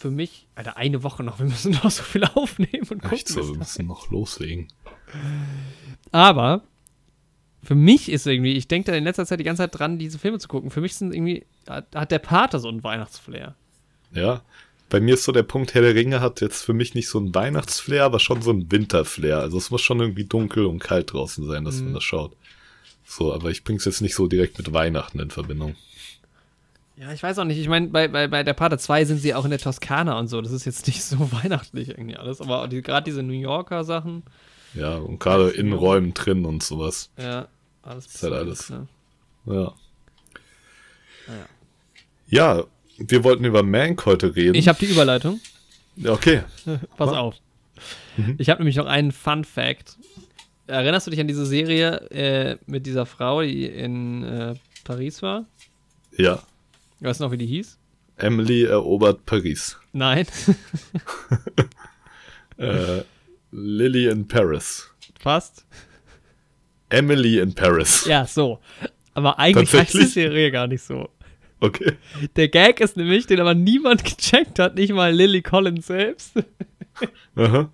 für 0.00 0.10
mich, 0.10 0.46
Alter, 0.54 0.78
eine 0.78 1.02
Woche 1.02 1.22
noch, 1.22 1.38
wir 1.38 1.46
müssen 1.46 1.72
noch 1.84 1.90
so 1.90 2.02
viel 2.02 2.24
aufnehmen 2.24 2.86
und 2.88 3.02
gucken. 3.02 3.12
Echt 3.12 3.28
so, 3.28 3.46
wir 3.46 3.58
müssen 3.58 3.86
noch 3.86 4.10
loslegen. 4.10 4.68
Aber 6.10 6.62
für 7.62 7.74
mich 7.74 8.10
ist 8.10 8.26
irgendwie, 8.26 8.54
ich 8.54 8.66
denke 8.66 8.90
da 8.90 8.96
in 8.96 9.04
letzter 9.04 9.26
Zeit 9.26 9.40
die 9.40 9.44
ganze 9.44 9.62
Zeit 9.62 9.78
dran, 9.78 9.98
diese 9.98 10.18
Filme 10.18 10.38
zu 10.38 10.48
gucken. 10.48 10.70
Für 10.70 10.80
mich 10.80 10.94
sind 10.94 11.14
irgendwie, 11.14 11.44
hat 11.68 12.10
der 12.10 12.18
Pater 12.18 12.60
so 12.60 12.68
einen 12.68 12.82
Weihnachtsflair. 12.82 13.54
Ja, 14.12 14.42
bei 14.88 15.00
mir 15.00 15.14
ist 15.14 15.24
so 15.24 15.32
der 15.32 15.42
Punkt, 15.42 15.74
Herr 15.74 15.82
der 15.82 15.94
Ringe 15.94 16.22
hat 16.22 16.40
jetzt 16.40 16.64
für 16.64 16.72
mich 16.72 16.94
nicht 16.94 17.08
so 17.08 17.18
einen 17.18 17.34
Weihnachtsflair, 17.34 18.04
aber 18.04 18.20
schon 18.20 18.40
so 18.40 18.50
einen 18.50 18.72
Winterflair. 18.72 19.40
Also 19.40 19.58
es 19.58 19.70
muss 19.70 19.82
schon 19.82 20.00
irgendwie 20.00 20.24
dunkel 20.24 20.64
und 20.64 20.78
kalt 20.78 21.12
draußen 21.12 21.46
sein, 21.46 21.66
dass 21.66 21.76
mhm. 21.76 21.84
man 21.84 21.94
das 21.94 22.04
schaut. 22.04 22.32
So, 23.04 23.34
aber 23.34 23.50
ich 23.50 23.64
bring's 23.64 23.84
jetzt 23.84 24.00
nicht 24.00 24.14
so 24.14 24.28
direkt 24.28 24.56
mit 24.56 24.72
Weihnachten 24.72 25.20
in 25.20 25.30
Verbindung. 25.30 25.76
Ja, 27.00 27.12
ich 27.12 27.22
weiß 27.22 27.38
auch 27.38 27.44
nicht. 27.44 27.58
Ich 27.58 27.68
meine, 27.68 27.88
bei, 27.88 28.08
bei, 28.08 28.28
bei 28.28 28.42
der 28.42 28.52
Pater 28.52 28.76
2 28.76 29.06
sind 29.06 29.18
sie 29.18 29.34
auch 29.34 29.44
in 29.44 29.50
der 29.50 29.58
Toskana 29.58 30.18
und 30.18 30.28
so. 30.28 30.42
Das 30.42 30.52
ist 30.52 30.66
jetzt 30.66 30.86
nicht 30.86 31.02
so 31.02 31.32
weihnachtlich 31.42 31.88
irgendwie 31.88 32.16
alles. 32.16 32.42
Aber 32.42 32.68
die, 32.68 32.82
gerade 32.82 33.04
diese 33.04 33.22
New 33.22 33.32
Yorker 33.32 33.84
Sachen. 33.84 34.22
Ja, 34.74 34.96
und 34.96 35.18
gerade 35.18 35.48
in 35.48 35.72
Räumen 35.72 36.12
drin 36.12 36.44
und 36.44 36.62
sowas. 36.62 37.10
Ja, 37.16 37.48
alles. 37.82 38.06
Ist 38.06 38.22
halt 38.22 38.34
alles. 38.34 38.68
Ne? 38.68 38.86
Ja. 39.46 39.72
Naja. 41.26 41.46
Ja, 42.28 42.64
wir 42.98 43.24
wollten 43.24 43.44
über 43.44 43.62
Mank 43.62 44.04
heute 44.04 44.36
reden. 44.36 44.54
Ich 44.54 44.68
habe 44.68 44.78
die 44.78 44.92
Überleitung. 44.92 45.40
Okay. 46.04 46.42
Pass 46.98 47.12
auf. 47.14 47.36
Mhm. 48.18 48.34
Ich 48.36 48.50
habe 48.50 48.60
nämlich 48.60 48.76
noch 48.76 48.86
einen 48.86 49.10
Fun 49.10 49.44
Fact. 49.44 49.96
Erinnerst 50.66 51.06
du 51.06 51.10
dich 51.10 51.20
an 51.20 51.28
diese 51.28 51.46
Serie 51.46 52.10
äh, 52.10 52.58
mit 52.66 52.84
dieser 52.84 53.06
Frau, 53.06 53.40
die 53.40 53.64
in 53.64 54.22
äh, 54.22 54.54
Paris 54.84 55.22
war? 55.22 55.46
Ja. 56.16 56.42
Weißt 57.00 57.20
du 57.20 57.24
noch, 57.24 57.32
wie 57.32 57.38
die 57.38 57.46
hieß? 57.46 57.78
Emily 58.16 58.64
erobert 58.64 59.24
Paris. 59.24 59.78
Nein. 59.92 60.26
äh, 62.58 63.02
Lily 63.50 64.08
in 64.08 64.28
Paris. 64.28 64.90
Fast. 65.18 65.66
Emily 66.90 67.38
in 67.38 67.54
Paris. 67.54 68.04
Ja, 68.06 68.26
so. 68.26 68.60
Aber 69.14 69.38
eigentlich 69.38 69.72
heißt 69.72 69.94
die 69.94 70.04
Serie 70.04 70.50
gar 70.50 70.66
nicht 70.66 70.82
so. 70.82 71.08
Okay. 71.60 71.92
Der 72.36 72.48
Gag 72.48 72.80
ist 72.80 72.96
nämlich, 72.96 73.26
den 73.26 73.40
aber 73.40 73.54
niemand 73.54 74.04
gecheckt 74.16 74.58
hat, 74.58 74.76
nicht 74.76 74.92
mal 74.92 75.12
Lily 75.12 75.42
Collins 75.42 75.86
selbst. 75.86 76.32
Aha. 77.36 77.70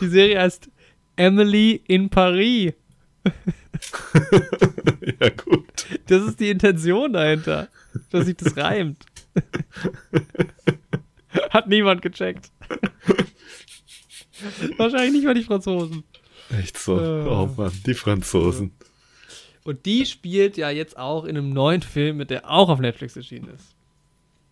Die 0.00 0.08
Serie 0.08 0.40
heißt 0.40 0.68
Emily 1.16 1.82
in 1.86 2.08
Paris. 2.10 2.72
ja, 5.20 5.28
gut. 5.30 5.86
Das 6.06 6.22
ist 6.22 6.40
die 6.40 6.50
Intention 6.50 7.12
dahinter, 7.12 7.68
dass 8.14 8.26
sich 8.26 8.36
das 8.36 8.56
reimt. 8.56 9.04
Hat 11.50 11.66
niemand 11.68 12.00
gecheckt. 12.00 12.50
Wahrscheinlich 14.76 15.12
nicht 15.12 15.24
mal 15.24 15.34
die 15.34 15.42
Franzosen. 15.42 16.04
Echt 16.50 16.78
so. 16.78 16.98
Äh. 16.98 17.26
Oh 17.28 17.50
Mann, 17.56 17.72
die 17.84 17.94
Franzosen. 17.94 18.72
Und 19.64 19.86
die 19.86 20.06
spielt 20.06 20.56
ja 20.56 20.70
jetzt 20.70 20.96
auch 20.96 21.24
in 21.24 21.36
einem 21.36 21.50
neuen 21.50 21.82
Film, 21.82 22.18
mit 22.18 22.30
der 22.30 22.50
auch 22.50 22.68
auf 22.68 22.78
Netflix 22.78 23.16
erschienen 23.16 23.48
ist. 23.48 23.74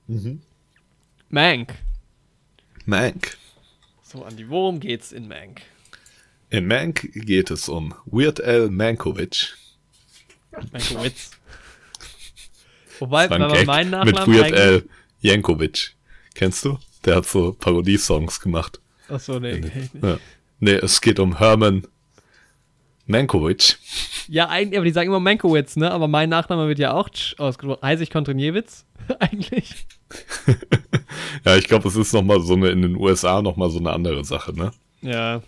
Mhm. 0.09 0.41
Mank. 1.29 1.75
Mank. 2.87 3.37
So, 4.03 4.25
Andi, 4.25 4.49
worum 4.49 4.81
geht's 4.81 5.13
in 5.13 5.29
Mank? 5.29 5.63
In 6.51 6.67
Mank 6.67 7.13
geht 7.13 7.51
es 7.51 7.69
um 7.69 7.95
Weird 8.07 8.43
Al 8.43 8.71
Mankovic. 8.71 9.57
Mankowitz. 10.73 11.31
Wobei, 13.03 13.29
wenn 13.29 13.41
man 13.41 13.67
meinen 13.67 13.91
Nachnamen 13.91 14.29
Mit 14.29 14.43
Weird 14.43 14.53
Al 14.55 14.85
Jankovic. 15.23 15.97
Kennst 16.35 16.65
du? 16.65 16.79
Der 17.05 17.17
hat 17.17 17.27
so 17.27 17.53
Parodiesongs 17.53 18.41
gemacht. 18.41 18.81
Achso, 19.09 19.41
nee, 19.41 19.61
kenn 19.61 19.67
ich 19.67 19.75
nicht. 19.75 20.05
Ja. 20.05 20.19
Nee, 20.61 20.75
es 20.75 21.01
geht 21.01 21.19
um 21.19 21.39
Herman 21.39 21.85
Mankovic. 23.07 23.77
Ja, 24.29 24.49
eigentlich, 24.49 24.79
aber 24.79 24.85
die 24.85 24.93
sagen 24.93 25.09
immer 25.09 25.19
Mankowitz, 25.19 25.75
ne? 25.75 25.91
Aber 25.91 26.07
mein 26.07 26.29
Nachname 26.29 26.69
wird 26.69 26.79
ja 26.79 26.93
auch 26.93 27.09
ausgesprochen. 27.39 27.83
Heiße 27.83 28.05
ich 28.05 28.11
Kontriniewicz? 28.11 28.85
eigentlich. 29.19 29.85
ja, 31.45 31.57
ich 31.57 31.67
glaube, 31.67 31.89
es 31.89 31.97
ist 31.97 32.13
nochmal 32.13 32.41
so 32.41 32.55
eine, 32.55 32.69
in 32.69 32.83
den 32.83 32.97
USA 32.97 33.43
nochmal 33.43 33.71
so 33.71 33.81
eine 33.81 33.91
andere 33.91 34.25
Sache, 34.25 34.55
ne? 34.55 34.71
Ja. 35.01 35.43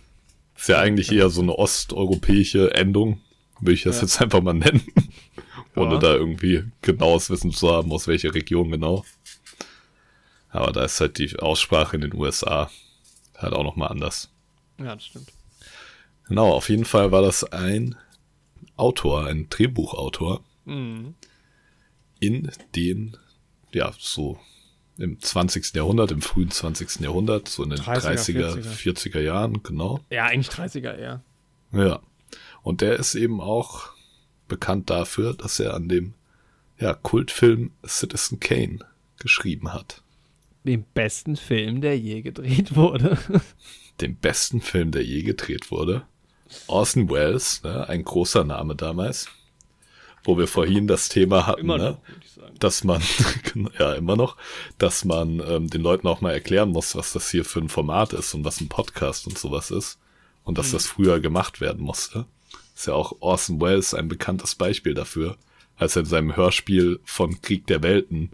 Ist 0.57 0.67
ja 0.67 0.79
eigentlich 0.79 1.09
eher 1.09 1.29
so 1.29 1.41
eine 1.41 1.57
osteuropäische 1.57 2.73
Endung, 2.73 3.21
will 3.61 3.75
ich 3.75 3.83
das 3.83 3.95
ja. 3.95 4.01
jetzt 4.01 4.21
einfach 4.21 4.41
mal 4.41 4.53
nennen. 4.53 4.81
Ohne 5.75 5.95
ja. 5.95 5.99
da 5.99 6.13
irgendwie 6.13 6.63
genaues 6.81 7.29
Wissen 7.29 7.51
zu 7.51 7.71
haben, 7.71 7.91
aus 7.91 8.07
welcher 8.07 8.33
Region 8.33 8.71
genau. 8.71 9.03
Aber 10.49 10.71
da 10.71 10.85
ist 10.85 11.01
halt 11.01 11.17
die 11.17 11.37
Aussprache 11.37 11.97
in 11.97 12.01
den 12.01 12.13
USA 12.13 12.69
halt 13.37 13.53
auch 13.53 13.63
nochmal 13.63 13.89
anders. 13.89 14.29
Ja, 14.79 14.95
das 14.95 15.05
stimmt. 15.05 15.31
Genau, 16.27 16.51
auf 16.51 16.69
jeden 16.69 16.85
Fall 16.85 17.11
war 17.11 17.21
das 17.21 17.43
ein 17.43 17.95
Autor, 18.77 19.25
ein 19.25 19.47
Drehbuchautor 19.49 20.43
mhm. 20.65 21.13
in 22.19 22.51
den, 22.75 23.17
ja, 23.73 23.93
so 23.97 24.39
im 24.97 25.19
20. 25.19 25.73
Jahrhundert, 25.75 26.11
im 26.11 26.21
frühen 26.21 26.51
20. 26.51 27.01
Jahrhundert, 27.01 27.49
so 27.49 27.63
in 27.63 27.71
den 27.71 27.79
30er, 27.79 28.15
30er 28.15 28.55
40er. 28.55 29.17
40er 29.17 29.19
Jahren, 29.19 29.61
genau. 29.61 29.99
Ja, 30.09 30.25
eigentlich 30.25 30.49
30er 30.49 30.95
eher. 30.95 31.21
Ja. 31.73 31.99
Und 32.63 32.81
der 32.81 32.95
ist 32.95 33.15
eben 33.15 33.41
auch 33.41 33.89
bekannt 34.47 34.89
dafür, 34.89 35.33
dass 35.33 35.59
er 35.59 35.73
an 35.73 35.89
dem 35.89 36.13
ja, 36.79 36.93
Kultfilm 36.93 37.71
Citizen 37.85 38.39
Kane 38.39 38.79
geschrieben 39.19 39.73
hat. 39.73 40.01
Dem 40.63 40.83
besten 40.93 41.35
Film, 41.35 41.81
der 41.81 41.97
je 41.97 42.21
gedreht 42.21 42.75
wurde. 42.75 43.17
Dem 44.01 44.15
besten 44.15 44.61
Film, 44.61 44.91
der 44.91 45.05
je 45.05 45.21
gedreht 45.21 45.71
wurde. 45.71 46.01
Orson 46.67 47.09
Welles, 47.09 47.63
ne, 47.63 47.87
ein 47.87 48.03
großer 48.03 48.43
Name 48.43 48.75
damals, 48.75 49.27
wo 50.23 50.37
wir 50.37 50.47
vorhin 50.47 50.87
das 50.87 51.07
Thema 51.07 51.47
hatten, 51.47 51.67
ne, 51.67 51.77
noch, 51.77 51.99
dass 52.59 52.83
man, 52.83 53.01
ja 53.79 53.93
immer 53.93 54.15
noch, 54.15 54.37
dass 54.77 55.05
man 55.05 55.39
ähm, 55.47 55.69
den 55.69 55.81
Leuten 55.81 56.07
auch 56.07 56.21
mal 56.21 56.33
erklären 56.33 56.69
muss, 56.69 56.95
was 56.95 57.13
das 57.13 57.29
hier 57.29 57.45
für 57.45 57.59
ein 57.59 57.69
Format 57.69 58.13
ist 58.13 58.33
und 58.33 58.43
was 58.43 58.59
ein 58.59 58.67
Podcast 58.67 59.27
und 59.27 59.37
sowas 59.37 59.71
ist 59.71 59.99
und 60.43 60.57
dass 60.57 60.69
mhm. 60.69 60.73
das 60.73 60.87
früher 60.87 61.19
gemacht 61.19 61.61
werden 61.61 61.83
musste. 61.83 62.25
Ist 62.75 62.87
ja 62.87 62.93
auch 62.93 63.13
Orson 63.21 63.61
Welles 63.61 63.93
ein 63.93 64.07
bekanntes 64.07 64.55
Beispiel 64.55 64.93
dafür, 64.93 65.37
als 65.77 65.95
er 65.95 66.01
in 66.01 66.07
seinem 66.07 66.35
Hörspiel 66.35 66.99
von 67.03 67.41
Krieg 67.41 67.67
der 67.67 67.83
Welten 67.83 68.31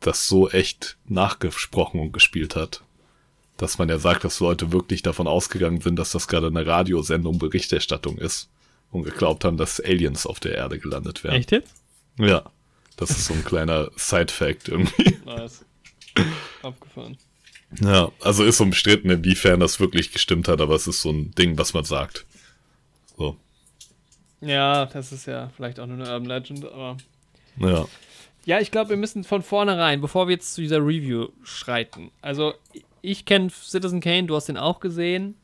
das 0.00 0.26
so 0.26 0.48
echt 0.50 0.96
nachgesprochen 1.06 2.00
und 2.00 2.12
gespielt 2.12 2.56
hat 2.56 2.82
dass 3.62 3.78
man 3.78 3.88
ja 3.88 3.98
sagt, 3.98 4.24
dass 4.24 4.40
Leute 4.40 4.72
wirklich 4.72 5.02
davon 5.02 5.28
ausgegangen 5.28 5.80
sind, 5.80 5.96
dass 5.96 6.10
das 6.10 6.26
gerade 6.26 6.48
eine 6.48 6.66
Radiosendung 6.66 7.38
Berichterstattung 7.38 8.18
ist 8.18 8.48
und 8.90 9.04
geglaubt 9.04 9.44
haben, 9.44 9.56
dass 9.56 9.80
Aliens 9.80 10.26
auf 10.26 10.40
der 10.40 10.54
Erde 10.54 10.80
gelandet 10.80 11.22
wären. 11.22 11.36
Echt 11.36 11.52
jetzt? 11.52 11.72
Ja. 12.18 12.50
Das 12.96 13.10
ist 13.10 13.26
so 13.26 13.34
ein 13.34 13.44
kleiner 13.44 13.90
Side-Fact 13.96 14.68
irgendwie. 14.68 15.16
Nice. 15.24 15.64
Abgefahren. 16.62 17.16
Ja, 17.80 18.10
also 18.20 18.44
ist 18.44 18.60
umstritten, 18.60 19.08
inwiefern 19.10 19.60
das 19.60 19.80
wirklich 19.80 20.12
gestimmt 20.12 20.48
hat, 20.48 20.60
aber 20.60 20.74
es 20.74 20.86
ist 20.86 21.00
so 21.00 21.10
ein 21.10 21.30
Ding, 21.30 21.56
was 21.56 21.72
man 21.72 21.84
sagt. 21.84 22.26
Ja, 24.42 24.86
das 24.86 25.12
ist 25.12 25.26
ja 25.26 25.50
vielleicht 25.56 25.80
auch 25.80 25.86
nur 25.86 25.96
eine 25.96 26.12
Urban 26.12 26.26
Legend, 26.26 26.64
aber. 26.64 26.96
Ja. 27.58 27.86
Ja, 28.44 28.58
ich 28.58 28.72
glaube, 28.72 28.90
wir 28.90 28.96
müssen 28.96 29.22
von 29.22 29.42
vornherein, 29.42 30.00
bevor 30.00 30.26
wir 30.26 30.32
jetzt 30.32 30.54
zu 30.54 30.60
dieser 30.60 30.78
Review 30.78 31.28
schreiten. 31.44 32.10
Also, 32.20 32.54
ich 33.00 33.24
kenne 33.24 33.50
Citizen 33.50 34.00
Kane, 34.00 34.24
du 34.24 34.34
hast 34.34 34.48
den 34.48 34.56
auch 34.56 34.80
gesehen. 34.80 35.36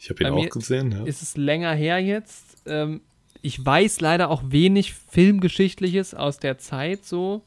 Ich 0.00 0.08
habe 0.08 0.24
ihn 0.24 0.30
auch 0.30 0.48
gesehen, 0.48 0.92
ja. 0.92 1.04
Ist 1.04 1.22
es 1.22 1.36
länger 1.36 1.74
her 1.74 1.98
jetzt? 1.98 2.62
Ähm, 2.66 3.02
ich 3.42 3.64
weiß 3.64 4.00
leider 4.00 4.30
auch 4.30 4.42
wenig 4.46 4.94
Filmgeschichtliches 4.94 6.14
aus 6.14 6.38
der 6.38 6.58
Zeit 6.58 7.04
so. 7.04 7.42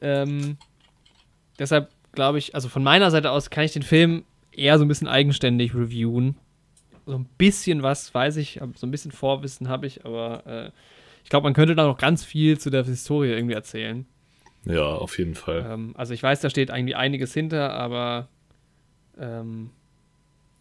Ähm, 0.00 0.58
deshalb 1.58 1.90
glaube 2.12 2.38
ich, 2.38 2.54
also 2.54 2.68
von 2.68 2.82
meiner 2.82 3.10
Seite 3.10 3.30
aus 3.30 3.50
kann 3.50 3.64
ich 3.64 3.72
den 3.72 3.82
Film 3.82 4.24
eher 4.52 4.78
so 4.78 4.84
ein 4.84 4.88
bisschen 4.88 5.08
eigenständig 5.08 5.74
reviewen. 5.74 6.36
So 7.06 7.14
ein 7.14 7.26
bisschen 7.38 7.82
was 7.82 8.14
weiß 8.14 8.36
ich, 8.36 8.60
so 8.76 8.86
ein 8.86 8.90
bisschen 8.90 9.12
Vorwissen 9.12 9.68
habe 9.68 9.86
ich, 9.86 10.04
aber 10.04 10.46
äh, 10.46 10.70
ich 11.22 11.30
glaube, 11.30 11.44
man 11.44 11.54
könnte 11.54 11.74
da 11.74 11.86
noch 11.86 11.98
ganz 11.98 12.24
viel 12.24 12.58
zu 12.58 12.70
der 12.70 12.84
Historie 12.84 13.30
irgendwie 13.30 13.54
erzählen. 13.54 14.06
Ja, 14.64 14.84
auf 14.86 15.18
jeden 15.18 15.34
Fall. 15.34 15.66
Ähm, 15.68 15.94
also 15.96 16.14
ich 16.14 16.22
weiß, 16.22 16.40
da 16.40 16.50
steht 16.50 16.70
eigentlich 16.70 16.96
einiges 16.96 17.34
hinter, 17.34 17.74
aber 17.74 18.28
ähm, 19.18 19.70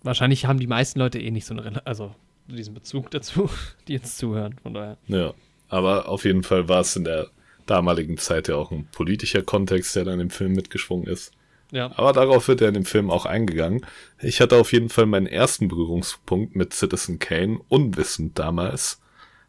wahrscheinlich 0.02 0.46
haben 0.46 0.60
die 0.60 0.68
meisten 0.68 1.00
Leute 1.00 1.20
eh 1.20 1.32
nicht 1.32 1.46
so 1.46 1.56
eine, 1.56 1.86
also 1.86 2.14
diesen 2.48 2.74
Bezug 2.74 3.12
dazu, 3.12 3.50
die 3.88 3.94
jetzt 3.94 4.18
zuhören, 4.18 4.56
von 4.62 4.74
daher. 4.74 4.98
Ja, 5.08 5.34
aber 5.70 6.10
auf 6.10 6.26
jeden 6.26 6.44
Fall 6.44 6.68
war 6.68 6.82
es 6.82 6.96
in 6.96 7.06
der 7.06 7.28
damaligen 7.66 8.18
Zeit 8.18 8.50
ja 8.50 8.56
auch 8.56 8.72
ein 8.72 8.88
politischer 8.92 9.42
Kontext, 9.42 9.96
der 9.96 10.04
dann 10.04 10.20
im 10.20 10.30
Film 10.30 10.54
mitgeschwungen 10.54 11.08
ist. 11.08 11.32
Ja. 11.74 11.92
Aber 11.96 12.14
darauf 12.14 12.48
wird 12.48 12.62
er 12.62 12.68
in 12.68 12.76
dem 12.76 12.86
Film 12.86 13.10
auch 13.10 13.26
eingegangen. 13.26 13.84
Ich 14.22 14.42
hatte 14.42 14.58
auf 14.58 14.72
jeden 14.74 14.90
Fall 14.90 15.08
meinen 15.08 15.26
ersten 15.26 15.68
Berührungspunkt 15.68 16.56
mit 16.56 16.72
Citizen 16.72 17.18
Kane, 17.18 17.60
unwissend 17.68 18.38
damals, 18.38 19.02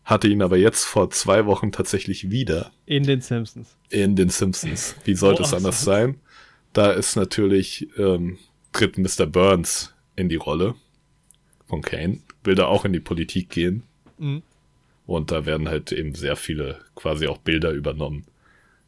hatte 0.05 0.29
ihn 0.29 0.41
aber 0.41 0.57
jetzt 0.57 0.85
vor 0.85 1.11
zwei 1.11 1.45
Wochen 1.45 1.70
tatsächlich 1.70 2.31
wieder. 2.31 2.72
In 2.87 3.03
den 3.03 3.20
Simpsons. 3.20 3.77
In 3.91 4.16
den 4.16 4.31
Simpsons. 4.31 4.97
Wie 5.05 5.14
sollte 5.14 5.43
oh, 5.43 5.45
es 5.45 5.53
anders 5.53 5.83
sein? 5.83 6.18
Da 6.72 6.93
ist 6.93 7.14
natürlich 7.14 7.89
ähm, 7.99 8.39
tritt 8.72 8.97
Mr. 8.97 9.27
Burns 9.27 9.95
in 10.16 10.31
die 10.31 10.37
Rolle 10.37 10.77
von 11.66 11.83
Kane, 11.83 12.20
will 12.43 12.55
da 12.55 12.66
auch 12.66 12.87
in 12.87 12.95
die 12.95 13.01
Politik 13.01 13.51
gehen. 13.51 13.83
Mhm. 14.16 14.43
Und 15.07 15.31
da 15.31 15.45
werden 15.45 15.68
halt 15.68 15.93
eben 15.93 16.14
sehr 16.14 16.37
viele 16.37 16.81
quasi 16.95 17.27
auch 17.27 17.37
Bilder 17.37 17.70
übernommen. 17.72 18.25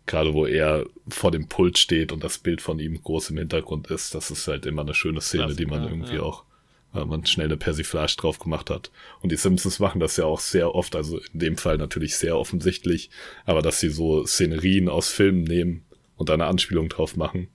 Gerade 0.07 0.35
wo 0.35 0.47
er 0.47 0.87
vor 1.09 1.33
dem 1.33 1.49
Pult 1.49 1.79
steht 1.79 2.13
und 2.13 2.23
das 2.23 2.39
Bild 2.39 2.63
von 2.63 2.79
ihm 2.79 3.03
groß 3.03 3.31
im 3.31 3.39
Hintergrund 3.39 3.89
ist, 3.89 4.15
das 4.15 4.31
ist 4.31 4.47
halt 4.47 4.65
immer 4.65 4.83
eine 4.83 4.95
schöne 4.95 5.21
Szene, 5.21 5.49
das, 5.49 5.57
die 5.57 5.67
man 5.67 5.83
irgendwie 5.83 6.17
ja. 6.17 6.23
auch, 6.23 6.45
weil 6.93 7.07
man 7.07 7.27
schnell 7.27 7.47
eine 7.47 7.57
Persiflage 7.57 8.15
drauf 8.17 8.39
gemacht 8.39 8.71
hat. 8.71 8.93
Und 9.21 9.33
die 9.33 9.37
Simpsons 9.37 9.81
machen 9.81 10.01
das 10.01 10.17
ja 10.17 10.25
auch 10.25 10.39
sehr 10.39 10.75
oft, 10.75 10.95
also 10.95 11.19
in 11.33 11.41
dem 11.41 11.57
Fall 11.57 11.77
natürlich 11.77 12.17
sehr 12.17 12.39
offensichtlich, 12.39 13.11
aber 13.45 13.63
dass 13.63 13.81
sie 13.81 13.91
so 13.91 14.25
Szenerien 14.25 14.89
aus 14.89 15.11
Filmen 15.11 15.43
nehmen 15.43 15.85
und 16.17 16.31
eine 16.31 16.47
Anspielung 16.47 16.89
drauf 16.89 17.17
machen, 17.17 17.49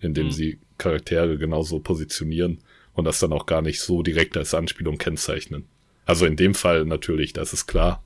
indem 0.00 0.26
mhm. 0.26 0.32
sie 0.32 0.58
Charaktere 0.78 1.36
genauso 1.36 1.78
positionieren 1.80 2.58
und 2.94 3.04
das 3.04 3.18
dann 3.18 3.32
auch 3.32 3.46
gar 3.46 3.62
nicht 3.62 3.80
so 3.80 4.02
direkt 4.02 4.36
als 4.36 4.54
Anspielung 4.54 4.96
kennzeichnen. 4.96 5.66
Also 6.06 6.24
in 6.24 6.36
dem 6.36 6.54
Fall 6.54 6.86
natürlich, 6.86 7.34
das 7.34 7.52
ist 7.52 7.66
klar. 7.66 8.02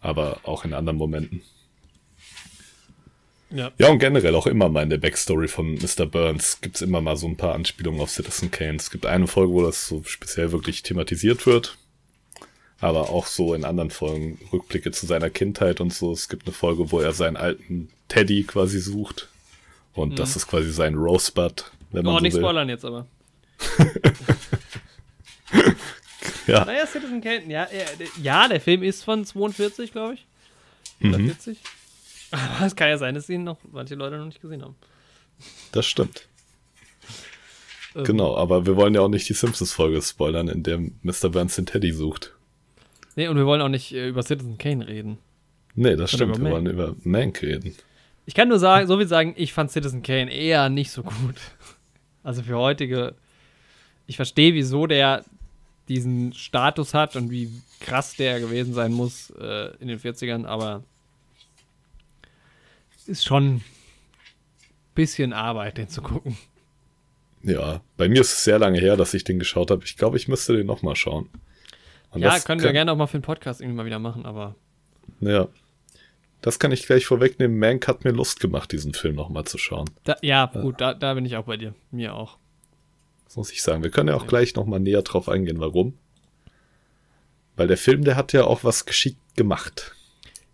Aber 0.00 0.40
auch 0.42 0.64
in 0.64 0.74
anderen 0.74 0.98
Momenten. 0.98 1.42
Ja. 3.54 3.70
ja, 3.78 3.88
und 3.88 3.98
generell 3.98 4.34
auch 4.34 4.46
immer 4.46 4.68
mal 4.68 4.82
in 4.82 4.90
der 4.90 4.98
Backstory 4.98 5.48
von 5.48 5.74
Mr. 5.74 6.06
Burns 6.06 6.60
gibt 6.60 6.76
es 6.76 6.82
immer 6.82 7.00
mal 7.00 7.16
so 7.16 7.26
ein 7.26 7.36
paar 7.36 7.54
Anspielungen 7.54 8.00
auf 8.00 8.10
Citizen 8.10 8.50
Kane. 8.50 8.76
Es 8.76 8.90
gibt 8.90 9.04
eine 9.04 9.26
Folge, 9.26 9.52
wo 9.52 9.62
das 9.62 9.86
so 9.86 10.02
speziell 10.04 10.52
wirklich 10.52 10.82
thematisiert 10.82 11.46
wird. 11.46 11.76
Aber 12.80 13.10
auch 13.10 13.26
so 13.26 13.54
in 13.54 13.64
anderen 13.64 13.90
Folgen 13.90 14.38
Rückblicke 14.52 14.90
zu 14.90 15.06
seiner 15.06 15.30
Kindheit 15.30 15.80
und 15.80 15.92
so. 15.92 16.12
Es 16.12 16.28
gibt 16.28 16.46
eine 16.46 16.54
Folge, 16.54 16.90
wo 16.90 17.00
er 17.00 17.12
seinen 17.12 17.36
alten 17.36 17.90
Teddy 18.08 18.42
quasi 18.44 18.80
sucht 18.80 19.28
und 19.94 20.12
mhm. 20.12 20.16
das 20.16 20.36
ist 20.36 20.46
quasi 20.46 20.70
sein 20.70 20.94
Rosebud, 20.94 21.70
wenn 21.90 22.04
man 22.04 22.14
oh, 22.14 22.18
so 22.18 22.22
nicht 22.22 22.34
will. 22.34 22.40
spoilern 22.40 22.68
jetzt 22.68 22.84
aber. 22.84 23.06
ja. 26.46 26.64
Naja, 26.64 26.86
Citizen 26.86 27.20
Kane, 27.20 27.44
ja, 27.46 27.68
ja, 28.22 28.48
der 28.48 28.60
Film 28.60 28.82
ist 28.82 29.04
von 29.04 29.24
42, 29.24 29.92
glaube 29.92 30.14
ich. 30.14 30.26
Oder 31.06 31.18
mhm. 31.18 31.28
40. 32.32 32.56
Aber 32.56 32.66
es 32.66 32.76
kann 32.76 32.88
ja 32.88 32.98
sein, 32.98 33.14
dass 33.14 33.28
ihn 33.28 33.44
noch 33.44 33.58
manche 33.70 33.94
Leute 33.94 34.18
noch 34.18 34.26
nicht 34.26 34.40
gesehen 34.40 34.62
haben. 34.62 34.76
Das 35.72 35.86
stimmt. 35.86 36.28
Ähm. 37.94 38.04
Genau, 38.04 38.36
aber 38.36 38.66
wir 38.66 38.76
wollen 38.76 38.94
ja 38.94 39.00
auch 39.00 39.08
nicht 39.08 39.28
die 39.28 39.34
Simpsons-Folge 39.34 40.00
spoilern, 40.02 40.48
in 40.48 40.62
der 40.62 40.78
Mr. 40.78 41.28
Burns 41.30 41.56
den 41.56 41.66
Teddy 41.66 41.92
sucht. 41.92 42.34
Nee, 43.16 43.28
und 43.28 43.36
wir 43.36 43.46
wollen 43.46 43.60
auch 43.60 43.68
nicht 43.68 43.92
äh, 43.92 44.08
über 44.08 44.22
Citizen 44.22 44.56
Kane 44.58 44.86
reden. 44.86 45.18
Nee, 45.74 45.96
das 45.96 46.12
stimmt. 46.12 46.38
Wir 46.38 46.50
wollen 46.50 46.66
über 46.66 46.94
Mank 47.02 47.42
reden. 47.42 47.74
Ich 48.24 48.34
kann 48.34 48.48
nur 48.48 48.58
sagen, 48.58 48.86
so 48.86 48.96
viel 48.96 49.08
sagen, 49.08 49.34
ich 49.36 49.52
fand 49.52 49.70
Citizen 49.70 50.02
Kane 50.02 50.32
eher 50.32 50.68
nicht 50.68 50.90
so 50.90 51.02
gut. 51.02 51.36
Also 52.22 52.42
für 52.42 52.56
heutige. 52.56 53.14
Ich 54.06 54.16
verstehe, 54.16 54.54
wieso 54.54 54.86
der 54.86 55.24
diesen 55.88 56.32
Status 56.32 56.94
hat 56.94 57.16
und 57.16 57.30
wie 57.30 57.50
krass 57.80 58.14
der 58.14 58.40
gewesen 58.40 58.74
sein 58.74 58.92
muss 58.92 59.30
äh, 59.30 59.74
in 59.80 59.88
den 59.88 59.98
40ern, 59.98 60.46
aber 60.46 60.84
ist 63.08 63.24
schon 63.24 63.56
ein 63.56 63.64
bisschen 64.94 65.32
Arbeit, 65.32 65.78
den 65.78 65.88
zu 65.88 66.02
gucken. 66.02 66.36
Ja, 67.42 67.80
bei 67.96 68.08
mir 68.08 68.20
ist 68.20 68.32
es 68.32 68.44
sehr 68.44 68.58
lange 68.58 68.78
her, 68.78 68.96
dass 68.96 69.14
ich 69.14 69.24
den 69.24 69.38
geschaut 69.38 69.70
habe. 69.70 69.84
Ich 69.84 69.96
glaube, 69.96 70.16
ich 70.16 70.28
müsste 70.28 70.56
den 70.56 70.66
nochmal 70.66 70.96
schauen. 70.96 71.28
Und 72.10 72.22
ja, 72.22 72.38
können 72.40 72.62
wir 72.62 72.72
gerne 72.72 72.92
auch 72.92 72.96
mal 72.96 73.06
für 73.06 73.18
den 73.18 73.22
Podcast 73.22 73.60
irgendwie 73.60 73.78
mal 73.78 73.86
wieder 73.86 73.98
machen, 73.98 74.26
aber. 74.26 74.54
Ja, 75.20 75.48
das 76.42 76.58
kann 76.58 76.72
ich 76.72 76.86
gleich 76.86 77.06
vorwegnehmen. 77.06 77.58
Mank 77.58 77.88
hat 77.88 78.04
mir 78.04 78.10
Lust 78.10 78.40
gemacht, 78.40 78.72
diesen 78.72 78.94
Film 78.94 79.14
nochmal 79.14 79.44
zu 79.44 79.58
schauen. 79.58 79.88
Da, 80.04 80.16
ja, 80.22 80.46
gut, 80.46 80.80
da, 80.80 80.92
da 80.92 81.14
bin 81.14 81.24
ich 81.24 81.36
auch 81.36 81.44
bei 81.44 81.56
dir. 81.56 81.74
Mir 81.90 82.14
auch. 82.14 82.36
Das 83.24 83.36
muss 83.36 83.52
ich 83.52 83.62
sagen. 83.62 83.82
Wir 83.82 83.90
können 83.90 84.08
ja 84.08 84.16
auch 84.16 84.26
gleich 84.26 84.54
nochmal 84.54 84.80
näher 84.80 85.02
drauf 85.02 85.28
eingehen, 85.28 85.60
warum. 85.60 85.96
Weil 87.56 87.68
der 87.68 87.76
Film, 87.76 88.04
der 88.04 88.16
hat 88.16 88.32
ja 88.32 88.44
auch 88.44 88.64
was 88.64 88.86
geschickt 88.86 89.36
gemacht. 89.36 89.94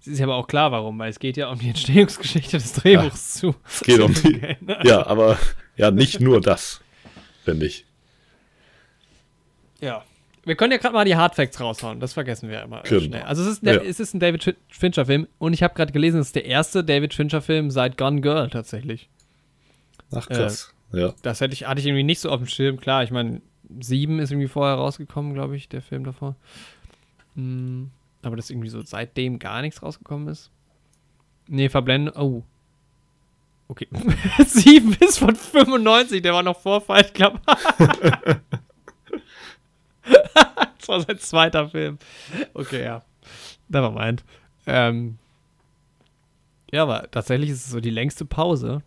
Ist 0.08 0.18
ja 0.18 0.26
aber 0.26 0.36
auch 0.36 0.46
klar, 0.46 0.72
warum, 0.72 0.98
weil 0.98 1.10
es 1.10 1.18
geht 1.18 1.36
ja 1.36 1.50
um 1.50 1.58
die 1.58 1.68
Entstehungsgeschichte 1.68 2.58
des 2.58 2.72
Drehbuchs 2.72 3.34
ja, 3.34 3.40
zu. 3.40 3.54
Es 3.66 3.80
geht 3.82 4.00
um 4.00 4.14
die. 4.14 4.40
ja, 4.84 5.06
aber 5.06 5.38
ja, 5.76 5.90
nicht 5.90 6.20
nur 6.20 6.40
das, 6.40 6.80
finde 7.44 7.66
ich. 7.66 7.84
Ja. 9.80 10.04
Wir 10.44 10.56
können 10.56 10.72
ja 10.72 10.78
gerade 10.78 10.94
mal 10.94 11.04
die 11.04 11.14
Hardfacts 11.14 11.60
raushauen, 11.60 12.00
das 12.00 12.14
vergessen 12.14 12.48
wir 12.48 12.62
immer 12.62 12.80
genau. 12.82 13.02
schnell. 13.02 13.22
Also 13.22 13.42
es 13.42 13.48
ist, 13.48 13.62
ja. 13.62 13.74
es 13.74 14.00
ist 14.00 14.14
ein 14.14 14.20
David 14.20 14.56
Fincher-Film 14.68 15.28
und 15.38 15.52
ich 15.52 15.62
habe 15.62 15.74
gerade 15.74 15.92
gelesen, 15.92 16.20
es 16.20 16.28
ist 16.28 16.36
der 16.36 16.46
erste 16.46 16.82
David 16.82 17.12
Fincher-Film 17.12 17.70
seit 17.70 17.98
Gone 17.98 18.22
Girl 18.22 18.48
tatsächlich. 18.48 19.10
Ach 20.10 20.26
krass, 20.26 20.74
äh, 20.94 21.00
ja. 21.00 21.14
Das 21.20 21.42
hätte 21.42 21.52
ich, 21.52 21.66
hatte 21.66 21.80
ich 21.80 21.86
irgendwie 21.86 22.02
nicht 22.02 22.20
so 22.20 22.30
auf 22.30 22.38
dem 22.38 22.46
Schirm. 22.46 22.80
Klar, 22.80 23.02
ich 23.02 23.10
meine, 23.10 23.42
sieben 23.78 24.20
ist 24.20 24.30
irgendwie 24.30 24.48
vorher 24.48 24.76
rausgekommen, 24.76 25.34
glaube 25.34 25.54
ich, 25.54 25.68
der 25.68 25.82
Film 25.82 26.04
davor. 26.04 26.34
Hm, 27.34 27.90
aber 28.22 28.36
dass 28.36 28.50
irgendwie 28.50 28.68
so 28.68 28.82
seitdem 28.82 29.38
gar 29.38 29.62
nichts 29.62 29.82
rausgekommen 29.82 30.28
ist. 30.28 30.50
Nee, 31.46 31.68
verblendet. 31.68 32.16
Oh. 32.16 32.42
Okay. 33.68 33.88
sieben 34.46 34.94
ist 34.94 35.18
von 35.18 35.36
95, 35.36 36.22
der 36.22 36.32
war 36.32 36.42
noch 36.42 36.58
vor 36.58 36.80
Fight 36.80 37.12
Club. 37.14 37.40
das 40.02 40.88
war 40.88 41.00
sein 41.02 41.18
zweiter 41.18 41.68
Film. 41.68 41.98
Okay, 42.54 42.84
ja. 42.84 43.02
Nevermind. 43.68 44.24
Ähm, 44.66 45.18
ja, 46.72 46.82
aber 46.82 47.10
tatsächlich 47.10 47.50
ist 47.50 47.66
es 47.66 47.70
so 47.70 47.80
die 47.80 47.90
längste 47.90 48.24
Pause, 48.24 48.82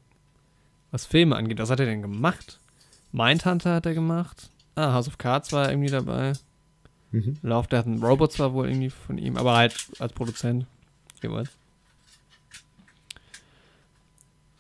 was 0.92 1.06
Filme 1.06 1.36
angeht. 1.36 1.60
Was 1.60 1.70
hat 1.70 1.80
er 1.80 1.86
denn 1.86 2.02
gemacht? 2.02 2.60
Mindhunter 3.12 3.76
hat 3.76 3.86
er 3.86 3.94
gemacht. 3.94 4.50
Ah, 4.76 4.94
House 4.94 5.08
of 5.08 5.18
Cards 5.18 5.52
war 5.52 5.70
irgendwie 5.70 5.90
dabei. 5.90 6.34
Mhm. 7.12 7.38
Lauf 7.41 7.68
der 7.68 7.80
hatten 7.80 8.03
Robots 8.03 8.39
war 8.39 8.53
wohl 8.53 8.68
irgendwie 8.68 8.89
von 8.89 9.18
ihm, 9.18 9.38
aber 9.38 9.55
halt 9.55 9.76
als 9.99 10.14
Produzent. 10.14 10.66
Jeweils. 11.22 11.49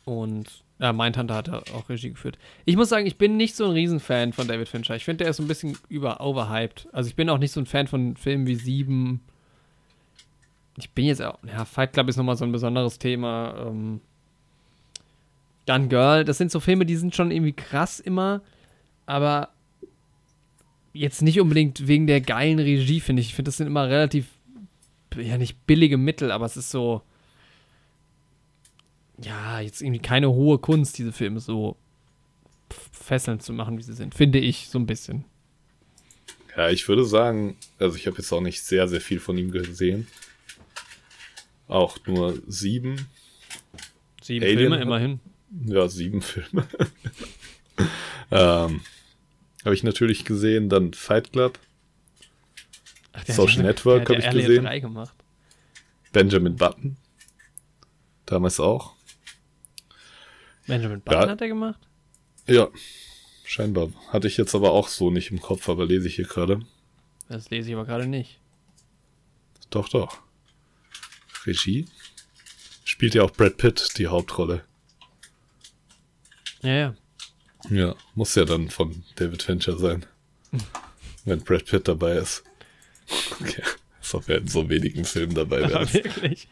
Und 0.05 0.63
ja, 0.79 0.93
Mindhunter 0.93 1.35
hat 1.35 1.47
er 1.47 1.63
auch 1.75 1.89
Regie 1.89 2.09
geführt. 2.09 2.37
Ich 2.65 2.75
muss 2.75 2.89
sagen, 2.89 3.05
ich 3.05 3.17
bin 3.17 3.37
nicht 3.37 3.55
so 3.55 3.65
ein 3.65 3.71
Riesenfan 3.71 4.33
von 4.33 4.47
David 4.47 4.67
Fincher. 4.67 4.95
Ich 4.95 5.05
finde, 5.05 5.23
der 5.23 5.29
ist 5.29 5.37
so 5.37 5.43
ein 5.43 5.47
bisschen 5.47 5.77
über 5.89 6.21
overhyped. 6.21 6.87
Also 6.91 7.07
ich 7.07 7.15
bin 7.15 7.29
auch 7.29 7.37
nicht 7.37 7.51
so 7.51 7.59
ein 7.59 7.67
Fan 7.67 7.87
von 7.87 8.15
Filmen 8.17 8.47
wie 8.47 8.55
Sieben. 8.55 9.21
Ich 10.77 10.89
bin 10.89 11.05
jetzt 11.05 11.21
auch, 11.21 11.37
ja, 11.47 11.65
Fight 11.65 11.93
Club 11.93 12.09
ist 12.09 12.17
nochmal 12.17 12.35
so 12.35 12.45
ein 12.45 12.51
besonderes 12.51 12.97
Thema. 12.97 13.53
Ähm, 13.67 14.01
Gun 15.67 15.89
Girl, 15.89 16.25
das 16.25 16.39
sind 16.39 16.51
so 16.51 16.59
Filme, 16.59 16.85
die 16.85 16.95
sind 16.95 17.15
schon 17.15 17.29
irgendwie 17.29 17.53
krass 17.53 17.99
immer, 17.99 18.41
aber 19.05 19.49
jetzt 20.93 21.21
nicht 21.21 21.39
unbedingt 21.39 21.87
wegen 21.87 22.07
der 22.07 22.21
geilen 22.21 22.59
Regie, 22.59 22.99
finde 22.99 23.21
ich. 23.21 23.29
Ich 23.29 23.35
finde, 23.35 23.49
das 23.49 23.57
sind 23.57 23.67
immer 23.67 23.87
relativ, 23.87 24.27
ja, 25.15 25.37
nicht 25.37 25.65
billige 25.65 25.97
Mittel, 25.97 26.31
aber 26.31 26.45
es 26.45 26.57
ist 26.57 26.71
so, 26.71 27.01
ja, 29.23 29.59
jetzt 29.59 29.81
irgendwie 29.81 30.01
keine 30.01 30.31
hohe 30.31 30.57
Kunst, 30.59 30.97
diese 30.97 31.11
Filme 31.11 31.39
so 31.39 31.77
fesselnd 32.91 33.43
zu 33.43 33.53
machen, 33.53 33.77
wie 33.77 33.83
sie 33.83 33.93
sind, 33.93 34.15
finde 34.15 34.39
ich 34.39 34.69
so 34.69 34.79
ein 34.79 34.85
bisschen. 34.85 35.25
Ja, 36.55 36.69
ich 36.69 36.87
würde 36.87 37.05
sagen, 37.05 37.55
also 37.79 37.95
ich 37.95 38.07
habe 38.07 38.17
jetzt 38.17 38.31
auch 38.31 38.41
nicht 38.41 38.61
sehr, 38.61 38.87
sehr 38.87 39.01
viel 39.01 39.19
von 39.19 39.37
ihm 39.37 39.51
gesehen. 39.51 40.07
Auch 41.67 41.97
nur 42.05 42.41
sieben. 42.47 43.07
Sieben 44.21 44.43
Alien 44.43 44.59
Filme, 44.59 44.81
immerhin. 44.81 45.19
Ja, 45.65 45.87
sieben 45.87 46.21
Filme. 46.21 46.67
ähm, 48.31 48.81
habe 49.65 49.75
ich 49.75 49.83
natürlich 49.83 50.25
gesehen, 50.25 50.69
dann 50.69 50.93
Fight 50.93 51.31
Club. 51.31 51.59
Ach, 53.13 53.25
Social 53.27 53.63
Network 53.63 54.09
habe 54.09 54.19
ich 54.19 54.27
Alien 54.27 54.63
gesehen. 54.63 54.81
gemacht. 54.81 55.15
Benjamin 56.11 56.55
Button. 56.55 56.97
Damals 58.25 58.59
auch. 58.59 58.93
Benjamin 60.67 61.01
Button 61.01 61.21
ja. 61.21 61.29
hat 61.29 61.41
er 61.41 61.47
gemacht? 61.47 61.79
Ja, 62.47 62.69
scheinbar. 63.43 63.89
Hatte 64.09 64.27
ich 64.27 64.37
jetzt 64.37 64.55
aber 64.55 64.71
auch 64.71 64.87
so 64.87 65.11
nicht 65.11 65.31
im 65.31 65.41
Kopf, 65.41 65.69
aber 65.69 65.85
lese 65.85 66.07
ich 66.07 66.15
hier 66.15 66.27
gerade. 66.27 66.61
Das 67.27 67.49
lese 67.49 67.69
ich 67.69 67.75
aber 67.75 67.85
gerade 67.85 68.07
nicht. 68.07 68.39
Doch, 69.69 69.89
doch. 69.89 70.19
Regie. 71.45 71.85
Spielt 72.83 73.15
ja 73.15 73.23
auch 73.23 73.31
Brad 73.31 73.57
Pitt 73.57 73.97
die 73.97 74.07
Hauptrolle. 74.07 74.63
Ja, 76.61 76.73
ja. 76.73 76.95
Ja, 77.69 77.95
muss 78.15 78.35
ja 78.35 78.45
dann 78.45 78.69
von 78.69 79.03
David 79.15 79.43
Fincher 79.43 79.77
sein. 79.77 80.05
wenn 81.25 81.41
Brad 81.41 81.65
Pitt 81.65 81.87
dabei 81.87 82.13
ist. 82.13 82.43
Okay. 83.39 83.63
Als 83.99 84.15
ob 84.15 84.27
er 84.29 84.39
in 84.39 84.47
so 84.47 84.67
wenigen 84.67 85.05
Filmen 85.05 85.35
dabei 85.35 85.61
wäre. 85.61 85.83
Ja, 85.83 85.93
wirklich. 85.93 86.47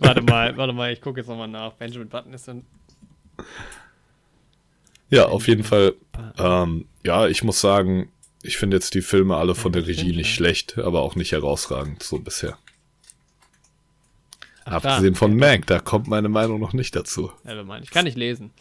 warte 0.00 0.20
mal, 0.20 0.56
warte 0.56 0.72
mal, 0.72 0.92
ich 0.92 1.00
gucke 1.00 1.20
jetzt 1.20 1.28
nochmal 1.28 1.48
nach. 1.48 1.72
Benjamin 1.72 2.08
Button 2.08 2.34
ist 2.34 2.46
dann 2.46 2.64
ja, 5.12 5.26
auf 5.26 5.46
jeden 5.46 5.62
Fall. 5.62 5.94
Ähm, 6.38 6.86
ja, 7.04 7.28
ich 7.28 7.44
muss 7.44 7.60
sagen, 7.60 8.10
ich 8.42 8.56
finde 8.56 8.78
jetzt 8.78 8.94
die 8.94 9.02
Filme 9.02 9.36
alle 9.36 9.54
von 9.54 9.70
der 9.70 9.86
Regie 9.86 10.16
nicht 10.16 10.34
schlecht, 10.34 10.78
aber 10.78 11.02
auch 11.02 11.16
nicht 11.16 11.32
herausragend, 11.32 12.02
so 12.02 12.18
bisher. 12.18 12.56
Ach, 14.64 14.72
Abgesehen 14.72 15.12
da. 15.12 15.18
von 15.18 15.36
Mank, 15.36 15.66
da 15.66 15.80
kommt 15.80 16.08
meine 16.08 16.30
Meinung 16.30 16.60
noch 16.60 16.72
nicht 16.72 16.96
dazu. 16.96 17.30
Ich 17.82 17.90
kann 17.90 18.06
nicht 18.06 18.16
lesen. 18.16 18.52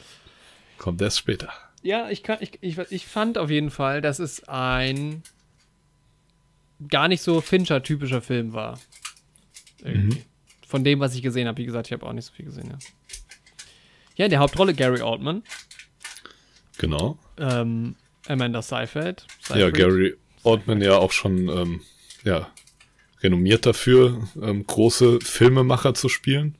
Kommt 0.77 1.01
erst 1.01 1.19
später. 1.19 1.53
Ja, 1.83 2.09
ich, 2.09 2.23
kann, 2.23 2.37
ich, 2.41 2.59
ich, 2.61 2.77
ich 2.77 3.07
fand 3.07 3.37
auf 3.37 3.49
jeden 3.49 3.71
Fall, 3.71 4.01
dass 4.01 4.19
es 4.19 4.47
ein 4.47 5.23
gar 6.87 7.07
nicht 7.07 7.21
so 7.21 7.41
Fincher-typischer 7.41 8.21
Film 8.21 8.53
war. 8.53 8.79
Mhm. 9.83 10.17
Von 10.67 10.83
dem, 10.83 10.99
was 10.99 11.15
ich 11.15 11.21
gesehen 11.21 11.47
habe. 11.47 11.57
Wie 11.57 11.65
gesagt, 11.65 11.87
ich 11.87 11.93
habe 11.93 12.05
auch 12.05 12.13
nicht 12.13 12.25
so 12.25 12.33
viel 12.33 12.45
gesehen, 12.45 12.69
ja. 12.69 12.77
Ja, 14.15 14.25
in 14.25 14.31
der 14.31 14.39
Hauptrolle 14.39 14.73
Gary 14.73 15.01
Oldman. 15.01 15.43
Genau. 16.77 17.17
Ähm, 17.37 17.95
Amanda 18.27 18.61
Seyfried. 18.61 19.25
Seyfried. 19.41 19.61
Ja, 19.61 19.69
Gary 19.69 20.15
Oldman 20.43 20.81
ja 20.81 20.97
auch 20.97 21.11
schon 21.11 21.49
ähm, 21.49 21.81
ja, 22.23 22.51
renommiert 23.21 23.65
dafür, 23.65 24.27
ähm, 24.41 24.65
große 24.65 25.19
Filmemacher 25.21 25.93
zu 25.93 26.09
spielen. 26.09 26.55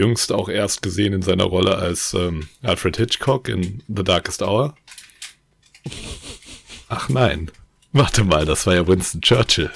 Jüngst 0.00 0.32
auch 0.32 0.48
erst 0.48 0.80
gesehen 0.80 1.12
in 1.12 1.20
seiner 1.20 1.44
Rolle 1.44 1.76
als 1.76 2.14
ähm, 2.14 2.48
Alfred 2.62 2.96
Hitchcock 2.96 3.50
in 3.50 3.82
The 3.86 4.02
Darkest 4.02 4.40
Hour. 4.40 4.74
Ach 6.88 7.10
nein. 7.10 7.50
Warte 7.92 8.24
mal, 8.24 8.46
das 8.46 8.66
war 8.66 8.74
ja 8.74 8.86
Winston 8.86 9.20
Churchill. 9.20 9.70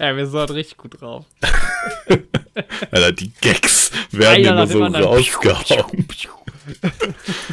Ja, 0.00 0.16
wir 0.16 0.26
sind 0.26 0.36
halt 0.36 0.50
richtig 0.50 0.78
gut 0.78 1.00
drauf. 1.00 1.26
Alter, 2.90 3.12
die 3.12 3.30
Gags 3.40 3.92
werden 4.10 4.44
immer 4.44 4.66
so 4.66 4.84
rausgehauen. 4.84 6.08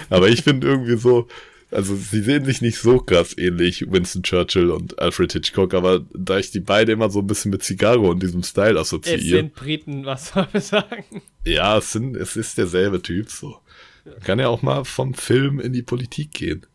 Aber 0.09 0.27
ich 0.29 0.41
finde 0.41 0.65
irgendwie 0.65 0.97
so, 0.97 1.27
also 1.71 1.95
sie 1.95 2.21
sehen 2.21 2.45
sich 2.45 2.61
nicht 2.61 2.77
so 2.77 2.99
krass 2.99 3.37
ähnlich, 3.37 3.91
Winston 3.91 4.23
Churchill 4.23 4.69
und 4.69 4.99
Alfred 4.99 5.33
Hitchcock, 5.33 5.73
aber 5.73 6.05
da 6.13 6.37
ich 6.37 6.51
die 6.51 6.59
beide 6.59 6.91
immer 6.91 7.09
so 7.09 7.19
ein 7.19 7.27
bisschen 7.27 7.51
mit 7.51 7.63
Zigarre 7.63 7.99
und 7.99 8.21
diesem 8.21 8.43
Style 8.43 8.79
assoziiere. 8.79 9.17
Es 9.17 9.25
sind 9.25 9.55
Briten, 9.55 10.05
was 10.05 10.29
soll 10.29 10.47
man 10.53 10.61
sagen? 10.61 11.21
Ja, 11.43 11.77
es, 11.77 11.91
sind, 11.91 12.15
es 12.15 12.35
ist 12.35 12.57
derselbe 12.57 13.01
Typ 13.01 13.29
so. 13.29 13.57
Man 14.05 14.19
kann 14.21 14.39
ja 14.39 14.47
auch 14.47 14.61
mal 14.61 14.85
vom 14.85 15.13
Film 15.13 15.59
in 15.59 15.73
die 15.73 15.81
Politik 15.81 16.33
gehen. 16.33 16.65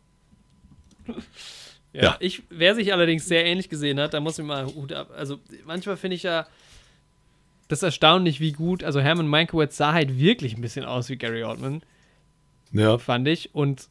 Ja, 1.93 2.03
ja. 2.03 2.17
Ich, 2.19 2.43
wer 2.49 2.75
sich 2.75 2.93
allerdings 2.93 3.25
sehr 3.25 3.45
ähnlich 3.45 3.69
gesehen 3.69 3.99
hat, 3.99 4.13
da 4.13 4.19
muss 4.19 4.39
ich 4.39 4.45
mal 4.45 4.65
Hut 4.65 4.93
ab. 4.93 5.11
Also 5.15 5.39
manchmal 5.65 5.97
finde 5.97 6.15
ich 6.15 6.23
ja 6.23 6.47
das 7.67 7.83
erstaunlich, 7.83 8.39
wie 8.39 8.51
gut, 8.51 8.83
also 8.83 8.99
Herman 8.99 9.27
Mankiewicz 9.27 9.77
sah 9.77 9.93
halt 9.93 10.19
wirklich 10.19 10.55
ein 10.55 10.61
bisschen 10.61 10.85
aus 10.85 11.09
wie 11.09 11.17
Gary 11.17 11.43
Oldman. 11.43 11.81
Ja. 12.73 12.97
Fand 12.97 13.27
ich. 13.27 13.53
Und 13.55 13.87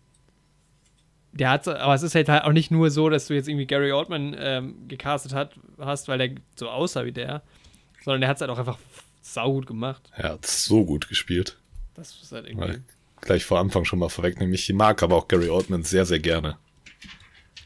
der 1.32 1.50
hat, 1.50 1.68
aber 1.68 1.94
es 1.94 2.02
ist 2.02 2.14
halt, 2.14 2.28
auch 2.28 2.52
nicht 2.52 2.70
nur 2.70 2.90
so, 2.90 3.08
dass 3.08 3.26
du 3.26 3.34
jetzt 3.34 3.48
irgendwie 3.48 3.66
Gary 3.66 3.92
Oldman 3.92 4.36
ähm, 4.38 4.88
gecastet 4.88 5.32
hat, 5.32 5.52
hast, 5.78 6.08
weil 6.08 6.18
der 6.18 6.30
so 6.56 6.68
aussah 6.68 7.04
wie 7.04 7.12
der, 7.12 7.42
sondern 8.04 8.20
der 8.20 8.30
hat 8.30 8.36
es 8.36 8.40
halt 8.40 8.50
auch 8.50 8.58
einfach 8.58 8.78
saugut 9.22 9.66
gemacht. 9.66 10.10
Er 10.16 10.30
hat 10.30 10.46
so 10.46 10.84
gut 10.84 11.08
gespielt. 11.08 11.58
Das 11.94 12.14
ist 12.22 12.32
halt 12.32 12.46
irgendwie. 12.46 12.68
Weil 12.68 12.82
gleich 13.20 13.44
vor 13.44 13.58
Anfang 13.58 13.84
schon 13.84 13.98
mal 13.98 14.08
vorwegnehmen. 14.08 14.54
Ich 14.54 14.72
mag 14.72 15.02
aber 15.02 15.16
auch 15.16 15.28
Gary 15.28 15.48
Oldman 15.48 15.82
sehr, 15.82 16.06
sehr 16.06 16.18
gerne. 16.18 16.56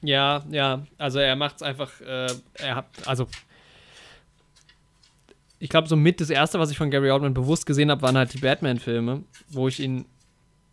Ja, 0.03 0.45
ja, 0.51 0.87
also 0.99 1.19
er 1.19 1.37
macht 1.37 1.57
es 1.57 1.63
einfach, 1.63 2.01
äh, 2.03 2.29
er 2.55 2.77
hat, 2.77 2.87
also 3.07 3.27
ich 5.59 5.71
glaube, 5.71 5.89
so 5.89 5.97
mit 5.97 6.21
das 6.21 6.29
erste, 6.29 6.59
was 6.59 6.71
ich 6.71 6.77
von 6.77 6.91
Gary 6.91 7.11
Oldman 7.11 7.33
bewusst 7.33 7.65
gesehen 7.65 7.91
habe, 7.91 8.03
waren 8.03 8.19
halt 8.19 8.35
die 8.35 8.39
Batman-Filme, 8.39 9.23
wo 9.49 9.67
ich 9.67 9.81
ihn 9.81 10.05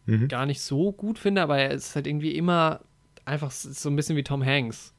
mhm. 0.05 0.27
gar 0.27 0.45
nicht 0.45 0.61
so 0.61 0.91
gut 0.91 1.19
finde, 1.19 1.41
aber 1.41 1.57
er 1.57 1.71
ist 1.71 1.95
halt 1.95 2.07
irgendwie 2.07 2.35
immer 2.35 2.81
einfach 3.25 3.51
so 3.51 3.89
ein 3.89 3.95
bisschen 3.95 4.15
wie 4.15 4.23
Tom 4.23 4.43
Hanks. 4.43 4.93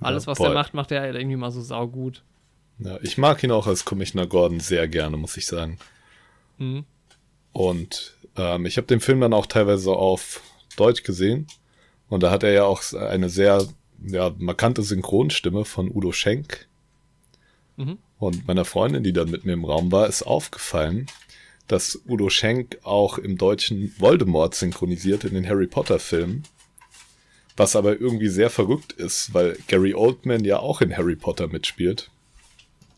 Alles, 0.00 0.26
was 0.26 0.38
er 0.40 0.52
macht, 0.52 0.74
macht 0.74 0.92
er 0.92 1.00
halt 1.00 1.16
irgendwie 1.16 1.36
mal 1.36 1.50
so 1.50 1.62
saugut. 1.62 2.22
Ja, 2.78 2.98
ich 3.02 3.16
mag 3.16 3.42
ihn 3.42 3.50
auch 3.50 3.66
als 3.66 3.84
Commissioner 3.84 4.26
Gordon 4.26 4.60
sehr 4.60 4.88
gerne, 4.88 5.16
muss 5.16 5.36
ich 5.36 5.46
sagen. 5.46 5.78
Mhm. 6.58 6.84
Und 7.52 8.14
ähm, 8.36 8.66
ich 8.66 8.76
habe 8.76 8.86
den 8.86 9.00
Film 9.00 9.20
dann 9.20 9.32
auch 9.32 9.46
teilweise 9.46 9.92
auf 9.92 10.42
Deutsch 10.76 11.02
gesehen. 11.02 11.46
Und 12.08 12.22
da 12.22 12.30
hat 12.30 12.42
er 12.42 12.52
ja 12.52 12.64
auch 12.64 12.82
eine 12.92 13.30
sehr 13.30 13.66
ja, 14.04 14.32
markante 14.36 14.82
Synchronstimme 14.82 15.64
von 15.64 15.90
Udo 15.90 16.12
Schenk. 16.12 16.68
Mhm. 17.76 17.98
Und 18.18 18.46
meiner 18.46 18.64
Freundin, 18.64 19.02
die 19.02 19.12
dann 19.12 19.30
mit 19.30 19.44
mir 19.44 19.54
im 19.54 19.64
Raum 19.64 19.92
war, 19.92 20.06
ist 20.06 20.22
aufgefallen, 20.22 21.06
dass 21.66 22.00
Udo 22.06 22.30
Schenk 22.30 22.78
auch 22.82 23.18
im 23.18 23.36
Deutschen 23.38 23.92
Voldemort 23.98 24.54
synchronisiert 24.54 25.24
in 25.24 25.34
den 25.34 25.48
Harry 25.48 25.66
Potter 25.66 25.98
Filmen. 25.98 26.44
Was 27.56 27.74
aber 27.74 27.98
irgendwie 27.98 28.28
sehr 28.28 28.50
verrückt 28.50 28.92
ist, 28.92 29.32
weil 29.32 29.56
Gary 29.66 29.94
Oldman 29.94 30.44
ja 30.44 30.58
auch 30.58 30.82
in 30.82 30.96
Harry 30.96 31.16
Potter 31.16 31.48
mitspielt. 31.48 32.10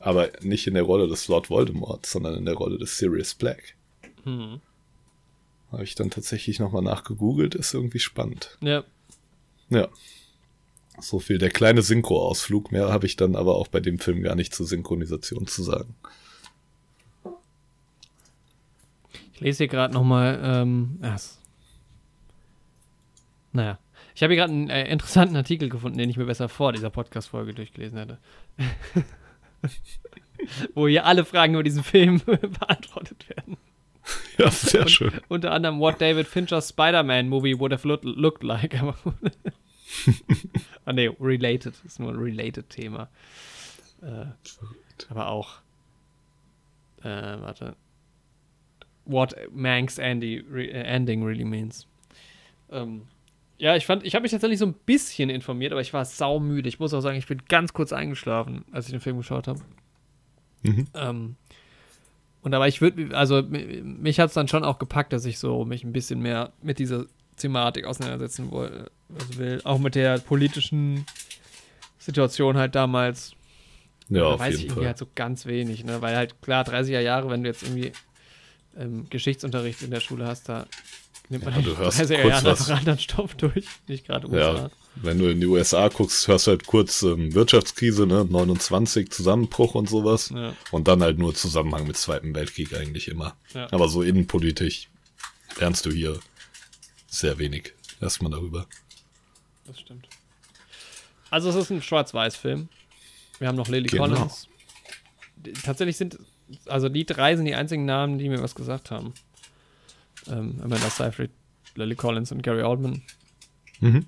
Aber 0.00 0.30
nicht 0.42 0.66
in 0.66 0.74
der 0.74 0.82
Rolle 0.82 1.08
des 1.08 1.28
Lord 1.28 1.48
Voldemort, 1.48 2.06
sondern 2.06 2.34
in 2.34 2.44
der 2.44 2.54
Rolle 2.54 2.78
des 2.78 2.98
Sirius 2.98 3.34
Black. 3.34 3.74
Hm. 4.24 4.60
Habe 5.70 5.84
ich 5.84 5.94
dann 5.94 6.10
tatsächlich 6.10 6.58
nochmal 6.60 6.82
nachgegoogelt, 6.82 7.54
ist 7.54 7.74
irgendwie 7.74 7.98
spannend. 7.98 8.56
Ja. 8.60 8.84
Ja. 9.70 9.88
So 11.00 11.20
viel 11.20 11.38
der 11.38 11.50
kleine 11.50 11.82
Synchro-Ausflug. 11.82 12.72
Mehr 12.72 12.88
habe 12.88 13.06
ich 13.06 13.16
dann 13.16 13.36
aber 13.36 13.56
auch 13.56 13.68
bei 13.68 13.80
dem 13.80 13.98
Film 13.98 14.22
gar 14.22 14.34
nicht 14.34 14.54
zur 14.54 14.66
Synchronisation 14.66 15.46
zu 15.46 15.62
sagen. 15.62 15.94
Ich 19.38 19.44
lese 19.44 19.58
hier 19.58 19.68
gerade 19.68 19.94
nochmal. 19.94 20.40
Ähm, 20.42 20.98
naja. 23.52 23.78
Ich 24.16 24.22
habe 24.24 24.34
hier 24.34 24.42
gerade 24.42 24.52
einen 24.52 24.68
äh, 24.68 24.90
interessanten 24.90 25.36
Artikel 25.36 25.68
gefunden, 25.68 25.96
den 25.96 26.10
ich 26.10 26.16
mir 26.16 26.24
besser 26.24 26.48
vor 26.48 26.72
dieser 26.72 26.90
Podcast-Folge 26.90 27.54
durchgelesen 27.54 27.98
hätte. 27.98 28.18
Wo 30.74 30.88
hier 30.88 31.06
alle 31.06 31.24
Fragen 31.24 31.54
über 31.54 31.62
diesen 31.62 31.84
Film 31.84 32.20
beantwortet 32.26 33.28
werden. 33.28 33.58
Ja, 34.38 34.50
sehr 34.50 34.80
Und, 34.80 34.90
schön. 34.90 35.12
Unter 35.28 35.52
anderem, 35.52 35.78
what 35.78 36.00
David 36.00 36.26
Fincher's 36.26 36.70
Spider-Man-Movie 36.70 37.60
would 37.60 37.70
have 37.70 37.86
looked 37.86 38.42
like. 38.42 38.74
ah, 40.84 40.92
nee, 40.92 41.10
related. 41.20 41.74
Das 41.74 41.84
ist 41.84 42.00
nur 42.00 42.10
ein 42.10 42.18
related 42.18 42.68
Thema. 42.70 43.08
Äh, 44.02 44.24
aber 45.08 45.28
auch. 45.28 45.60
Äh, 47.04 47.40
warte. 47.40 47.76
What 49.08 49.34
Manx 49.52 49.98
Andy, 49.98 50.44
re, 50.50 50.66
äh, 50.66 50.82
Ending 50.82 51.24
really 51.24 51.44
means. 51.44 51.86
Ähm, 52.70 53.02
ja, 53.56 53.74
ich 53.74 53.86
fand, 53.86 54.04
ich 54.04 54.14
habe 54.14 54.22
mich 54.22 54.30
tatsächlich 54.30 54.60
so 54.60 54.66
ein 54.66 54.74
bisschen 54.86 55.30
informiert, 55.30 55.72
aber 55.72 55.80
ich 55.80 55.92
war 55.92 56.04
saumüde. 56.04 56.68
Ich 56.68 56.78
muss 56.78 56.94
auch 56.94 57.00
sagen, 57.00 57.18
ich 57.18 57.26
bin 57.26 57.42
ganz 57.48 57.72
kurz 57.72 57.92
eingeschlafen, 57.92 58.64
als 58.70 58.86
ich 58.86 58.92
den 58.92 59.00
Film 59.00 59.16
geschaut 59.16 59.48
habe. 59.48 59.60
Mhm. 60.62 60.86
Ähm, 60.94 61.36
und 62.42 62.54
aber 62.54 62.68
ich 62.68 62.80
würde, 62.80 63.16
also 63.16 63.42
mich 63.42 64.20
hat 64.20 64.28
es 64.28 64.34
dann 64.34 64.46
schon 64.46 64.62
auch 64.62 64.78
gepackt, 64.78 65.12
dass 65.12 65.24
ich 65.24 65.38
so 65.38 65.64
mich 65.64 65.82
ein 65.82 65.92
bisschen 65.92 66.20
mehr 66.20 66.52
mit 66.62 66.78
dieser 66.78 67.06
Thematik 67.36 67.84
auseinandersetzen 67.84 68.52
will, 68.52 68.90
also 69.18 69.38
will. 69.38 69.60
Auch 69.64 69.78
mit 69.78 69.94
der 69.94 70.18
politischen 70.18 71.04
Situation 71.98 72.56
halt 72.56 72.74
damals. 72.74 73.32
Ja, 74.08 74.20
da 74.20 74.26
auf 74.26 74.40
weiß 74.40 74.52
jeden 74.52 74.58
ich 74.58 74.64
irgendwie 74.66 74.80
Fall. 74.80 74.86
halt 74.88 74.98
so 74.98 75.06
ganz 75.14 75.46
wenig, 75.46 75.84
ne? 75.84 76.00
Weil 76.00 76.16
halt 76.16 76.40
klar, 76.40 76.64
30er 76.64 77.00
Jahre, 77.00 77.28
wenn 77.28 77.42
du 77.42 77.48
jetzt 77.48 77.62
irgendwie 77.62 77.92
ähm, 78.78 79.08
Geschichtsunterricht 79.10 79.82
in 79.82 79.90
der 79.90 80.00
Schule 80.00 80.26
hast, 80.26 80.48
da 80.48 80.66
nimmt 81.28 81.44
man 81.44 81.54
Ja, 81.56 81.60
du 81.62 81.76
hörst 81.76 82.00
30er 82.00 82.22
kurz 82.22 82.28
Jahre 82.34 82.44
was. 82.46 82.70
anderen 82.70 82.98
Stoff 82.98 83.34
durch. 83.34 83.66
Nicht 83.86 84.06
gerade 84.06 84.26
USA. 84.28 84.38
Ja, 84.64 84.70
wenn 84.96 85.18
du 85.18 85.26
in 85.30 85.40
die 85.40 85.46
USA 85.46 85.88
guckst, 85.88 86.26
hörst 86.28 86.46
du 86.46 86.50
halt 86.52 86.66
kurz 86.66 87.02
ähm, 87.02 87.34
Wirtschaftskrise, 87.34 88.06
ne, 88.06 88.24
29, 88.24 89.10
Zusammenbruch 89.10 89.74
und 89.74 89.88
sowas. 89.88 90.30
Ja. 90.34 90.54
Und 90.70 90.88
dann 90.88 91.02
halt 91.02 91.18
nur 91.18 91.34
Zusammenhang 91.34 91.86
mit 91.86 91.96
Zweiten 91.96 92.34
Weltkrieg 92.34 92.74
eigentlich 92.74 93.08
immer. 93.08 93.36
Ja. 93.54 93.68
Aber 93.72 93.88
so 93.88 94.02
innenpolitisch 94.02 94.88
lernst 95.58 95.86
du 95.86 95.90
hier 95.90 96.18
sehr 97.06 97.38
wenig 97.38 97.74
erstmal 98.00 98.30
darüber. 98.30 98.66
Das 99.66 99.78
stimmt. 99.80 100.08
Also 101.30 101.50
es 101.50 101.56
ist 101.56 101.70
ein 101.70 101.82
Schwarz-Weiß-Film. 101.82 102.68
Wir 103.38 103.48
haben 103.48 103.56
noch 103.56 103.68
Lily 103.68 103.88
Genau. 103.88 104.04
Collins. 104.08 104.48
Tatsächlich 105.62 105.96
sind, 105.96 106.18
also 106.66 106.88
die 106.88 107.04
drei 107.06 107.36
sind 107.36 107.44
die 107.44 107.54
einzigen 107.54 107.84
Namen, 107.84 108.18
die 108.18 108.28
mir 108.28 108.42
was 108.42 108.54
gesagt 108.54 108.90
haben. 108.90 109.14
Ähm, 110.30 110.56
Amanda 110.62 110.90
Seyfried, 110.90 111.30
Lily 111.74 111.94
Collins 111.94 112.32
und 112.32 112.42
Gary 112.42 112.62
Oldman. 112.62 113.02
Mhm. 113.80 114.06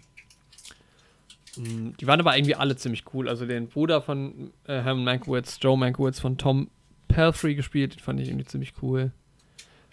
Mm, 1.57 1.91
Die 2.01 2.07
waren 2.07 2.21
aber 2.21 2.37
irgendwie 2.37 2.55
alle 2.55 2.77
ziemlich 2.77 3.05
cool. 3.15 3.29
Also 3.29 3.47
den 3.47 3.69
Bruder 3.69 4.03
von 4.03 4.53
äh, 4.65 4.83
Herman 4.83 5.05
Mankiewicz, 5.05 5.59
Joe 5.61 5.77
Mankiewicz 5.79 6.21
von 6.21 6.39
Tom 6.39 6.71
Pelfrey 7.09 7.55
gespielt, 7.55 7.95
den 7.95 8.01
fand 8.01 8.21
ich 8.21 8.29
irgendwie 8.29 8.47
ziemlich 8.47 8.75
cool. 8.83 9.13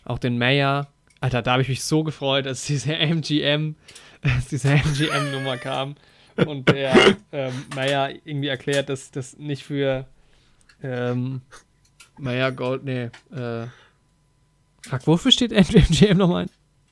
Auch 0.06 0.19
den 0.19 0.38
Mayor. 0.38 0.88
Alter, 1.19 1.41
da 1.41 1.53
habe 1.53 1.64
ich 1.64 1.69
mich 1.69 1.84
so 1.84 2.03
gefreut, 2.03 2.45
als 2.45 2.65
diese 2.65 2.95
MGM, 2.98 3.76
als 4.22 4.48
diese 4.49 4.69
MGM-Nummer 4.69 5.57
kam 5.57 5.95
und 6.45 6.69
der 6.69 7.18
ähm, 7.32 7.53
Mayor 7.76 8.10
irgendwie 8.24 8.48
erklärt, 8.48 8.90
dass 8.90 9.10
das 9.10 9.38
nicht 9.38 9.64
für 9.64 10.06
ähm, 10.84 11.41
Mayor 12.18 12.52
Gold, 12.52 12.84
nee, 12.84 13.10
äh, 13.31 13.68
fuck, 14.81 15.06
wofür 15.06 15.31
steht 15.31 15.52
MGM 15.52 16.18
nochmal? 16.18 16.48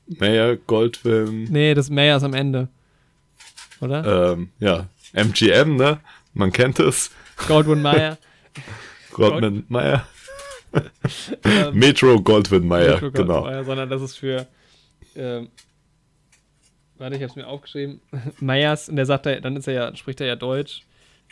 Mayer, 0.06 0.56
Goldwyn, 0.56 1.44
Nee, 1.44 1.74
das 1.74 1.90
Mayor 1.90 2.18
ist 2.18 2.22
am 2.22 2.34
Ende. 2.34 2.68
Oder? 3.80 4.32
ähm, 4.32 4.50
ja, 4.60 4.86
MGM, 5.12 5.76
ne? 5.76 6.00
Man 6.32 6.52
kennt 6.52 6.78
es. 6.78 7.10
Goldwyn 7.48 7.82
Mayer. 7.82 8.18
Goldman 9.12 9.64
Mayer. 9.68 10.06
Ähm, 11.44 11.74
Metro 11.78 12.20
Goldwyn 12.20 12.66
Mayer, 12.66 12.94
Metro 12.94 13.10
genau. 13.10 13.64
Sondern 13.64 13.88
das 13.88 14.02
ist 14.02 14.16
für. 14.16 14.46
Ähm, 15.14 15.48
warte, 16.98 17.16
ich 17.16 17.22
hab's 17.22 17.36
mir 17.36 17.46
aufgeschrieben. 17.46 18.00
Meyers, 18.40 18.88
und 18.88 18.96
der 18.96 19.06
sagt 19.06 19.24
er, 19.26 19.40
dann 19.40 19.56
ist 19.56 19.66
er 19.66 19.74
ja, 19.74 19.96
spricht 19.96 20.20
er 20.20 20.26
ja 20.26 20.36
Deutsch, 20.36 20.82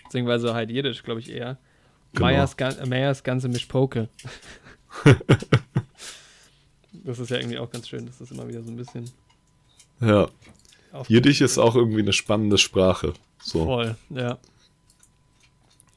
beziehungsweise 0.03 0.55
halt 0.55 0.71
Jiddisch, 0.71 1.03
glaube 1.03 1.21
ich 1.21 1.31
eher. 1.31 1.59
Genau. 2.15 2.27
Meyers, 2.27 2.57
Meyers 2.87 3.23
ganze 3.23 3.49
Mischpoke. 3.49 4.09
das 6.93 7.19
ist 7.19 7.31
ja 7.31 7.39
irgendwie 7.39 7.59
auch 7.59 7.71
ganz 7.71 7.89
schön, 7.89 8.07
dass 8.07 8.19
das 8.19 8.31
immer 8.31 8.47
wieder 8.49 8.63
so 8.63 8.71
ein 8.71 8.77
bisschen. 8.77 9.11
Ja. 10.01 10.29
Jiddisch 11.09 11.41
ist 11.41 11.59
auch 11.59 11.75
irgendwie 11.75 12.01
eine 12.01 12.13
spannende 12.13 12.57
Sprache. 12.59 13.15
So. 13.43 13.65
Voll, 13.65 13.97
ja. 14.11 14.39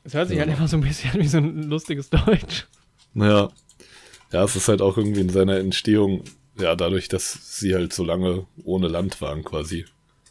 Es 0.04 0.14
hört 0.14 0.30
sich 0.30 0.38
Ja. 0.38 0.46
halt 0.46 0.58
immer 0.58 0.68
so 0.68 0.78
ein 0.78 0.82
bisschen 0.82 1.14
wie 1.22 1.28
so 1.28 1.38
ein 1.38 1.64
lustiges 1.64 2.10
Deutsch. 2.10 2.68
Ja. 3.14 3.50
Ja, 4.32 4.44
es 4.44 4.56
ist 4.56 4.68
halt 4.68 4.82
auch 4.82 4.98
irgendwie 4.98 5.22
in 5.22 5.30
seiner 5.30 5.58
Entstehung, 5.58 6.24
ja, 6.60 6.76
dadurch, 6.76 7.08
dass 7.08 7.60
sie 7.60 7.74
halt 7.76 7.94
so 7.94 8.04
lange 8.04 8.46
ohne 8.64 8.88
Land 8.88 9.22
waren 9.22 9.44
quasi, 9.44 9.86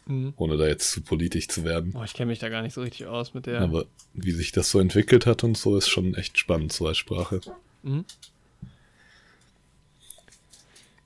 Mhm. 0.07 0.33
ohne 0.37 0.57
da 0.57 0.65
jetzt 0.65 0.91
zu 0.91 1.01
politisch 1.01 1.47
zu 1.47 1.63
werden. 1.63 1.93
Oh, 1.95 2.03
ich 2.03 2.13
kenne 2.13 2.29
mich 2.29 2.39
da 2.39 2.49
gar 2.49 2.61
nicht 2.61 2.73
so 2.73 2.81
richtig 2.81 3.07
aus 3.07 3.33
mit 3.33 3.45
der. 3.45 3.61
Aber 3.61 3.85
wie 4.13 4.31
sich 4.31 4.51
das 4.51 4.69
so 4.69 4.79
entwickelt 4.79 5.25
hat 5.25 5.43
und 5.43 5.57
so, 5.57 5.77
ist 5.77 5.89
schon 5.89 6.15
echt 6.15 6.37
spannend, 6.37 6.71
so 6.71 6.87
als 6.87 6.97
Sprache. 6.97 7.41
Mhm. 7.83 8.05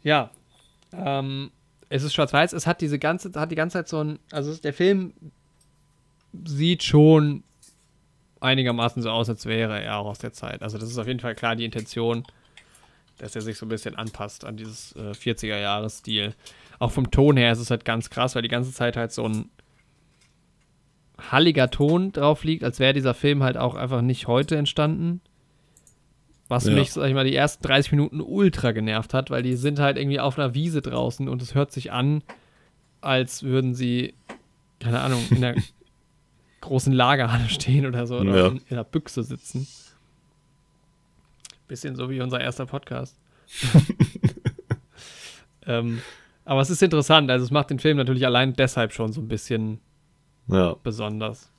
Ja. 0.03 0.29
Ähm, 0.93 1.51
es 1.89 2.03
ist 2.03 2.13
schwarz-weiß, 2.13 2.53
es 2.53 2.67
hat 2.67 2.81
diese 2.81 2.99
ganze, 2.99 3.31
hat 3.35 3.51
die 3.51 3.55
ganze 3.55 3.79
Zeit 3.79 3.87
so 3.87 4.03
ein, 4.03 4.19
also 4.31 4.55
der 4.55 4.73
Film 4.73 5.13
sieht 6.45 6.83
schon 6.83 7.43
einigermaßen 8.39 9.01
so 9.01 9.09
aus, 9.09 9.29
als 9.29 9.45
wäre 9.45 9.81
er 9.81 9.97
auch 9.97 10.05
aus 10.05 10.19
der 10.19 10.33
Zeit. 10.33 10.61
Also 10.61 10.77
das 10.77 10.89
ist 10.89 10.97
auf 10.97 11.07
jeden 11.07 11.19
Fall 11.19 11.35
klar 11.35 11.55
die 11.55 11.65
Intention, 11.65 12.25
dass 13.17 13.35
er 13.35 13.41
sich 13.41 13.57
so 13.57 13.65
ein 13.65 13.69
bisschen 13.69 13.95
anpasst 13.95 14.45
an 14.45 14.57
dieses 14.57 14.95
äh, 14.95 15.11
40er-Jahres-Stil. 15.11 16.33
Auch 16.81 16.91
vom 16.91 17.11
Ton 17.11 17.37
her 17.37 17.51
ist 17.51 17.59
es 17.59 17.69
halt 17.69 17.85
ganz 17.85 18.09
krass, 18.09 18.33
weil 18.33 18.41
die 18.41 18.47
ganze 18.47 18.73
Zeit 18.73 18.97
halt 18.97 19.11
so 19.11 19.23
ein 19.27 19.49
halliger 21.19 21.69
Ton 21.69 22.11
drauf 22.11 22.43
liegt, 22.43 22.63
als 22.63 22.79
wäre 22.79 22.93
dieser 22.93 23.13
Film 23.13 23.43
halt 23.43 23.55
auch 23.55 23.75
einfach 23.75 24.01
nicht 24.01 24.25
heute 24.25 24.57
entstanden. 24.57 25.21
Was 26.47 26.65
Ja. 26.65 26.73
mich, 26.73 26.91
sag 26.91 27.07
ich 27.07 27.13
mal, 27.13 27.23
die 27.23 27.35
ersten 27.35 27.61
30 27.67 27.91
Minuten 27.91 28.19
ultra 28.19 28.71
genervt 28.71 29.13
hat, 29.13 29.29
weil 29.29 29.43
die 29.43 29.55
sind 29.55 29.77
halt 29.79 29.97
irgendwie 29.99 30.19
auf 30.19 30.39
einer 30.39 30.55
Wiese 30.55 30.81
draußen 30.81 31.29
und 31.29 31.43
es 31.43 31.53
hört 31.53 31.71
sich 31.71 31.91
an, 31.91 32.23
als 32.99 33.43
würden 33.43 33.75
sie, 33.75 34.15
keine 34.79 35.01
Ahnung, 35.01 35.21
in 35.29 35.43
einer 35.43 35.61
großen 36.61 36.91
Lagerhalle 36.93 37.47
stehen 37.49 37.85
oder 37.85 38.07
so 38.07 38.17
oder 38.17 38.35
Ja. 38.35 38.47
in, 38.47 38.57
in 38.57 38.63
einer 38.71 38.83
Büchse 38.83 39.21
sitzen. 39.23 39.67
Bisschen 41.67 41.95
so 41.95 42.09
wie 42.09 42.21
unser 42.21 42.41
erster 42.41 42.65
Podcast. 42.65 43.15
ähm, 45.67 46.01
aber 46.51 46.59
es 46.61 46.69
ist 46.69 46.83
interessant, 46.83 47.31
also 47.31 47.45
es 47.45 47.51
macht 47.51 47.69
den 47.69 47.79
Film 47.79 47.95
natürlich 47.95 48.25
allein 48.25 48.53
deshalb 48.53 48.91
schon 48.91 49.13
so 49.13 49.21
ein 49.21 49.29
bisschen 49.29 49.79
Ja, 50.49 50.75
besonders. 50.83 51.49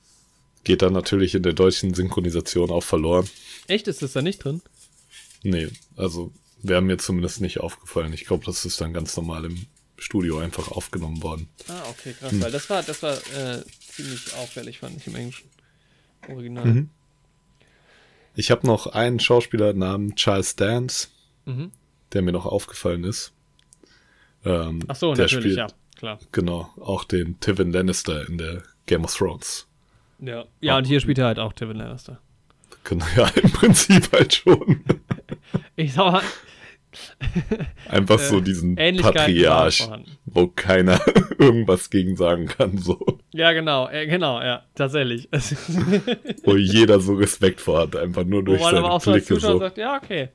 geht 0.63 0.83
dann 0.83 0.93
natürlich 0.93 1.33
in 1.33 1.41
der 1.41 1.53
deutschen 1.53 1.95
Synchronisation 1.95 2.69
auch 2.69 2.83
verloren. 2.83 3.27
Echt, 3.67 3.87
ist 3.87 4.03
das 4.03 4.13
da 4.13 4.21
nicht 4.21 4.43
drin? 4.43 4.61
Nee, 5.41 5.69
also 5.97 6.31
wäre 6.61 6.81
mir 6.83 6.97
zumindest 6.99 7.41
nicht 7.41 7.59
aufgefallen. 7.59 8.13
Ich 8.13 8.25
glaube, 8.25 8.45
das 8.45 8.65
ist 8.65 8.79
dann 8.81 8.93
ganz 8.93 9.17
normal 9.17 9.45
im 9.45 9.65
Studio 9.97 10.37
einfach 10.37 10.69
aufgenommen 10.71 11.23
worden. 11.23 11.49
Ah, 11.67 11.81
okay, 11.89 12.13
krass, 12.13 12.31
Hm. 12.31 12.41
weil 12.43 12.51
das 12.51 12.69
war, 12.69 12.83
das 12.83 13.01
war 13.01 13.13
äh, 13.35 13.63
ziemlich 13.79 14.33
auffällig, 14.35 14.77
fand 14.79 14.97
ich 14.97 15.07
im 15.07 15.15
Englischen. 15.15 15.49
Original. 16.29 16.65
Mhm. 16.65 16.89
Ich 18.35 18.51
habe 18.51 18.65
noch 18.67 18.87
einen 18.87 19.19
Schauspieler 19.19 19.73
namens 19.73 20.15
Charles 20.15 20.55
Dance, 20.55 21.07
Mhm. 21.45 21.71
der 22.13 22.21
mir 22.21 22.31
noch 22.31 22.45
aufgefallen 22.45 23.03
ist. 23.03 23.33
Ähm, 24.45 24.79
Ach 24.87 24.95
so, 24.95 25.13
der 25.13 25.25
natürlich, 25.25 25.53
spielt, 25.53 25.57
ja, 25.57 25.67
klar. 25.97 26.19
Genau, 26.31 26.69
auch 26.79 27.03
den 27.03 27.39
Tywin 27.39 27.71
Lannister 27.71 28.27
in 28.27 28.37
der 28.37 28.63
Game 28.85 29.03
of 29.03 29.15
Thrones. 29.15 29.67
Ja, 30.19 30.45
ja 30.61 30.77
und 30.77 30.85
hier 30.85 30.99
spielt 30.99 31.17
er 31.17 31.25
halt 31.25 31.39
auch 31.39 31.53
Tywin 31.53 31.77
Lannister. 31.77 32.19
Genau, 32.83 33.05
ja, 33.15 33.27
im 33.41 33.51
Prinzip 33.51 34.11
halt 34.11 34.33
schon. 34.33 34.83
Ich 35.75 35.93
sag 35.93 36.11
mal, 36.11 36.21
Einfach 37.89 38.19
so 38.19 38.39
äh, 38.39 38.41
diesen 38.41 38.75
Patriarch, 38.75 39.89
wo 40.25 40.47
keiner 40.47 40.99
irgendwas 41.39 41.89
gegen 41.89 42.15
sagen 42.15 42.47
kann, 42.47 42.77
so. 42.77 42.99
Ja, 43.31 43.51
genau, 43.53 43.89
äh, 43.89 44.07
genau, 44.07 44.41
ja, 44.41 44.63
tatsächlich. 44.75 45.27
wo 46.43 46.55
jeder 46.55 46.99
so 46.99 47.15
Respekt 47.15 47.61
vor 47.61 47.81
hat, 47.81 47.95
einfach 47.95 48.23
nur 48.23 48.43
durch 48.43 48.59
wo 48.59 48.63
man 48.63 48.75
seine 48.75 48.85
aber 48.85 48.95
auch 48.95 49.03
Blicke 49.03 49.39
so. 49.39 49.59
sagt, 49.59 49.77
ja, 49.77 49.97
okay. 49.97 50.29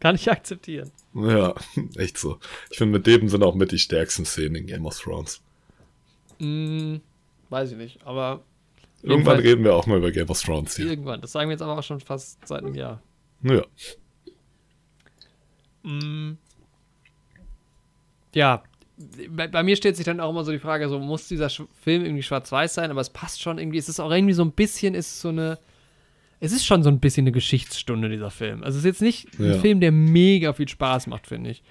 Kann 0.00 0.16
ich 0.16 0.30
akzeptieren. 0.30 0.90
Ja, 1.14 1.54
echt 1.96 2.18
so. 2.18 2.38
Ich 2.70 2.78
finde, 2.78 2.98
mit 2.98 3.06
dem 3.06 3.28
sind 3.28 3.42
auch 3.42 3.54
mit 3.54 3.72
die 3.72 3.78
stärksten 3.78 4.24
Szenen 4.24 4.56
in 4.56 4.66
Game 4.66 4.86
of 4.86 4.98
Thrones. 4.98 5.40
Mm, 6.38 6.96
weiß 7.50 7.72
ich 7.72 7.76
nicht, 7.76 8.04
aber. 8.04 8.42
Irgendwann 9.02 9.38
reden 9.38 9.64
wir 9.64 9.74
auch 9.74 9.86
mal 9.86 9.98
über 9.98 10.10
Game 10.10 10.30
of 10.30 10.42
Thrones 10.42 10.76
hier. 10.76 10.86
Irgendwann, 10.86 11.20
das 11.20 11.32
sagen 11.32 11.48
wir 11.48 11.52
jetzt 11.52 11.62
aber 11.62 11.78
auch 11.78 11.82
schon 11.82 12.00
fast 12.00 12.46
seit 12.46 12.64
einem 12.64 12.74
Jahr. 12.74 13.02
Ja. 13.42 13.64
Mm. 15.82 16.38
Ja, 18.34 18.64
bei, 19.28 19.48
bei, 19.48 19.62
mir 19.62 19.76
stellt 19.76 19.96
sich 19.96 20.04
dann 20.04 20.20
auch 20.20 20.30
immer 20.30 20.44
so 20.44 20.52
die 20.52 20.58
Frage, 20.58 20.88
so 20.88 20.98
muss 20.98 21.28
dieser 21.28 21.50
Film 21.50 22.04
irgendwie 22.04 22.22
schwarz-weiß 22.22 22.74
sein, 22.74 22.90
aber 22.90 23.00
es 23.00 23.10
passt 23.10 23.42
schon 23.42 23.58
irgendwie, 23.58 23.78
es 23.78 23.88
ist 23.88 24.00
auch 24.00 24.10
irgendwie 24.10 24.34
so 24.34 24.44
ein 24.44 24.52
bisschen, 24.52 24.94
ist 24.94 25.20
so 25.20 25.28
eine, 25.28 25.58
es 26.44 26.52
ist 26.52 26.66
schon 26.66 26.82
so 26.82 26.90
ein 26.90 27.00
bisschen 27.00 27.24
eine 27.24 27.32
Geschichtsstunde, 27.32 28.10
dieser 28.10 28.30
Film. 28.30 28.62
Also 28.62 28.76
es 28.76 28.84
ist 28.84 29.00
jetzt 29.00 29.02
nicht 29.02 29.28
ja. 29.38 29.54
ein 29.54 29.60
Film, 29.60 29.80
der 29.80 29.92
mega 29.92 30.52
viel 30.52 30.68
Spaß 30.68 31.06
macht, 31.06 31.26
finde 31.26 31.50
ich. 31.50 31.62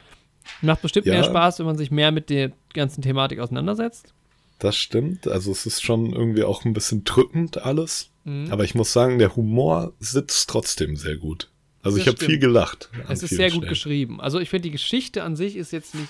Macht 0.61 0.81
bestimmt 0.81 1.05
ja. 1.05 1.13
mehr 1.13 1.23
Spaß, 1.23 1.59
wenn 1.59 1.67
man 1.67 1.77
sich 1.77 1.91
mehr 1.91 2.11
mit 2.11 2.29
der 2.29 2.51
ganzen 2.73 3.01
Thematik 3.01 3.39
auseinandersetzt. 3.39 4.13
Das 4.59 4.75
stimmt. 4.75 5.27
Also 5.27 5.51
es 5.51 5.65
ist 5.65 5.83
schon 5.83 6.11
irgendwie 6.11 6.43
auch 6.43 6.65
ein 6.65 6.73
bisschen 6.73 7.03
drückend 7.03 7.59
alles. 7.59 8.09
Mhm. 8.23 8.47
Aber 8.51 8.63
ich 8.63 8.73
muss 8.73 8.91
sagen, 8.91 9.19
der 9.19 9.35
Humor 9.35 9.93
sitzt 9.99 10.49
trotzdem 10.49 10.95
sehr 10.95 11.17
gut. 11.17 11.49
Also 11.83 11.97
das 11.97 12.07
ich 12.07 12.13
habe 12.13 12.25
viel 12.25 12.39
gelacht. 12.39 12.89
Es 13.09 13.21
ist 13.21 13.35
sehr 13.35 13.51
gut 13.51 13.67
geschrieben. 13.67 14.21
Also 14.21 14.39
ich 14.39 14.49
finde, 14.49 14.63
die 14.63 14.71
Geschichte 14.71 15.23
an 15.23 15.35
sich 15.35 15.55
ist 15.55 15.71
jetzt 15.71 15.93
nicht 15.93 16.09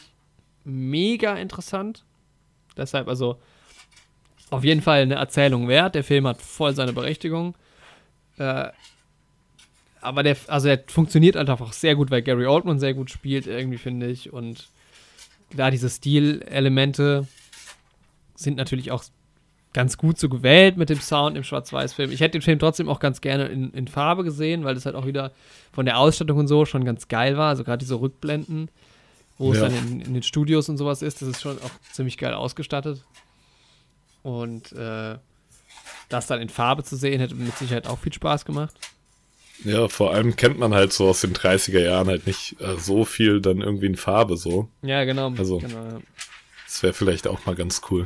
mega 0.63 1.35
interessant. 1.35 2.05
Deshalb 2.77 3.07
also 3.07 3.39
auf 4.51 4.63
jeden 4.63 4.81
Fall 4.81 5.01
eine 5.01 5.15
Erzählung 5.15 5.67
wert. 5.67 5.95
Der 5.95 6.03
Film 6.03 6.27
hat 6.27 6.41
voll 6.41 6.73
seine 6.75 6.93
Berechtigung. 6.93 7.55
Äh, 8.37 8.69
aber 10.01 10.23
der, 10.23 10.35
also 10.47 10.67
der 10.67 10.83
funktioniert 10.87 11.35
halt 11.35 11.49
einfach 11.49 11.71
sehr 11.73 11.95
gut, 11.95 12.11
weil 12.11 12.21
Gary 12.21 12.45
Oldman 12.45 12.79
sehr 12.79 12.93
gut 12.93 13.09
spielt, 13.09 13.47
irgendwie, 13.47 13.77
finde 13.77 14.07
ich. 14.07 14.33
Und 14.33 14.67
da 15.55 15.71
diese 15.71 15.89
Stilelemente 15.89 17.27
sind 18.35 18.57
natürlich 18.57 18.91
auch 18.91 19.03
ganz 19.73 19.97
gut 19.97 20.19
so 20.19 20.29
gewählt 20.29 20.77
mit 20.77 20.89
dem 20.89 20.99
Sound 20.99 21.35
im 21.35 21.43
Schwarz-Weiß-Film. 21.43 22.11
Ich 22.11 22.19
hätte 22.21 22.33
den 22.33 22.41
Film 22.41 22.59
trotzdem 22.59 22.89
auch 22.89 22.99
ganz 22.99 23.21
gerne 23.21 23.45
in, 23.45 23.71
in 23.71 23.87
Farbe 23.87 24.23
gesehen, 24.23 24.63
weil 24.63 24.75
das 24.75 24.85
halt 24.85 24.95
auch 24.95 25.07
wieder 25.07 25.31
von 25.71 25.85
der 25.85 25.97
Ausstattung 25.97 26.37
und 26.37 26.47
so 26.47 26.65
schon 26.65 26.85
ganz 26.85 27.07
geil 27.07 27.37
war. 27.37 27.49
Also 27.49 27.63
gerade 27.63 27.79
diese 27.79 27.99
Rückblenden, 27.99 28.69
wo 29.37 29.53
ja. 29.53 29.53
es 29.53 29.59
dann 29.61 29.75
in, 29.75 30.01
in, 30.01 30.13
den 30.13 30.23
Studios 30.23 30.69
und 30.69 30.77
sowas 30.77 31.01
ist, 31.01 31.21
das 31.21 31.29
ist 31.29 31.41
schon 31.41 31.57
auch 31.57 31.71
ziemlich 31.91 32.17
geil 32.17 32.33
ausgestattet. 32.33 33.03
Und 34.21 34.71
äh, 34.73 35.17
das 36.09 36.27
dann 36.27 36.41
in 36.41 36.49
Farbe 36.49 36.83
zu 36.83 36.95
sehen, 36.95 37.19
hätte 37.19 37.35
mit 37.35 37.57
Sicherheit 37.57 37.87
auch 37.87 37.99
viel 37.99 38.13
Spaß 38.13 38.45
gemacht. 38.45 38.75
Ja, 39.63 39.87
vor 39.87 40.13
allem 40.13 40.35
kennt 40.35 40.59
man 40.59 40.73
halt 40.73 40.91
so 40.93 41.07
aus 41.07 41.21
den 41.21 41.33
30er 41.33 41.79
Jahren 41.79 42.07
halt 42.07 42.27
nicht 42.27 42.59
äh, 42.59 42.77
so 42.77 43.05
viel 43.05 43.39
dann 43.39 43.61
irgendwie 43.61 43.85
in 43.85 43.95
Farbe 43.95 44.35
so. 44.35 44.67
Ja, 44.81 45.03
genau. 45.05 45.31
Also, 45.37 45.59
genau, 45.59 45.85
ja. 45.85 46.01
das 46.65 46.83
wäre 46.83 46.93
vielleicht 46.93 47.27
auch 47.27 47.45
mal 47.45 47.55
ganz 47.55 47.81
cool. 47.89 48.05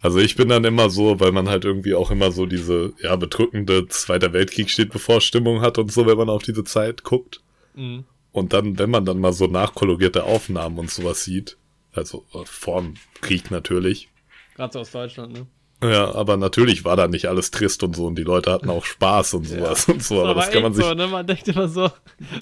Also 0.00 0.18
ich 0.18 0.36
bin 0.36 0.50
dann 0.50 0.64
immer 0.64 0.90
so, 0.90 1.18
weil 1.18 1.32
man 1.32 1.48
halt 1.48 1.64
irgendwie 1.64 1.94
auch 1.94 2.10
immer 2.10 2.30
so 2.30 2.44
diese, 2.44 2.92
ja, 3.02 3.16
bedrückende 3.16 3.88
Zweiter 3.88 4.34
Weltkrieg 4.34 4.68
steht 4.70 4.92
bevor 4.92 5.22
Stimmung 5.22 5.62
hat 5.62 5.78
und 5.78 5.90
so, 5.90 6.06
wenn 6.06 6.18
man 6.18 6.28
auf 6.28 6.42
diese 6.42 6.62
Zeit 6.62 7.04
guckt. 7.04 7.40
Mhm. 7.74 8.04
Und 8.30 8.52
dann, 8.52 8.78
wenn 8.78 8.90
man 8.90 9.06
dann 9.06 9.18
mal 9.18 9.32
so 9.32 9.46
nachkolorierte 9.46 10.24
Aufnahmen 10.24 10.78
und 10.78 10.90
sowas 10.90 11.24
sieht, 11.24 11.56
also 11.92 12.26
äh, 12.34 12.44
vorm 12.44 12.94
Krieg 13.22 13.50
natürlich. 13.50 14.10
Gerade 14.56 14.74
so 14.74 14.80
aus 14.80 14.90
Deutschland, 14.90 15.32
ne? 15.32 15.46
Ja, 15.82 16.14
aber 16.14 16.36
natürlich 16.36 16.84
war 16.84 16.96
da 16.96 17.08
nicht 17.08 17.26
alles 17.26 17.50
trist 17.50 17.82
und 17.82 17.94
so 17.94 18.06
und 18.06 18.16
die 18.16 18.22
Leute 18.22 18.50
hatten 18.50 18.70
auch 18.70 18.84
Spaß 18.84 19.34
und 19.34 19.46
sowas 19.46 19.86
ja. 19.86 19.94
und 19.94 20.02
so, 20.02 20.20
aber, 20.20 20.30
aber 20.30 20.40
das 20.40 20.50
kann 20.50 20.62
man 20.62 20.72
sich. 20.72 20.84
So, 20.84 20.94
ne? 20.94 21.06
Man 21.08 21.26
denkt 21.26 21.46
immer 21.48 21.68
so, 21.68 21.90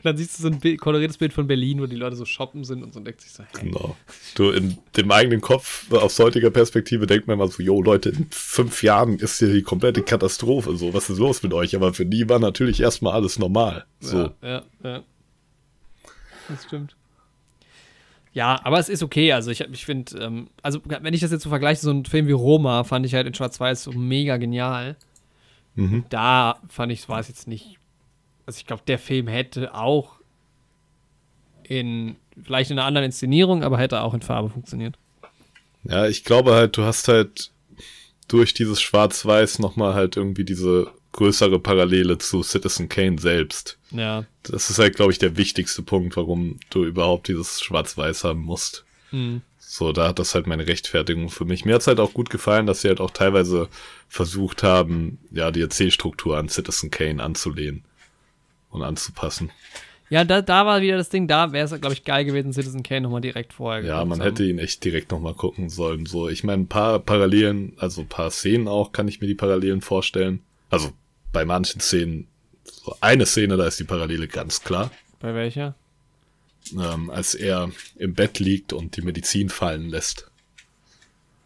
dann 0.04 0.16
siehst 0.16 0.38
du 0.38 0.42
so 0.42 0.48
ein 0.48 0.60
Bild, 0.60 0.80
koloriertes 0.80 1.16
Bild 1.16 1.32
von 1.32 1.46
Berlin, 1.46 1.80
wo 1.80 1.86
die 1.86 1.96
Leute 1.96 2.14
so 2.14 2.24
shoppen 2.24 2.62
sind 2.62 2.84
und 2.84 2.92
so 2.92 3.00
und 3.00 3.04
denkt 3.04 3.20
sich 3.20 3.32
so, 3.32 3.42
hey. 3.42 3.68
Genau. 3.68 3.96
Du, 4.36 4.50
in 4.50 4.78
dem 4.96 5.10
eigenen 5.10 5.40
Kopf, 5.40 5.90
aus 5.92 6.18
heutiger 6.20 6.50
Perspektive, 6.50 7.06
denkt 7.06 7.26
man 7.26 7.34
immer 7.34 7.48
so, 7.48 7.62
yo, 7.62 7.82
Leute, 7.82 8.10
in 8.10 8.28
fünf 8.30 8.82
Jahren 8.82 9.18
ist 9.18 9.38
hier 9.38 9.52
die 9.52 9.62
komplette 9.62 10.02
Katastrophe, 10.02 10.76
so, 10.76 10.94
was 10.94 11.10
ist 11.10 11.18
los 11.18 11.42
mit 11.42 11.52
euch? 11.52 11.74
Aber 11.74 11.94
für 11.94 12.06
die 12.06 12.28
war 12.28 12.38
natürlich 12.38 12.80
erstmal 12.80 13.14
alles 13.14 13.38
normal. 13.38 13.86
So. 13.98 14.18
Ja, 14.18 14.34
ja, 14.42 14.62
ja. 14.84 15.02
Das 16.48 16.64
stimmt. 16.64 16.94
Ja, 18.34 18.58
aber 18.64 18.78
es 18.78 18.88
ist 18.88 19.02
okay. 19.02 19.32
Also 19.32 19.50
ich, 19.50 19.60
ich 19.60 19.84
finde, 19.84 20.18
ähm, 20.18 20.48
also 20.62 20.80
wenn 20.84 21.12
ich 21.12 21.20
das 21.20 21.32
jetzt 21.32 21.42
so 21.42 21.50
vergleiche, 21.50 21.82
so 21.82 21.90
ein 21.90 22.04
Film 22.04 22.26
wie 22.26 22.32
Roma 22.32 22.84
fand 22.84 23.04
ich 23.04 23.14
halt 23.14 23.26
in 23.26 23.34
Schwarz-Weiß 23.34 23.82
so 23.82 23.92
mega 23.92 24.38
genial. 24.38 24.96
Mhm. 25.74 26.04
Da 26.08 26.58
fand 26.68 26.92
ich, 26.92 27.08
war 27.08 27.20
es 27.20 27.28
jetzt 27.28 27.46
nicht. 27.46 27.78
Also 28.46 28.58
ich 28.58 28.66
glaube, 28.66 28.82
der 28.86 28.98
Film 28.98 29.28
hätte 29.28 29.74
auch 29.74 30.16
in, 31.62 32.16
vielleicht 32.42 32.70
in 32.70 32.78
einer 32.78 32.86
anderen 32.86 33.06
Inszenierung, 33.06 33.62
aber 33.62 33.78
hätte 33.78 34.00
auch 34.00 34.14
in 34.14 34.22
Farbe 34.22 34.50
funktioniert. 34.50 34.98
Ja, 35.84 36.06
ich 36.06 36.24
glaube 36.24 36.52
halt, 36.52 36.76
du 36.76 36.84
hast 36.84 37.08
halt 37.08 37.50
durch 38.28 38.54
dieses 38.54 38.80
Schwarz-Weiß 38.80 39.58
nochmal 39.58 39.94
halt 39.94 40.16
irgendwie 40.16 40.44
diese 40.44 40.90
größere 41.12 41.58
Parallele 41.58 42.18
zu 42.18 42.42
Citizen 42.42 42.88
Kane 42.88 43.18
selbst. 43.18 43.78
Ja. 43.90 44.24
Das 44.42 44.70
ist 44.70 44.78
halt, 44.78 44.96
glaube 44.96 45.12
ich, 45.12 45.18
der 45.18 45.36
wichtigste 45.36 45.82
Punkt, 45.82 46.16
warum 46.16 46.58
du 46.70 46.84
überhaupt 46.84 47.28
dieses 47.28 47.60
Schwarz-Weiß 47.60 48.24
haben 48.24 48.40
musst. 48.40 48.84
Mhm. 49.10 49.42
So, 49.58 49.92
da 49.92 50.08
hat 50.08 50.18
das 50.18 50.34
halt 50.34 50.46
meine 50.46 50.66
Rechtfertigung 50.66 51.30
für 51.30 51.44
mich. 51.44 51.64
Mir 51.64 51.74
hat 51.74 51.82
es 51.82 51.86
halt 51.86 52.00
auch 52.00 52.12
gut 52.12 52.28
gefallen, 52.28 52.66
dass 52.66 52.82
sie 52.82 52.88
halt 52.88 53.00
auch 53.00 53.10
teilweise 53.10 53.68
versucht 54.08 54.62
haben, 54.62 55.18
ja, 55.30 55.50
die 55.50 55.62
Erzählstruktur 55.62 56.36
an 56.36 56.48
Citizen 56.48 56.90
Kane 56.90 57.22
anzulehnen 57.22 57.84
und 58.70 58.82
anzupassen. 58.82 59.50
Ja, 60.10 60.24
da, 60.24 60.42
da 60.42 60.66
war 60.66 60.82
wieder 60.82 60.98
das 60.98 61.08
Ding, 61.08 61.26
da 61.26 61.52
wäre 61.52 61.64
es, 61.64 61.80
glaube 61.80 61.94
ich, 61.94 62.04
geil 62.04 62.26
gewesen, 62.26 62.52
Citizen 62.52 62.82
Kane 62.82 63.00
nochmal 63.00 63.22
direkt 63.22 63.54
vorher 63.54 63.82
Ja, 63.82 64.04
man 64.04 64.20
hätte 64.20 64.44
ihn 64.44 64.58
echt 64.58 64.84
direkt 64.84 65.10
nochmal 65.10 65.32
gucken 65.32 65.70
sollen. 65.70 66.04
So, 66.04 66.28
ich 66.28 66.44
meine, 66.44 66.64
ein 66.64 66.68
paar 66.68 66.98
Parallelen, 66.98 67.72
also 67.78 68.02
ein 68.02 68.08
paar 68.08 68.30
Szenen 68.30 68.68
auch, 68.68 68.92
kann 68.92 69.08
ich 69.08 69.22
mir 69.22 69.26
die 69.26 69.34
Parallelen 69.34 69.80
vorstellen. 69.80 70.40
Also 70.68 70.90
bei 71.32 71.44
manchen 71.44 71.80
Szenen, 71.80 72.28
so 72.64 72.96
eine 73.00 73.26
Szene, 73.26 73.56
da 73.56 73.66
ist 73.66 73.80
die 73.80 73.84
Parallele 73.84 74.28
ganz 74.28 74.62
klar. 74.62 74.90
Bei 75.20 75.34
welcher? 75.34 75.74
Ähm, 76.72 77.10
als 77.10 77.34
er 77.34 77.70
im 77.96 78.14
Bett 78.14 78.38
liegt 78.38 78.72
und 78.72 78.96
die 78.96 79.02
Medizin 79.02 79.48
fallen 79.48 79.88
lässt. 79.88 80.30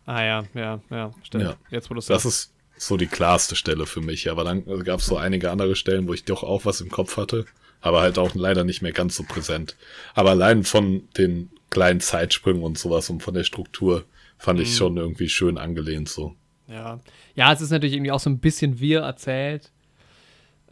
Ah 0.05 0.23
ja, 0.23 0.45
ja, 0.55 0.81
ja, 0.91 1.13
stimmt. 1.23 1.45
Ja. 1.45 1.57
Jetzt, 1.71 1.91
wo 1.91 1.95
du 1.95 2.01
das 2.01 2.25
ist 2.25 2.53
so 2.79 2.97
die 2.97 3.07
klarste 3.07 3.57
Stelle 3.57 3.87
für 3.87 4.01
mich. 4.01 4.31
Aber 4.31 4.45
dann 4.45 4.65
gab 4.85 5.01
es 5.01 5.07
so 5.07 5.17
einige 5.17 5.51
andere 5.51 5.77
Stellen, 5.77 6.09
wo 6.09 6.15
ich 6.15 6.25
doch 6.25 6.43
auch 6.43 6.65
was 6.65 6.81
im 6.81 6.91
Kopf 6.91 7.17
hatte, 7.17 7.47
aber 7.81 8.03
halt 8.03 8.19
auch 8.19 8.35
leider 8.35 8.65
nicht 8.65 8.83
mehr 8.83 8.93
ganz 8.93 9.17
so 9.17 9.23
präsent. 9.23 9.77
Aber 10.15 10.31
allein 10.31 10.65
von 10.65 11.09
den 11.17 11.51
kleinen 11.71 12.01
Zeitsprüngen 12.01 12.63
und 12.63 12.79
sowas 12.79 13.11
und 13.11 13.23
von 13.23 13.35
der 13.35 13.45
Struktur 13.45 14.05
fand 14.39 14.59
mhm. 14.59 14.65
ich 14.65 14.77
schon 14.77 14.97
irgendwie 14.97 15.29
schön 15.29 15.59
angelehnt 15.59 16.09
so. 16.09 16.35
Ja. 16.69 17.01
Ja, 17.35 17.53
es 17.53 17.61
ist 17.61 17.71
natürlich 17.71 17.95
irgendwie 17.95 18.13
auch 18.13 18.21
so 18.21 18.31
ein 18.31 18.39
bisschen 18.39 18.81
wir 18.81 19.01
erzählt. 19.01 19.71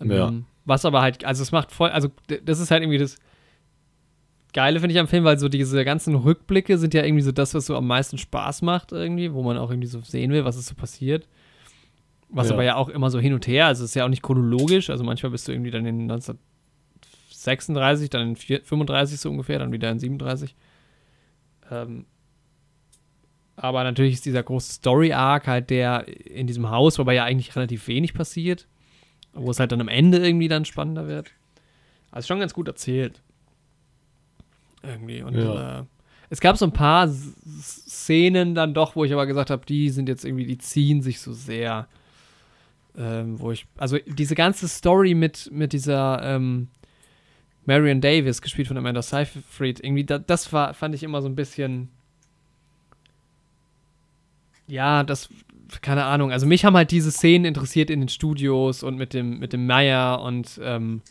Ja. 0.03 0.29
Ähm, 0.29 0.47
was 0.65 0.85
aber 0.85 1.03
halt, 1.03 1.25
also 1.25 1.43
es 1.43 1.53
macht 1.53 1.73
voll, 1.73 1.91
also 1.91 2.09
das 2.45 2.59
ist 2.59 2.71
halt 2.71 2.83
irgendwie 2.83 2.99
das 2.99 3.17
Geile, 4.55 4.81
finde 4.81 4.95
ich 4.95 5.01
am 5.01 5.09
Film, 5.09 5.25
weil 5.25 5.39
so 5.39 5.49
diese 5.49 5.85
ganzen 5.85 6.15
Rückblicke 6.15 6.79
sind 6.79 6.95
ja 6.95 7.05
irgendwie 7.05 7.23
so 7.23 7.33
das, 7.33 7.55
was 7.55 7.67
so 7.67 7.77
am 7.77 7.87
meisten 7.87 8.19
Spaß 8.19 8.63
macht 8.63 8.93
irgendwie, 8.93 9.35
wo 9.35 9.43
man 9.43 9.59
auch 9.59 9.71
irgendwie 9.71 9.89
so 9.89 10.01
sehen 10.01 10.31
will, 10.31 10.45
was 10.45 10.57
ist 10.57 10.67
so 10.67 10.75
passiert. 10.75 11.29
Was 12.29 12.49
ja. 12.49 12.55
aber 12.55 12.65
ja 12.65 12.77
auch 12.77 12.89
immer 12.89 13.11
so 13.11 13.19
hin 13.19 13.35
und 13.35 13.47
her, 13.47 13.67
also 13.67 13.85
es 13.85 13.91
ist 13.91 13.95
ja 13.95 14.05
auch 14.05 14.09
nicht 14.09 14.23
chronologisch, 14.23 14.91
also 14.91 15.05
manchmal 15.05 15.31
bist 15.31 15.49
du 15.49 15.53
irgendwie 15.53 15.71
dann 15.71 15.87
in 15.87 16.11
1936, 16.11 18.11
dann 18.11 18.31
in 18.31 18.37
35 18.37 19.21
so 19.21 19.31
ungefähr, 19.31 19.59
dann 19.59 19.73
wieder 19.73 19.91
in 19.91 19.99
37. 19.99 20.55
Ähm, 21.71 22.07
aber 23.57 23.85
natürlich 23.85 24.15
ist 24.15 24.25
dieser 24.25 24.43
große 24.43 24.73
Story-Arc 24.73 25.47
halt 25.47 25.71
der 25.71 26.09
in 26.09 26.47
diesem 26.47 26.71
Haus, 26.71 26.99
wobei 26.99 27.15
ja 27.15 27.25
eigentlich 27.25 27.55
relativ 27.55 27.87
wenig 27.89 28.15
passiert 28.15 28.67
wo 29.35 29.51
es 29.51 29.61
halt 29.61 29.73
dann 29.73 29.81
am 29.81 29.89
Ende 29.89 30.19
irgendwie 30.19 30.49
dann 30.49 30.65
spannender 30.65 31.07
wird. 31.07 31.31
Also 32.11 32.29
schon 32.29 32.41
ganz 32.41 32.55
gut 32.55 32.69
erzählt. 32.69 33.21
Irgendwie. 34.83 35.23
Und 35.23 35.35
ja. 35.37 35.81
äh, 35.81 35.85
es 36.31 36.41
gab 36.41 36.57
so 36.57 36.65
ein 36.65 36.73
paar 36.73 37.09
Szenen 37.09 38.55
dann 38.55 38.75
doch, 38.75 38.97
wo 38.97 39.05
ich 39.05 39.13
aber 39.13 39.27
gesagt 39.27 39.51
habe, 39.51 39.67
die 39.67 39.91
sind 39.91 40.09
jetzt 40.09 40.25
irgendwie, 40.25 40.47
die 40.47 40.59
ziehen 40.59 41.03
sich 41.03 41.21
so 41.21 41.33
sehr. 41.33 41.89
Ähm, 42.97 43.41
wo 43.41 43.51
ich, 43.51 43.67
also 43.77 43.99
diese 44.07 44.37
ganze 44.37 44.69
Story 44.69 45.15
mit, 45.15 45.51
mit 45.53 45.73
dieser 45.73 46.23
ähm, 46.23 46.69
Marion 47.67 48.01
Davis, 48.01 48.41
gespielt 48.41 48.69
von 48.69 48.77
Amanda 48.77 49.03
Seyfried, 49.03 49.83
irgendwie, 49.83 50.05
da, 50.05 50.19
das 50.19 50.53
war, 50.53 50.75
fand 50.75 50.95
ich 50.95 51.03
immer 51.03 51.21
so 51.23 51.29
ein 51.29 51.35
bisschen. 51.35 51.89
Ja, 54.67 55.03
das 55.03 55.29
keine 55.83 56.05
Ahnung, 56.05 56.33
also 56.33 56.47
mich 56.47 56.65
haben 56.65 56.77
halt 56.77 56.91
diese 56.91 57.11
Szenen 57.11 57.45
interessiert 57.45 57.91
in 57.91 58.01
den 58.01 58.09
Studios 58.09 58.83
und 58.83 58.97
mit 58.97 59.15
dem, 59.15 59.39
mit 59.39 59.53
dem 59.53 59.67
Meyer 59.67 60.21
und 60.21 60.61
ähm, 60.63 61.03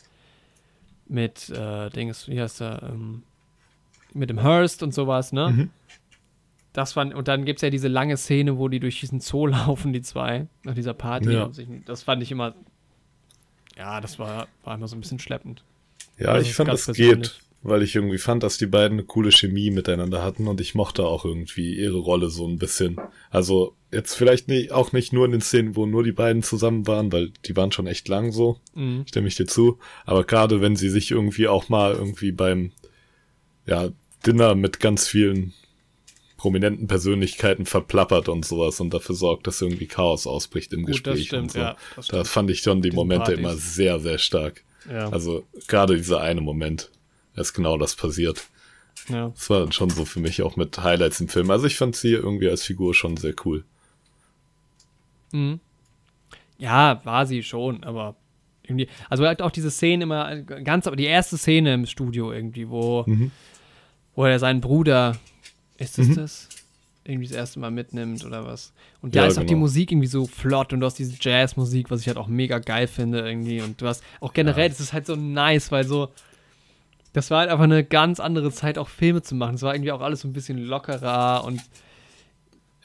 mit 1.07 1.49
äh, 1.49 1.89
Dings, 1.89 2.27
wie 2.27 2.41
heißt 2.41 2.61
er, 2.61 2.83
ähm, 2.83 3.23
mit 4.13 4.29
dem 4.29 4.41
Hearst 4.41 4.83
und 4.83 4.93
sowas, 4.93 5.33
ne? 5.33 5.49
Mhm. 5.49 5.69
Das 6.71 6.93
fand, 6.93 7.13
und 7.13 7.27
dann 7.27 7.45
gibt 7.45 7.59
es 7.59 7.61
ja 7.61 7.69
diese 7.69 7.87
lange 7.87 8.17
Szene, 8.17 8.57
wo 8.57 8.67
die 8.67 8.79
durch 8.79 8.99
diesen 8.99 9.19
Zoo 9.19 9.45
laufen, 9.47 9.93
die 9.93 10.01
zwei, 10.01 10.47
nach 10.63 10.73
dieser 10.73 10.93
Party. 10.93 11.31
Ja. 11.31 11.49
Das 11.85 12.03
fand 12.03 12.23
ich 12.23 12.31
immer, 12.31 12.55
ja, 13.77 14.01
das 14.01 14.17
war, 14.19 14.47
war 14.63 14.75
immer 14.75 14.87
so 14.87 14.95
ein 14.95 15.01
bisschen 15.01 15.19
schleppend. 15.19 15.63
Ja, 16.17 16.29
also 16.29 16.47
ich 16.47 16.55
fand, 16.55 16.69
das 16.69 16.87
geht, 16.87 17.39
weil 17.63 17.81
ich 17.81 17.95
irgendwie 17.95 18.17
fand, 18.17 18.43
dass 18.43 18.57
die 18.57 18.65
beiden 18.65 18.99
eine 18.99 19.07
coole 19.07 19.31
Chemie 19.31 19.71
miteinander 19.71 20.21
hatten 20.21 20.47
und 20.47 20.59
ich 20.59 20.75
mochte 20.75 21.05
auch 21.05 21.23
irgendwie 21.23 21.75
ihre 21.75 21.97
Rolle 21.97 22.29
so 22.29 22.45
ein 22.45 22.57
bisschen. 22.57 22.97
Also 23.29 23.75
jetzt 23.91 24.15
vielleicht 24.15 24.49
nicht, 24.49 24.73
auch 24.73 24.91
nicht 24.91 25.13
nur 25.13 25.25
in 25.25 25.31
den 25.31 25.41
Szenen, 25.41 25.75
wo 25.75 25.85
nur 25.85 26.03
die 26.03 26.11
beiden 26.11 26.43
zusammen 26.43 26.85
waren, 26.87 27.11
weil 27.11 27.31
die 27.45 27.55
waren 27.55 27.71
schon 27.71 27.87
echt 27.87 28.07
lang 28.09 28.31
so, 28.31 28.57
mhm. 28.75 29.05
stimme 29.07 29.29
ich 29.29 29.35
dir 29.35 29.47
zu. 29.47 29.79
Aber 30.05 30.25
gerade 30.25 30.61
wenn 30.61 30.75
sie 30.75 30.89
sich 30.89 31.11
irgendwie 31.11 31.47
auch 31.47 31.69
mal 31.69 31.93
irgendwie 31.93 32.33
beim 32.33 32.71
ja, 33.65 33.89
Dinner 34.25 34.55
mit 34.55 34.81
ganz 34.81 35.07
vielen 35.07 35.53
prominenten 36.35 36.87
Persönlichkeiten 36.87 37.65
verplappert 37.65 38.27
und 38.27 38.43
sowas 38.43 38.81
und 38.81 38.93
dafür 38.93 39.15
sorgt, 39.15 39.47
dass 39.47 39.61
irgendwie 39.61 39.87
Chaos 39.87 40.27
ausbricht 40.27 40.73
im 40.73 40.81
Gut, 40.81 40.95
Gespräch. 40.95 41.13
Das 41.13 41.25
stimmt, 41.25 41.43
und 41.43 41.51
so. 41.51 41.59
ja, 41.59 41.77
das 41.95 42.07
da 42.07 42.23
fand 42.25 42.51
ich 42.51 42.59
schon 42.59 42.81
die 42.81 42.91
Momente 42.91 43.31
Partys. 43.31 43.39
immer 43.39 43.55
sehr, 43.55 43.99
sehr 44.01 44.17
stark. 44.17 44.65
Ja. 44.91 45.07
Also 45.07 45.45
gerade 45.69 45.95
dieser 45.95 46.19
eine 46.19 46.41
Moment, 46.41 46.91
ist 47.35 47.53
genau 47.53 47.77
das 47.77 47.95
passiert. 47.95 48.47
Ja. 49.09 49.29
Das 49.29 49.49
war 49.49 49.71
schon 49.71 49.89
so 49.89 50.05
für 50.05 50.19
mich 50.19 50.41
auch 50.41 50.55
mit 50.55 50.77
Highlights 50.77 51.19
im 51.19 51.27
Film. 51.27 51.51
Also 51.51 51.65
ich 51.65 51.77
fand 51.77 51.95
sie 51.95 52.11
irgendwie 52.11 52.49
als 52.49 52.63
Figur 52.63 52.93
schon 52.93 53.17
sehr 53.17 53.33
cool. 53.45 53.63
Mhm. 55.31 55.59
Ja, 56.57 57.01
war 57.03 57.25
sie 57.25 57.43
schon, 57.43 57.83
aber 57.83 58.15
irgendwie, 58.63 58.87
also 59.09 59.25
halt 59.25 59.41
auch 59.41 59.51
diese 59.51 59.71
Szene 59.71 60.03
immer, 60.03 60.37
ganz, 60.41 60.87
aber 60.87 60.95
die 60.95 61.05
erste 61.05 61.37
Szene 61.37 61.73
im 61.73 61.85
Studio 61.85 62.31
irgendwie, 62.31 62.69
wo, 62.69 63.03
mhm. 63.05 63.31
wo 64.15 64.25
er 64.25 64.39
seinen 64.39 64.61
Bruder, 64.61 65.17
ist 65.77 65.99
es 65.99 66.09
mhm. 66.09 66.15
das? 66.15 66.49
Irgendwie 67.03 67.27
das 67.27 67.35
erste 67.35 67.59
Mal 67.59 67.71
mitnimmt 67.71 68.23
oder 68.23 68.45
was. 68.45 68.71
Und 69.01 69.13
da 69.15 69.23
ja, 69.23 69.27
ist 69.27 69.33
auch 69.33 69.41
genau. 69.41 69.49
die 69.49 69.55
Musik 69.55 69.91
irgendwie 69.91 70.07
so 70.07 70.25
flott 70.25 70.71
und 70.71 70.79
du 70.79 70.85
hast 70.85 70.99
diese 70.99 71.17
Jazzmusik, 71.19 71.91
was 71.91 71.99
ich 71.99 72.07
halt 72.07 72.17
auch 72.17 72.27
mega 72.27 72.59
geil 72.59 72.87
finde 72.87 73.27
irgendwie. 73.27 73.59
Und 73.61 73.81
du 73.81 73.87
hast 73.87 74.01
auch 74.21 74.31
generell, 74.31 74.63
ja. 74.63 74.69
das 74.69 74.79
ist 74.79 74.93
halt 74.93 75.05
so 75.05 75.17
nice, 75.17 75.69
weil 75.73 75.83
so, 75.83 76.09
das 77.13 77.29
war 77.29 77.39
halt 77.39 77.49
einfach 77.49 77.63
eine 77.63 77.83
ganz 77.83 78.19
andere 78.19 78.51
Zeit, 78.51 78.77
auch 78.77 78.89
Filme 78.89 79.21
zu 79.21 79.35
machen. 79.35 79.55
Es 79.55 79.61
war 79.61 79.73
irgendwie 79.73 79.91
auch 79.91 80.01
alles 80.01 80.21
so 80.21 80.27
ein 80.27 80.33
bisschen 80.33 80.57
lockerer 80.57 81.43
und. 81.45 81.61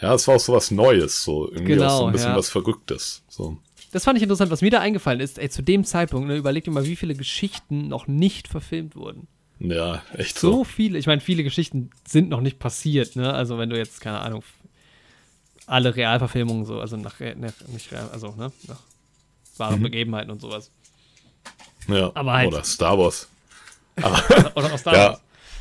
Ja, 0.01 0.15
es 0.15 0.29
war 0.29 0.37
auch 0.37 0.41
so 0.41 0.53
was 0.53 0.71
Neues, 0.71 1.25
so 1.25 1.49
irgendwie 1.51 1.73
genau, 1.73 1.87
auch 1.87 1.99
so 1.99 2.07
ein 2.07 2.13
bisschen 2.13 2.31
ja. 2.31 2.37
was 2.37 2.51
Verrücktes. 2.51 3.25
So. 3.29 3.59
Das 3.91 4.05
fand 4.05 4.19
ich 4.19 4.23
interessant, 4.23 4.51
was 4.51 4.61
mir 4.61 4.71
da 4.71 4.81
eingefallen 4.81 5.21
ist, 5.21 5.39
ey, 5.39 5.49
zu 5.49 5.63
dem 5.63 5.85
Zeitpunkt, 5.85 6.29
ne, 6.29 6.37
überleg 6.37 6.63
dir 6.63 6.71
mal, 6.71 6.85
wie 6.85 6.95
viele 6.95 7.15
Geschichten 7.15 7.89
noch 7.89 8.07
nicht 8.07 8.47
verfilmt 8.47 8.95
wurden. 8.95 9.27
Ja, 9.59 10.03
echt 10.15 10.39
so. 10.39 10.53
So 10.53 10.65
viele, 10.65 10.99
ich 10.99 11.07
meine, 11.07 11.21
viele 11.21 11.43
Geschichten 11.43 11.91
sind 12.07 12.29
noch 12.29 12.41
nicht 12.41 12.61
passiert, 12.61 13.17
ne? 13.17 13.33
Also 13.33 13.59
wenn 13.59 13.71
du 13.71 13.77
jetzt, 13.77 14.01
keine 14.01 14.21
Ahnung, 14.21 14.45
alle 15.67 15.97
Realverfilmungen 15.97 16.65
so, 16.65 16.81
also 16.81 16.97
nach, 16.97 17.19
nach 17.19 17.53
nicht 17.73 17.91
real, 17.91 18.09
also, 18.13 18.35
ne, 18.37 18.53
nach 18.69 18.81
wahren 19.57 19.81
mhm. 19.81 19.85
Begebenheiten 19.85 20.31
und 20.31 20.41
sowas. 20.41 20.71
Ja, 21.89 22.13
aber 22.15 22.35
halt, 22.35 22.49
oder 22.49 22.63
Star 22.63 22.99
Wars. 22.99 23.29
Aber, 24.03 24.57
oder 24.57 24.73
aus 24.73 24.81
Star 24.81 24.95
ja, 24.95 25.21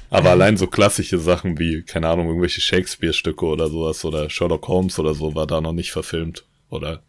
aber 0.09 0.31
allein 0.31 0.57
so 0.57 0.67
klassische 0.67 1.19
Sachen 1.19 1.59
wie, 1.59 1.81
keine 1.83 2.07
Ahnung, 2.07 2.27
irgendwelche 2.27 2.61
Shakespeare-Stücke 2.61 3.45
oder 3.45 3.69
sowas 3.69 4.05
oder 4.05 4.29
Sherlock 4.29 4.67
Holmes 4.67 4.97
oder 4.99 5.13
so 5.13 5.35
war 5.35 5.47
da 5.47 5.59
noch 5.59 5.73
nicht 5.73 5.91
verfilmt. 5.91 6.45
Oder 6.69 7.01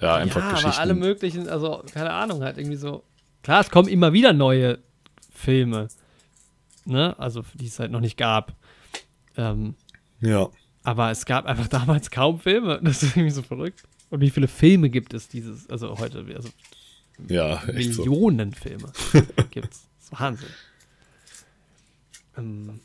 ja, 0.00 0.16
einfach 0.16 0.42
ja, 0.42 0.50
Geschichten. 0.50 0.70
Aber 0.70 0.78
alle 0.78 0.94
möglichen, 0.94 1.48
also 1.48 1.82
keine 1.92 2.10
Ahnung, 2.10 2.42
halt 2.42 2.58
irgendwie 2.58 2.76
so. 2.76 3.02
Klar, 3.42 3.60
es 3.60 3.70
kommen 3.70 3.88
immer 3.88 4.12
wieder 4.12 4.32
neue 4.32 4.78
Filme. 5.32 5.88
Ne? 6.84 7.18
Also, 7.18 7.42
die 7.54 7.66
es 7.66 7.78
halt 7.78 7.90
noch 7.90 8.00
nicht 8.00 8.16
gab. 8.16 8.54
Ähm, 9.36 9.74
ja. 10.20 10.48
Aber 10.82 11.10
es 11.10 11.24
gab 11.24 11.46
einfach 11.46 11.68
damals 11.68 12.10
kaum 12.10 12.38
Filme. 12.38 12.80
Das 12.82 13.02
ist 13.02 13.16
irgendwie 13.16 13.30
so 13.30 13.42
verrückt. 13.42 13.82
Und 14.10 14.20
wie 14.20 14.30
viele 14.30 14.48
Filme 14.48 14.90
gibt 14.90 15.14
es 15.14 15.28
dieses, 15.28 15.68
also 15.70 15.98
heute, 15.98 16.24
also 16.34 16.48
ja, 17.28 17.62
Millionen 17.72 18.52
so. 18.52 18.60
Filme 18.60 18.92
gibt's. 19.50 19.88
Wahnsinn. 20.12 20.48
Ähm, 22.36 22.80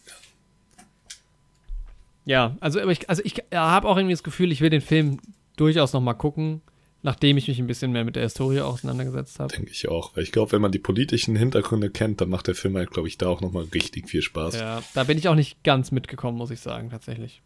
ja, 2.25 2.55
also, 2.59 2.79
ich, 2.87 3.09
also 3.09 3.21
ich 3.25 3.35
habe 3.53 3.87
auch 3.87 3.97
irgendwie 3.97 4.13
das 4.13 4.23
Gefühl, 4.23 4.51
ich 4.51 4.61
will 4.61 4.69
den 4.69 4.81
Film 4.81 5.19
durchaus 5.57 5.93
noch 5.93 6.01
mal 6.01 6.13
gucken, 6.13 6.61
nachdem 7.03 7.37
ich 7.37 7.47
mich 7.47 7.59
ein 7.59 7.67
bisschen 7.67 7.91
mehr 7.91 8.05
mit 8.05 8.15
der 8.15 8.23
Historie 8.23 8.61
auseinandergesetzt 8.61 9.39
habe. 9.39 9.53
Denke 9.53 9.71
ich 9.71 9.87
auch. 9.89 10.15
Weil 10.15 10.23
ich 10.23 10.31
glaube, 10.31 10.51
wenn 10.51 10.61
man 10.61 10.71
die 10.71 10.79
politischen 10.79 11.35
Hintergründe 11.35 11.89
kennt, 11.89 12.21
dann 12.21 12.29
macht 12.29 12.47
der 12.47 12.55
Film 12.55 12.77
halt, 12.77 12.91
glaube 12.91 13.07
ich, 13.07 13.17
da 13.17 13.27
auch 13.27 13.41
noch 13.41 13.51
mal 13.51 13.63
richtig 13.73 14.09
viel 14.09 14.21
Spaß. 14.21 14.55
Ja, 14.55 14.83
da 14.93 15.03
bin 15.03 15.17
ich 15.17 15.27
auch 15.27 15.35
nicht 15.35 15.63
ganz 15.63 15.91
mitgekommen, 15.91 16.37
muss 16.37 16.51
ich 16.51 16.59
sagen, 16.59 16.89
tatsächlich. 16.89 17.41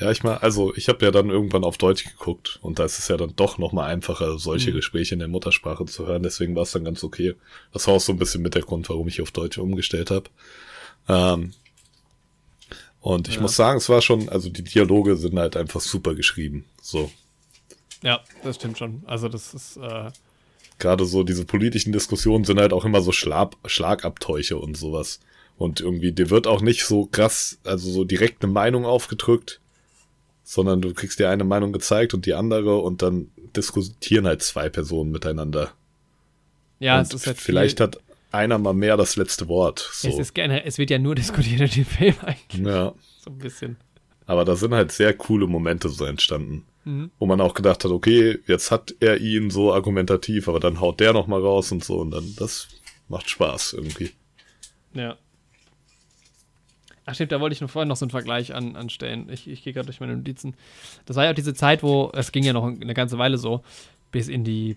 Ja, 0.00 0.10
ich 0.10 0.22
mal, 0.22 0.38
also 0.38 0.74
ich 0.76 0.88
habe 0.88 1.04
ja 1.04 1.10
dann 1.10 1.28
irgendwann 1.28 1.62
auf 1.62 1.76
Deutsch 1.76 2.04
geguckt 2.04 2.58
und 2.62 2.78
da 2.78 2.84
ist 2.84 2.98
es 2.98 3.08
ja 3.08 3.18
dann 3.18 3.34
doch 3.36 3.58
nochmal 3.58 3.90
einfacher, 3.90 4.38
solche 4.38 4.70
mhm. 4.70 4.76
Gespräche 4.76 5.14
in 5.14 5.18
der 5.18 5.28
Muttersprache 5.28 5.84
zu 5.84 6.06
hören. 6.06 6.22
Deswegen 6.22 6.56
war 6.56 6.62
es 6.62 6.72
dann 6.72 6.84
ganz 6.84 7.04
okay. 7.04 7.34
Das 7.72 7.86
war 7.86 7.94
auch 7.94 8.00
so 8.00 8.12
ein 8.12 8.18
bisschen 8.18 8.40
mit 8.40 8.54
der 8.54 8.62
Grund, 8.62 8.88
warum 8.88 9.08
ich 9.08 9.20
auf 9.20 9.30
Deutsch 9.30 9.58
umgestellt 9.58 10.10
habe. 10.10 10.30
Ähm, 11.08 11.52
und 13.00 13.28
ich 13.28 13.36
ja. 13.36 13.42
muss 13.42 13.56
sagen, 13.56 13.78
es 13.78 13.88
war 13.90 14.00
schon, 14.00 14.28
also 14.30 14.48
die 14.48 14.64
Dialoge 14.64 15.16
sind 15.16 15.38
halt 15.38 15.56
einfach 15.56 15.80
super 15.80 16.14
geschrieben. 16.14 16.64
So. 16.80 17.10
Ja, 18.02 18.20
das 18.42 18.56
stimmt 18.56 18.78
schon. 18.78 19.02
Also 19.06 19.28
das 19.28 19.52
ist 19.52 19.76
äh 19.76 20.10
gerade 20.80 21.04
so 21.04 21.22
diese 21.22 21.44
politischen 21.44 21.92
Diskussionen 21.92 22.44
sind 22.44 22.58
halt 22.58 22.72
auch 22.72 22.84
immer 22.84 23.02
so 23.02 23.12
Schlag, 23.12 23.52
Schlagabtäusche 23.66 24.56
und 24.56 24.76
sowas. 24.76 25.20
Und 25.56 25.80
irgendwie, 25.80 26.10
dir 26.10 26.30
wird 26.30 26.46
auch 26.46 26.62
nicht 26.62 26.84
so 26.86 27.04
krass, 27.04 27.58
also 27.64 27.90
so 27.90 28.04
direkt 28.04 28.42
eine 28.42 28.50
Meinung 28.50 28.86
aufgedrückt, 28.86 29.59
sondern 30.50 30.82
du 30.82 30.92
kriegst 30.92 31.20
dir 31.20 31.30
eine 31.30 31.44
Meinung 31.44 31.72
gezeigt 31.72 32.12
und 32.12 32.26
die 32.26 32.34
andere 32.34 32.78
und 32.78 33.02
dann 33.02 33.30
diskutieren 33.54 34.26
halt 34.26 34.42
zwei 34.42 34.68
Personen 34.68 35.12
miteinander. 35.12 35.70
Ja, 36.80 36.98
und 36.98 37.02
es 37.02 37.14
ist 37.14 37.28
halt 37.28 37.38
vielleicht 37.38 37.78
viel, 37.78 37.86
hat 37.86 38.00
einer 38.32 38.58
mal 38.58 38.74
mehr 38.74 38.96
das 38.96 39.14
letzte 39.14 39.46
Wort. 39.46 39.88
So. 39.92 40.08
Es, 40.08 40.18
ist 40.18 40.34
gerne, 40.34 40.64
es 40.64 40.76
wird 40.76 40.90
ja 40.90 40.98
nur 40.98 41.14
diskutiert 41.14 41.60
in 41.60 41.70
dem 41.70 41.84
Film 41.84 42.16
eigentlich. 42.22 42.66
Ja. 42.66 42.92
So 43.20 43.30
ein 43.30 43.38
bisschen. 43.38 43.76
Aber 44.26 44.44
da 44.44 44.56
sind 44.56 44.74
halt 44.74 44.90
sehr 44.90 45.14
coole 45.14 45.46
Momente 45.46 45.88
so 45.88 46.04
entstanden. 46.04 46.64
Mhm. 46.84 47.12
Wo 47.20 47.26
man 47.26 47.40
auch 47.40 47.54
gedacht 47.54 47.84
hat, 47.84 47.92
okay, 47.92 48.40
jetzt 48.48 48.72
hat 48.72 48.92
er 48.98 49.18
ihn 49.18 49.50
so 49.50 49.72
argumentativ, 49.72 50.48
aber 50.48 50.58
dann 50.58 50.80
haut 50.80 50.98
der 50.98 51.12
noch 51.12 51.28
mal 51.28 51.40
raus 51.40 51.70
und 51.70 51.84
so 51.84 52.00
und 52.00 52.10
dann, 52.10 52.34
das 52.36 52.66
macht 53.06 53.30
Spaß 53.30 53.74
irgendwie. 53.74 54.10
Ja. 54.94 55.16
Ach 57.10 57.14
stimmt, 57.14 57.32
da 57.32 57.40
wollte 57.40 57.54
ich 57.54 57.60
nur 57.60 57.68
vorhin 57.68 57.88
noch 57.88 57.96
so 57.96 58.04
einen 58.04 58.10
Vergleich 58.10 58.54
an, 58.54 58.76
anstellen. 58.76 59.28
Ich, 59.30 59.48
ich 59.48 59.64
gehe 59.64 59.72
gerade 59.72 59.86
durch 59.86 59.98
meine 59.98 60.16
Notizen. 60.16 60.54
Das 61.06 61.16
war 61.16 61.24
ja 61.24 61.30
auch 61.30 61.34
diese 61.34 61.54
Zeit, 61.54 61.82
wo, 61.82 62.12
es 62.14 62.30
ging 62.30 62.44
ja 62.44 62.52
noch 62.52 62.64
eine 62.64 62.94
ganze 62.94 63.18
Weile 63.18 63.36
so, 63.36 63.64
bis 64.12 64.28
in 64.28 64.44
die 64.44 64.76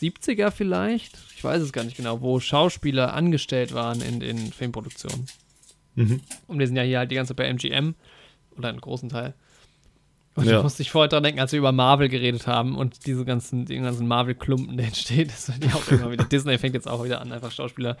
70er 0.00 0.50
vielleicht, 0.50 1.18
ich 1.36 1.44
weiß 1.44 1.60
es 1.60 1.72
gar 1.72 1.84
nicht 1.84 1.98
genau, 1.98 2.22
wo 2.22 2.40
Schauspieler 2.40 3.12
angestellt 3.12 3.74
waren 3.74 4.00
in, 4.00 4.22
in 4.22 4.50
Filmproduktionen. 4.50 5.26
Mhm. 5.94 6.20
Und 6.46 6.58
wir 6.58 6.66
sind 6.66 6.76
ja 6.76 6.82
hier 6.82 6.98
halt 6.98 7.10
die 7.10 7.16
ganze 7.16 7.36
Zeit 7.36 7.36
bei 7.36 7.52
MGM 7.52 7.94
oder 8.56 8.70
einen 8.70 8.80
großen 8.80 9.10
Teil. 9.10 9.34
Und 10.34 10.46
ja. 10.46 10.52
da 10.52 10.62
musste 10.62 10.80
ich 10.80 10.90
vorher 10.90 11.08
dran 11.08 11.22
denken, 11.22 11.40
als 11.40 11.52
wir 11.52 11.58
über 11.58 11.72
Marvel 11.72 12.08
geredet 12.08 12.46
haben 12.46 12.76
und 12.76 13.04
diese 13.04 13.26
ganzen, 13.26 13.66
ganzen 13.66 14.08
Marvel-Klumpen, 14.08 14.78
der 14.78 14.86
entsteht, 14.86 15.28
das 15.32 15.48
ja 15.48 15.74
auch 15.74 15.86
immer 15.88 16.10
wieder. 16.10 16.24
Disney 16.24 16.56
fängt 16.56 16.74
jetzt 16.74 16.88
auch 16.88 17.04
wieder 17.04 17.20
an, 17.20 17.30
einfach 17.30 17.50
Schauspieler 17.50 17.98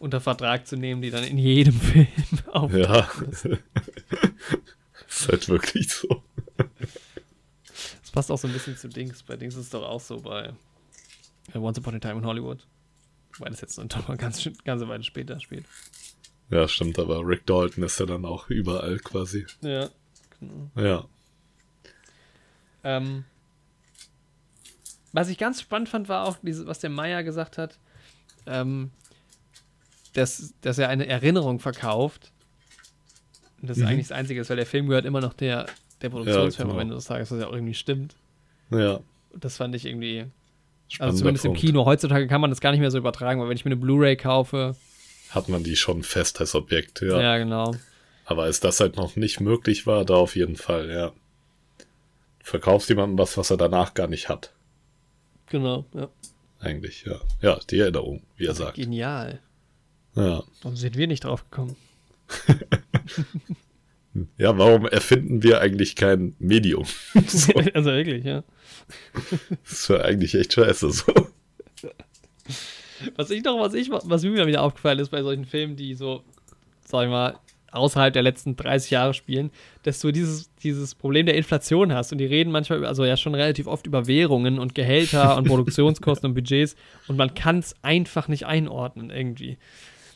unter 0.00 0.20
Vertrag 0.20 0.66
zu 0.66 0.76
nehmen, 0.76 1.02
die 1.02 1.10
dann 1.10 1.22
in 1.22 1.38
jedem 1.38 1.74
Film 1.80 2.08
auftauchen. 2.50 2.80
Ja. 2.80 3.08
ist 5.08 5.28
halt 5.28 5.48
wirklich 5.48 5.88
so. 5.92 6.24
Das 8.00 8.10
passt 8.10 8.32
auch 8.32 8.38
so 8.38 8.48
ein 8.48 8.52
bisschen 8.52 8.76
zu 8.76 8.88
Dings. 8.88 9.22
Bei 9.22 9.36
Dings 9.36 9.54
ist 9.54 9.66
es 9.66 9.70
doch 9.70 9.84
auch 9.84 10.00
so 10.00 10.20
bei 10.20 10.52
Once 11.54 11.78
Upon 11.78 11.94
a 11.94 11.98
Time 11.98 12.14
in 12.14 12.26
Hollywood. 12.26 12.66
Weil 13.38 13.50
das 13.50 13.60
jetzt 13.60 13.78
noch 13.78 14.08
mal 14.08 14.16
ganz, 14.16 14.48
ganze 14.64 14.88
Weile 14.88 15.04
später 15.04 15.38
spielt. 15.38 15.66
Ja, 16.50 16.66
stimmt, 16.66 16.98
aber 16.98 17.24
Rick 17.24 17.46
Dalton 17.46 17.84
ist 17.84 18.00
ja 18.00 18.06
dann 18.06 18.24
auch 18.24 18.48
überall 18.48 18.98
quasi. 18.98 19.46
Ja, 19.60 19.88
genau. 20.40 20.70
Ja. 20.74 21.04
Ähm, 22.82 23.24
was 25.12 25.28
ich 25.28 25.38
ganz 25.38 25.60
spannend 25.60 25.88
fand, 25.88 26.08
war 26.08 26.26
auch, 26.26 26.38
was 26.42 26.80
der 26.80 26.90
Meier 26.90 27.22
gesagt 27.22 27.58
hat. 27.58 27.78
Ähm, 28.46 28.90
dass, 30.12 30.54
dass 30.60 30.78
er 30.78 30.88
eine 30.88 31.06
Erinnerung 31.06 31.60
verkauft. 31.60 32.32
Und 33.60 33.68
das 33.68 33.76
mhm. 33.76 33.82
ist 33.82 33.88
eigentlich 33.88 34.08
das 34.08 34.16
Einzige 34.16 34.48
weil 34.48 34.56
der 34.56 34.66
Film 34.66 34.88
gehört 34.88 35.04
immer 35.04 35.20
noch 35.20 35.34
der, 35.34 35.66
der 36.02 36.10
Produktionsfirma, 36.10 36.70
ja, 36.70 36.72
genau. 36.72 36.80
wenn 36.80 36.88
du 36.88 36.94
das 36.94 37.04
sagst, 37.04 37.32
was 37.32 37.40
ja 37.40 37.46
auch 37.46 37.52
irgendwie 37.52 37.74
stimmt. 37.74 38.16
Ja. 38.70 39.00
Und 39.30 39.44
das 39.44 39.56
fand 39.56 39.74
ich 39.74 39.86
irgendwie. 39.86 40.26
Spannender 40.88 41.12
also 41.12 41.18
zumindest 41.18 41.44
Punkt. 41.44 41.62
im 41.62 41.66
Kino. 41.68 41.84
Heutzutage 41.84 42.26
kann 42.26 42.40
man 42.40 42.50
das 42.50 42.60
gar 42.60 42.72
nicht 42.72 42.80
mehr 42.80 42.90
so 42.90 42.98
übertragen, 42.98 43.40
weil 43.40 43.48
wenn 43.48 43.56
ich 43.56 43.64
mir 43.64 43.70
eine 43.70 43.80
Blu-ray 43.80 44.16
kaufe. 44.16 44.74
Hat 45.30 45.48
man 45.48 45.62
die 45.62 45.76
schon 45.76 46.02
fest 46.02 46.40
als 46.40 46.56
Objekt, 46.56 47.00
ja. 47.00 47.20
Ja, 47.20 47.38
genau. 47.38 47.76
Aber 48.24 48.44
als 48.44 48.58
das 48.58 48.80
halt 48.80 48.96
noch 48.96 49.14
nicht 49.14 49.40
möglich 49.40 49.86
war, 49.86 50.04
da 50.04 50.14
auf 50.14 50.34
jeden 50.34 50.56
Fall, 50.56 50.90
ja. 50.90 51.08
Du 52.40 52.44
verkaufst 52.44 52.88
jemandem 52.88 53.18
was, 53.18 53.36
was 53.36 53.50
er 53.50 53.56
danach 53.56 53.94
gar 53.94 54.08
nicht 54.08 54.28
hat. 54.28 54.52
Genau, 55.46 55.84
ja. 55.94 56.08
eigentlich, 56.58 57.04
ja. 57.04 57.20
Ja, 57.40 57.60
die 57.70 57.78
Erinnerung, 57.78 58.22
wie 58.36 58.46
er 58.46 58.54
sagt. 58.54 58.74
Genial. 58.74 59.40
Ja. 60.14 60.42
Warum 60.62 60.76
sind 60.76 60.96
wir 60.96 61.06
nicht 61.06 61.24
drauf 61.24 61.48
gekommen? 61.50 61.76
ja, 64.38 64.56
warum 64.58 64.86
erfinden 64.86 65.42
wir 65.42 65.60
eigentlich 65.60 65.96
kein 65.96 66.34
Medium? 66.38 66.86
so. 67.26 67.52
Also 67.74 67.90
wirklich, 67.90 68.24
ja. 68.24 68.42
Das 69.64 69.72
ist 69.72 69.88
ja 69.88 70.00
eigentlich 70.00 70.34
echt 70.34 70.52
scheiße 70.52 70.90
so. 70.90 71.12
Was 73.16 73.30
ich 73.30 73.44
noch, 73.44 73.58
was 73.60 73.74
ich, 73.74 73.90
was 73.90 74.22
mir 74.24 74.46
wieder 74.46 74.62
aufgefallen 74.62 74.98
ist 74.98 75.10
bei 75.10 75.22
solchen 75.22 75.44
Filmen, 75.44 75.76
die 75.76 75.94
so, 75.94 76.22
sag 76.84 77.04
ich 77.04 77.10
mal, 77.10 77.38
außerhalb 77.72 78.12
der 78.12 78.22
letzten 78.22 78.56
30 78.56 78.90
Jahre 78.90 79.14
spielen, 79.14 79.50
dass 79.82 80.00
du 80.00 80.10
dieses, 80.10 80.52
dieses 80.56 80.94
Problem 80.94 81.26
der 81.26 81.36
Inflation 81.36 81.92
hast. 81.92 82.12
Und 82.12 82.18
die 82.18 82.26
reden 82.26 82.50
manchmal, 82.50 82.84
also 82.84 83.04
ja 83.04 83.16
schon 83.16 83.34
relativ 83.34 83.66
oft 83.66 83.86
über 83.86 84.06
Währungen 84.06 84.58
und 84.58 84.74
Gehälter 84.74 85.36
und 85.36 85.46
Produktionskosten 85.46 86.28
und 86.28 86.34
Budgets 86.34 86.76
und 87.08 87.16
man 87.16 87.34
kann 87.34 87.58
es 87.58 87.74
einfach 87.82 88.28
nicht 88.28 88.46
einordnen 88.46 89.10
irgendwie. 89.10 89.58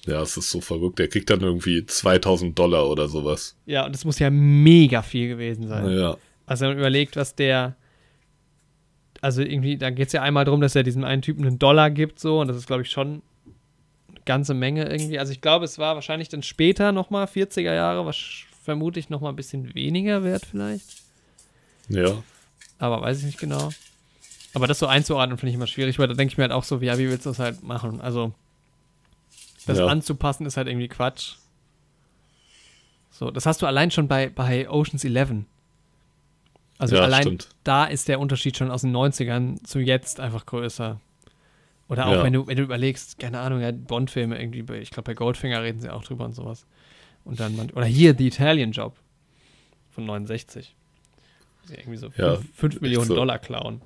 Ja, 0.06 0.20
es 0.20 0.36
ist 0.36 0.50
so 0.50 0.60
verrückt. 0.60 0.98
Der 0.98 1.08
kriegt 1.08 1.30
dann 1.30 1.40
irgendwie 1.40 1.84
2000 1.86 2.58
Dollar 2.58 2.88
oder 2.88 3.08
sowas. 3.08 3.56
Ja, 3.66 3.86
und 3.86 3.94
das 3.94 4.04
muss 4.04 4.18
ja 4.18 4.30
mega 4.30 5.02
viel 5.02 5.28
gewesen 5.28 5.66
sein. 5.68 5.90
Ja. 5.90 6.16
Also, 6.46 6.62
wenn 6.62 6.72
man 6.72 6.78
überlegt, 6.78 7.16
was 7.16 7.34
der. 7.34 7.76
Also, 9.20 9.40
irgendwie, 9.40 9.78
da 9.78 9.88
geht 9.88 10.08
es 10.08 10.12
ja 10.12 10.20
einmal 10.20 10.44
darum, 10.44 10.60
dass 10.60 10.76
er 10.76 10.82
diesem 10.82 11.04
einen 11.04 11.22
Typen 11.22 11.46
einen 11.46 11.58
Dollar 11.58 11.90
gibt, 11.90 12.20
so. 12.20 12.40
Und 12.40 12.48
das 12.48 12.56
ist, 12.58 12.66
glaube 12.66 12.82
ich, 12.82 12.90
schon 12.90 13.22
eine 14.08 14.20
ganze 14.26 14.52
Menge 14.52 14.84
irgendwie. 14.90 15.18
Also, 15.18 15.32
ich 15.32 15.40
glaube, 15.40 15.64
es 15.64 15.78
war 15.78 15.94
wahrscheinlich 15.94 16.28
dann 16.28 16.42
später 16.42 16.92
nochmal, 16.92 17.24
40er 17.24 17.74
Jahre, 17.74 18.04
was 18.04 18.16
vermutlich 18.62 19.08
nochmal 19.08 19.32
ein 19.32 19.36
bisschen 19.36 19.74
weniger 19.74 20.22
wert, 20.22 20.44
vielleicht. 20.50 20.84
Ja. 21.88 22.22
Aber 22.78 23.00
weiß 23.00 23.20
ich 23.20 23.24
nicht 23.24 23.38
genau. 23.38 23.70
Aber 24.52 24.66
das 24.66 24.78
so 24.78 24.86
einzuordnen, 24.86 25.38
finde 25.38 25.50
ich 25.50 25.56
immer 25.56 25.66
schwierig, 25.66 25.98
weil 25.98 26.08
da 26.08 26.14
denke 26.14 26.32
ich 26.32 26.38
mir 26.38 26.44
halt 26.44 26.52
auch 26.52 26.64
so, 26.64 26.82
wie, 26.82 26.86
ja, 26.86 26.98
wie 26.98 27.08
willst 27.08 27.24
du 27.24 27.30
das 27.30 27.38
halt 27.38 27.62
machen? 27.62 28.02
Also, 28.02 28.34
das 29.64 29.78
ja. 29.78 29.86
anzupassen 29.86 30.46
ist 30.46 30.56
halt 30.56 30.68
irgendwie 30.68 30.88
Quatsch. 30.88 31.36
So, 33.10 33.30
das 33.30 33.46
hast 33.46 33.62
du 33.62 33.66
allein 33.66 33.90
schon 33.90 34.08
bei, 34.08 34.28
bei 34.28 34.68
Oceans 34.68 35.04
11. 35.04 35.44
Also 36.78 36.96
ja, 36.96 37.02
allein 37.02 37.22
stimmt. 37.22 37.48
da 37.62 37.84
ist 37.84 38.08
der 38.08 38.18
Unterschied 38.18 38.56
schon 38.56 38.70
aus 38.70 38.80
den 38.80 38.94
90ern 38.94 39.62
zu 39.64 39.78
jetzt 39.78 40.18
einfach 40.18 40.46
größer. 40.46 41.00
Oder 41.88 42.06
auch 42.06 42.14
ja. 42.14 42.22
wenn 42.24 42.32
du, 42.32 42.46
wenn 42.46 42.56
du 42.56 42.62
überlegst, 42.62 43.18
keine 43.18 43.40
Ahnung, 43.40 43.60
ja, 43.60 43.70
Bond-Filme 43.70 44.40
irgendwie, 44.40 44.64
ich 44.78 44.90
glaube 44.90 45.04
bei 45.04 45.14
Goldfinger 45.14 45.62
reden 45.62 45.80
sie 45.80 45.90
auch 45.90 46.02
drüber 46.02 46.24
und 46.24 46.34
sowas. 46.34 46.66
Und 47.24 47.40
dann 47.40 47.56
man, 47.56 47.70
oder 47.70 47.86
hier 47.86 48.16
The 48.16 48.26
Italian 48.26 48.72
Job 48.72 48.96
von 49.90 50.04
69. 50.04 50.74
Sie 51.66 51.74
irgendwie 51.74 51.96
so 51.96 52.10
5 52.10 52.18
ja, 52.74 52.80
Millionen 52.80 53.06
so. 53.06 53.14
Dollar 53.14 53.38
klauen. 53.38 53.80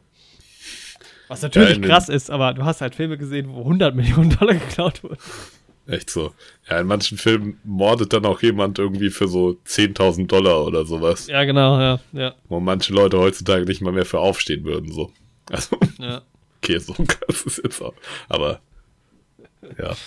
Was 1.29 1.43
natürlich 1.43 1.83
krass 1.83 2.09
ist, 2.09 2.31
aber 2.31 2.55
du 2.55 2.65
hast 2.65 2.81
halt 2.81 2.95
Filme 2.95 3.19
gesehen, 3.19 3.53
wo 3.53 3.61
100 3.61 3.95
Millionen 3.95 4.31
Dollar 4.31 4.55
geklaut 4.55 5.03
wurden. 5.03 5.19
Echt 5.89 6.11
so. 6.11 6.35
Ja, 6.69 6.81
in 6.81 6.87
manchen 6.87 7.17
Filmen 7.17 7.59
mordet 7.65 8.13
dann 8.13 8.27
auch 8.27 8.43
jemand 8.43 8.79
irgendwie 8.79 9.09
für 9.09 9.27
so 9.27 9.59
10.000 9.67 10.27
Dollar 10.27 10.67
oder 10.67 10.85
sowas. 10.85 11.29
Ja, 11.29 11.45
genau, 11.45 11.81
ja, 11.81 11.99
ja. 12.13 12.35
Wo 12.47 12.61
manche 12.61 12.93
Leute 12.93 13.19
heutzutage 13.19 13.65
nicht 13.65 13.81
mal 13.81 13.93
mehr 13.93 14.05
für 14.05 14.19
aufstehen 14.19 14.65
würden, 14.65 14.93
so. 14.93 15.11
Also, 15.51 15.79
ja. 15.99 16.21
okay, 16.59 16.79
so 16.79 16.93
krass 16.93 17.43
ist 17.43 17.63
jetzt 17.65 17.81
auch. 17.81 17.95
Aber, 18.29 18.61
ja. 19.79 19.97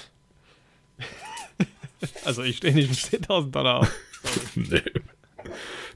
Also, 2.25 2.43
ich 2.43 2.57
stehe 2.57 2.73
nicht 2.73 2.95
für 2.95 3.17
10.000 3.17 3.51
Dollar 3.51 3.79
auf. 3.79 3.91
nee. 4.55 4.81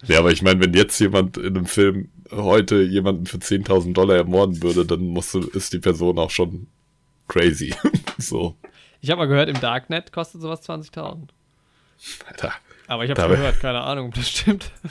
Ja, 0.07 0.19
aber 0.19 0.31
ich 0.31 0.41
meine, 0.41 0.59
wenn 0.61 0.73
jetzt 0.73 0.99
jemand 0.99 1.37
in 1.37 1.57
einem 1.57 1.65
Film 1.65 2.09
heute 2.31 2.81
jemanden 2.81 3.27
für 3.27 3.37
10.000 3.37 3.93
Dollar 3.93 4.15
ermorden 4.15 4.63
würde, 4.63 4.85
dann 4.85 5.01
musst 5.07 5.33
du, 5.35 5.41
ist 5.41 5.73
die 5.73 5.79
Person 5.79 6.17
auch 6.17 6.31
schon 6.31 6.67
crazy. 7.27 7.73
so. 8.17 8.55
Ich 9.05 9.11
habe 9.11 9.19
mal 9.19 9.27
gehört, 9.27 9.49
im 9.49 9.59
Darknet 9.61 10.11
kostet 10.11 10.41
sowas 10.41 10.67
20.000. 10.67 11.27
Alter. 12.27 12.53
Aber 12.87 13.05
ich 13.05 13.11
habe 13.11 13.35
gehört, 13.35 13.59
keine 13.59 13.81
Ahnung, 13.81 14.07
ob 14.07 14.15
das 14.15 14.27
stimmt. 14.29 14.71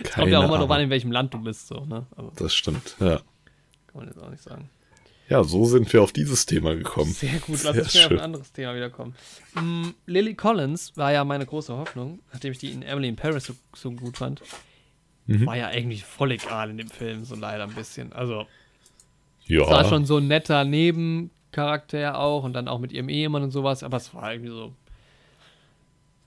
Es 0.00 0.12
kommt 0.12 0.28
ja 0.28 0.38
auch 0.38 0.44
immer 0.44 0.58
darauf 0.58 0.70
an, 0.70 0.82
in 0.82 0.90
welchem 0.90 1.10
Land 1.10 1.34
du 1.34 1.38
bist. 1.38 1.66
So, 1.66 1.84
ne? 1.86 2.06
Also, 2.14 2.30
das 2.36 2.54
stimmt, 2.54 2.94
ja. 3.00 3.16
Kann 3.16 3.94
man 3.94 4.06
jetzt 4.06 4.22
auch 4.22 4.30
nicht 4.30 4.42
sagen. 4.42 4.70
Ja, 5.28 5.42
so 5.42 5.64
sind 5.64 5.92
wir 5.92 6.02
auf 6.02 6.12
dieses 6.12 6.46
Thema 6.46 6.76
gekommen. 6.76 7.10
Sehr 7.10 7.40
gut, 7.40 7.64
lass 7.64 7.76
uns 7.76 7.96
auf 7.96 8.10
ein 8.12 8.20
anderes 8.20 8.52
Thema 8.52 8.76
wiederkommen. 8.76 9.16
Mm, 9.54 9.88
Lily 10.06 10.34
Collins 10.34 10.96
war 10.96 11.10
ja 11.10 11.24
meine 11.24 11.46
große 11.46 11.76
Hoffnung, 11.76 12.20
nachdem 12.32 12.52
ich 12.52 12.58
die 12.58 12.70
in 12.70 12.82
Emily 12.82 13.08
in 13.08 13.16
Paris 13.16 13.46
so, 13.46 13.54
so 13.74 13.90
gut 13.90 14.18
fand. 14.18 14.42
Mhm. 15.26 15.46
War 15.46 15.56
ja 15.56 15.68
eigentlich 15.68 16.04
voll 16.04 16.32
egal 16.32 16.70
in 16.70 16.76
dem 16.76 16.88
Film, 16.88 17.24
so 17.24 17.34
leider 17.34 17.64
ein 17.64 17.74
bisschen. 17.74 18.12
Also, 18.12 18.46
ja. 19.46 19.66
war 19.68 19.86
schon 19.86 20.04
so 20.04 20.18
ein 20.18 20.28
netter 20.28 20.64
Neben 20.64 21.30
Charakter 21.52 22.18
auch 22.18 22.44
und 22.44 22.52
dann 22.52 22.68
auch 22.68 22.78
mit 22.78 22.92
ihrem 22.92 23.08
Ehemann 23.08 23.42
und 23.42 23.50
sowas, 23.50 23.82
aber 23.82 23.96
es 23.96 24.14
war 24.14 24.32
irgendwie 24.32 24.50
so, 24.50 24.74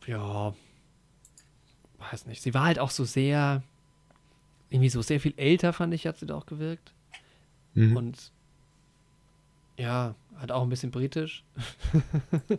ja, 0.07 0.53
weiß 1.99 2.25
nicht. 2.25 2.41
Sie 2.41 2.53
war 2.53 2.65
halt 2.65 2.79
auch 2.79 2.89
so 2.89 3.05
sehr, 3.05 3.63
irgendwie 4.69 4.89
so 4.89 5.01
sehr 5.01 5.19
viel 5.19 5.33
älter, 5.37 5.73
fand 5.73 5.93
ich, 5.93 6.07
hat 6.07 6.17
sie 6.17 6.25
da 6.25 6.35
auch 6.35 6.45
gewirkt. 6.45 6.93
Mhm. 7.73 7.95
Und 7.95 8.31
ja, 9.77 10.15
halt 10.37 10.51
auch 10.51 10.63
ein 10.63 10.69
bisschen 10.69 10.91
britisch. 10.91 11.43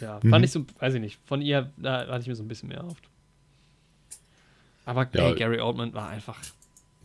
ja, 0.00 0.20
mhm. 0.22 0.30
fand 0.30 0.44
ich 0.44 0.50
so, 0.50 0.66
weiß 0.78 0.94
ich 0.94 1.00
nicht, 1.00 1.20
von 1.24 1.42
ihr, 1.42 1.70
da 1.76 2.06
hatte 2.06 2.20
ich 2.20 2.28
mir 2.28 2.36
so 2.36 2.42
ein 2.42 2.48
bisschen 2.48 2.68
mehr 2.68 2.78
erhofft. 2.78 3.08
Aber 4.84 5.08
ja, 5.14 5.28
ey, 5.28 5.34
Gary 5.34 5.60
Oldman 5.60 5.94
war 5.94 6.08
einfach 6.08 6.38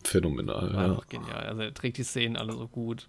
phänomenal. 0.04 0.72
War 0.72 0.82
ja. 0.82 0.90
einfach 0.90 1.08
genial. 1.08 1.46
Also 1.46 1.62
er 1.62 1.74
trägt 1.74 1.98
die 1.98 2.04
Szenen 2.04 2.36
alle 2.36 2.52
so 2.52 2.68
gut. 2.68 3.08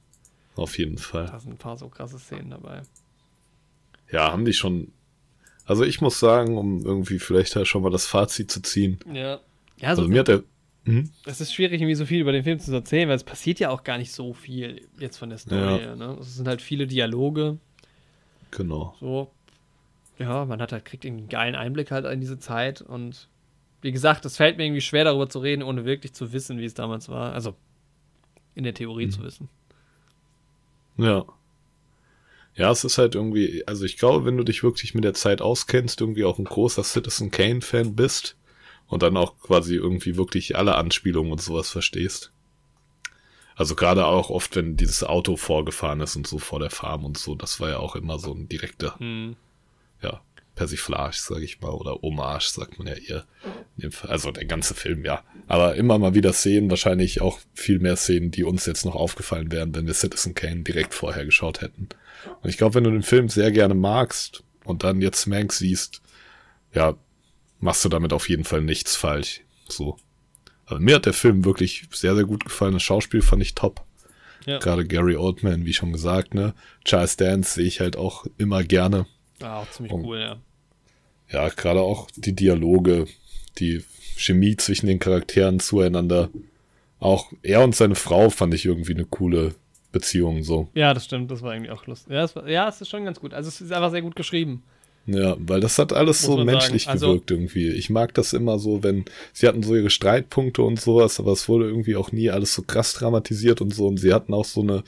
Auf 0.55 0.77
jeden 0.77 0.97
Fall. 0.97 1.25
Da 1.25 1.39
sind 1.39 1.53
ein 1.53 1.57
paar 1.57 1.77
so 1.77 1.89
krasse 1.89 2.19
Szenen 2.19 2.51
dabei. 2.51 2.81
Ja, 4.11 4.31
haben 4.31 4.45
die 4.45 4.53
schon. 4.53 4.91
Also 5.65 5.83
ich 5.83 6.01
muss 6.01 6.19
sagen, 6.19 6.57
um 6.57 6.85
irgendwie 6.85 7.19
vielleicht 7.19 7.55
halt 7.55 7.67
schon 7.67 7.81
mal 7.81 7.89
das 7.89 8.05
Fazit 8.05 8.51
zu 8.51 8.61
ziehen. 8.61 8.99
Ja. 9.11 9.39
ja 9.77 9.89
also, 9.89 10.03
also 10.03 10.07
mir 10.11 10.19
hat 10.19 10.27
der. 10.27 10.43
Hm? 10.85 11.09
Es 11.25 11.39
ist 11.39 11.53
schwierig, 11.53 11.79
irgendwie 11.79 11.95
so 11.95 12.05
viel 12.05 12.19
über 12.19 12.33
den 12.33 12.43
Film 12.43 12.59
zu 12.59 12.73
erzählen, 12.73 13.07
weil 13.07 13.15
es 13.15 13.23
passiert 13.23 13.59
ja 13.59 13.69
auch 13.69 13.83
gar 13.83 13.97
nicht 13.97 14.11
so 14.11 14.33
viel 14.33 14.87
jetzt 14.99 15.17
von 15.17 15.29
der 15.29 15.37
Story. 15.37 15.81
Ja. 15.81 15.95
Ne? 15.95 16.17
Es 16.19 16.35
sind 16.35 16.47
halt 16.47 16.61
viele 16.61 16.87
Dialoge. 16.87 17.57
Genau. 18.51 18.93
So. 18.99 19.31
Ja, 20.19 20.45
man 20.45 20.61
hat 20.61 20.73
halt, 20.73 20.83
kriegt 20.83 21.05
einen 21.05 21.29
geilen 21.29 21.55
Einblick 21.55 21.89
halt 21.89 22.05
in 22.05 22.19
diese 22.19 22.37
Zeit 22.37 22.81
und 22.81 23.29
wie 23.81 23.91
gesagt, 23.91 24.25
es 24.25 24.37
fällt 24.37 24.57
mir 24.57 24.65
irgendwie 24.65 24.81
schwer 24.81 25.05
darüber 25.05 25.29
zu 25.29 25.39
reden, 25.39 25.63
ohne 25.63 25.85
wirklich 25.85 26.13
zu 26.13 26.31
wissen, 26.33 26.57
wie 26.59 26.65
es 26.65 26.73
damals 26.73 27.09
war. 27.09 27.33
Also 27.33 27.55
in 28.55 28.63
der 28.63 28.73
Theorie 28.73 29.07
mhm. 29.07 29.11
zu 29.11 29.23
wissen. 29.23 29.49
Ja. 30.97 31.25
Ja, 32.55 32.69
es 32.69 32.83
ist 32.83 32.99
halt 32.99 33.15
irgendwie, 33.15 33.63
also 33.67 33.83
ich 33.83 33.97
glaube, 33.97 34.25
wenn 34.25 34.37
du 34.37 34.43
dich 34.43 34.61
wirklich 34.61 34.93
mit 34.93 35.03
der 35.03 35.15
Zeit 35.15 35.41
auskennst, 35.41 36.01
irgendwie 36.01 36.23
auch 36.23 36.37
ein 36.37 36.45
großer 36.45 36.83
Citizen 36.83 37.31
Kane-Fan 37.31 37.95
bist 37.95 38.37
und 38.87 39.01
dann 39.01 39.17
auch 39.17 39.39
quasi 39.39 39.75
irgendwie 39.75 40.17
wirklich 40.17 40.55
alle 40.55 40.75
Anspielungen 40.75 41.31
und 41.31 41.41
sowas 41.41 41.69
verstehst. 41.69 42.31
Also 43.55 43.75
gerade 43.75 44.05
auch 44.05 44.29
oft, 44.29 44.55
wenn 44.55 44.77
dieses 44.77 45.03
Auto 45.03 45.35
vorgefahren 45.35 46.01
ist 46.01 46.15
und 46.15 46.27
so 46.27 46.37
vor 46.39 46.59
der 46.59 46.69
Farm 46.69 47.05
und 47.05 47.17
so, 47.17 47.35
das 47.35 47.59
war 47.59 47.69
ja 47.69 47.79
auch 47.79 47.95
immer 47.95 48.19
so 48.19 48.33
ein 48.33 48.47
direkter, 48.49 48.99
hm. 48.99 49.35
ja, 50.01 50.21
Persiflage, 50.55 51.17
sag 51.19 51.41
ich 51.41 51.61
mal, 51.61 51.71
oder 51.71 51.93
Hommage, 52.01 52.49
sagt 52.49 52.77
man 52.77 52.87
ja 52.87 52.93
eher. 52.93 53.25
Also 54.03 54.31
der 54.31 54.45
ganze 54.45 54.75
Film, 54.75 55.03
ja. 55.03 55.23
Aber 55.47 55.75
immer 55.75 55.97
mal 55.97 56.13
wieder 56.13 56.33
Szenen, 56.33 56.69
wahrscheinlich 56.69 57.21
auch 57.21 57.39
viel 57.53 57.79
mehr 57.79 57.95
Szenen, 57.95 58.31
die 58.31 58.43
uns 58.43 58.65
jetzt 58.65 58.85
noch 58.85 58.95
aufgefallen 58.95 59.51
wären, 59.51 59.73
wenn 59.75 59.87
wir 59.87 59.93
Citizen 59.93 60.35
Kane 60.35 60.61
direkt 60.61 60.93
vorher 60.93 61.25
geschaut 61.25 61.61
hätten. 61.61 61.89
Und 62.41 62.49
ich 62.49 62.57
glaube, 62.57 62.75
wenn 62.75 62.83
du 62.83 62.91
den 62.91 63.03
Film 63.03 63.29
sehr 63.29 63.51
gerne 63.51 63.73
magst 63.73 64.43
und 64.63 64.83
dann 64.83 65.01
jetzt 65.01 65.25
Mank 65.25 65.51
siehst, 65.53 66.01
ja, 66.73 66.95
machst 67.59 67.83
du 67.83 67.89
damit 67.89 68.13
auf 68.13 68.29
jeden 68.29 68.43
Fall 68.43 68.61
nichts 68.61 68.95
falsch. 68.95 69.41
So. 69.67 69.97
Aber 70.65 70.79
mir 70.79 70.95
hat 70.95 71.05
der 71.05 71.13
Film 71.13 71.45
wirklich 71.45 71.87
sehr, 71.91 72.15
sehr 72.15 72.25
gut 72.25 72.45
gefallen. 72.45 72.73
Das 72.73 72.83
Schauspiel 72.83 73.21
fand 73.21 73.41
ich 73.41 73.55
top. 73.55 73.83
Ja. 74.45 74.59
Gerade 74.59 74.85
Gary 74.85 75.15
Oldman, 75.15 75.65
wie 75.65 75.73
schon 75.73 75.93
gesagt, 75.93 76.33
ne? 76.33 76.53
Charles 76.83 77.15
Dance 77.15 77.55
sehe 77.55 77.65
ich 77.65 77.79
halt 77.79 77.95
auch 77.95 78.25
immer 78.37 78.63
gerne. 78.63 79.05
Ah, 79.43 79.61
auch 79.61 79.69
ziemlich 79.69 79.93
und, 79.93 80.05
cool, 80.05 80.19
ja. 80.19 80.37
Ja, 81.29 81.49
gerade 81.49 81.81
auch 81.81 82.09
die 82.15 82.33
Dialoge, 82.33 83.05
die 83.59 83.83
Chemie 84.17 84.55
zwischen 84.55 84.87
den 84.87 84.99
Charakteren 84.99 85.59
zueinander. 85.59 86.29
Auch 86.99 87.31
er 87.41 87.63
und 87.63 87.75
seine 87.75 87.95
Frau 87.95 88.29
fand 88.29 88.53
ich 88.53 88.65
irgendwie 88.65 88.93
eine 88.93 89.05
coole 89.05 89.55
Beziehung 89.91 90.43
so. 90.43 90.69
Ja, 90.73 90.93
das 90.93 91.05
stimmt, 91.05 91.31
das 91.31 91.41
war 91.41 91.53
irgendwie 91.53 91.71
auch 91.71 91.85
lustig. 91.85 92.13
Ja, 92.13 92.23
es, 92.23 92.35
war, 92.35 92.47
ja, 92.49 92.67
es 92.67 92.81
ist 92.81 92.89
schon 92.89 93.05
ganz 93.05 93.19
gut. 93.19 93.33
Also 93.33 93.49
es 93.49 93.61
ist 93.61 93.71
einfach 93.71 93.91
sehr 93.91 94.01
gut 94.01 94.15
geschrieben. 94.15 94.63
Ja, 95.05 95.35
weil 95.37 95.59
das 95.59 95.79
hat 95.79 95.91
alles 95.91 96.25
Muss 96.25 96.37
so 96.37 96.45
menschlich 96.45 96.87
also, 96.87 97.07
gewirkt 97.07 97.31
irgendwie. 97.31 97.69
Ich 97.71 97.89
mag 97.89 98.13
das 98.13 98.31
immer 98.31 98.57
so, 98.57 98.83
wenn 98.83 99.03
sie 99.33 99.47
hatten 99.47 99.61
so 99.61 99.75
ihre 99.75 99.89
Streitpunkte 99.89 100.61
und 100.61 100.79
sowas, 100.79 101.19
aber 101.19 101.33
es 101.33 101.49
wurde 101.49 101.65
irgendwie 101.65 101.97
auch 101.97 102.11
nie 102.11 102.29
alles 102.29 102.53
so 102.53 102.61
krass 102.61 102.93
dramatisiert 102.93 103.59
und 103.59 103.73
so 103.73 103.87
und 103.87 103.97
sie 103.97 104.13
hatten 104.13 104.33
auch 104.33 104.45
so 104.45 104.61
eine, 104.61 104.83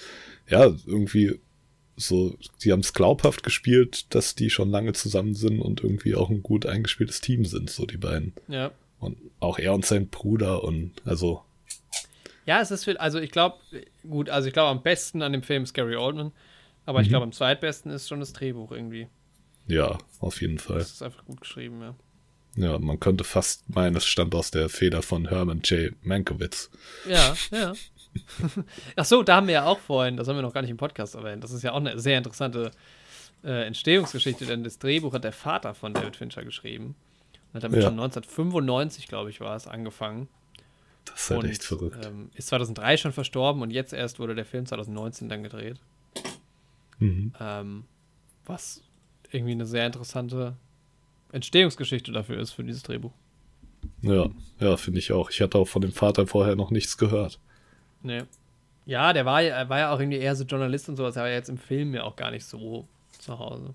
ja, 0.48 0.72
irgendwie 0.86 1.40
so, 1.95 2.35
sie 2.57 2.72
haben 2.72 2.81
es 2.81 2.93
glaubhaft 2.93 3.43
gespielt, 3.43 4.13
dass 4.13 4.35
die 4.35 4.49
schon 4.49 4.69
lange 4.69 4.93
zusammen 4.93 5.34
sind 5.34 5.61
und 5.61 5.81
irgendwie 5.81 6.15
auch 6.15 6.30
ein 6.30 6.43
gut 6.43 6.65
eingespieltes 6.65 7.22
Team 7.22 7.45
sind, 7.45 7.69
so 7.69 7.85
die 7.85 7.97
beiden. 7.97 8.34
Ja. 8.47 8.72
Und 8.99 9.17
auch 9.39 9.59
er 9.59 9.73
und 9.73 9.85
sein 9.85 10.07
Bruder 10.07 10.63
und 10.63 10.93
also 11.05 11.43
Ja, 12.45 12.61
es 12.61 12.72
ist 12.72 12.85
viel, 12.85 12.97
also 12.97 13.19
ich 13.19 13.31
glaube, 13.31 13.57
gut, 14.09 14.30
also 14.30 14.47
ich 14.47 14.53
glaube 14.53 14.69
am 14.69 14.84
besten 14.84 15.22
an 15.22 15.31
dem 15.31 15.43
Film 15.43 15.63
ist 15.63 15.73
Gary 15.73 15.95
Oldman, 15.95 16.31
aber 16.85 16.99
mhm. 16.99 17.03
ich 17.03 17.09
glaube 17.09 17.23
am 17.23 17.31
zweitbesten 17.31 17.91
ist 17.91 18.07
schon 18.07 18.19
das 18.19 18.34
Drehbuch 18.34 18.72
irgendwie. 18.72 19.07
Ja, 19.67 19.97
auf 20.19 20.41
jeden 20.41 20.59
Fall. 20.59 20.80
Das 20.80 20.91
ist 20.91 21.01
einfach 21.01 21.26
gut 21.26 21.41
geschrieben, 21.41 21.81
ja. 21.81 21.95
Ja, 22.57 22.80
man 22.80 22.99
könnte 22.99 23.26
fast 23.26 23.69
meinen, 23.69 23.97
es 23.97 24.05
stammt 24.05 24.34
aus 24.34 24.49
der 24.49 24.69
Feder 24.69 25.01
von 25.01 25.27
Herman 25.27 25.61
J. 25.61 25.93
Mankiewicz. 26.03 26.69
Ja, 27.07 27.35
ja. 27.51 27.73
Ach 28.95 29.05
so, 29.05 29.23
da 29.23 29.37
haben 29.37 29.47
wir 29.47 29.55
ja 29.55 29.65
auch 29.65 29.79
vorhin, 29.79 30.17
das 30.17 30.27
haben 30.27 30.35
wir 30.35 30.41
noch 30.41 30.53
gar 30.53 30.61
nicht 30.61 30.71
im 30.71 30.77
Podcast 30.77 31.15
erwähnt. 31.15 31.43
Das 31.43 31.51
ist 31.51 31.63
ja 31.63 31.71
auch 31.71 31.77
eine 31.77 31.99
sehr 31.99 32.17
interessante 32.17 32.71
äh, 33.43 33.65
Entstehungsgeschichte, 33.65 34.45
denn 34.45 34.63
das 34.63 34.79
Drehbuch 34.79 35.13
hat 35.13 35.23
der 35.23 35.31
Vater 35.31 35.73
von 35.73 35.93
David 35.93 36.15
Fincher 36.15 36.43
geschrieben. 36.43 36.95
Und 37.53 37.57
hat 37.57 37.63
damit 37.63 37.77
ja. 37.77 37.83
schon 37.83 37.99
1995, 37.99 39.07
glaube 39.07 39.29
ich, 39.29 39.39
war 39.39 39.55
es, 39.55 39.67
angefangen. 39.67 40.27
Das 41.05 41.21
ist 41.21 41.29
halt 41.29 41.43
und, 41.43 41.49
echt 41.49 41.63
verrückt. 41.63 42.05
Ähm, 42.05 42.29
ist 42.35 42.47
2003 42.47 42.97
schon 42.97 43.13
verstorben 43.13 43.61
und 43.61 43.71
jetzt 43.71 43.93
erst 43.93 44.19
wurde 44.19 44.35
der 44.35 44.45
Film 44.45 44.65
2019 44.65 45.29
dann 45.29 45.43
gedreht. 45.43 45.79
Mhm. 46.99 47.33
Ähm, 47.39 47.85
was 48.45 48.81
irgendwie 49.31 49.53
eine 49.53 49.65
sehr 49.65 49.85
interessante 49.85 50.55
Entstehungsgeschichte 51.31 52.11
dafür 52.11 52.39
ist, 52.39 52.51
für 52.51 52.63
dieses 52.63 52.83
Drehbuch. 52.83 53.11
Ja, 54.01 54.29
ja, 54.59 54.77
finde 54.77 54.99
ich 54.99 55.11
auch. 55.11 55.29
Ich 55.29 55.41
hatte 55.41 55.57
auch 55.57 55.67
von 55.67 55.81
dem 55.81 55.91
Vater 55.91 56.27
vorher 56.27 56.55
noch 56.55 56.71
nichts 56.71 56.97
gehört. 56.97 57.39
Nee. 58.06 58.23
Ja, 58.86 59.14
der 59.14 59.26
war, 59.26 59.41
er 59.41 59.68
war 59.69 59.80
ja 59.80 59.91
auch 59.94 59.99
irgendwie 59.99 60.19
eher 60.19 60.36
so 60.36 60.44
Journalist 60.44 60.90
und 60.90 60.95
sowas, 60.95 61.18
aber 61.18 61.32
jetzt 61.32 61.49
im 61.49 61.57
Film 61.57 61.94
ja 61.94 62.03
auch 62.03 62.15
gar 62.15 62.32
nicht 62.32 62.45
so 62.45 62.88
zu 63.19 63.40
Hause. 63.40 63.73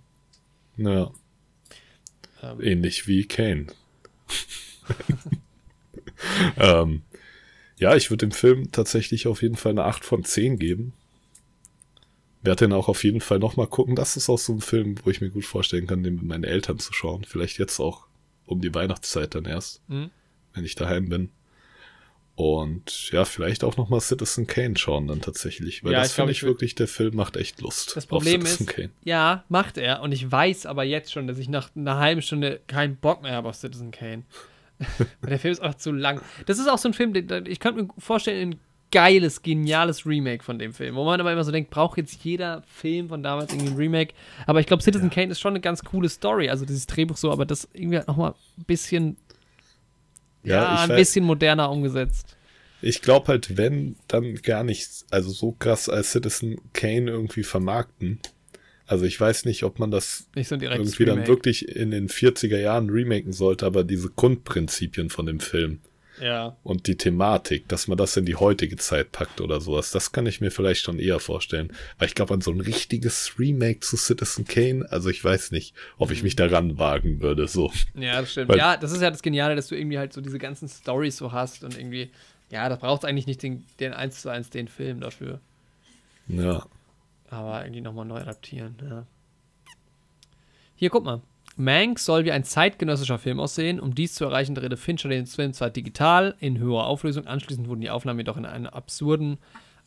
Ja. 0.77 1.11
Ähm. 2.43 2.61
Ähnlich 2.61 3.07
wie 3.09 3.27
Kane. 3.27 3.67
ähm, 6.57 7.03
ja, 7.79 7.97
ich 7.97 8.11
würde 8.11 8.27
dem 8.27 8.33
Film 8.33 8.71
tatsächlich 8.73 9.27
auf 9.27 9.43
jeden 9.43 9.57
Fall 9.57 9.73
eine 9.73 9.85
8 9.85 10.05
von 10.05 10.25
10 10.25 10.59
geben 10.59 10.93
werde 12.43 12.67
den 12.67 12.73
auch 12.73 12.89
auf 12.89 13.05
jeden 13.05 13.21
Fall 13.21 13.39
nochmal 13.39 13.67
gucken. 13.67 13.97
Das 13.97 14.17
ist 14.17 14.29
auch 14.29 14.39
so 14.39 14.53
ein 14.53 14.61
Film, 14.61 14.97
wo 15.05 15.11
ich 15.11 15.21
mir 15.21 15.31
gut 15.31 15.45
vorstellen 15.45 15.87
kann, 15.87 16.03
den 16.03 16.17
mit 16.17 16.25
meinen 16.25 16.45
Eltern 16.45 16.79
zu 16.79 16.93
schauen. 16.93 17.25
Vielleicht 17.25 17.59
jetzt 17.59 17.81
auch 17.81 18.07
um 18.47 18.61
die 18.61 18.75
Weihnachtszeit 18.75 19.35
dann 19.35 19.45
erst, 19.45 19.87
mhm. 19.89 20.11
wenn 20.55 20.65
ich 20.65 20.75
daheim 20.75 21.09
bin. 21.09 21.31
Und 22.41 23.11
ja, 23.11 23.27
vielleicht 23.27 23.65
auch 23.65 23.77
nochmal 23.77 24.01
Citizen 24.01 24.47
Kane 24.47 24.75
schauen 24.79 25.07
dann 25.07 25.21
tatsächlich, 25.21 25.85
weil 25.85 25.93
ja, 25.93 26.01
das 26.01 26.15
finde 26.15 26.33
ich, 26.33 26.39
ich 26.39 26.43
wirklich, 26.45 26.75
der 26.75 26.89
Film 26.89 27.15
macht 27.15 27.37
echt 27.37 27.61
Lust. 27.61 27.95
Das 27.95 28.07
Problem 28.07 28.41
ist, 28.41 28.67
Kane. 28.67 28.89
ja, 29.05 29.45
macht 29.51 29.77
er. 29.77 30.01
Und 30.01 30.13
ich 30.13 30.33
weiß 30.33 30.65
aber 30.65 30.85
jetzt 30.85 31.13
schon, 31.13 31.27
dass 31.27 31.37
ich 31.37 31.51
nach 31.51 31.69
einer 31.77 31.99
halben 31.99 32.23
Stunde 32.23 32.63
keinen 32.67 32.97
Bock 32.97 33.21
mehr 33.21 33.33
habe 33.33 33.51
auf 33.51 33.57
Citizen 33.57 33.91
Kane. 33.91 34.23
der 35.29 35.39
Film 35.39 35.53
ist 35.53 35.61
auch 35.61 35.75
zu 35.75 35.93
lang. 35.93 36.23
Das 36.47 36.59
ist 36.59 36.67
auch 36.67 36.79
so 36.79 36.89
ein 36.89 36.95
Film, 36.95 37.13
den, 37.13 37.45
ich 37.45 37.61
könnte 37.61 37.83
mir 37.83 37.89
vorstellen, 37.99 38.53
in 38.53 38.59
geiles, 38.91 39.43
geniales 39.43 40.07
Remake 40.07 40.43
von 40.43 40.59
dem 40.59 40.73
Film. 40.73 40.95
Wo 40.95 41.05
man 41.05 41.21
aber 41.21 41.35
immer 41.35 41.45
so 41.45 41.53
denkt, 41.53 41.69
braucht 41.69 41.99
jetzt 41.99 42.25
jeder 42.25 42.63
Film 42.63 43.11
von 43.11 43.23
damals 43.23 43.53
irgendwie 43.53 43.73
ein 43.73 43.77
Remake. 43.77 44.15
Aber 44.47 44.61
ich 44.61 44.67
glaube, 44.67 44.83
Citizen 44.83 45.11
ja. 45.11 45.15
Kane 45.15 45.33
ist 45.33 45.41
schon 45.41 45.53
eine 45.53 45.61
ganz 45.61 45.85
coole 45.85 46.09
Story. 46.09 46.49
Also 46.49 46.65
dieses 46.65 46.87
Drehbuch 46.87 47.19
so, 47.19 47.31
aber 47.31 47.45
das 47.45 47.69
irgendwie 47.75 47.99
halt 47.99 48.09
nochmal 48.09 48.35
ein 48.57 48.65
bisschen, 48.65 49.19
ja, 50.43 50.57
ja 50.57 50.77
ein 50.83 50.97
bisschen 50.97 51.25
moderner 51.25 51.71
umgesetzt. 51.71 52.37
Ich 52.83 53.03
glaube 53.03 53.29
halt, 53.29 53.57
wenn, 53.59 53.97
dann 54.09 54.37
gar 54.37 54.65
nicht, 54.65 55.05
also 55.11 55.31
so 55.31 55.53
krass 55.53 55.89
als 55.89 56.13
Citizen 56.13 56.61
Kane 56.73 57.11
irgendwie 57.11 57.43
vermarkten. 57.43 58.21
Also 58.87 59.05
ich 59.05 59.21
weiß 59.21 59.45
nicht, 59.45 59.63
ob 59.65 59.79
man 59.79 59.91
das 59.91 60.29
so 60.35 60.57
irgendwie 60.57 61.05
dann 61.05 61.27
wirklich 61.27 61.69
in 61.69 61.91
den 61.91 62.09
40er 62.09 62.59
Jahren 62.59 62.91
remaken 62.91 63.33
sollte, 63.33 63.67
aber 63.67 63.85
diese 63.85 64.11
Grundprinzipien 64.11 65.11
von 65.11 65.27
dem 65.27 65.41
Film 65.41 65.81
ja. 66.21 66.57
Und 66.63 66.87
die 66.87 66.97
Thematik, 66.97 67.69
dass 67.69 67.89
man 67.89 67.99
das 67.99 68.17
in 68.17 68.27
die 68.27 68.37
heutige 68.37 68.77
Zeit 68.77 69.13
packt 69.13 69.41
oder 69.41 69.61
sowas, 69.61 69.91
das 69.91 70.13
kann 70.13 70.27
ich 70.27 70.41
mir 70.41 70.51
vielleicht 70.51 70.83
schon 70.83 70.99
eher 70.99 71.21
vorstellen. 71.21 71.73
Weil 71.99 72.09
ich 72.09 72.15
glaube, 72.15 72.35
an 72.35 72.41
so 72.41 72.51
ein 72.51 72.61
richtiges 72.61 73.39
Remake 73.39 73.81
zu 73.81 73.97
Citizen 73.97 74.45
Kane, 74.45 74.87
also 74.91 75.09
ich 75.09 75.25
weiß 75.25 75.51
nicht, 75.51 75.75
ob 75.99 76.11
ich 76.11 76.23
mich 76.23 76.37
daran 76.37 76.79
wagen 76.79 77.21
würde, 77.21 77.49
so. 77.49 77.73
Ja, 77.95 78.21
das 78.21 78.33
stimmt. 78.33 78.51
Weil, 78.51 78.59
ja, 78.59 78.77
das 78.77 78.93
ist 78.93 79.03
ja 79.03 79.11
das 79.11 79.23
Geniale, 79.23 79.57
dass 79.57 79.69
du 79.69 79.77
irgendwie 79.77 79.99
halt 79.99 80.13
so 80.13 80.21
diese 80.21 80.39
ganzen 80.39 80.69
Stories 80.69 81.17
so 81.17 81.33
hast 81.33 81.65
und 81.65 81.79
irgendwie, 81.79 82.11
ja, 82.51 82.69
da 82.69 82.77
braucht 82.77 83.05
es 83.05 83.09
eigentlich 83.09 83.27
nicht 83.27 83.43
den, 83.43 83.65
den 83.79 83.93
1 83.93 84.23
zu 84.23 84.29
1 84.29 84.51
den 84.51 84.69
Film 84.69 85.01
dafür. 85.01 85.41
Ja. 86.29 86.67
Aber 87.31 87.63
irgendwie 87.65 87.81
nochmal 87.81 88.05
neu 88.05 88.21
adaptieren, 88.21 88.77
ja. 88.83 89.07
Hier, 90.77 90.91
guck 90.91 91.05
mal. 91.05 91.21
Mank 91.61 91.99
soll 91.99 92.25
wie 92.25 92.33
ein 92.33 92.45
zeitgenössischer 92.45 93.19
Film 93.19 93.39
aussehen. 93.39 93.81
Um 93.81 93.95
dies 93.95 94.15
zu 94.15 94.25
erreichen, 94.25 94.55
drehte 94.55 94.77
Fincher 94.77 95.09
den 95.09 95.27
Film 95.27 95.53
zwar 95.53 95.71
digital 95.71 96.35
in 96.41 96.59
höherer 96.59 96.87
Auflösung, 96.87 97.27
anschließend 97.27 97.69
wurden 97.69 97.83
die 97.83 97.91
Aufnahmen 97.91 98.19
jedoch 98.19 98.39
in 98.39 98.47
einem 98.47 98.67
absurden 98.67 99.39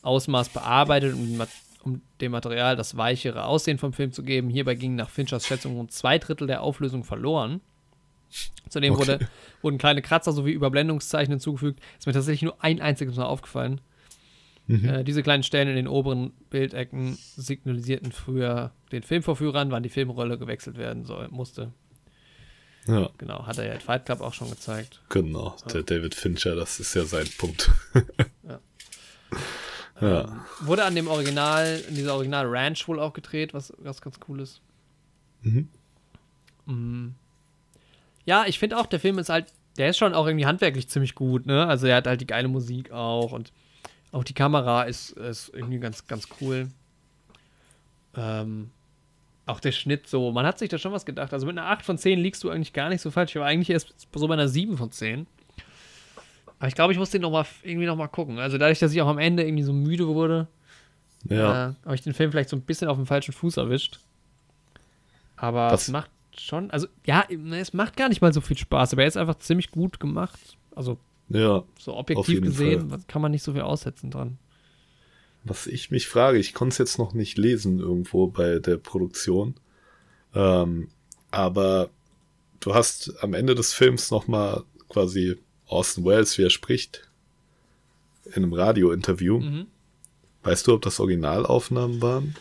Ausmaß 0.02 0.50
bearbeitet, 0.50 1.14
um, 1.14 1.42
um 1.82 2.00
dem 2.20 2.32
Material 2.32 2.76
das 2.76 2.96
weichere 2.96 3.44
Aussehen 3.44 3.78
vom 3.78 3.92
Film 3.92 4.12
zu 4.12 4.22
geben. 4.22 4.50
Hierbei 4.50 4.76
gingen 4.76 4.96
nach 4.96 5.10
Finchers 5.10 5.46
Schätzung 5.46 5.76
rund 5.76 5.90
zwei 5.90 6.18
Drittel 6.18 6.46
der 6.46 6.62
Auflösung 6.62 7.02
verloren. 7.02 7.60
Zudem 8.68 8.94
okay. 8.94 9.00
wurde, 9.00 9.28
wurden 9.62 9.78
kleine 9.78 10.02
Kratzer 10.02 10.32
sowie 10.32 10.52
Überblendungszeichen 10.52 11.32
hinzugefügt. 11.32 11.80
Ist 11.98 12.06
mir 12.06 12.12
tatsächlich 12.12 12.42
nur 12.42 12.62
ein 12.62 12.80
einziges 12.80 13.16
Mal 13.16 13.24
aufgefallen. 13.24 13.80
Mhm. 14.66 14.88
Äh, 14.88 15.04
diese 15.04 15.22
kleinen 15.22 15.42
Stellen 15.42 15.68
in 15.68 15.76
den 15.76 15.88
oberen 15.88 16.32
Bildecken 16.50 17.18
signalisierten 17.36 18.12
früher 18.12 18.72
den 18.92 19.02
Filmvorführern, 19.02 19.70
wann 19.70 19.82
die 19.82 19.90
Filmrolle 19.90 20.38
gewechselt 20.38 20.78
werden 20.78 21.04
soll, 21.04 21.28
musste. 21.28 21.72
Ja. 22.86 23.10
Genau, 23.18 23.46
hat 23.46 23.58
er 23.58 23.66
ja 23.66 23.72
in 23.74 23.80
Fight 23.80 24.06
Club 24.06 24.20
auch 24.20 24.34
schon 24.34 24.50
gezeigt. 24.50 25.00
Genau, 25.08 25.56
der 25.72 25.82
David 25.82 26.14
Fincher, 26.14 26.54
das 26.54 26.80
ist 26.80 26.94
ja 26.94 27.04
sein 27.04 27.28
Punkt. 27.38 27.70
ja. 28.42 28.60
ja. 30.00 30.20
Ähm, 30.24 30.40
wurde 30.60 30.84
an 30.84 30.94
dem 30.94 31.08
Original, 31.08 31.82
in 31.88 31.94
dieser 31.94 32.14
Original 32.14 32.46
Ranch 32.46 32.86
wohl 32.88 33.00
auch 33.00 33.12
gedreht, 33.12 33.54
was, 33.54 33.72
was 33.78 34.02
ganz 34.02 34.18
cool 34.28 34.40
ist. 34.40 34.60
Mhm. 35.42 35.68
Mhm. 36.66 37.14
Ja, 38.26 38.44
ich 38.46 38.58
finde 38.58 38.78
auch, 38.78 38.86
der 38.86 39.00
Film 39.00 39.18
ist 39.18 39.28
halt, 39.28 39.46
der 39.76 39.90
ist 39.90 39.98
schon 39.98 40.14
auch 40.14 40.26
irgendwie 40.26 40.46
handwerklich 40.46 40.88
ziemlich 40.88 41.14
gut, 41.14 41.46
ne? 41.46 41.66
Also 41.66 41.86
er 41.86 41.96
hat 41.96 42.06
halt 42.06 42.20
die 42.20 42.26
geile 42.26 42.48
Musik 42.48 42.92
auch 42.92 43.32
und 43.32 43.52
auch 44.14 44.24
die 44.24 44.34
Kamera 44.34 44.84
ist, 44.84 45.10
ist 45.10 45.50
irgendwie 45.52 45.80
ganz, 45.80 46.06
ganz 46.06 46.28
cool. 46.40 46.68
Ähm, 48.16 48.70
auch 49.44 49.58
der 49.58 49.72
Schnitt 49.72 50.06
so, 50.06 50.30
man 50.30 50.46
hat 50.46 50.58
sich 50.58 50.68
da 50.68 50.78
schon 50.78 50.92
was 50.92 51.04
gedacht. 51.04 51.32
Also 51.32 51.46
mit 51.46 51.58
einer 51.58 51.68
8 51.68 51.84
von 51.84 51.98
10 51.98 52.20
liegst 52.20 52.42
du 52.44 52.50
eigentlich 52.50 52.72
gar 52.72 52.88
nicht 52.88 53.00
so 53.02 53.10
falsch. 53.10 53.34
Ich 53.34 53.40
war 53.40 53.46
eigentlich 53.46 53.70
erst 53.70 53.92
so 54.14 54.28
bei 54.28 54.34
einer 54.34 54.48
7 54.48 54.78
von 54.78 54.92
10. 54.92 55.26
Aber 56.58 56.68
ich 56.68 56.76
glaube, 56.76 56.92
ich 56.92 56.98
muss 56.98 57.10
den 57.10 57.22
noch 57.22 57.32
mal, 57.32 57.44
irgendwie 57.64 57.86
nochmal 57.86 58.08
gucken. 58.08 58.38
Also 58.38 58.56
dadurch, 58.56 58.78
dass 58.78 58.92
ich 58.92 59.02
auch 59.02 59.08
am 59.08 59.18
Ende 59.18 59.44
irgendwie 59.44 59.64
so 59.64 59.72
müde 59.72 60.06
wurde, 60.06 60.46
ja. 61.28 61.70
äh, 61.70 61.74
habe 61.84 61.94
ich 61.96 62.02
den 62.02 62.14
Film 62.14 62.30
vielleicht 62.30 62.50
so 62.50 62.56
ein 62.56 62.62
bisschen 62.62 62.88
auf 62.88 62.96
dem 62.96 63.06
falschen 63.06 63.32
Fuß 63.32 63.56
erwischt. 63.56 63.98
Aber 65.36 65.72
was? 65.72 65.82
es 65.82 65.88
macht 65.88 66.10
schon, 66.38 66.70
also 66.70 66.86
ja, 67.04 67.24
es 67.58 67.72
macht 67.72 67.96
gar 67.96 68.08
nicht 68.08 68.22
mal 68.22 68.32
so 68.32 68.40
viel 68.40 68.56
Spaß, 68.56 68.92
aber 68.92 69.02
er 69.02 69.08
ist 69.08 69.16
einfach 69.16 69.38
ziemlich 69.38 69.72
gut 69.72 69.98
gemacht. 69.98 70.38
Also 70.76 70.98
ja. 71.28 71.64
So 71.78 71.96
objektiv 71.96 72.40
gesehen 72.42 72.90
Fall. 72.90 73.00
kann 73.08 73.22
man 73.22 73.30
nicht 73.30 73.42
so 73.42 73.52
viel 73.52 73.62
aussetzen 73.62 74.10
dran. 74.10 74.38
Was 75.44 75.66
ich 75.66 75.90
mich 75.90 76.06
frage, 76.06 76.38
ich 76.38 76.54
konnte 76.54 76.72
es 76.72 76.78
jetzt 76.78 76.98
noch 76.98 77.12
nicht 77.12 77.36
lesen 77.36 77.78
irgendwo 77.78 78.28
bei 78.28 78.58
der 78.58 78.78
Produktion, 78.78 79.54
ähm, 80.34 80.88
aber 81.30 81.90
du 82.60 82.74
hast 82.74 83.22
am 83.22 83.34
Ende 83.34 83.54
des 83.54 83.72
Films 83.72 84.10
nochmal 84.10 84.64
quasi 84.88 85.36
Austin 85.66 86.04
Wells, 86.04 86.38
wie 86.38 86.42
er 86.42 86.50
spricht, 86.50 87.08
in 88.26 88.44
einem 88.44 88.52
Radiointerview. 88.52 89.40
Mhm. 89.40 89.66
Weißt 90.42 90.66
du, 90.66 90.74
ob 90.74 90.82
das 90.82 91.00
Originalaufnahmen 91.00 92.00
waren? 92.02 92.36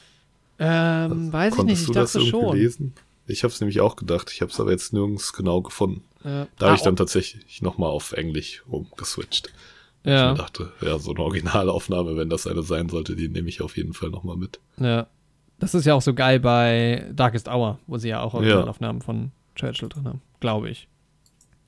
Ähm, 0.60 1.32
weiß 1.32 1.58
ich 1.58 1.64
nicht, 1.64 1.82
ich 1.82 1.92
dachte 1.92 2.22
schon. 2.22 2.56
Lesen? 2.56 2.94
Ich 3.28 3.44
habe 3.44 3.54
es 3.54 3.60
nämlich 3.60 3.80
auch 3.82 3.96
gedacht, 3.96 4.32
ich 4.32 4.42
habe 4.42 4.52
es 4.52 4.60
aber 4.60 4.72
jetzt 4.72 4.94
nirgends 4.94 5.34
genau 5.34 5.62
gefunden. 5.62 6.04
Ja. 6.24 6.48
Da 6.58 6.66
habe 6.66 6.74
ah, 6.74 6.76
ich 6.76 6.82
dann 6.82 6.96
tatsächlich 6.96 7.62
nochmal 7.62 7.90
auf 7.90 8.14
Englisch 8.14 8.64
umgeswitcht. 8.68 9.52
Ja. 10.04 10.32
Ich 10.32 10.38
mir 10.38 10.44
dachte, 10.44 10.72
ja, 10.82 11.00
so 11.00 11.12
eine 11.12 11.22
Originalaufnahme, 11.22 12.18
wenn 12.18 12.30
das 12.30 12.48
eine 12.48 12.64
sein 12.64 12.90
sollte, 12.90 13.16
die 13.16 13.30
nehme 13.30 13.50
ich 13.50 13.62
auf 13.62 13.78
jeden 13.78 13.94
Fall 13.94 14.10
nochmal 14.10 14.38
mit. 14.38 14.60
Ja. 14.78 15.08
Das 15.60 15.74
ist 15.74 15.86
ja 15.86 15.94
auch 15.94 16.02
so 16.02 16.14
geil 16.14 16.40
bei 16.40 17.10
Darkest 17.14 17.48
Hour, 17.48 17.80
wo 17.88 17.98
sie 17.98 18.10
ja 18.10 18.22
auch 18.22 18.34
Originalaufnahmen 18.34 19.02
ja. 19.02 19.06
von 19.06 19.32
Churchill 19.56 19.90
drin 19.90 20.08
haben, 20.08 20.22
glaube 20.40 20.70
ich. 20.70 20.88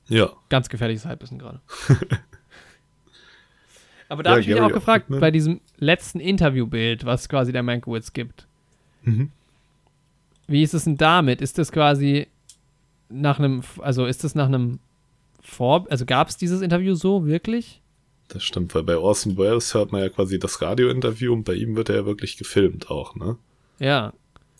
Ja. 0.07 0.31
Ganz 0.49 0.69
gefährliches 0.69 1.05
Halbwissen 1.05 1.39
gerade. 1.39 1.61
Aber 4.09 4.21
da 4.21 4.31
ja, 4.31 4.33
habe 4.33 4.41
ich 4.41 4.47
mich 4.47 4.59
auch 4.59 4.71
gefragt, 4.71 5.11
auch, 5.11 5.19
bei 5.19 5.31
diesem 5.31 5.61
letzten 5.77 6.19
Interviewbild, 6.19 7.05
was 7.05 7.27
quasi 7.29 7.51
der 7.51 7.63
Mankiewicz 7.63 8.13
gibt. 8.13 8.47
Mhm. 9.03 9.31
Wie 10.47 10.61
ist 10.61 10.73
es 10.75 10.83
denn 10.83 10.97
damit? 10.97 11.41
Ist 11.41 11.57
das 11.57 11.71
quasi 11.71 12.27
nach 13.09 13.39
einem, 13.39 13.61
also 13.79 14.05
ist 14.05 14.23
das 14.23 14.35
nach 14.35 14.47
einem 14.47 14.79
Vor, 15.41 15.85
also 15.89 16.05
gab 16.05 16.29
es 16.29 16.37
dieses 16.37 16.61
Interview 16.61 16.95
so 16.95 17.25
wirklich? 17.25 17.81
Das 18.27 18.43
stimmt, 18.43 18.73
weil 18.73 18.83
bei 18.83 18.97
Orson 18.97 19.37
Welles 19.37 19.73
hört 19.73 19.91
man 19.91 20.01
ja 20.01 20.09
quasi 20.09 20.39
das 20.39 20.61
Radiointerview 20.61 21.31
und 21.31 21.43
bei 21.43 21.53
ihm 21.53 21.75
wird 21.75 21.89
er 21.89 21.95
ja 21.97 22.05
wirklich 22.05 22.37
gefilmt 22.37 22.89
auch, 22.89 23.15
ne? 23.15 23.37
Ja. 23.79 24.13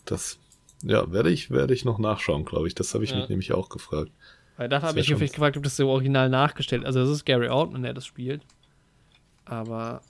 Das, 0.04 0.38
ja, 0.82 1.10
werde 1.10 1.30
ich, 1.30 1.50
werde 1.50 1.74
ich 1.74 1.84
noch 1.84 1.98
nachschauen, 1.98 2.44
glaube 2.44 2.68
ich. 2.68 2.74
Das 2.74 2.94
habe 2.94 3.04
ich 3.04 3.10
ja. 3.10 3.18
mich 3.18 3.28
nämlich 3.28 3.52
auch 3.52 3.68
gefragt. 3.68 4.10
Weil 4.56 4.68
da 4.68 4.82
habe 4.82 5.00
ich 5.00 5.10
mich 5.10 5.32
gefragt, 5.32 5.56
ob 5.56 5.62
das 5.62 5.76
so 5.76 5.88
original 5.88 6.28
nachgestellt 6.28 6.84
Also, 6.84 7.00
das 7.00 7.10
ist 7.10 7.24
Gary 7.24 7.48
Oldman, 7.48 7.82
der 7.82 7.94
das 7.94 8.06
spielt. 8.06 8.42
Aber 9.44 10.00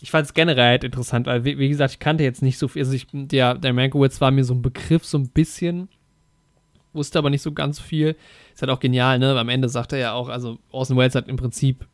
ich 0.00 0.10
fand 0.10 0.26
es 0.26 0.34
generell 0.34 0.70
halt 0.70 0.84
interessant, 0.84 1.26
weil, 1.26 1.44
wie, 1.44 1.58
wie, 1.58 1.68
gesagt, 1.68 1.92
ich 1.92 1.98
kannte 1.98 2.24
jetzt 2.24 2.42
nicht 2.42 2.58
so 2.58 2.68
viel. 2.68 2.82
Also, 2.82 2.94
ich, 2.94 3.06
der, 3.12 3.54
der 3.54 3.72
Mankiewicz 3.72 4.20
war 4.20 4.30
mir 4.30 4.44
so 4.44 4.54
ein 4.54 4.62
Begriff, 4.62 5.04
so 5.04 5.18
ein 5.18 5.28
bisschen. 5.28 5.88
Wusste 6.94 7.18
aber 7.18 7.30
nicht 7.30 7.42
so 7.42 7.52
ganz 7.52 7.80
viel. 7.80 8.16
Ist 8.54 8.62
halt 8.62 8.70
auch 8.70 8.80
genial, 8.80 9.18
ne? 9.18 9.38
Am 9.38 9.48
Ende 9.48 9.68
sagt 9.68 9.92
er 9.92 9.98
ja 9.98 10.12
auch, 10.12 10.28
also 10.28 10.58
Orson 10.70 10.96
Welles 10.96 11.14
hat 11.14 11.28
im 11.28 11.36
Prinzip 11.36 11.86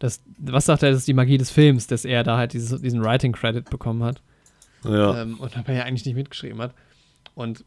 das, 0.00 0.22
was 0.38 0.64
sagt 0.64 0.82
er, 0.82 0.90
das 0.90 1.00
ist 1.00 1.08
die 1.08 1.14
Magie 1.14 1.36
des 1.36 1.50
Films, 1.50 1.86
dass 1.86 2.04
er 2.06 2.24
da 2.24 2.38
halt 2.38 2.54
dieses, 2.54 2.80
diesen 2.80 3.04
Writing-Credit 3.04 3.68
bekommen 3.68 4.02
hat. 4.02 4.22
Ja. 4.82 5.22
Ähm, 5.22 5.38
und 5.38 5.54
dabei 5.54 5.74
ja 5.74 5.84
eigentlich 5.84 6.06
nicht 6.06 6.14
mitgeschrieben 6.14 6.60
hat. 6.60 6.74
Und 7.34 7.64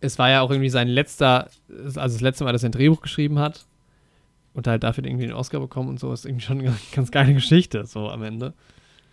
es 0.00 0.18
war 0.18 0.28
ja 0.28 0.40
auch 0.40 0.50
irgendwie 0.50 0.68
sein 0.68 0.88
letzter, 0.88 1.48
also 1.68 2.00
das 2.00 2.20
letzte 2.20 2.44
Mal, 2.44 2.52
dass 2.52 2.64
er 2.64 2.70
ein 2.70 2.72
Drehbuch 2.72 3.00
geschrieben 3.00 3.38
hat 3.38 3.66
und 4.52 4.66
halt 4.66 4.82
dafür 4.82 5.04
irgendwie 5.04 5.26
den 5.26 5.34
Oscar 5.34 5.60
bekommen 5.60 5.90
und 5.90 6.00
so, 6.00 6.12
ist 6.12 6.26
irgendwie 6.26 6.44
schon 6.44 6.60
eine 6.60 6.74
ganz 6.92 7.12
geile 7.12 7.34
Geschichte, 7.34 7.86
so 7.86 8.10
am 8.10 8.24
Ende. 8.24 8.52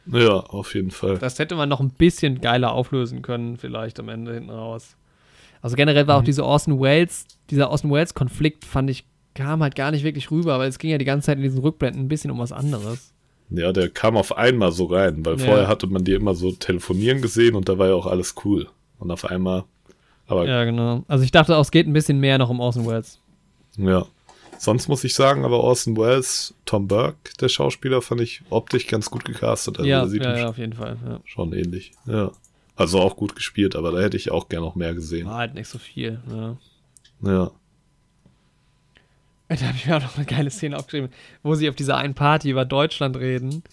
Ja, 0.08 0.38
auf 0.38 0.74
jeden 0.74 0.92
Fall. 0.92 1.20
Das 1.20 1.38
hätte 1.38 1.56
man 1.56 1.70
noch 1.70 1.80
ein 1.80 1.92
bisschen 1.92 2.42
geiler 2.42 2.72
auflösen 2.72 3.22
können, 3.22 3.58
vielleicht 3.58 4.00
am 4.00 4.10
Ende 4.10 4.34
hinten 4.34 4.50
raus. 4.50 4.98
Also 5.64 5.78
generell 5.78 6.08
war 6.08 6.18
mhm. 6.18 6.22
auch 6.22 6.26
diese 6.26 6.46
Orson 6.46 6.80
Welles, 6.80 7.26
dieser 7.50 7.72
Orson 7.72 7.90
Welles-Konflikt, 7.90 8.66
fand 8.66 8.90
ich, 8.90 9.06
kam 9.34 9.64
halt 9.64 9.76
gar 9.76 9.92
nicht 9.92 10.04
wirklich 10.04 10.30
rüber, 10.30 10.60
weil 10.60 10.68
es 10.68 10.78
ging 10.78 10.92
ja 10.92 10.98
die 10.98 11.06
ganze 11.06 11.28
Zeit 11.28 11.38
in 11.38 11.44
diesen 11.44 11.62
Rückblenden 11.62 12.04
ein 12.04 12.10
bisschen 12.10 12.30
um 12.30 12.38
was 12.38 12.52
anderes. 12.52 13.14
Ja, 13.50 13.72
der 13.72 13.90
kam 13.90 14.18
auf 14.18 14.38
einmal 14.38 14.74
so 14.74 14.86
rein, 14.86 15.26
weil 15.26 15.40
ja. 15.40 15.46
vorher 15.46 15.68
hatte 15.68 15.88
man 15.88 16.04
die 16.04 16.14
immer 16.14 16.36
so 16.36 16.52
telefonieren 16.52 17.22
gesehen 17.22 17.56
und 17.56 17.70
da 17.70 17.78
war 17.78 17.88
ja 17.88 17.94
auch 17.94 18.08
alles 18.08 18.36
cool. 18.44 18.68
Und 19.00 19.10
auf 19.10 19.26
einmal. 19.26 19.64
Aber 20.28 20.48
ja, 20.48 20.66
genau. 20.66 21.04
Also 21.08 21.24
ich 21.24 21.32
dachte 21.32 21.56
auch, 21.56 21.62
es 21.62 21.72
geht 21.72 21.88
ein 21.88 21.94
bisschen 21.94 22.20
mehr 22.20 22.38
noch 22.38 22.50
um 22.50 22.60
Orson 22.60 22.86
Welles. 22.86 23.20
Ja. 23.78 24.06
Sonst 24.58 24.88
muss 24.88 25.04
ich 25.04 25.14
sagen, 25.14 25.46
aber 25.46 25.62
Orson 25.62 25.98
Welles, 25.98 26.54
Tom 26.66 26.88
Burke, 26.88 27.32
der 27.40 27.50
Schauspieler, 27.50 28.02
fand 28.02 28.22
ich 28.22 28.42
optisch 28.50 28.88
ganz 28.88 29.10
gut 29.10 29.24
gecastet. 29.26 29.78
Also 29.78 29.90
ja, 29.90 30.06
ja, 30.06 30.38
ja, 30.38 30.50
auf 30.50 30.58
jeden 30.58 30.74
Fall. 30.74 30.98
Ja. 31.06 31.20
Schon 31.26 31.54
ähnlich. 31.54 31.92
Ja. 32.06 32.32
Also 32.76 33.00
auch 33.00 33.16
gut 33.16 33.36
gespielt, 33.36 33.76
aber 33.76 33.92
da 33.92 34.00
hätte 34.00 34.18
ich 34.18 34.32
auch 34.32 34.50
gerne 34.50 34.66
noch 34.66 34.76
mehr 34.76 34.94
gesehen. 34.94 35.28
War 35.28 35.38
halt 35.38 35.54
nicht 35.54 35.68
so 35.68 35.78
viel. 35.78 36.20
Ja. 36.30 36.58
ja. 37.22 37.52
Da 39.48 39.68
habe 39.68 39.78
ich 39.78 39.86
mir 39.86 39.98
auch 39.98 40.02
noch 40.02 40.18
eine 40.18 40.26
geile 40.26 40.50
Szene 40.50 40.78
aufgeschrieben, 40.78 41.10
wo 41.44 41.54
sie 41.54 41.70
auf 41.70 41.76
dieser 41.76 41.98
einen 41.98 42.16
Party 42.16 42.50
über 42.50 42.66
Deutschland 42.66 43.18
reden. 43.18 43.64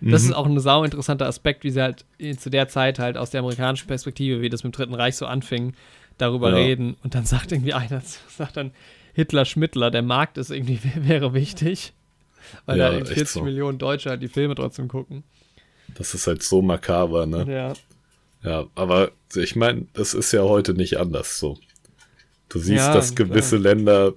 Das 0.00 0.22
mhm. 0.22 0.30
ist 0.30 0.34
auch 0.34 0.46
ein 0.46 0.60
sau 0.60 0.84
interessanter 0.84 1.26
Aspekt, 1.26 1.64
wie 1.64 1.70
sie 1.70 1.82
halt 1.82 2.04
zu 2.38 2.50
der 2.50 2.68
Zeit 2.68 2.98
halt 2.98 3.16
aus 3.16 3.30
der 3.30 3.40
amerikanischen 3.40 3.86
Perspektive, 3.86 4.40
wie 4.40 4.48
das 4.48 4.64
mit 4.64 4.72
dem 4.72 4.76
Dritten 4.76 4.94
Reich 4.94 5.16
so 5.16 5.26
anfing, 5.26 5.74
darüber 6.18 6.50
ja. 6.50 6.56
reden. 6.56 6.96
Und 7.02 7.14
dann 7.14 7.24
sagt 7.24 7.52
irgendwie 7.52 7.74
einer, 7.74 8.02
sagt 8.28 8.56
dann 8.56 8.72
Hitler 9.12 9.44
Schmittler, 9.44 9.90
der 9.90 10.02
Markt 10.02 10.38
ist 10.38 10.50
irgendwie, 10.50 10.80
wäre 10.96 11.34
wichtig, 11.34 11.92
weil 12.66 12.78
ja, 12.78 12.90
da 12.90 13.04
40 13.04 13.28
so. 13.28 13.42
Millionen 13.42 13.78
Deutsche 13.78 14.10
halt 14.10 14.22
die 14.22 14.28
Filme 14.28 14.54
trotzdem 14.54 14.88
gucken. 14.88 15.24
Das 15.96 16.14
ist 16.14 16.26
halt 16.26 16.42
so 16.42 16.62
makaber, 16.62 17.26
ne? 17.26 17.46
Ja. 17.48 17.72
Ja, 18.42 18.68
aber 18.74 19.12
ich 19.34 19.56
meine, 19.56 19.86
das 19.94 20.14
ist 20.14 20.32
ja 20.32 20.42
heute 20.42 20.74
nicht 20.74 20.98
anders 20.98 21.38
so. 21.38 21.58
Du 22.48 22.58
siehst, 22.58 22.86
ja, 22.86 22.94
dass 22.94 23.14
gewisse 23.14 23.58
klar. 23.58 23.74
Länder 23.74 24.14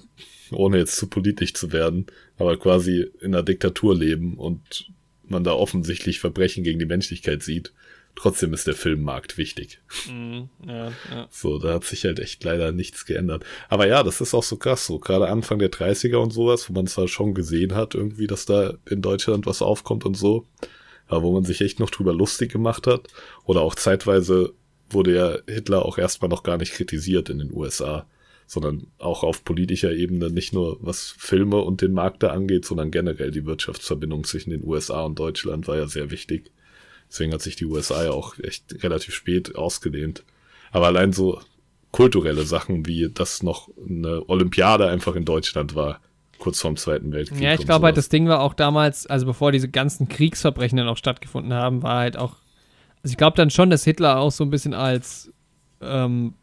ohne 0.52 0.77
jetzt 0.77 0.98
zu 0.98 1.07
politisch 1.07 1.53
zu 1.53 1.72
werden, 1.72 2.07
aber 2.38 2.57
quasi 2.57 3.10
in 3.22 3.34
einer 3.34 3.43
Diktatur 3.43 3.95
leben 3.95 4.38
und 4.38 4.91
man 5.23 5.43
da 5.43 5.53
offensichtlich 5.53 6.19
Verbrechen 6.19 6.64
gegen 6.64 6.80
die 6.80 6.85
Menschlichkeit 6.85 7.41
sieht. 7.43 7.73
Trotzdem 8.15 8.53
ist 8.53 8.68
der 8.68 8.73
Filmmarkt 8.73 9.38
wichtig. 9.38 9.80
Mm, 10.10 10.41
ja, 10.68 10.91
ja. 11.10 11.27
So, 11.31 11.60
da 11.60 11.73
hat 11.76 11.85
sich 11.85 12.03
halt 12.03 12.19
echt 12.19 12.43
leider 12.43 12.73
nichts 12.73 13.06
geändert. 13.06 13.45
Aber 13.69 13.88
ja, 13.88 14.03
das 14.03 14.19
ist 14.19 14.34
auch 14.34 14.43
so 14.43 14.57
krass, 14.57 14.85
so 14.85 14.99
gerade 14.99 15.30
Anfang 15.30 15.60
der 15.60 15.72
30er 15.72 16.18
und 16.18 16.31
sowas, 16.31 16.69
wo 16.69 16.73
man 16.73 16.88
zwar 16.88 17.07
schon 17.07 17.34
gesehen 17.34 17.73
hat, 17.73 17.95
irgendwie, 17.95 18.27
dass 18.27 18.45
da 18.45 18.73
in 18.89 19.02
Deutschland 19.02 19.45
was 19.45 19.61
aufkommt 19.61 20.06
und 20.06 20.15
so, 20.15 20.45
wo 21.11 21.33
man 21.33 21.43
sich 21.43 21.61
echt 21.61 21.79
noch 21.79 21.89
drüber 21.89 22.13
lustig 22.13 22.51
gemacht 22.51 22.88
hat. 22.88 23.07
Oder 23.45 23.61
auch 23.61 23.75
zeitweise 23.75 24.53
wurde 24.89 25.15
ja 25.15 25.38
Hitler 25.47 25.85
auch 25.85 25.97
erstmal 25.97 26.29
noch 26.29 26.43
gar 26.43 26.57
nicht 26.57 26.73
kritisiert 26.73 27.29
in 27.29 27.39
den 27.39 27.53
USA 27.53 28.05
sondern 28.51 28.88
auch 28.97 29.23
auf 29.23 29.45
politischer 29.45 29.93
Ebene 29.93 30.29
nicht 30.29 30.51
nur 30.51 30.77
was 30.81 31.15
Filme 31.17 31.61
und 31.61 31.79
den 31.79 31.93
Markt 31.93 32.21
da 32.21 32.31
angeht, 32.31 32.65
sondern 32.65 32.91
generell 32.91 33.31
die 33.31 33.45
Wirtschaftsverbindung 33.45 34.25
zwischen 34.25 34.49
den 34.49 34.65
USA 34.65 35.03
und 35.05 35.17
Deutschland 35.17 35.69
war 35.69 35.77
ja 35.77 35.88
sehr 35.88 36.11
wichtig. 36.11 36.51
Deswegen 37.09 37.31
hat 37.31 37.41
sich 37.41 37.55
die 37.55 37.63
USA 37.63 38.03
ja 38.03 38.11
auch 38.11 38.38
echt 38.39 38.83
relativ 38.83 39.13
spät 39.13 39.55
ausgedehnt. 39.55 40.25
Aber 40.73 40.88
allein 40.88 41.13
so 41.13 41.39
kulturelle 41.91 42.43
Sachen, 42.43 42.85
wie 42.85 43.09
dass 43.09 43.41
noch 43.41 43.69
eine 43.88 44.27
Olympiade 44.27 44.89
einfach 44.89 45.15
in 45.15 45.23
Deutschland 45.23 45.73
war, 45.73 46.01
kurz 46.41 46.59
vorm 46.59 46.76
Zweiten 46.76 47.13
Weltkrieg. 47.13 47.39
Ja, 47.39 47.53
ich 47.53 47.65
glaube 47.65 47.85
halt, 47.85 47.95
das 47.95 48.09
Ding 48.09 48.27
war 48.27 48.41
auch 48.41 48.53
damals, 48.53 49.07
also 49.07 49.26
bevor 49.26 49.53
diese 49.53 49.69
ganzen 49.69 50.09
Kriegsverbrechen 50.09 50.77
dann 50.77 50.89
auch 50.89 50.97
stattgefunden 50.97 51.53
haben, 51.53 51.84
war 51.84 51.99
halt 51.99 52.18
auch, 52.18 52.35
also 53.03 53.13
ich 53.13 53.18
glaube 53.18 53.38
dann 53.38 53.49
schon, 53.49 53.69
dass 53.69 53.85
Hitler 53.85 54.19
auch 54.19 54.31
so 54.31 54.43
ein 54.43 54.49
bisschen 54.49 54.73
als 54.73 55.31
ähm, 55.80 56.34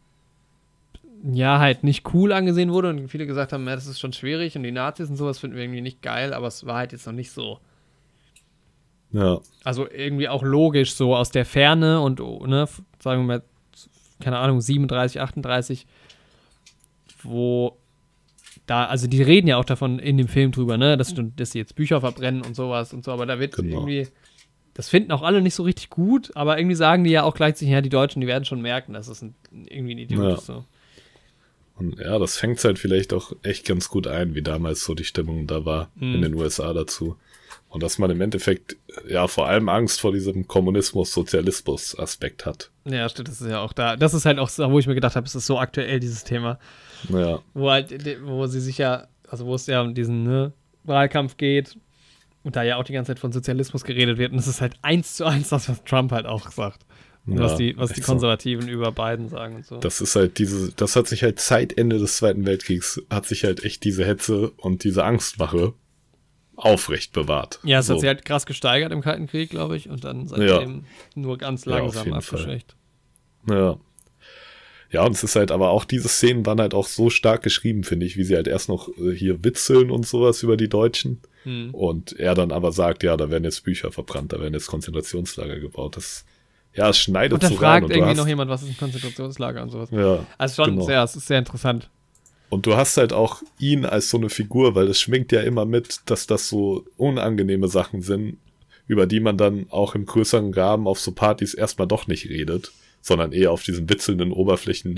ja, 1.24 1.58
halt 1.58 1.84
nicht 1.84 2.14
cool 2.14 2.32
angesehen 2.32 2.72
wurde 2.72 2.90
und 2.90 3.08
viele 3.08 3.26
gesagt 3.26 3.52
haben, 3.52 3.66
ja, 3.66 3.74
das 3.74 3.86
ist 3.86 3.98
schon 3.98 4.12
schwierig 4.12 4.56
und 4.56 4.62
die 4.62 4.72
Nazis 4.72 5.10
und 5.10 5.16
sowas 5.16 5.38
finden 5.38 5.56
wir 5.56 5.64
irgendwie 5.64 5.80
nicht 5.80 6.00
geil, 6.00 6.32
aber 6.32 6.46
es 6.46 6.64
war 6.64 6.76
halt 6.76 6.92
jetzt 6.92 7.06
noch 7.06 7.12
nicht 7.12 7.32
so. 7.32 7.58
Ja. 9.10 9.40
Also 9.64 9.88
irgendwie 9.90 10.28
auch 10.28 10.42
logisch, 10.42 10.94
so 10.94 11.16
aus 11.16 11.30
der 11.30 11.44
Ferne 11.44 12.00
und, 12.00 12.20
ne, 12.20 12.68
sagen 13.00 13.22
wir 13.22 13.26
mal, 13.26 13.42
keine 14.20 14.38
Ahnung, 14.38 14.60
37, 14.60 15.20
38, 15.20 15.86
wo 17.22 17.76
da, 18.68 18.84
also 18.84 19.06
die 19.06 19.22
reden 19.22 19.48
ja 19.48 19.56
auch 19.56 19.64
davon 19.64 19.98
in 19.98 20.16
dem 20.16 20.28
Film 20.28 20.52
drüber, 20.52 20.76
ne, 20.76 20.96
dass, 20.96 21.14
dass 21.36 21.52
sie 21.52 21.58
jetzt 21.58 21.74
Bücher 21.74 22.00
verbrennen 22.00 22.42
und 22.42 22.54
sowas 22.54 22.92
und 22.92 23.04
so, 23.04 23.10
aber 23.12 23.26
da 23.26 23.40
wird 23.40 23.56
genau. 23.56 23.78
irgendwie, 23.78 24.06
das 24.74 24.88
finden 24.88 25.10
auch 25.10 25.22
alle 25.22 25.40
nicht 25.40 25.54
so 25.54 25.62
richtig 25.62 25.90
gut, 25.90 26.30
aber 26.34 26.58
irgendwie 26.58 26.76
sagen 26.76 27.02
die 27.04 27.10
ja 27.10 27.22
auch 27.22 27.34
gleichzeitig, 27.34 27.72
ja, 27.72 27.80
die 27.80 27.88
Deutschen, 27.88 28.20
die 28.20 28.26
werden 28.26 28.44
schon 28.44 28.60
merken, 28.60 28.92
dass 28.92 29.08
es 29.08 29.22
ein, 29.22 29.34
irgendwie 29.50 29.94
ein 29.94 29.98
Idiot 29.98 30.22
ja. 30.22 30.34
ist, 30.34 30.46
so. 30.46 30.64
Und 31.76 31.98
ja, 32.00 32.18
das 32.18 32.36
fängt 32.36 32.62
halt 32.64 32.78
vielleicht 32.78 33.12
auch 33.12 33.32
echt 33.42 33.64
ganz 33.64 33.88
gut 33.88 34.06
ein, 34.06 34.34
wie 34.34 34.42
damals 34.42 34.84
so 34.84 34.94
die 34.94 35.04
Stimmung 35.04 35.46
da 35.46 35.64
war 35.64 35.90
mhm. 35.94 36.16
in 36.16 36.22
den 36.22 36.34
USA 36.34 36.72
dazu. 36.72 37.16
Und 37.68 37.82
dass 37.82 37.98
man 37.98 38.10
im 38.10 38.20
Endeffekt 38.20 38.76
ja 39.08 39.28
vor 39.28 39.46
allem 39.46 39.68
Angst 39.68 40.00
vor 40.00 40.12
diesem 40.12 40.48
Kommunismus-Sozialismus-Aspekt 40.48 42.46
hat. 42.46 42.70
Ja, 42.84 43.08
stimmt, 43.08 43.28
das 43.28 43.40
ist 43.40 43.48
ja 43.48 43.60
auch 43.60 43.72
da. 43.72 43.96
Das 43.96 44.12
ist 44.12 44.24
halt 44.24 44.40
auch, 44.40 44.50
wo 44.58 44.78
ich 44.80 44.88
mir 44.88 44.94
gedacht 44.94 45.14
habe, 45.16 45.26
es 45.26 45.36
ist 45.36 45.46
so 45.46 45.58
aktuell, 45.58 46.00
dieses 46.00 46.24
Thema. 46.24 46.58
Ja. 47.08 47.40
Wo 47.54 47.70
halt, 47.70 47.92
wo 48.24 48.46
sie 48.46 48.60
sich 48.60 48.78
ja, 48.78 49.08
also 49.28 49.46
wo 49.46 49.54
es 49.54 49.66
ja 49.66 49.80
um 49.82 49.94
diesen 49.94 50.24
ne, 50.24 50.52
Wahlkampf 50.84 51.36
geht 51.36 51.76
und 52.42 52.56
da 52.56 52.62
ja 52.62 52.76
auch 52.76 52.84
die 52.84 52.92
ganze 52.92 53.10
Zeit 53.10 53.18
von 53.18 53.32
Sozialismus 53.32 53.84
geredet 53.84 54.18
wird. 54.18 54.32
Und 54.32 54.38
es 54.38 54.46
ist 54.46 54.60
halt 54.60 54.76
eins 54.82 55.16
zu 55.16 55.24
eins 55.24 55.48
das, 55.50 55.68
was 55.68 55.84
Trump 55.84 56.12
halt 56.12 56.26
auch 56.26 56.50
sagt. 56.50 56.84
Ja, 57.26 57.40
was 57.40 57.56
die, 57.56 57.76
was 57.76 57.92
die 57.92 58.00
Konservativen 58.00 58.64
so. 58.64 58.70
über 58.70 58.90
Biden 58.90 59.28
sagen 59.28 59.56
und 59.56 59.66
so. 59.66 59.78
Das 59.78 60.00
ist 60.00 60.16
halt 60.16 60.38
diese, 60.38 60.72
das 60.72 60.96
hat 60.96 61.06
sich 61.08 61.22
halt 61.22 61.40
seit 61.40 61.76
Ende 61.76 61.98
des 61.98 62.16
Zweiten 62.16 62.46
Weltkriegs, 62.46 63.02
hat 63.10 63.26
sich 63.26 63.44
halt 63.44 63.64
echt 63.64 63.84
diese 63.84 64.04
Hetze 64.06 64.50
und 64.56 64.82
diese 64.82 65.04
Angstmache 65.04 65.74
aufrecht 66.56 67.12
bewahrt. 67.12 67.60
Ja, 67.64 67.80
es 67.80 67.86
so. 67.86 67.94
hat 67.94 68.00
sich 68.00 68.08
halt 68.08 68.24
krass 68.24 68.46
gesteigert 68.46 68.92
im 68.92 69.02
Kalten 69.02 69.26
Krieg, 69.26 69.50
glaube 69.50 69.76
ich, 69.76 69.90
und 69.90 70.04
dann 70.04 70.26
seitdem 70.26 70.74
ja. 70.76 70.82
nur 71.14 71.36
ganz 71.36 71.66
langsam 71.66 72.08
ja, 72.08 72.14
abgeschwächt. 72.14 72.76
Ja. 73.46 73.78
Ja, 74.90 75.04
und 75.04 75.12
es 75.12 75.22
ist 75.22 75.36
halt 75.36 75.50
aber 75.50 75.70
auch, 75.70 75.84
diese 75.84 76.08
Szenen 76.08 76.46
waren 76.46 76.60
halt 76.60 76.72
auch 76.72 76.86
so 76.86 77.10
stark 77.10 77.42
geschrieben, 77.42 77.84
finde 77.84 78.06
ich, 78.06 78.16
wie 78.16 78.24
sie 78.24 78.36
halt 78.36 78.48
erst 78.48 78.70
noch 78.70 78.88
äh, 78.98 79.12
hier 79.12 79.44
witzeln 79.44 79.90
und 79.90 80.06
sowas 80.06 80.42
über 80.42 80.56
die 80.56 80.68
Deutschen. 80.68 81.20
Hm. 81.42 81.74
Und 81.74 82.18
er 82.18 82.34
dann 82.34 82.52
aber 82.52 82.72
sagt, 82.72 83.02
ja, 83.02 83.16
da 83.16 83.30
werden 83.30 83.44
jetzt 83.44 83.64
Bücher 83.64 83.92
verbrannt, 83.92 84.32
da 84.32 84.40
werden 84.40 84.54
jetzt 84.54 84.66
Konzentrationslager 84.66 85.60
gebaut. 85.60 85.96
Das 85.96 86.24
ja, 86.74 86.88
es 86.88 86.98
schneidet 86.98 87.34
und 87.34 87.42
da 87.42 87.48
so 87.48 87.56
fragt 87.56 87.84
rein. 87.84 87.90
irgendwie 87.90 88.14
noch 88.14 88.28
jemand, 88.28 88.50
was 88.50 88.62
ist 88.62 88.70
ein 88.70 88.76
Konzentrationslager 88.76 89.62
und 89.62 89.70
sowas. 89.70 89.90
Ja, 89.90 90.24
also 90.38 90.62
schon 90.62 90.74
genau. 90.74 90.86
sehr, 90.86 91.02
es 91.02 91.16
ist 91.16 91.26
sehr 91.26 91.38
interessant. 91.38 91.90
Und 92.50 92.66
du 92.66 92.76
hast 92.76 92.96
halt 92.96 93.12
auch 93.12 93.42
ihn 93.58 93.84
als 93.84 94.08
so 94.08 94.16
eine 94.16 94.30
Figur, 94.30 94.74
weil 94.74 94.88
es 94.88 95.00
schwingt 95.00 95.32
ja 95.32 95.40
immer 95.40 95.66
mit, 95.66 96.00
dass 96.06 96.26
das 96.26 96.48
so 96.48 96.84
unangenehme 96.96 97.68
Sachen 97.68 98.00
sind, 98.00 98.38
über 98.86 99.06
die 99.06 99.20
man 99.20 99.36
dann 99.36 99.66
auch 99.70 99.94
im 99.94 100.06
größeren 100.06 100.54
Rahmen 100.54 100.86
auf 100.86 100.98
so 100.98 101.12
Partys 101.12 101.52
erstmal 101.52 101.88
doch 101.88 102.06
nicht 102.06 102.28
redet, 102.28 102.72
sondern 103.08 103.32
eher 103.32 103.50
auf 103.50 103.62
diesem 103.64 103.88
witzelnden, 103.90 104.32
oberflächlichen 104.32 104.94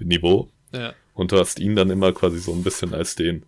Niveau. 0.00 0.48
Ja. 0.72 0.94
Und 1.14 1.32
du 1.32 1.38
hast 1.38 1.60
ihn 1.60 1.76
dann 1.76 1.90
immer 1.90 2.12
quasi 2.12 2.38
so 2.38 2.52
ein 2.52 2.64
bisschen 2.64 2.94
als 2.94 3.14
den, 3.14 3.44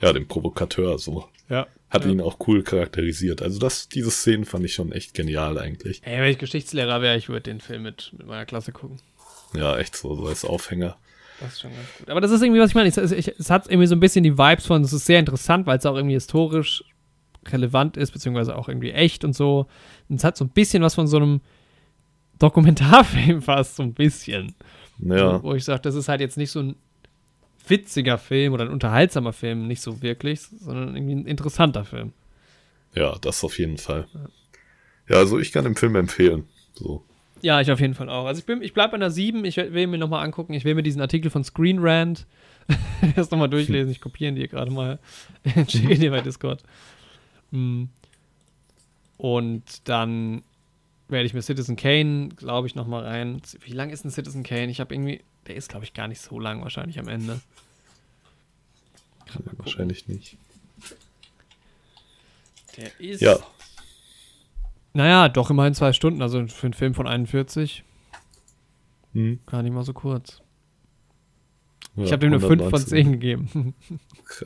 ja, 0.00 0.12
den 0.12 0.28
Provokateur 0.28 0.98
so. 0.98 1.28
Ja. 1.48 1.66
Hat 1.90 2.04
ja. 2.04 2.10
ihn 2.10 2.20
auch 2.20 2.38
cool 2.46 2.62
charakterisiert. 2.62 3.42
Also 3.42 3.58
das, 3.58 3.88
diese 3.88 4.10
Szenen 4.10 4.44
fand 4.44 4.64
ich 4.64 4.74
schon 4.74 4.92
echt 4.92 5.14
genial 5.14 5.58
eigentlich. 5.58 6.02
Ey, 6.04 6.20
wenn 6.20 6.30
ich 6.30 6.38
Geschichtslehrer 6.38 7.00
wäre, 7.02 7.16
ich 7.16 7.28
würde 7.28 7.42
den 7.42 7.60
Film 7.60 7.82
mit, 7.82 8.12
mit 8.16 8.26
meiner 8.26 8.46
Klasse 8.46 8.72
gucken. 8.72 8.98
Ja, 9.54 9.78
echt 9.78 9.96
so, 9.96 10.14
so 10.14 10.26
als 10.26 10.44
Aufhänger. 10.44 10.96
Das 11.40 11.52
ist 11.52 11.60
schon 11.60 11.70
ganz 11.70 11.86
gut. 11.98 12.10
Aber 12.10 12.20
das 12.20 12.30
ist 12.30 12.42
irgendwie, 12.42 12.60
was 12.60 12.70
ich 12.70 12.74
meine. 12.74 12.88
Es, 12.88 12.96
es, 12.96 13.12
es 13.12 13.50
hat 13.50 13.66
irgendwie 13.68 13.86
so 13.86 13.94
ein 13.94 14.00
bisschen 14.00 14.24
die 14.24 14.36
Vibes 14.36 14.66
von, 14.66 14.82
es 14.82 14.92
ist 14.92 15.06
sehr 15.06 15.20
interessant, 15.20 15.66
weil 15.66 15.78
es 15.78 15.86
auch 15.86 15.96
irgendwie 15.96 16.14
historisch 16.14 16.82
relevant 17.46 17.96
ist, 17.96 18.10
beziehungsweise 18.10 18.56
auch 18.56 18.68
irgendwie 18.68 18.90
echt 18.90 19.24
und 19.24 19.34
so. 19.34 19.66
Und 20.08 20.16
es 20.16 20.24
hat 20.24 20.36
so 20.36 20.44
ein 20.44 20.50
bisschen 20.50 20.82
was 20.82 20.94
von 20.94 21.06
so 21.06 21.18
einem 21.18 21.40
Dokumentarfilm 22.38 23.42
fast, 23.42 23.76
so 23.76 23.82
ein 23.82 23.94
bisschen. 23.94 24.54
Ja. 24.98 25.42
Wo 25.42 25.54
ich 25.54 25.64
sage, 25.64 25.82
das 25.82 25.94
ist 25.94 26.08
halt 26.08 26.20
jetzt 26.20 26.36
nicht 26.36 26.50
so 26.50 26.60
ein 26.60 26.76
witziger 27.68 28.18
Film 28.18 28.52
oder 28.52 28.64
ein 28.64 28.70
unterhaltsamer 28.70 29.32
Film, 29.32 29.66
nicht 29.66 29.82
so 29.82 30.02
wirklich, 30.02 30.40
sondern 30.40 30.96
irgendwie 30.96 31.14
ein 31.16 31.26
interessanter 31.26 31.84
Film. 31.84 32.12
Ja, 32.94 33.16
das 33.20 33.44
auf 33.44 33.58
jeden 33.58 33.76
Fall. 33.76 34.06
Ja, 35.08 35.16
also 35.16 35.38
ich 35.38 35.52
kann 35.52 35.64
den 35.64 35.76
Film 35.76 35.96
empfehlen. 35.96 36.44
So. 36.74 37.04
Ja, 37.42 37.60
ich 37.60 37.70
auf 37.70 37.80
jeden 37.80 37.94
Fall 37.94 38.08
auch. 38.08 38.26
Also 38.26 38.38
ich, 38.38 38.46
bin, 38.46 38.62
ich 38.62 38.72
bleibe 38.72 38.94
an 38.94 39.00
der 39.00 39.10
7. 39.10 39.44
Ich 39.44 39.56
will 39.56 39.86
mir 39.86 39.98
nochmal 39.98 40.24
angucken. 40.24 40.54
Ich 40.54 40.64
will 40.64 40.74
mir 40.74 40.82
diesen 40.82 41.02
Artikel 41.02 41.30
von 41.30 41.44
Screen 41.44 41.78
Rant 41.80 42.26
erst 43.16 43.30
nochmal 43.30 43.50
durchlesen. 43.50 43.90
Ich 43.90 44.00
kopiere 44.00 44.30
ihn 44.30 44.36
dir 44.36 44.48
gerade 44.48 44.70
mal. 44.70 44.98
Schicke 45.68 45.98
dir 45.98 46.10
bei 46.10 46.22
Discord. 46.22 46.62
Hm. 47.52 47.88
Und 49.18 49.88
dann 49.88 50.42
werde 51.08 51.26
ich 51.26 51.34
mir 51.34 51.42
Citizen 51.42 51.76
Kane, 51.76 52.30
glaube 52.30 52.66
ich, 52.66 52.74
nochmal 52.74 53.04
rein. 53.04 53.40
Wie 53.60 53.72
lang 53.72 53.90
ist 53.90 54.04
ein 54.04 54.10
Citizen 54.10 54.42
Kane? 54.42 54.70
Ich 54.70 54.80
habe 54.80 54.94
irgendwie, 54.94 55.22
der 55.46 55.56
ist, 55.56 55.68
glaube 55.68 55.84
ich, 55.84 55.94
gar 55.94 56.08
nicht 56.08 56.20
so 56.20 56.38
lang 56.38 56.62
wahrscheinlich 56.62 56.98
am 56.98 57.08
Ende. 57.08 57.40
Ja, 59.28 59.40
wahrscheinlich 59.58 60.08
nicht. 60.08 60.36
Der 62.76 63.00
ist. 63.00 63.20
Ja. 63.20 63.38
Naja, 64.92 65.28
doch 65.28 65.50
immerhin 65.50 65.74
zwei 65.74 65.92
Stunden, 65.92 66.22
also 66.22 66.46
für 66.46 66.66
einen 66.66 66.74
Film 66.74 66.94
von 66.94 67.06
41. 67.06 67.84
Hm. 69.12 69.40
Gar 69.46 69.62
nicht 69.62 69.72
mal 69.72 69.84
so 69.84 69.92
kurz. 69.92 70.42
Ja, 71.96 72.04
ich 72.04 72.12
habe 72.12 72.20
dem 72.20 72.32
eine 72.32 72.40
5 72.40 72.68
von 72.68 72.80
10 72.80 73.12
gegeben. 73.12 73.74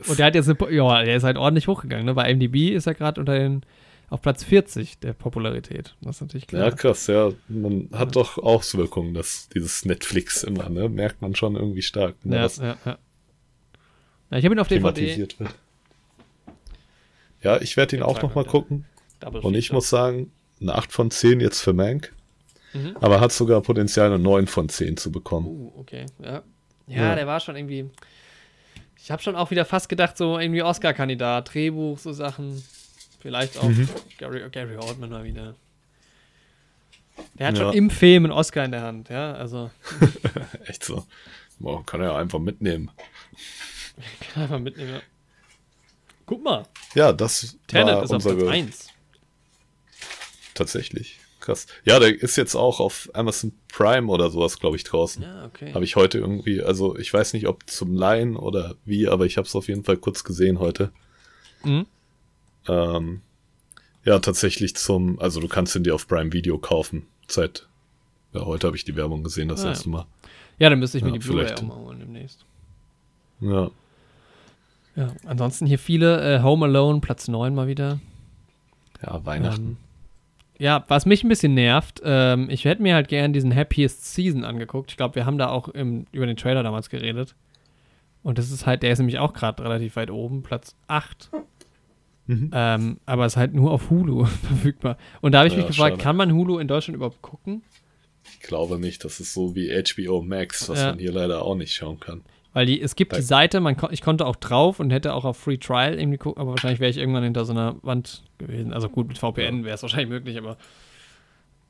Und 0.07 0.19
der 0.19 0.25
hat 0.25 0.35
jetzt 0.35 0.49
eine, 0.49 0.71
ja, 0.71 1.03
der 1.03 1.15
ist 1.15 1.23
halt 1.23 1.37
ordentlich 1.37 1.67
hochgegangen. 1.67 2.05
Ne? 2.05 2.13
Bei 2.13 2.33
MDB 2.33 2.69
ist 2.69 2.87
er 2.87 2.93
gerade 2.93 3.19
unter 3.19 3.37
den 3.37 3.65
auf 4.11 4.21
Platz 4.21 4.43
40 4.43 4.99
der 4.99 5.13
Popularität. 5.13 5.95
Das 6.01 6.17
ist 6.17 6.21
natürlich 6.21 6.45
klar. 6.45 6.65
Ja, 6.65 6.71
krass, 6.71 7.07
ja. 7.07 7.31
Man 7.47 7.87
ja. 7.91 7.99
hat 7.99 8.15
doch 8.15 8.37
Auswirkungen, 8.37 9.13
dass 9.13 9.47
dieses 9.49 9.85
Netflix 9.85 10.43
immer, 10.43 10.69
ne? 10.69 10.89
Merkt 10.89 11.21
man 11.21 11.33
schon 11.33 11.55
irgendwie 11.55 11.81
stark. 11.81 12.23
Ne? 12.25 12.35
Ja, 12.35 12.47
ja, 12.47 12.77
ja. 12.85 12.97
ja, 14.29 14.37
ich 14.37 14.43
habe 14.43 14.53
ihn 14.53 14.59
auf 14.59 14.67
DVD. 14.67 15.17
Wird. 15.17 15.37
Ja, 17.41 17.61
ich 17.61 17.77
werde 17.77 17.95
ihn 17.95 18.03
auch 18.03 18.21
noch 18.21 18.35
mal 18.35 18.43
gucken. 18.43 18.85
Und 19.41 19.55
ich 19.55 19.71
muss 19.71 19.89
sagen, 19.89 20.31
eine 20.59 20.75
8 20.75 20.91
von 20.91 21.09
10 21.09 21.39
jetzt 21.39 21.61
für 21.61 21.73
Mank. 21.73 22.13
Mhm. 22.73 22.97
Aber 22.99 23.21
hat 23.21 23.31
sogar 23.31 23.61
Potenzial, 23.61 24.07
eine 24.07 24.19
9 24.19 24.45
von 24.47 24.67
10 24.67 24.97
zu 24.97 25.11
bekommen. 25.11 25.47
Uh, 25.47 25.71
okay, 25.77 26.05
ja. 26.21 26.43
Ja, 26.87 27.01
ja. 27.01 27.15
der 27.15 27.27
war 27.27 27.39
schon 27.39 27.55
irgendwie. 27.55 27.89
Ich 29.01 29.09
habe 29.09 29.21
schon 29.21 29.37
auch 29.37 29.51
wieder 29.51 29.63
fast 29.63 29.87
gedacht, 29.87 30.17
so 30.17 30.37
irgendwie 30.37 30.63
Oscar-Kandidat, 30.63 31.53
Drehbuch, 31.53 31.97
so 31.97 32.11
Sachen. 32.11 32.61
Vielleicht 33.21 33.57
auch 33.57 33.69
mhm. 33.69 33.87
Gary, 34.17 34.49
Gary 34.49 34.77
Oldman 34.77 35.09
mal 35.09 35.23
wieder. 35.23 35.55
Der 37.37 37.47
hat 37.47 37.57
ja. 37.57 37.65
schon 37.65 37.73
im 37.73 37.89
Film 37.89 38.25
einen 38.25 38.33
Oscar 38.33 38.65
in 38.65 38.71
der 38.71 38.81
Hand, 38.81 39.09
ja, 39.09 39.33
also. 39.33 39.69
Echt 40.65 40.83
so. 40.83 41.05
Boah, 41.59 41.85
kann 41.85 42.01
er 42.01 42.07
ja 42.07 42.17
einfach 42.17 42.39
mitnehmen. 42.39 42.89
kann 44.19 44.35
er 44.35 44.41
einfach 44.43 44.59
mitnehmen, 44.59 44.93
ja. 44.93 45.01
Guck 46.25 46.43
mal. 46.43 46.65
Ja, 46.95 47.13
das 47.13 47.57
Tenet 47.67 47.95
war 47.95 48.03
ist 48.03 48.11
auf 48.11 48.23
Platz 48.23 48.43
1. 48.43 48.87
Tatsächlich. 50.53 51.19
Krass. 51.41 51.65
Ja, 51.83 51.99
der 51.99 52.21
ist 52.21 52.37
jetzt 52.37 52.55
auch 52.55 52.79
auf 52.79 53.09
Amazon 53.13 53.51
Prime 53.67 54.11
oder 54.11 54.29
sowas, 54.29 54.59
glaube 54.59 54.77
ich, 54.77 54.83
draußen. 54.83 55.23
Ja, 55.23 55.45
okay. 55.45 55.73
Habe 55.73 55.83
ich 55.83 55.95
heute 55.95 56.19
irgendwie, 56.19 56.61
also 56.61 56.95
ich 56.97 57.11
weiß 57.11 57.33
nicht, 57.33 57.47
ob 57.47 57.67
zum 57.69 57.95
Laien 57.95 58.35
oder 58.35 58.75
wie, 58.85 59.07
aber 59.07 59.25
ich 59.25 59.37
habe 59.37 59.47
es 59.47 59.55
auf 59.55 59.67
jeden 59.67 59.83
Fall 59.83 59.97
kurz 59.97 60.23
gesehen 60.23 60.59
heute. 60.59 60.91
Mhm. 61.63 61.87
Ähm, 62.67 63.21
ja, 64.03 64.19
tatsächlich 64.19 64.75
zum, 64.75 65.19
also 65.19 65.39
du 65.39 65.47
kannst 65.47 65.75
ihn 65.75 65.83
dir 65.83 65.95
auf 65.95 66.07
Prime 66.07 66.33
Video 66.33 66.57
kaufen. 66.57 67.07
Seit, 67.27 67.67
ja, 68.33 68.45
heute 68.45 68.67
habe 68.67 68.77
ich 68.77 68.83
die 68.83 68.95
Werbung 68.95 69.23
gesehen, 69.23 69.47
das 69.47 69.63
ah, 69.63 69.69
erste 69.69 69.89
Mal. 69.89 70.05
Ja, 70.59 70.69
dann 70.69 70.79
müsste 70.79 70.97
ich 70.97 71.03
mir 71.03 71.11
die 71.11 71.19
Blu-ray 71.19 71.53
auch 71.53 71.61
mal 71.61 71.75
holen 71.75 71.99
demnächst. 71.99 72.45
Ja. 73.39 73.71
Ja, 74.95 75.13
ansonsten 75.25 75.65
hier 75.65 75.79
viele, 75.79 76.37
äh, 76.37 76.43
Home 76.43 76.65
Alone, 76.65 76.99
Platz 76.99 77.27
9 77.27 77.55
mal 77.55 77.67
wieder. 77.67 77.99
Ja, 79.01 79.25
Weihnachten. 79.25 79.61
Ähm, 79.61 79.77
ja, 80.59 80.83
was 80.89 81.07
mich 81.07 81.23
ein 81.23 81.29
bisschen 81.29 81.55
nervt, 81.55 82.01
ähm, 82.03 82.47
ich 82.49 82.65
hätte 82.65 82.83
mir 82.83 82.93
halt 82.93 83.07
gern 83.07 83.33
diesen 83.33 83.55
Happiest 83.55 84.13
Season 84.13 84.43
angeguckt. 84.43 84.91
Ich 84.91 84.97
glaube, 84.97 85.15
wir 85.15 85.25
haben 85.25 85.39
da 85.39 85.49
auch 85.49 85.69
im, 85.69 86.05
über 86.11 86.27
den 86.27 86.37
Trailer 86.37 86.61
damals 86.61 86.89
geredet. 86.89 87.33
Und 88.21 88.37
das 88.37 88.51
ist 88.51 88.67
halt, 88.67 88.83
der 88.83 88.91
ist 88.91 88.99
nämlich 88.99 89.17
auch 89.17 89.33
gerade 89.33 89.63
relativ 89.63 89.95
weit 89.95 90.11
oben, 90.11 90.43
Platz 90.43 90.75
8. 90.87 91.31
Mhm. 92.31 92.49
Ähm, 92.53 92.97
aber 93.05 93.25
es 93.25 93.33
ist 93.33 93.37
halt 93.37 93.53
nur 93.53 93.71
auf 93.71 93.89
Hulu 93.89 94.23
verfügbar. 94.47 94.97
Und 95.19 95.33
da 95.33 95.39
habe 95.39 95.47
ich 95.47 95.53
ja, 95.53 95.59
mich 95.59 95.67
gefragt, 95.67 95.95
schade. 95.95 96.03
kann 96.03 96.15
man 96.15 96.31
Hulu 96.31 96.59
in 96.59 96.67
Deutschland 96.67 96.95
überhaupt 96.95 97.21
gucken? 97.21 97.61
Ich 98.23 98.39
glaube 98.39 98.79
nicht. 98.79 99.03
Das 99.03 99.19
ist 99.19 99.33
so 99.33 99.53
wie 99.53 99.69
HBO 99.69 100.21
Max, 100.21 100.69
was 100.69 100.79
ja. 100.79 100.89
man 100.91 100.99
hier 100.99 101.11
leider 101.11 101.43
auch 101.43 101.55
nicht 101.55 101.73
schauen 101.73 101.99
kann. 101.99 102.21
Weil 102.53 102.65
die, 102.65 102.81
es 102.81 102.95
gibt 102.95 103.11
da 103.11 103.17
die 103.17 103.23
Seite, 103.23 103.59
man, 103.59 103.75
ich 103.91 104.01
konnte 104.01 104.25
auch 104.25 104.37
drauf 104.37 104.79
und 104.79 104.91
hätte 104.91 105.13
auch 105.13 105.25
auf 105.25 105.37
Free 105.37 105.57
Trial 105.57 105.99
irgendwie 105.99 106.17
gucken, 106.17 106.41
aber 106.41 106.51
wahrscheinlich 106.51 106.79
wäre 106.79 106.89
ich 106.89 106.97
irgendwann 106.97 107.23
hinter 107.23 107.43
so 107.43 107.51
einer 107.51 107.75
Wand 107.81 108.23
gewesen. 108.37 108.73
Also 108.73 108.87
gut, 108.87 109.09
mit 109.09 109.17
VPN 109.17 109.65
wäre 109.65 109.75
es 109.75 109.81
wahrscheinlich 109.81 110.09
möglich, 110.09 110.37
aber. 110.37 110.57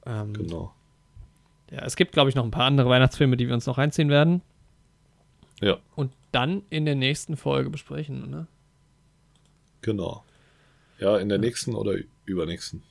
Ähm, 0.05 0.33
genau. 0.33 0.73
Ja, 1.71 1.83
es 1.85 1.95
gibt, 1.95 2.11
glaube 2.11 2.29
ich, 2.29 2.35
noch 2.35 2.43
ein 2.43 2.51
paar 2.51 2.65
andere 2.65 2.89
Weihnachtsfilme, 2.89 3.37
die 3.37 3.47
wir 3.47 3.55
uns 3.55 3.65
noch 3.65 3.77
reinziehen 3.77 4.09
werden. 4.09 4.41
Ja. 5.59 5.77
Und 5.95 6.11
dann 6.31 6.63
in 6.69 6.85
der 6.85 6.95
nächsten 6.95 7.37
Folge 7.37 7.69
besprechen, 7.69 8.29
ne? 8.29 8.47
Genau. 9.81 10.23
Ja, 11.01 11.17
in 11.17 11.29
der 11.29 11.39
nächsten 11.39 11.73
oder 11.73 11.95
übernächsten? 12.25 12.83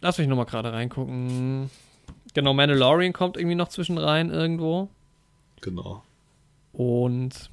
Lass 0.00 0.18
mich 0.18 0.26
nochmal 0.26 0.46
gerade 0.46 0.72
reingucken. 0.72 1.70
Genau, 2.34 2.54
Mandalorian 2.54 3.12
kommt 3.12 3.36
irgendwie 3.36 3.54
noch 3.54 3.68
zwischen 3.68 3.98
rein 3.98 4.30
irgendwo. 4.30 4.88
Genau. 5.60 6.02
Und. 6.72 7.50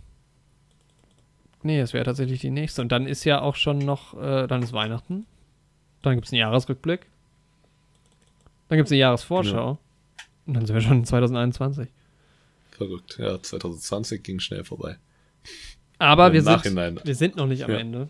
Nee, 1.61 1.79
es 1.79 1.93
wäre 1.93 2.05
tatsächlich 2.05 2.41
die 2.41 2.49
nächste. 2.49 2.81
Und 2.81 2.91
dann 2.91 3.05
ist 3.07 3.23
ja 3.23 3.41
auch 3.41 3.55
schon 3.55 3.77
noch. 3.77 4.19
Äh, 4.19 4.47
dann 4.47 4.63
ist 4.63 4.73
Weihnachten. 4.73 5.25
Dann 6.01 6.15
gibt 6.15 6.25
es 6.25 6.33
einen 6.33 6.39
Jahresrückblick. 6.39 7.05
Dann 8.67 8.77
gibt 8.77 8.87
es 8.87 8.91
eine 8.91 8.99
Jahresvorschau. 8.99 9.71
Ja. 9.71 10.25
Und 10.47 10.53
dann 10.55 10.65
sind 10.65 10.75
wir 10.75 10.81
schon 10.81 10.97
in 10.97 11.05
2021. 11.05 11.87
Verrückt. 12.71 13.17
Ja, 13.19 13.41
2020 13.41 14.23
ging 14.23 14.39
schnell 14.39 14.63
vorbei. 14.63 14.97
Aber 15.99 16.33
wir 16.33 16.41
sind, 16.41 16.63
wir 16.65 17.15
sind 17.15 17.35
noch 17.35 17.47
nicht 17.47 17.63
am 17.63 17.71
ja. 17.71 17.77
Ende. 17.77 18.09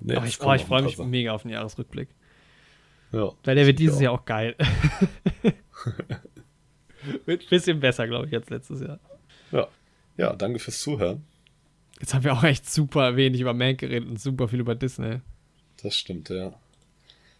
Nee, 0.00 0.16
oh, 0.16 0.24
ich, 0.24 0.40
oh, 0.40 0.52
ich 0.52 0.64
freue 0.64 0.82
mich 0.82 0.98
mega 0.98 1.32
auf 1.32 1.42
den 1.42 1.50
Jahresrückblick. 1.52 2.08
Ja, 3.12 3.32
Weil 3.44 3.54
der 3.54 3.66
wird 3.66 3.78
dieses 3.78 3.98
auch. 3.98 4.02
Jahr 4.02 4.12
auch 4.12 4.24
geil. 4.24 4.56
wird 7.24 7.42
ein 7.42 7.48
bisschen 7.48 7.80
besser, 7.80 8.06
glaube 8.06 8.26
ich, 8.26 8.34
als 8.34 8.50
letztes 8.50 8.80
Jahr. 8.80 8.98
Ja. 9.52 9.68
Ja, 10.16 10.34
danke 10.34 10.58
fürs 10.58 10.80
Zuhören. 10.80 11.24
Jetzt 12.00 12.14
haben 12.14 12.24
wir 12.24 12.32
auch 12.34 12.44
echt 12.44 12.68
super 12.68 13.16
wenig 13.16 13.40
über 13.40 13.54
Mank 13.54 13.78
geredet 13.78 14.08
und 14.08 14.20
super 14.20 14.48
viel 14.48 14.60
über 14.60 14.74
Disney. 14.74 15.20
Das 15.82 15.94
stimmt, 15.96 16.28
ja. 16.28 16.52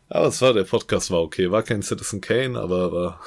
Aber 0.08 0.26
es 0.28 0.40
war, 0.40 0.52
der 0.52 0.64
Podcast 0.64 1.10
war 1.10 1.20
okay. 1.20 1.50
War 1.50 1.62
kein 1.62 1.82
Citizen 1.82 2.20
Kane, 2.20 2.58
aber 2.58 2.92
war. 2.92 3.20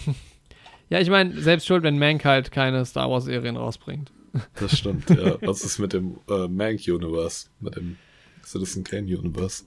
ja, 0.88 1.00
ich 1.00 1.10
meine, 1.10 1.40
selbst 1.40 1.66
schuld, 1.66 1.82
wenn 1.82 1.98
Mank 1.98 2.24
halt 2.24 2.50
keine 2.50 2.84
Star 2.86 3.10
Wars-Serien 3.10 3.56
rausbringt. 3.56 4.10
Das 4.58 4.78
stimmt, 4.78 5.10
ja. 5.10 5.36
Was 5.42 5.62
ist 5.62 5.78
mit 5.78 5.92
dem 5.92 6.18
äh, 6.28 6.48
Mank-Universe? 6.48 7.48
Mit 7.60 7.76
dem 7.76 7.98
Citizen 8.46 8.84
Kane 8.84 9.06
Universe. 9.06 9.64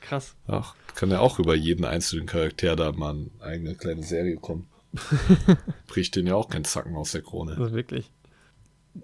Krass. 0.00 0.34
Ach, 0.46 0.74
kann 0.94 1.10
ja 1.10 1.20
auch 1.20 1.38
über 1.38 1.54
jeden 1.54 1.84
einzelnen 1.84 2.26
Charakter 2.26 2.76
da 2.76 2.92
mal 2.92 3.10
eine 3.10 3.30
eigene 3.40 3.74
kleine 3.74 4.02
Serie 4.02 4.36
kommen. 4.36 4.66
Bricht 5.86 6.16
den 6.16 6.26
ja 6.26 6.34
auch 6.34 6.48
kein 6.48 6.64
Zacken 6.64 6.96
aus 6.96 7.12
der 7.12 7.22
Krone. 7.22 7.56
Also 7.56 7.72
wirklich. 7.72 8.10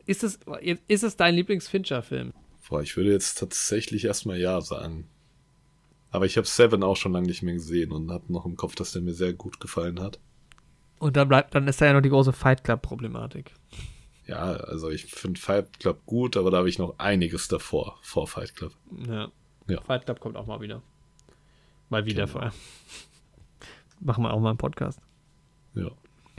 Ist 0.06 0.24
es, 0.24 0.40
ist 0.88 1.04
es 1.04 1.16
dein 1.16 1.34
Lieblings-Fincher-Film? 1.34 2.32
Boah, 2.68 2.82
ich 2.82 2.96
würde 2.96 3.12
jetzt 3.12 3.38
tatsächlich 3.38 4.04
erstmal 4.06 4.38
ja 4.38 4.60
sagen. 4.60 5.06
Aber 6.10 6.26
ich 6.26 6.36
habe 6.36 6.46
Seven 6.46 6.82
auch 6.82 6.96
schon 6.96 7.12
lange 7.12 7.26
nicht 7.26 7.42
mehr 7.42 7.54
gesehen 7.54 7.92
und 7.92 8.10
habe 8.10 8.32
noch 8.32 8.46
im 8.46 8.56
Kopf, 8.56 8.74
dass 8.74 8.92
der 8.92 9.02
mir 9.02 9.14
sehr 9.14 9.32
gut 9.32 9.60
gefallen 9.60 10.00
hat. 10.00 10.18
Und 10.98 11.16
dann 11.16 11.28
bleibt, 11.28 11.54
dann 11.54 11.68
ist 11.68 11.80
da 11.80 11.86
ja 11.86 11.92
noch 11.92 12.00
die 12.00 12.08
große 12.08 12.32
Fight 12.32 12.64
Club-Problematik. 12.64 13.52
Ja, 14.26 14.54
also 14.54 14.90
ich 14.90 15.06
finde 15.06 15.38
Fight 15.38 15.80
Club 15.80 16.06
gut, 16.06 16.36
aber 16.36 16.50
da 16.50 16.58
habe 16.58 16.68
ich 16.68 16.78
noch 16.78 16.98
einiges 16.98 17.48
davor, 17.48 17.98
vor 18.00 18.26
Fight 18.26 18.56
Club. 18.56 18.72
Ja. 19.06 19.28
ja. 19.68 19.80
Fight 19.82 20.06
Club 20.06 20.20
kommt 20.20 20.36
auch 20.36 20.46
mal 20.46 20.60
wieder. 20.60 20.82
Mal 21.90 22.06
wieder 22.06 22.22
genau. 22.24 22.32
vorher. 22.32 22.52
Machen 24.00 24.24
wir 24.24 24.32
auch 24.32 24.40
mal 24.40 24.50
einen 24.50 24.58
Podcast. 24.58 24.98
Ja. 25.74 25.90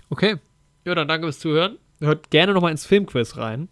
Okay. 0.10 0.38
Ja, 0.84 0.96
dann 0.96 1.08
danke 1.08 1.28
fürs 1.28 1.40
Zuhören. 1.40 1.78
Hört 2.00 2.30
gerne 2.32 2.54
nochmal 2.54 2.72
ins 2.72 2.86
Filmquiz 2.86 3.38
rein. 3.38 3.70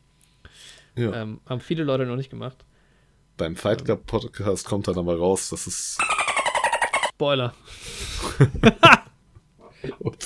Ja. 0.96 1.22
Ähm, 1.22 1.42
haben 1.48 1.60
viele 1.60 1.84
Leute 1.84 2.06
noch 2.06 2.16
nicht 2.16 2.30
gemacht. 2.30 2.58
Beim 3.38 3.56
Fight 3.56 3.84
Club 3.84 4.06
Podcast 4.06 4.66
kommt 4.66 4.88
dann 4.88 4.98
aber 4.98 5.18
raus, 5.18 5.50
dass 5.50 5.66
es. 5.66 5.98
Spoiler. 7.10 7.54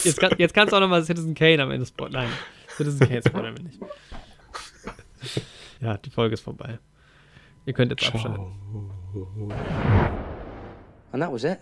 jetzt, 0.03 0.19
kann, 0.19 0.33
jetzt 0.37 0.53
kannst 0.53 0.73
du 0.73 0.75
auch 0.75 0.81
nochmal 0.81 1.03
Citizen 1.03 1.33
Kane 1.33 1.63
am 1.63 1.71
Ende 1.71 1.85
spoilern. 1.85 2.25
Nein. 2.25 2.29
Citizen 2.77 3.07
Kane 3.07 3.21
spoilern 3.25 3.57
wir 3.57 3.63
nicht. 3.63 3.79
Ja, 5.81 5.97
die 5.97 6.09
Folge 6.09 6.35
ist 6.35 6.41
vorbei. 6.41 6.79
Ihr 7.65 7.73
könnt 7.73 7.91
jetzt 7.91 8.07
abschalten. 8.07 8.45
And 11.11 11.21
that 11.21 11.31
was 11.31 11.43
it. 11.43 11.59